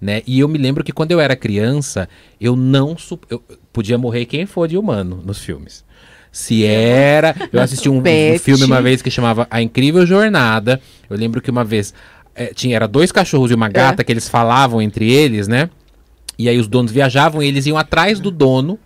Né? 0.00 0.22
E 0.26 0.40
eu 0.40 0.48
me 0.48 0.58
lembro 0.58 0.82
que 0.82 0.92
quando 0.92 1.10
eu 1.12 1.20
era 1.20 1.36
criança, 1.36 2.08
eu 2.40 2.56
não. 2.56 2.96
su- 2.96 3.18
Eu 3.28 3.42
podia 3.72 3.98
morrer 3.98 4.24
quem 4.26 4.46
for 4.46 4.66
de 4.68 4.76
humano 4.78 5.22
nos 5.24 5.38
filmes. 5.38 5.84
Se 6.30 6.64
era. 6.64 7.34
Eu 7.52 7.60
assisti 7.62 7.88
um, 7.88 7.98
um 7.98 8.02
filme 8.42 8.64
uma 8.64 8.80
vez 8.82 9.02
que 9.02 9.10
chamava 9.10 9.46
A 9.50 9.60
Incrível 9.60 10.06
Jornada. 10.06 10.80
Eu 11.10 11.16
lembro 11.16 11.42
que 11.42 11.50
uma 11.50 11.64
vez 11.64 11.92
eh, 12.34 12.52
tinha 12.54 12.74
era 12.76 12.88
dois 12.88 13.12
cachorros 13.12 13.50
e 13.50 13.54
uma 13.54 13.68
gata 13.68 14.02
que 14.02 14.10
eles 14.12 14.28
falavam 14.28 14.80
entre 14.80 15.10
eles, 15.12 15.46
né? 15.46 15.68
E 16.38 16.48
aí 16.48 16.58
os 16.58 16.66
donos 16.68 16.90
viajavam 16.90 17.42
e 17.42 17.46
eles 17.48 17.66
iam 17.66 17.76
atrás 17.76 18.18
do 18.18 18.30
dono 18.30 18.78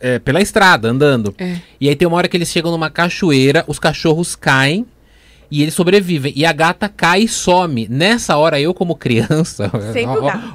é, 0.00 0.18
pela 0.18 0.40
estrada, 0.40 0.88
andando. 0.88 1.34
É. 1.38 1.56
E 1.80 1.88
aí 1.88 1.94
tem 1.96 2.08
uma 2.08 2.16
hora 2.16 2.28
que 2.28 2.36
eles 2.36 2.48
chegam 2.50 2.70
numa 2.70 2.88
cachoeira, 2.88 3.64
os 3.66 3.78
cachorros 3.78 4.34
caem 4.34 4.86
e 5.50 5.62
eles 5.62 5.74
sobrevivem. 5.74 6.32
E 6.36 6.44
a 6.44 6.52
gata 6.52 6.88
cai 6.88 7.22
e 7.22 7.28
some. 7.28 7.86
Nessa 7.90 8.36
hora, 8.36 8.60
eu, 8.60 8.72
como 8.74 8.94
criança. 8.94 9.70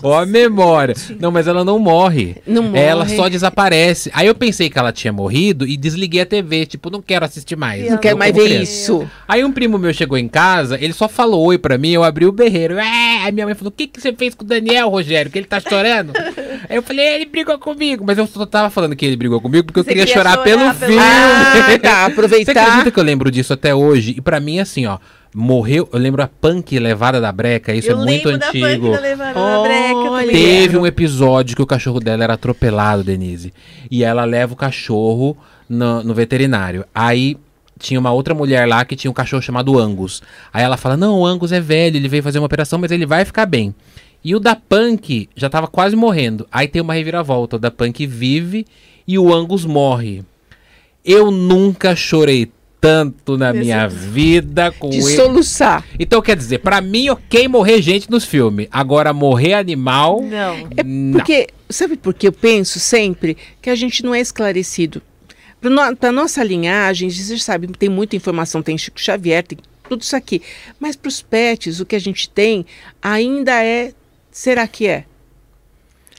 Ó, 0.04 0.10
ó, 0.10 0.20
a 0.22 0.26
memória. 0.26 0.96
Não, 1.20 1.32
mas 1.32 1.48
ela 1.48 1.64
não 1.64 1.80
morre. 1.80 2.38
Não 2.46 2.76
Ela 2.76 3.04
morre. 3.04 3.16
só 3.16 3.28
desaparece. 3.30 4.10
Aí 4.14 4.28
eu 4.28 4.36
pensei 4.36 4.70
que 4.70 4.78
ela 4.78 4.92
tinha 4.92 5.12
morrido 5.14 5.68
e 5.68 5.76
desliguei 5.78 6.22
a 6.22 6.26
TV. 6.26 6.66
Tipo, 6.66 6.90
não 6.90 7.02
quero 7.02 7.26
assistir 7.26 7.56
mais. 7.56 7.90
Não 7.90 7.98
quero 7.98 8.18
mais 8.18 8.34
ver 8.36 8.44
criança. 8.46 8.64
isso. 8.64 9.10
Aí 9.28 9.44
um 9.44 9.52
primo 9.52 9.78
meu 9.78 9.94
chegou 9.94 10.18
em 10.18 10.28
casa, 10.28 10.78
ele 10.80 10.94
só 10.94 11.08
falou 11.08 11.46
oi 11.48 11.58
pra 11.58 11.78
mim, 11.78 11.92
eu 11.92 12.04
abri 12.04 12.26
o 12.26 12.32
berreiro. 12.32 12.78
É, 12.78 13.24
aí 13.24 13.32
minha 13.32 13.46
mãe 13.46 13.56
falou: 13.56 13.70
O 13.70 13.72
que, 13.76 13.88
que 13.88 14.00
você 14.02 14.14
fez 14.14 14.34
com 14.36 14.44
o 14.44 14.48
Daniel, 14.48 14.90
Rogério? 14.90 15.32
Que 15.32 15.40
ele 15.40 15.48
tá 15.48 15.60
chorando? 15.60 16.14
aí 16.70 16.76
eu 16.76 16.84
falei: 16.84 17.06
Ele 17.16 17.26
brigou 17.26 17.58
comigo. 17.60 18.04
Mas 18.06 18.18
eu 18.18 18.28
só 18.28 18.46
tava 18.46 18.70
falando 18.70 18.96
que 18.96 19.06
ele 19.06 19.16
brigou 19.16 19.40
comigo 19.42 19.66
porque 19.66 19.80
eu 19.80 19.84
Você 19.84 19.90
queria, 19.90 20.06
queria 20.06 20.22
chorar, 20.22 20.32
chorar 20.38 20.44
pelo 20.44 20.60
pelo- 20.74 20.92
filme. 20.92 20.98
Ah, 21.02 21.80
tá. 21.82 22.06
Você 22.06 22.12
Aproveitar. 22.12 22.62
acredita 22.62 22.92
que 22.92 23.00
eu 23.00 23.04
lembro 23.04 23.32
disso 23.32 23.54
até 23.54 23.74
hoje? 23.74 24.16
E 24.18 24.22
pra 24.22 24.40
mim, 24.40 24.60
assim, 24.60 24.83
ó, 24.86 24.98
morreu. 25.34 25.90
Eu 25.92 26.00
lembro 26.00 26.22
a 26.22 26.28
punk 26.28 26.78
levada 26.78 27.20
da 27.20 27.32
breca, 27.32 27.74
isso 27.74 27.90
eu 27.90 28.02
é 28.02 28.06
muito 28.06 28.30
antigo. 28.30 28.40
da 28.40 28.70
punk 28.70 28.92
da 28.92 29.00
levada 29.00 29.34
da 29.34 29.62
breca. 29.62 30.32
Teve 30.32 30.78
um 30.78 30.86
episódio 30.86 31.56
que 31.56 31.62
o 31.62 31.68
cachorro 31.68 32.00
dela 32.00 32.24
era 32.24 32.34
atropelado, 32.34 33.04
Denise. 33.04 33.54
E 33.90 34.04
ela 34.04 34.26
leva 34.26 34.54
o 34.54 34.58
cachorro 34.58 35.38
no, 35.68 36.04
no 36.04 36.14
veterinário. 36.14 36.86
Aí 36.94 37.38
tinha 37.80 38.00
uma 38.00 38.12
outra 38.12 38.34
mulher 38.34 38.68
lá 38.68 38.86
que 38.86 38.96
tinha 38.96 39.12
um 39.12 39.14
cachorro 39.14 39.42
chamado 39.42 39.78
Angus. 39.78 40.22
Aí 40.52 40.64
ela 40.64 40.78
fala: 40.78 40.96
Não, 40.96 41.20
o 41.20 41.26
Angus 41.26 41.52
é 41.52 41.60
velho, 41.60 41.98
ele 41.98 42.08
veio 42.08 42.24
fazer 42.24 42.40
uma 42.40 42.46
operação, 42.46 42.80
mas 42.80 42.92
ele 42.92 43.06
vai 43.06 43.26
ficar 43.26 43.46
bem. 43.46 43.74
E 44.24 44.34
o 44.34 44.40
da 44.40 44.56
Punk 44.56 45.30
já 45.36 45.50
tava 45.50 45.68
quase 45.68 45.96
morrendo. 45.96 46.48
Aí 46.52 46.68
tem 46.68 46.82
uma 46.82 46.94
reviravolta: 46.94 47.58
o 47.58 47.60
da 47.60 47.70
Punk 47.70 48.06
vive 48.08 48.66
e 49.08 49.20
o 49.20 49.34
Angus 49.34 49.66
morre. 49.66 50.24
Eu 51.04 51.30
nunca 51.30 51.96
chorei 51.96 52.50
tanto 52.84 53.38
na 53.38 53.54
Desse- 53.54 53.64
minha 53.64 53.88
vida 53.88 54.70
com 54.78 54.90
De 54.90 54.98
ele. 54.98 55.16
soluçar. 55.16 55.86
Então, 55.98 56.22
quer 56.22 56.36
dizer, 56.36 56.60
pra 56.60 56.82
mim, 56.82 57.08
ok 57.08 57.48
morrer 57.48 57.82
gente 57.82 58.12
nos 58.12 58.26
filmes. 58.26 58.68
Agora, 58.70 59.14
morrer 59.14 59.54
animal. 59.54 60.22
Não. 60.22 60.68
não. 60.86 61.14
Porque, 61.14 61.48
sabe 61.70 61.96
por 61.96 62.14
que 62.14 62.28
eu 62.28 62.34
penso 62.34 62.78
sempre 62.82 63.38
que 63.62 63.70
a 63.70 63.76
gente 63.76 64.04
não 64.04 64.14
é 64.14 64.20
esclarecido? 64.20 65.02
Para 65.98 66.12
nossa 66.12 66.44
linhagem, 66.44 67.10
você 67.10 67.38
sabe, 67.38 67.68
tem 67.68 67.88
muita 67.88 68.18
informação, 68.18 68.62
tem 68.62 68.78
Chico 68.78 69.00
Xavier, 69.00 69.44
tem 69.44 69.58
tudo 69.88 70.02
isso 70.02 70.14
aqui. 70.16 70.42
Mas 70.78 70.98
para 70.98 71.08
os 71.08 71.22
pets, 71.22 71.80
o 71.80 71.86
que 71.86 71.96
a 71.96 72.00
gente 72.00 72.30
tem 72.30 72.66
ainda 73.02 73.64
é. 73.64 73.94
Será 74.30 74.68
que 74.68 74.88
é? 74.88 75.06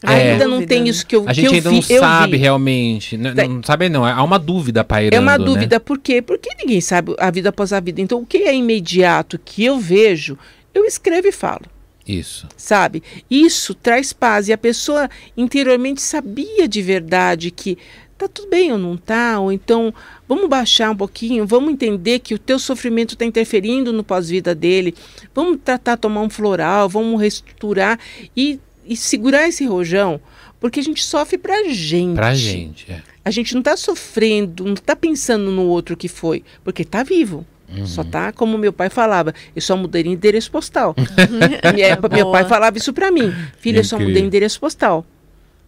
É. 0.06 0.32
Ainda 0.32 0.46
não 0.46 0.64
tem 0.64 0.88
isso 0.88 1.06
que 1.06 1.16
eu, 1.16 1.24
A 1.26 1.32
gente 1.32 1.46
eu 1.46 1.52
ainda 1.52 1.70
vi, 1.70 1.76
não 1.76 1.82
sabe 1.82 2.36
realmente. 2.36 3.16
Não, 3.16 3.34
Tem. 3.34 3.48
não 3.48 3.62
sabe, 3.62 3.88
não. 3.88 4.04
Há 4.04 4.22
uma 4.22 4.38
dúvida 4.38 4.84
pairando. 4.84 5.16
É 5.16 5.20
uma 5.20 5.38
né? 5.38 5.44
dúvida, 5.44 5.80
por 5.80 5.98
quê? 5.98 6.20
Porque 6.20 6.50
ninguém 6.58 6.80
sabe 6.80 7.14
a 7.18 7.30
vida 7.30 7.48
após 7.48 7.72
a 7.72 7.80
vida. 7.80 8.00
Então, 8.00 8.20
o 8.20 8.26
que 8.26 8.38
é 8.38 8.54
imediato 8.54 9.38
que 9.42 9.64
eu 9.64 9.78
vejo, 9.78 10.38
eu 10.74 10.84
escrevo 10.84 11.26
e 11.28 11.32
falo. 11.32 11.62
Isso. 12.06 12.46
sabe? 12.54 13.02
Isso 13.30 13.74
traz 13.74 14.12
paz 14.12 14.48
e 14.48 14.52
a 14.52 14.58
pessoa 14.58 15.08
interiormente 15.34 16.02
sabia 16.02 16.68
de 16.68 16.82
verdade 16.82 17.50
que 17.50 17.78
tá 18.16 18.28
tudo 18.28 18.48
bem 18.48 18.70
ou 18.72 18.78
não 18.78 18.96
tá, 18.96 19.40
ou 19.40 19.50
então 19.50 19.92
vamos 20.28 20.48
baixar 20.48 20.90
um 20.90 20.96
pouquinho, 20.96 21.46
vamos 21.46 21.72
entender 21.72 22.20
que 22.20 22.34
o 22.34 22.38
teu 22.38 22.58
sofrimento 22.58 23.14
está 23.14 23.24
interferindo 23.24 23.92
no 23.92 24.04
pós-vida 24.04 24.54
dele, 24.54 24.94
vamos 25.34 25.58
tratar, 25.64 25.96
tomar 25.96 26.20
um 26.20 26.30
floral, 26.30 26.88
vamos 26.88 27.20
reestruturar 27.20 27.98
e, 28.36 28.60
e 28.86 28.96
segurar 28.96 29.48
esse 29.48 29.64
rojão, 29.66 30.20
porque 30.60 30.80
a 30.80 30.82
gente 30.82 31.02
sofre 31.02 31.38
pra 31.38 31.64
gente. 31.64 32.14
Pra 32.16 32.34
gente. 32.34 32.90
É. 32.90 33.02
A 33.24 33.30
gente 33.30 33.54
não 33.54 33.60
está 33.60 33.76
sofrendo, 33.76 34.64
não 34.64 34.74
está 34.74 34.94
pensando 34.94 35.50
no 35.50 35.62
outro 35.66 35.96
que 35.96 36.08
foi, 36.08 36.44
porque 36.62 36.82
está 36.82 37.02
vivo. 37.02 37.46
Uhum. 37.68 37.86
Só 37.86 38.04
tá, 38.04 38.30
como 38.32 38.58
meu 38.58 38.72
pai 38.72 38.90
falava, 38.90 39.34
eu 39.56 39.62
só 39.62 39.76
mudei 39.76 40.02
endereço 40.02 40.50
postal. 40.50 40.94
Boa. 42.00 42.14
meu 42.14 42.30
pai 42.30 42.44
falava 42.44 42.76
isso 42.76 42.92
para 42.92 43.10
mim. 43.10 43.32
Filho, 43.58 43.78
eu 43.80 43.84
só 43.84 43.98
mudei 43.98 44.22
endereço 44.22 44.60
postal. 44.60 45.04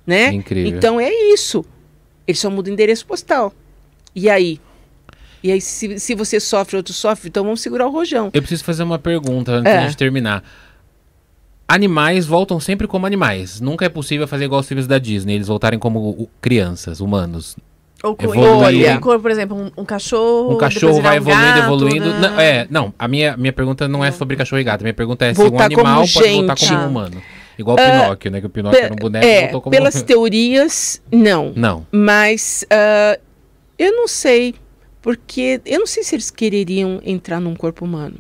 Né? 0.07 0.33
Incrível. 0.33 0.77
Então 0.77 1.01
é 1.01 1.11
isso. 1.33 1.65
Ele 2.27 2.37
só 2.37 2.51
muda 2.51 2.71
endereço 2.71 3.07
postal. 3.07 3.53
E 4.15 4.29
aí? 4.29 4.61
E 5.43 5.53
aí, 5.53 5.61
se, 5.61 5.99
se 6.01 6.15
você 6.15 6.41
sofre, 6.41 6.77
outro 6.77 6.93
sofre, 6.93 7.29
então 7.29 7.45
vamos 7.45 7.61
segurar 7.61 7.87
o 7.87 7.91
rojão. 7.91 8.31
Eu 8.33 8.43
preciso 8.43 8.65
fazer 8.65 8.83
uma 8.83 8.99
pergunta 8.99 9.53
antes 9.53 9.73
É. 9.73 9.79
de 9.79 9.85
gente 9.87 9.97
terminar. 9.97 10.43
Animais 11.69 12.27
voltam 12.27 12.61
sempre 12.61 12.87
como 12.87 13.07
animais. 13.07 13.61
Nunca 13.61 13.85
é 13.85 13.89
possível 13.89 14.27
fazer 14.29 14.45
igual 14.45 14.61
os 14.61 14.69
filmes 14.69 14.87
da 14.87 14.99
Disney, 14.99 15.35
eles 15.35 15.49
voltarem 15.49 15.79
como 15.79 16.29
crianças, 16.41 17.01
humanos. 17.01 17.57
Ou 18.03 18.15
com 18.15 18.25
Evoluir. 18.25 18.97
um 18.97 19.21
por 19.21 19.31
exemplo, 19.31 19.57
um, 19.57 19.71
um 19.83 19.85
cachorro. 19.85 20.55
Um 20.55 20.59
cachorro 20.59 21.01
vai 21.01 21.15
um 21.15 21.23
evoluindo, 21.23 21.47
gato, 21.47 21.59
evoluindo. 21.65 22.11
né? 22.11 22.19
Não, 22.21 22.41
é, 22.41 22.67
não, 22.71 22.95
a 22.99 23.09
minha, 23.09 23.37
minha 23.37 23.53
pergunta 23.53 23.89
não 23.89 24.05
é 24.05 24.13
sobre 24.13 24.37
cachorro 24.37 24.61
e 24.61 24.65
gato. 24.65 24.83
Minha 24.83 24.95
pergunta 24.95 25.25
é 25.25 25.35
se 25.35 25.41
um 25.41 25.49
Voltar 25.49 25.65
animal 25.65 26.05
pode 26.07 26.13
voltar 26.13 26.59
gente. 26.59 26.69
como 26.69 26.81
Ah. 26.83 26.87
humano. 26.87 27.23
Igual 27.59 27.77
o 27.77 27.81
Pinóquio, 27.81 28.31
né? 28.31 28.41
Que 28.41 28.47
o 28.47 28.51
Pinóquio 28.51 28.79
era 28.85 28.93
um 28.93 28.97
boneco 28.97 29.25
e 29.25 29.29
é, 29.29 29.41
voltou 29.45 29.63
como 29.63 29.75
pelas 29.75 30.03
teorias, 30.03 31.03
não. 31.11 31.53
Não. 31.57 31.87
Mas 31.91 32.67
ah, 32.71 33.19
eu 33.79 33.93
não 33.93 34.07
sei, 34.07 34.55
porque 35.01 35.61
eu 35.65 35.79
não 35.79 35.87
sei 35.87 36.05
se 36.05 36.15
eles 36.15 36.31
quereriam 36.31 37.01
entrar 37.03 37.41
num 37.41 37.57
corpo 37.57 37.85
humano. 37.85 38.19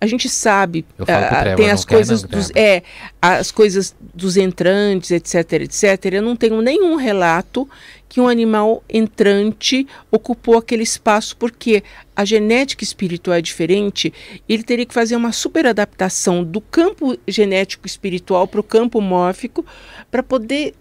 A 0.00 0.06
gente 0.06 0.28
sabe, 0.28 0.84
ah, 1.00 1.04
Trevor, 1.40 1.56
tem 1.56 1.70
as 1.70 1.84
coisas 1.84 2.22
não, 2.22 2.30
dos, 2.30 2.50
é, 2.54 2.82
as 3.20 3.50
coisas 3.50 3.96
dos 4.14 4.36
entrantes, 4.36 5.10
etc, 5.10 5.54
etc. 5.54 6.12
Eu 6.12 6.22
não 6.22 6.36
tenho 6.36 6.62
nenhum 6.62 6.94
relato 6.94 7.68
que 8.08 8.20
um 8.20 8.28
animal 8.28 8.82
entrante 8.88 9.86
ocupou 10.10 10.56
aquele 10.56 10.84
espaço 10.84 11.36
porque 11.36 11.82
a 12.14 12.24
genética 12.24 12.84
espiritual 12.84 13.36
é 13.36 13.42
diferente. 13.42 14.12
Ele 14.48 14.62
teria 14.62 14.86
que 14.86 14.94
fazer 14.94 15.16
uma 15.16 15.32
super 15.32 15.66
adaptação 15.66 16.44
do 16.44 16.60
campo 16.60 17.18
genético 17.26 17.86
espiritual 17.86 18.46
para 18.46 18.60
o 18.60 18.64
campo 18.64 19.00
mórfico 19.00 19.66
para 20.10 20.22
poder 20.22 20.74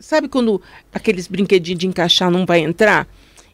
Sabe 0.00 0.28
quando 0.28 0.62
aqueles 0.92 1.26
brinquedinhos 1.26 1.80
de 1.80 1.86
encaixar 1.86 2.30
não 2.30 2.46
vai 2.46 2.60
entrar? 2.60 3.06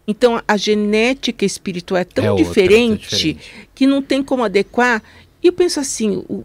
Então 0.07 0.43
a 0.47 0.57
genética 0.57 1.45
espiritual 1.45 1.99
é 2.01 2.05
tão 2.05 2.25
É 2.25 2.31
outra, 2.31 2.47
diferente, 2.47 3.07
é 3.15 3.17
diferente. 3.17 3.69
que 3.75 3.87
não 3.87 4.03
tem 4.03 4.23
como 4.23 4.45
adequar. 4.45 5.03
E 5.43 5.47
eu 5.47 5.53
penso 5.53 5.81
assim, 5.81 6.23
o, 6.29 6.45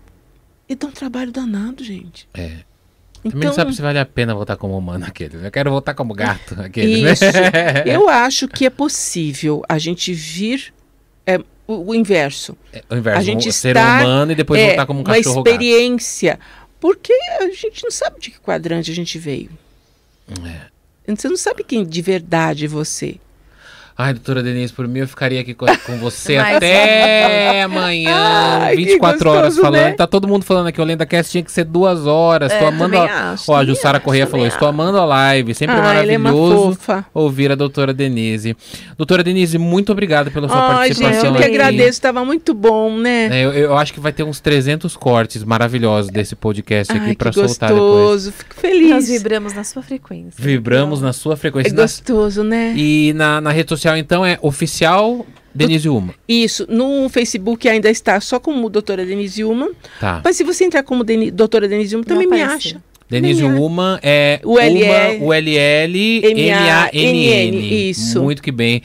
dá 0.77 0.87
um 0.87 0.91
trabalho 0.91 1.31
danado, 1.31 1.83
gente. 1.83 2.27
É. 2.33 2.47
Também 3.21 3.37
Então, 3.39 3.49
não 3.49 3.53
sabe 3.53 3.75
se 3.75 3.81
vale 3.81 3.99
a 3.99 4.05
pena 4.05 4.33
voltar 4.33 4.55
como 4.55 4.77
humano 4.77 5.05
aquele. 5.05 5.37
né? 5.37 5.47
Eu 5.47 5.51
quero 5.51 5.69
voltar 5.69 5.93
como 5.93 6.13
gato 6.13 6.55
aquele, 6.61 7.11
isso. 7.11 7.25
né? 7.25 7.83
eu 7.85 8.07
acho 8.07 8.47
que 8.47 8.65
é 8.65 8.69
possível 8.69 9.61
a 9.67 9.77
gente 9.77 10.13
vir 10.13 10.73
é, 11.27 11.37
o, 11.67 11.89
o 11.91 11.95
inverso. 11.95 12.55
É, 12.71 12.81
o 12.89 12.95
inverso, 12.95 13.19
A 13.19 13.23
gente 13.23 13.49
um 13.49 13.51
ser 13.51 13.75
humano 13.75 14.31
e 14.31 14.35
depois 14.35 14.59
é, 14.61 14.67
voltar 14.67 14.85
como 14.85 14.99
um 14.99 15.03
uma 15.03 15.13
cachorro 15.15 15.43
gato. 15.43 15.51
experiência. 15.51 16.39
Porque 16.79 17.13
a 17.41 17.49
gente 17.49 17.83
não 17.83 17.91
sabe 17.91 18.21
de 18.21 18.31
que 18.31 18.39
quadrante 18.39 18.89
a 18.89 18.95
gente 18.95 19.19
veio. 19.19 19.49
É. 20.45 21.13
Você 21.13 21.27
não 21.27 21.35
sabe 21.37 21.63
quem 21.63 21.83
de 21.83 22.01
verdade 22.01 22.65
é 22.65 22.67
você. 22.69 23.17
Ai, 24.01 24.13
doutora 24.13 24.41
Denise, 24.41 24.71
por 24.71 24.87
mim 24.87 24.99
eu 24.99 25.07
ficaria 25.09 25.41
aqui 25.41 25.53
com, 25.53 25.65
com 25.65 25.97
você 25.97 26.37
Mas- 26.39 26.55
até 26.55 27.63
amanhã, 27.67 28.15
Ai, 28.61 28.77
que 28.77 28.85
24 28.85 29.29
horas 29.29 29.43
gostoso, 29.55 29.61
falando. 29.61 29.81
né? 29.81 29.91
Tá 29.91 30.07
todo 30.07 30.25
mundo 30.25 30.45
falando 30.45 30.67
aqui, 30.67 30.79
o 30.79 30.83
Lenda 30.85 31.05
Cast 31.05 31.29
tinha 31.33 31.43
que 31.43 31.51
ser 31.51 31.65
duas 31.65 32.07
horas. 32.07 32.49
É, 32.49 32.59
Tô 32.59 32.67
amando 32.67 32.97
a... 32.97 33.31
acho, 33.33 33.51
Ó, 33.51 33.57
a 33.57 33.65
Jussara 33.65 33.97
acho, 33.97 34.05
Corrêa 34.05 34.25
falou, 34.25 34.47
estou 34.47 34.69
amando 34.69 34.97
a 34.97 35.03
live, 35.03 35.53
sempre 35.53 35.75
ela 35.75 35.93
é 35.95 36.17
maravilhoso 36.17 36.75
fofa. 36.75 37.05
ouvir 37.13 37.51
a 37.51 37.55
doutora 37.55 37.93
Denise. 37.93 38.55
Doutora 38.97 39.21
Denise, 39.21 39.57
muito 39.57 39.91
obrigado 39.91 40.31
pela 40.31 40.47
sua 40.47 40.57
Ai, 40.79 40.87
gente, 40.93 40.99
participação 41.01 41.31
eu 41.35 41.35
que 41.41 41.43
aqui. 41.43 41.55
agradeço, 41.55 41.89
estava 41.89 42.23
muito 42.23 42.53
bom, 42.53 42.95
né? 42.97 43.27
É, 43.31 43.43
eu, 43.45 43.51
eu 43.53 43.77
acho 43.77 43.93
que 43.93 43.99
vai 43.99 44.13
ter 44.13 44.23
uns 44.23 44.39
300 44.39 44.95
cortes 44.95 45.43
maravilhosos 45.43 46.09
desse 46.09 46.37
podcast 46.37 46.93
aqui 46.93 47.05
Ai, 47.09 47.15
pra 47.15 47.31
que 47.31 47.35
soltar 47.35 47.69
depois. 47.73 47.89
gostoso, 47.89 48.31
fico 48.31 48.55
feliz. 48.55 48.89
Nós 48.91 49.07
vibramos 49.09 49.53
na 49.53 49.65
sua 49.65 49.81
frequência. 49.81 50.33
Vibramos 50.37 50.99
Então, 50.99 51.07
na 51.07 51.11
sua 51.13 51.33
É 51.33 51.37
frequência. 51.37 51.73
Na- 51.73 51.81
gostoso, 51.81 52.43
né? 52.45 52.73
E 52.77 53.11
na, 53.13 53.41
na 53.41 53.51
rede 53.51 53.67
social, 53.67 53.88
então, 53.97 54.25
é 54.25 54.37
oficial 54.41 55.25
Denise 55.53 55.89
Uma. 55.89 56.13
Isso, 56.27 56.65
no 56.69 57.09
Facebook 57.09 57.67
ainda 57.67 57.89
está 57.89 58.19
só 58.21 58.39
como 58.39 58.69
doutora 58.69 59.05
Denise 59.05 59.43
Uma, 59.43 59.69
Tá. 59.99 60.21
mas 60.23 60.35
se 60.35 60.43
você 60.43 60.65
entrar 60.65 60.83
como 60.83 61.03
Deni, 61.03 61.31
doutora 61.31 61.67
Denise 61.67 61.95
Uma, 61.95 62.03
também 62.05 62.27
me 62.27 62.41
acha. 62.41 62.81
Denise 63.09 63.43
é. 63.43 63.47
Uma 63.47 63.99
é 64.03 64.39
Uma, 64.43 65.25
o 65.25 65.33
LL, 65.33 66.21
M-A-N-N. 66.23 67.89
isso. 67.89 68.21
Muito 68.21 68.41
que 68.41 68.51
bem. 68.51 68.83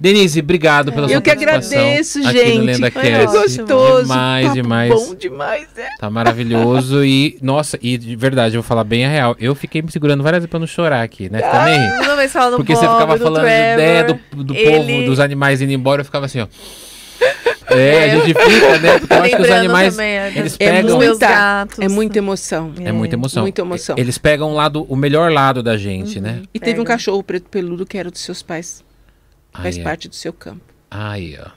Denise, 0.00 0.40
obrigado 0.40 0.92
pela 0.92 1.08
sua 1.08 1.16
Eu 1.16 1.22
que 1.22 1.30
agradeço, 1.30 2.18
aqui 2.26 2.32
gente. 2.38 2.58
no 2.58 2.64
Lenda 2.64 2.90
Foi 2.90 3.26
gostoso. 3.26 4.02
Demais, 4.02 4.52
demais. 4.52 4.90
Bom 4.94 5.14
demais, 5.14 5.66
é. 5.76 5.88
Tá 5.98 6.10
maravilhoso 6.10 7.04
e, 7.04 7.38
nossa, 7.40 7.78
e 7.82 7.96
de 7.96 8.14
verdade, 8.16 8.56
eu 8.56 8.62
vou 8.62 8.68
falar 8.68 8.84
bem 8.84 9.04
a 9.04 9.08
real. 9.08 9.36
Eu 9.38 9.54
fiquei 9.54 9.82
me 9.82 9.90
segurando 9.90 10.22
várias 10.22 10.40
vezes 10.42 10.50
pra 10.50 10.58
não 10.60 10.66
chorar 10.66 11.02
aqui, 11.02 11.30
né? 11.30 11.40
Você 11.40 11.50
também? 11.50 11.98
Toda 11.98 12.16
vez 12.16 12.32
fala 12.32 12.50
do 12.52 12.56
Porque 12.58 12.74
você 12.74 12.86
Bob, 12.86 12.94
ficava 12.94 13.18
do 13.18 13.24
falando 13.24 13.42
Trevor, 13.44 13.72
ideia 13.74 14.04
do, 14.04 14.44
do 14.44 14.54
ele- 14.54 14.92
povo, 14.94 15.06
dos 15.06 15.20
animais 15.20 15.60
indo 15.62 15.72
embora, 15.72 16.00
eu 16.00 16.04
ficava 16.04 16.26
assim, 16.26 16.40
ó. 16.40 16.46
É, 17.68 18.04
a 18.04 18.08
gente 18.16 18.26
fica, 18.28 18.78
né? 18.78 18.98
Porque 19.00 19.12
eu 19.12 19.22
acho 19.22 19.36
que 19.36 19.42
os 19.42 19.50
animais, 19.50 19.98
é, 19.98 20.32
eles 20.36 20.56
pegam... 20.56 20.98
meus 20.98 21.10
muita- 21.10 21.26
gatos. 21.28 21.78
É 21.80 21.88
muita 21.88 22.18
emoção. 22.18 22.72
É 22.80 22.92
muita 22.92 23.16
emoção. 23.16 23.42
Muita 23.42 23.60
emoção. 23.60 23.96
Eles 23.98 24.16
pegam 24.18 24.52
o 24.52 24.54
lado, 24.54 24.86
o 24.88 24.94
melhor 24.94 25.32
lado 25.32 25.64
da 25.64 25.76
gente, 25.76 26.20
né? 26.20 26.42
E 26.54 26.60
teve 26.60 26.80
um 26.80 26.84
Pega. 26.84 26.94
cachorro 26.94 27.22
preto 27.24 27.48
peludo 27.50 27.84
que 27.84 27.98
era 27.98 28.08
dos 28.08 28.20
seus 28.20 28.40
pais. 28.40 28.84
Faz 29.62 29.76
Aí, 29.76 29.80
é. 29.80 29.84
parte 29.84 30.08
do 30.08 30.14
seu 30.14 30.32
campo. 30.32 30.62
Aí, 30.90 31.36
ó. 31.40 31.48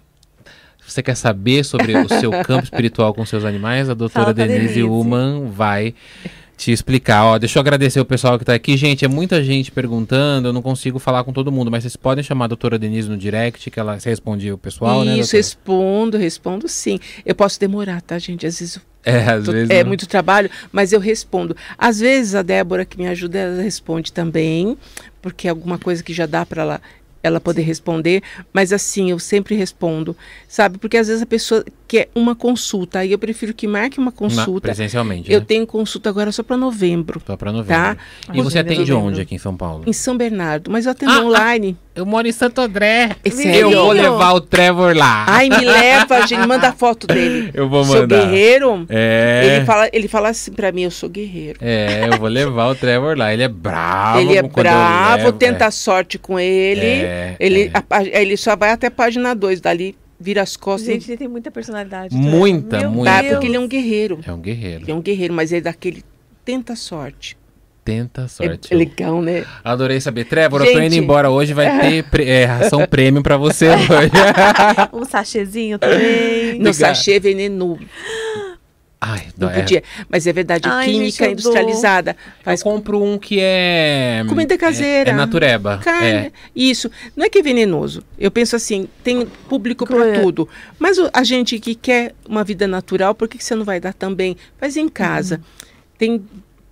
Se 0.85 0.93
você 0.95 1.03
quer 1.03 1.15
saber 1.15 1.63
sobre 1.63 1.95
o 1.95 2.07
seu 2.09 2.31
campo 2.43 2.63
espiritual 2.63 3.13
com 3.13 3.23
seus 3.25 3.45
animais, 3.45 3.89
a 3.89 3.93
doutora 3.93 4.25
Fala 4.25 4.33
Denise 4.33 4.59
Denise. 4.75 4.83
Uman 4.83 5.45
vai 5.51 5.93
te 6.57 6.71
explicar. 6.71 7.23
Ó, 7.25 7.37
deixa 7.37 7.57
eu 7.57 7.61
agradecer 7.61 7.99
o 7.99 8.05
pessoal 8.05 8.39
que 8.39 8.43
tá 8.43 8.53
aqui. 8.55 8.75
Gente, 8.75 9.05
é 9.05 9.07
muita 9.07 9.41
gente 9.43 9.71
perguntando, 9.71 10.47
eu 10.49 10.53
não 10.53 10.61
consigo 10.63 10.97
falar 10.97 11.23
com 11.23 11.31
todo 11.31 11.51
mundo, 11.51 11.69
mas 11.69 11.83
vocês 11.83 11.95
podem 11.95 12.23
chamar 12.23 12.45
a 12.45 12.47
doutora 12.49 12.79
Denise 12.79 13.07
no 13.07 13.15
direct, 13.15 13.69
que 13.69 13.79
ela 13.79 13.97
responde 14.03 14.51
o 14.51 14.57
pessoal, 14.57 15.05
né? 15.05 15.17
Isso, 15.19 15.35
respondo, 15.35 16.17
respondo 16.17 16.67
sim. 16.67 16.99
Eu 17.25 17.35
posso 17.35 17.59
demorar, 17.59 18.01
tá, 18.01 18.17
gente? 18.17 18.45
Às 18.47 18.59
vezes 18.59 18.79
É, 19.05 19.19
às 19.29 19.45
tô- 19.45 19.51
vezes. 19.51 19.69
é 19.69 19.83
não- 19.83 19.87
muito 19.89 20.07
trabalho, 20.07 20.49
mas 20.71 20.91
eu 20.91 20.99
respondo. 20.99 21.55
Às 21.77 21.99
vezes 21.99 22.33
a 22.35 22.41
Débora 22.41 22.83
que 22.83 22.97
me 22.97 23.07
ajuda, 23.07 23.37
ela 23.37 23.61
responde 23.61 24.11
também, 24.11 24.75
porque 25.21 25.47
é 25.47 25.51
alguma 25.51 25.77
coisa 25.77 26.03
que 26.03 26.13
já 26.13 26.25
dá 26.25 26.45
para 26.45 26.61
ela 26.63 26.81
ela 27.21 27.39
poder 27.39 27.61
responder, 27.63 28.21
mas 28.53 28.71
assim, 28.71 29.11
eu 29.11 29.19
sempre 29.19 29.55
respondo, 29.55 30.15
sabe? 30.47 30.77
Porque 30.77 30.97
às 30.97 31.07
vezes 31.07 31.21
a 31.21 31.25
pessoa 31.25 31.63
quer 31.89 32.07
uma 32.13 32.35
consulta, 32.35 32.99
aí 32.99 33.11
eu 33.11 33.17
prefiro 33.17 33.51
que 33.51 33.67
marque 33.67 33.97
uma 33.97 34.11
na- 34.11 34.11
consulta. 34.11 34.61
presencialmente. 34.61 35.31
Eu 35.31 35.39
né? 35.39 35.45
tenho 35.47 35.65
consulta 35.65 36.07
agora 36.07 36.31
só 36.31 36.43
para 36.43 36.55
novembro, 36.55 37.19
Só 37.25 37.35
pra 37.35 37.51
novembro. 37.51 37.73
Tá. 37.75 37.97
E 38.31 38.41
você 38.43 38.59
atende 38.59 38.91
novembro. 38.91 38.99
onde 39.07 39.21
aqui 39.21 39.33
em 39.33 39.39
São 39.39 39.57
Paulo? 39.57 39.83
em 39.87 39.91
São 39.93 40.15
Bernardo, 40.15 40.69
mas 40.69 40.85
eu 40.85 40.91
atendo 40.91 41.11
Ah, 41.11 41.21
online. 41.21 41.75
Eu 41.95 42.05
moro 42.05 42.27
em 42.27 42.31
Santo 42.31 42.61
André. 42.61 43.15
É 43.25 43.29
sério? 43.31 43.71
Eu 43.71 43.71
vou 43.71 43.91
levar 43.91 44.33
o 44.33 44.39
Trevor 44.39 44.95
lá. 44.95 45.25
Ai, 45.27 45.49
me 45.49 45.57
leva, 45.65 46.25
gente, 46.27 46.47
manda 46.47 46.69
a 46.69 46.71
foto 46.71 47.07
dele. 47.07 47.49
Eu 47.53 47.67
vou 47.67 47.83
Sou 47.83 47.95
mandar. 48.01 48.23
guerreiro. 48.25 48.85
É. 48.87 49.41
Ele 49.57 49.65
fala, 49.65 49.89
ele 49.91 50.07
fala 50.07 50.29
assim 50.29 50.51
pra 50.51 50.71
mim, 50.71 50.83
eu 50.83 50.91
sou 50.91 51.09
guerreiro. 51.09 51.57
É, 51.59 52.07
eu 52.07 52.19
vou 52.19 52.29
levar 52.29 52.69
o 52.69 52.75
Trevor 52.75 53.17
lá. 53.17 53.33
Ele 53.33 53.43
é 53.43 53.47
bravo. 53.47 54.19
ele 54.19 54.37
é 54.37 54.43
bravo, 54.43 55.17
levo, 55.25 55.31
tenta 55.33 55.65
é. 55.65 55.71
sorte 55.71 56.19
com 56.19 56.39
ele. 56.39 56.85
É, 56.85 57.35
ele, 57.39 57.71
é. 57.73 57.83
a 57.89 58.03
ele 58.21 58.37
só 58.37 58.55
vai 58.55 58.71
até 58.71 58.87
a 58.87 58.91
página 58.91 59.33
2, 59.33 59.59
dali 59.59 59.95
vira 60.19 60.41
as 60.41 60.57
costas. 60.57 60.87
Gente, 60.93 61.09
ele 61.09 61.17
tem 61.17 61.27
muita 61.27 61.49
personalidade. 61.49 62.15
Muita, 62.15 62.69
Trevor. 62.77 62.87
Meu 62.87 62.91
muita. 62.97 63.11
tá, 63.11 63.21
Deus. 63.21 63.33
porque 63.33 63.47
ele 63.47 63.55
é 63.55 63.59
um 63.59 63.67
guerreiro. 63.67 64.19
É 64.25 64.31
um 64.33 64.39
guerreiro. 64.41 64.83
Ele 64.83 64.91
é 64.91 64.95
um 64.95 65.01
guerreiro, 65.01 65.33
mas 65.33 65.51
ele 65.51 65.59
é 65.59 65.61
daquele 65.63 66.03
tenta 66.43 66.73
a 66.73 66.75
sorte. 66.75 67.37
Tenta 67.85 68.21
a 68.21 68.25
É, 68.25 68.27
sorte. 68.27 68.73
é 68.73 68.77
legal, 68.77 69.21
né? 69.21 69.45
Adorei 69.63 69.99
saber. 69.99 70.25
Trevor, 70.25 70.61
eu 70.61 70.65
tô 70.73 70.79
indo 70.79 70.91
Gente. 70.93 70.97
embora 71.03 71.29
hoje. 71.31 71.53
Vai 71.53 71.79
ter 71.79 72.03
pre- 72.11 72.27
é, 72.29 72.45
ração 72.45 72.85
prêmio 72.85 73.23
pra 73.23 73.35
você 73.37 73.69
hoje. 73.71 73.89
Um 74.93 75.05
sachêzinho 75.05 75.79
também. 75.79 76.53
No 76.59 76.69
Obrigado. 76.69 76.73
sachê 76.73 77.19
veneno, 77.19 77.79
Ai, 79.01 79.27
não 79.37 79.49
é. 79.49 79.53
podia. 79.61 79.83
Mas 80.09 80.27
é 80.27 80.33
verdade, 80.33 80.67
Ai, 80.67 80.87
química 80.87 81.23
gente, 81.23 81.31
industrializada. 81.31 82.17
Faz 82.43 82.59
Eu 82.59 82.63
compro 82.65 83.01
um 83.01 83.17
que 83.17 83.37
é. 83.39 84.23
Comida 84.27 84.57
caseira. 84.57 85.11
É, 85.11 85.13
é 85.13 85.15
natureba. 85.15 85.77
Carne. 85.81 86.07
É. 86.07 86.31
Isso. 86.53 86.91
Não 87.15 87.25
é 87.25 87.29
que 87.29 87.39
é 87.39 87.41
venenoso. 87.41 88.03
Eu 88.17 88.29
penso 88.29 88.57
assim, 88.57 88.89
tem 89.01 89.25
público 89.47 89.85
para 89.87 90.19
tudo. 90.19 90.49
Mas 90.77 90.97
o- 90.97 91.09
a 91.13 91.23
gente 91.23 91.57
que 91.59 91.75
quer 91.75 92.13
uma 92.27 92.43
vida 92.43 92.67
natural, 92.67 93.15
por 93.15 93.29
que, 93.29 93.37
que 93.37 93.43
você 93.43 93.55
não 93.55 93.63
vai 93.63 93.79
dar 93.79 93.93
também? 93.93 94.35
Faz 94.57 94.75
em 94.75 94.89
casa. 94.89 95.35
Uhum. 95.35 95.41
Tem, 95.97 96.25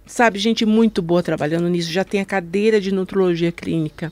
sabe, 0.05 0.37
gente 0.37 0.65
muito 0.65 1.01
boa 1.01 1.23
trabalhando 1.23 1.69
nisso. 1.69 1.89
Já 1.91 2.03
tem 2.03 2.19
a 2.19 2.25
cadeira 2.25 2.81
de 2.81 2.91
nutrologia 2.93 3.53
clínica 3.53 4.11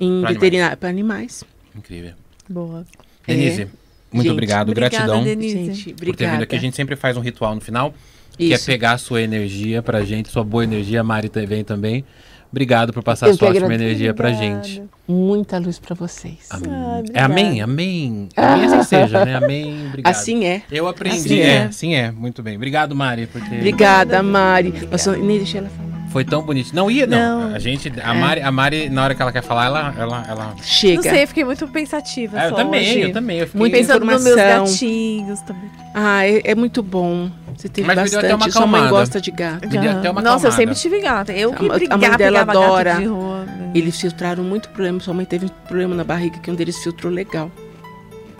em 0.00 0.22
Pra 0.22 0.30
veterinária 0.32 0.76
para 0.78 0.88
animais. 0.88 1.44
Incrível. 1.76 2.14
Boa. 2.48 2.86
Denise, 3.26 3.68
muito 4.12 4.24
Gente, 4.26 4.32
obrigado. 4.32 4.68
Obrigada, 4.70 4.96
gratidão 4.96 5.24
Denise. 5.24 5.54
Gente, 5.74 5.84
por 5.94 5.98
ter 5.98 6.04
vindo 6.04 6.10
obrigada. 6.12 6.44
aqui. 6.44 6.56
A 6.56 6.58
gente 6.60 6.76
sempre 6.76 6.96
faz 6.96 7.16
um 7.16 7.20
ritual 7.20 7.54
no 7.54 7.60
final. 7.60 7.94
Que 8.36 8.54
é 8.54 8.58
pegar 8.58 8.92
a 8.92 8.98
sua 8.98 9.20
energia 9.20 9.82
pra 9.82 10.02
gente, 10.02 10.30
sua 10.30 10.42
boa 10.42 10.64
energia. 10.64 11.00
A 11.00 11.04
Mari 11.04 11.28
também 11.28 11.62
também. 11.62 12.04
Obrigado 12.50 12.92
por 12.92 13.02
passar 13.02 13.28
Eu 13.28 13.32
a 13.32 13.36
sua 13.36 13.48
ótima 13.48 13.74
energia 13.74 14.12
pra 14.12 14.30
Obrigada. 14.30 14.62
gente. 14.64 14.82
Muita 15.08 15.58
luz 15.58 15.78
para 15.78 15.94
vocês. 15.94 16.48
Ah, 16.50 16.56
É 16.56 16.98
obrigada. 16.98 17.24
amém, 17.24 17.60
amém. 17.62 18.28
Amém 18.36 18.64
assim 18.66 18.82
seja, 18.82 19.24
né? 19.24 19.36
Amém, 19.36 19.86
obrigado. 19.88 20.10
Assim 20.14 20.44
é. 20.44 20.62
Eu 20.70 20.86
aprendi, 20.88 21.16
Assim 21.16 21.40
é, 21.40 21.46
é. 21.46 21.62
assim 21.64 21.94
é. 21.94 22.10
Muito 22.10 22.42
bem. 22.42 22.56
Obrigado, 22.56 22.94
Mari, 22.94 23.26
por 23.26 23.40
ter... 23.40 23.56
Obrigada, 23.56 24.22
Mari. 24.22 24.72
Nossa, 24.90 25.16
nem 25.16 25.38
deixei 25.38 25.60
ela 25.60 25.70
falar. 25.70 25.91
Foi 26.12 26.24
tão 26.24 26.42
bonito. 26.42 26.74
Não 26.74 26.90
ia, 26.90 27.06
não. 27.06 27.48
Não. 27.48 27.54
A 27.56 27.58
gente, 27.58 27.92
a 28.02 28.12
Mari, 28.14 28.40
a 28.42 28.52
Mari, 28.52 28.88
na 28.90 29.02
hora 29.04 29.14
que 29.14 29.22
ela 29.22 29.32
quer 29.32 29.42
falar, 29.42 29.66
ela, 29.66 29.94
ela, 29.98 30.24
ela... 30.28 30.44
Não 30.56 30.62
Chega. 30.62 31.02
sei, 31.02 31.26
fiquei 31.26 31.44
muito 31.44 31.66
pensativa. 31.68 32.38
Ah, 32.38 32.48
eu 32.48 32.54
também, 32.54 32.80
hoje. 32.90 33.00
eu 33.00 33.12
também. 33.12 33.38
Eu 33.38 33.46
fiquei... 33.46 33.58
Muita 33.58 33.76
Pensando 33.78 34.04
nos 34.04 34.22
meus 34.22 34.36
gatinhos 34.36 35.40
também. 35.40 35.70
Ah, 35.94 36.26
é, 36.26 36.42
é 36.44 36.54
muito 36.54 36.82
bom. 36.82 37.30
Você 37.56 37.68
teve 37.68 37.86
Mas 37.86 37.96
me 38.04 38.10
deu 38.10 38.18
até 38.18 38.28
bastante. 38.28 38.44
uma 38.48 38.50
Sua 38.52 38.66
mãe 38.66 38.88
gosta 38.88 39.20
de 39.20 39.30
gato. 39.30 39.62
Me 39.68 39.78
deu 39.78 39.90
até 39.90 40.10
uma 40.10 40.20
Nossa, 40.22 40.46
eu 40.46 40.50
acalmada. 40.50 40.56
sempre 40.56 40.74
tive 40.74 41.00
gato. 41.00 41.32
Eu 41.32 41.52
A 41.52 41.56
que 41.56 41.62
ma- 41.62 41.74
a 41.74 41.78
mãe 41.78 41.88
brigava, 41.88 42.16
dela 42.18 42.40
adora. 42.42 42.94
de 42.96 43.04
rua. 43.06 43.44
né? 43.44 43.70
Eles 43.74 44.00
filtraram 44.00 44.42
muito 44.44 44.68
problema. 44.70 45.00
Sua 45.00 45.14
mãe 45.14 45.24
teve 45.24 45.46
um 45.46 45.48
problema 45.66 45.94
na 45.94 46.04
barriga 46.04 46.38
que 46.38 46.50
um 46.50 46.54
deles 46.54 46.78
filtrou 46.82 47.12
legal. 47.12 47.50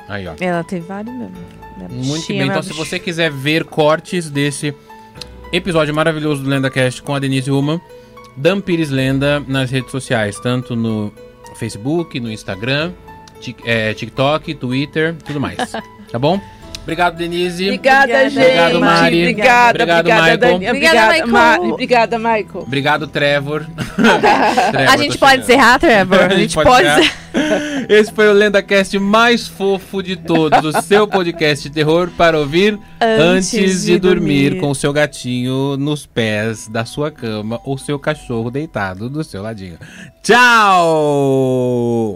Aí, 0.09 0.27
ó. 0.27 0.32
Ela 0.40 0.62
teve 0.65 0.86
vários 0.86 1.15
mesmo. 1.15 1.35
Muito 1.90 2.28
bem. 2.28 2.43
Então, 2.43 2.62
se 2.62 2.73
você 2.73 2.99
quiser 2.99 3.31
ver 3.31 3.65
cortes 3.65 4.31
desse 4.31 4.74
episódio 5.52 5.94
maravilhoso 5.94 6.42
do 6.42 6.48
LendaCast 6.50 7.02
com 7.02 7.14
a 7.14 7.18
Denise 7.18 7.50
Uma, 7.50 7.80
Dan 8.36 8.60
Pires 8.60 8.90
Lenda 8.90 9.40
nas 9.46 9.70
redes 9.70 9.90
sociais, 9.90 10.38
tanto 10.40 10.74
no 10.74 11.12
Facebook, 11.56 12.18
no 12.18 12.30
Instagram, 12.30 12.92
Tik- 13.40 13.62
é, 13.66 13.92
TikTok, 13.94 14.54
Twitter, 14.54 15.14
tudo 15.24 15.40
mais. 15.40 15.56
tá 16.10 16.18
bom? 16.18 16.40
Obrigado, 16.82 17.16
Denise. 17.16 17.64
Obrigada, 17.66 18.02
Obrigada, 18.02 18.30
gente. 18.30 18.44
Obrigado, 18.44 18.80
Mari. 18.80 19.20
Obrigada, 19.20 19.70
Obrigado, 19.70 20.00
obrigada, 20.00 20.22
Michael. 20.22 20.38
Dani. 20.38 20.68
Obrigada, 20.68 21.06
Obrigada, 21.06 21.26
Michael. 21.26 21.72
Obrigada, 21.72 22.18
Michael. 22.18 22.62
Obrigado, 22.62 23.06
Trevor. 23.06 23.66
A 24.90 24.96
gente 24.96 25.18
pode 25.18 25.42
encerrar, 25.42 25.78
Trevor? 25.78 26.18
A 26.30 26.34
gente 26.34 26.54
pode 26.54 26.70
encerrar. 26.70 26.98
encerrar. 27.00 27.22
Esse 27.88 28.12
foi 28.12 28.28
o 28.28 28.32
LendaCast 28.32 28.98
mais 28.98 29.48
fofo 29.48 30.02
de 30.02 30.16
todos, 30.16 30.62
o 30.64 30.82
seu 30.82 31.06
podcast 31.09 31.66
de 31.66 31.74
terror 31.74 32.10
para 32.16 32.38
ouvir 32.38 32.78
antes, 33.00 33.54
Antes 33.54 33.82
de, 33.84 33.92
de 33.92 33.98
dormir, 33.98 34.50
dormir. 34.50 34.60
com 34.60 34.70
o 34.70 34.74
seu 34.74 34.92
gatinho 34.92 35.76
nos 35.78 36.04
pés 36.04 36.68
da 36.68 36.84
sua 36.84 37.10
cama 37.10 37.59
ou 37.64 37.78
seu 37.78 37.98
cachorro 37.98 38.50
deitado 38.50 39.09
do 39.09 39.24
seu 39.24 39.42
ladinho. 39.42 39.78
Tchau! 40.22 42.10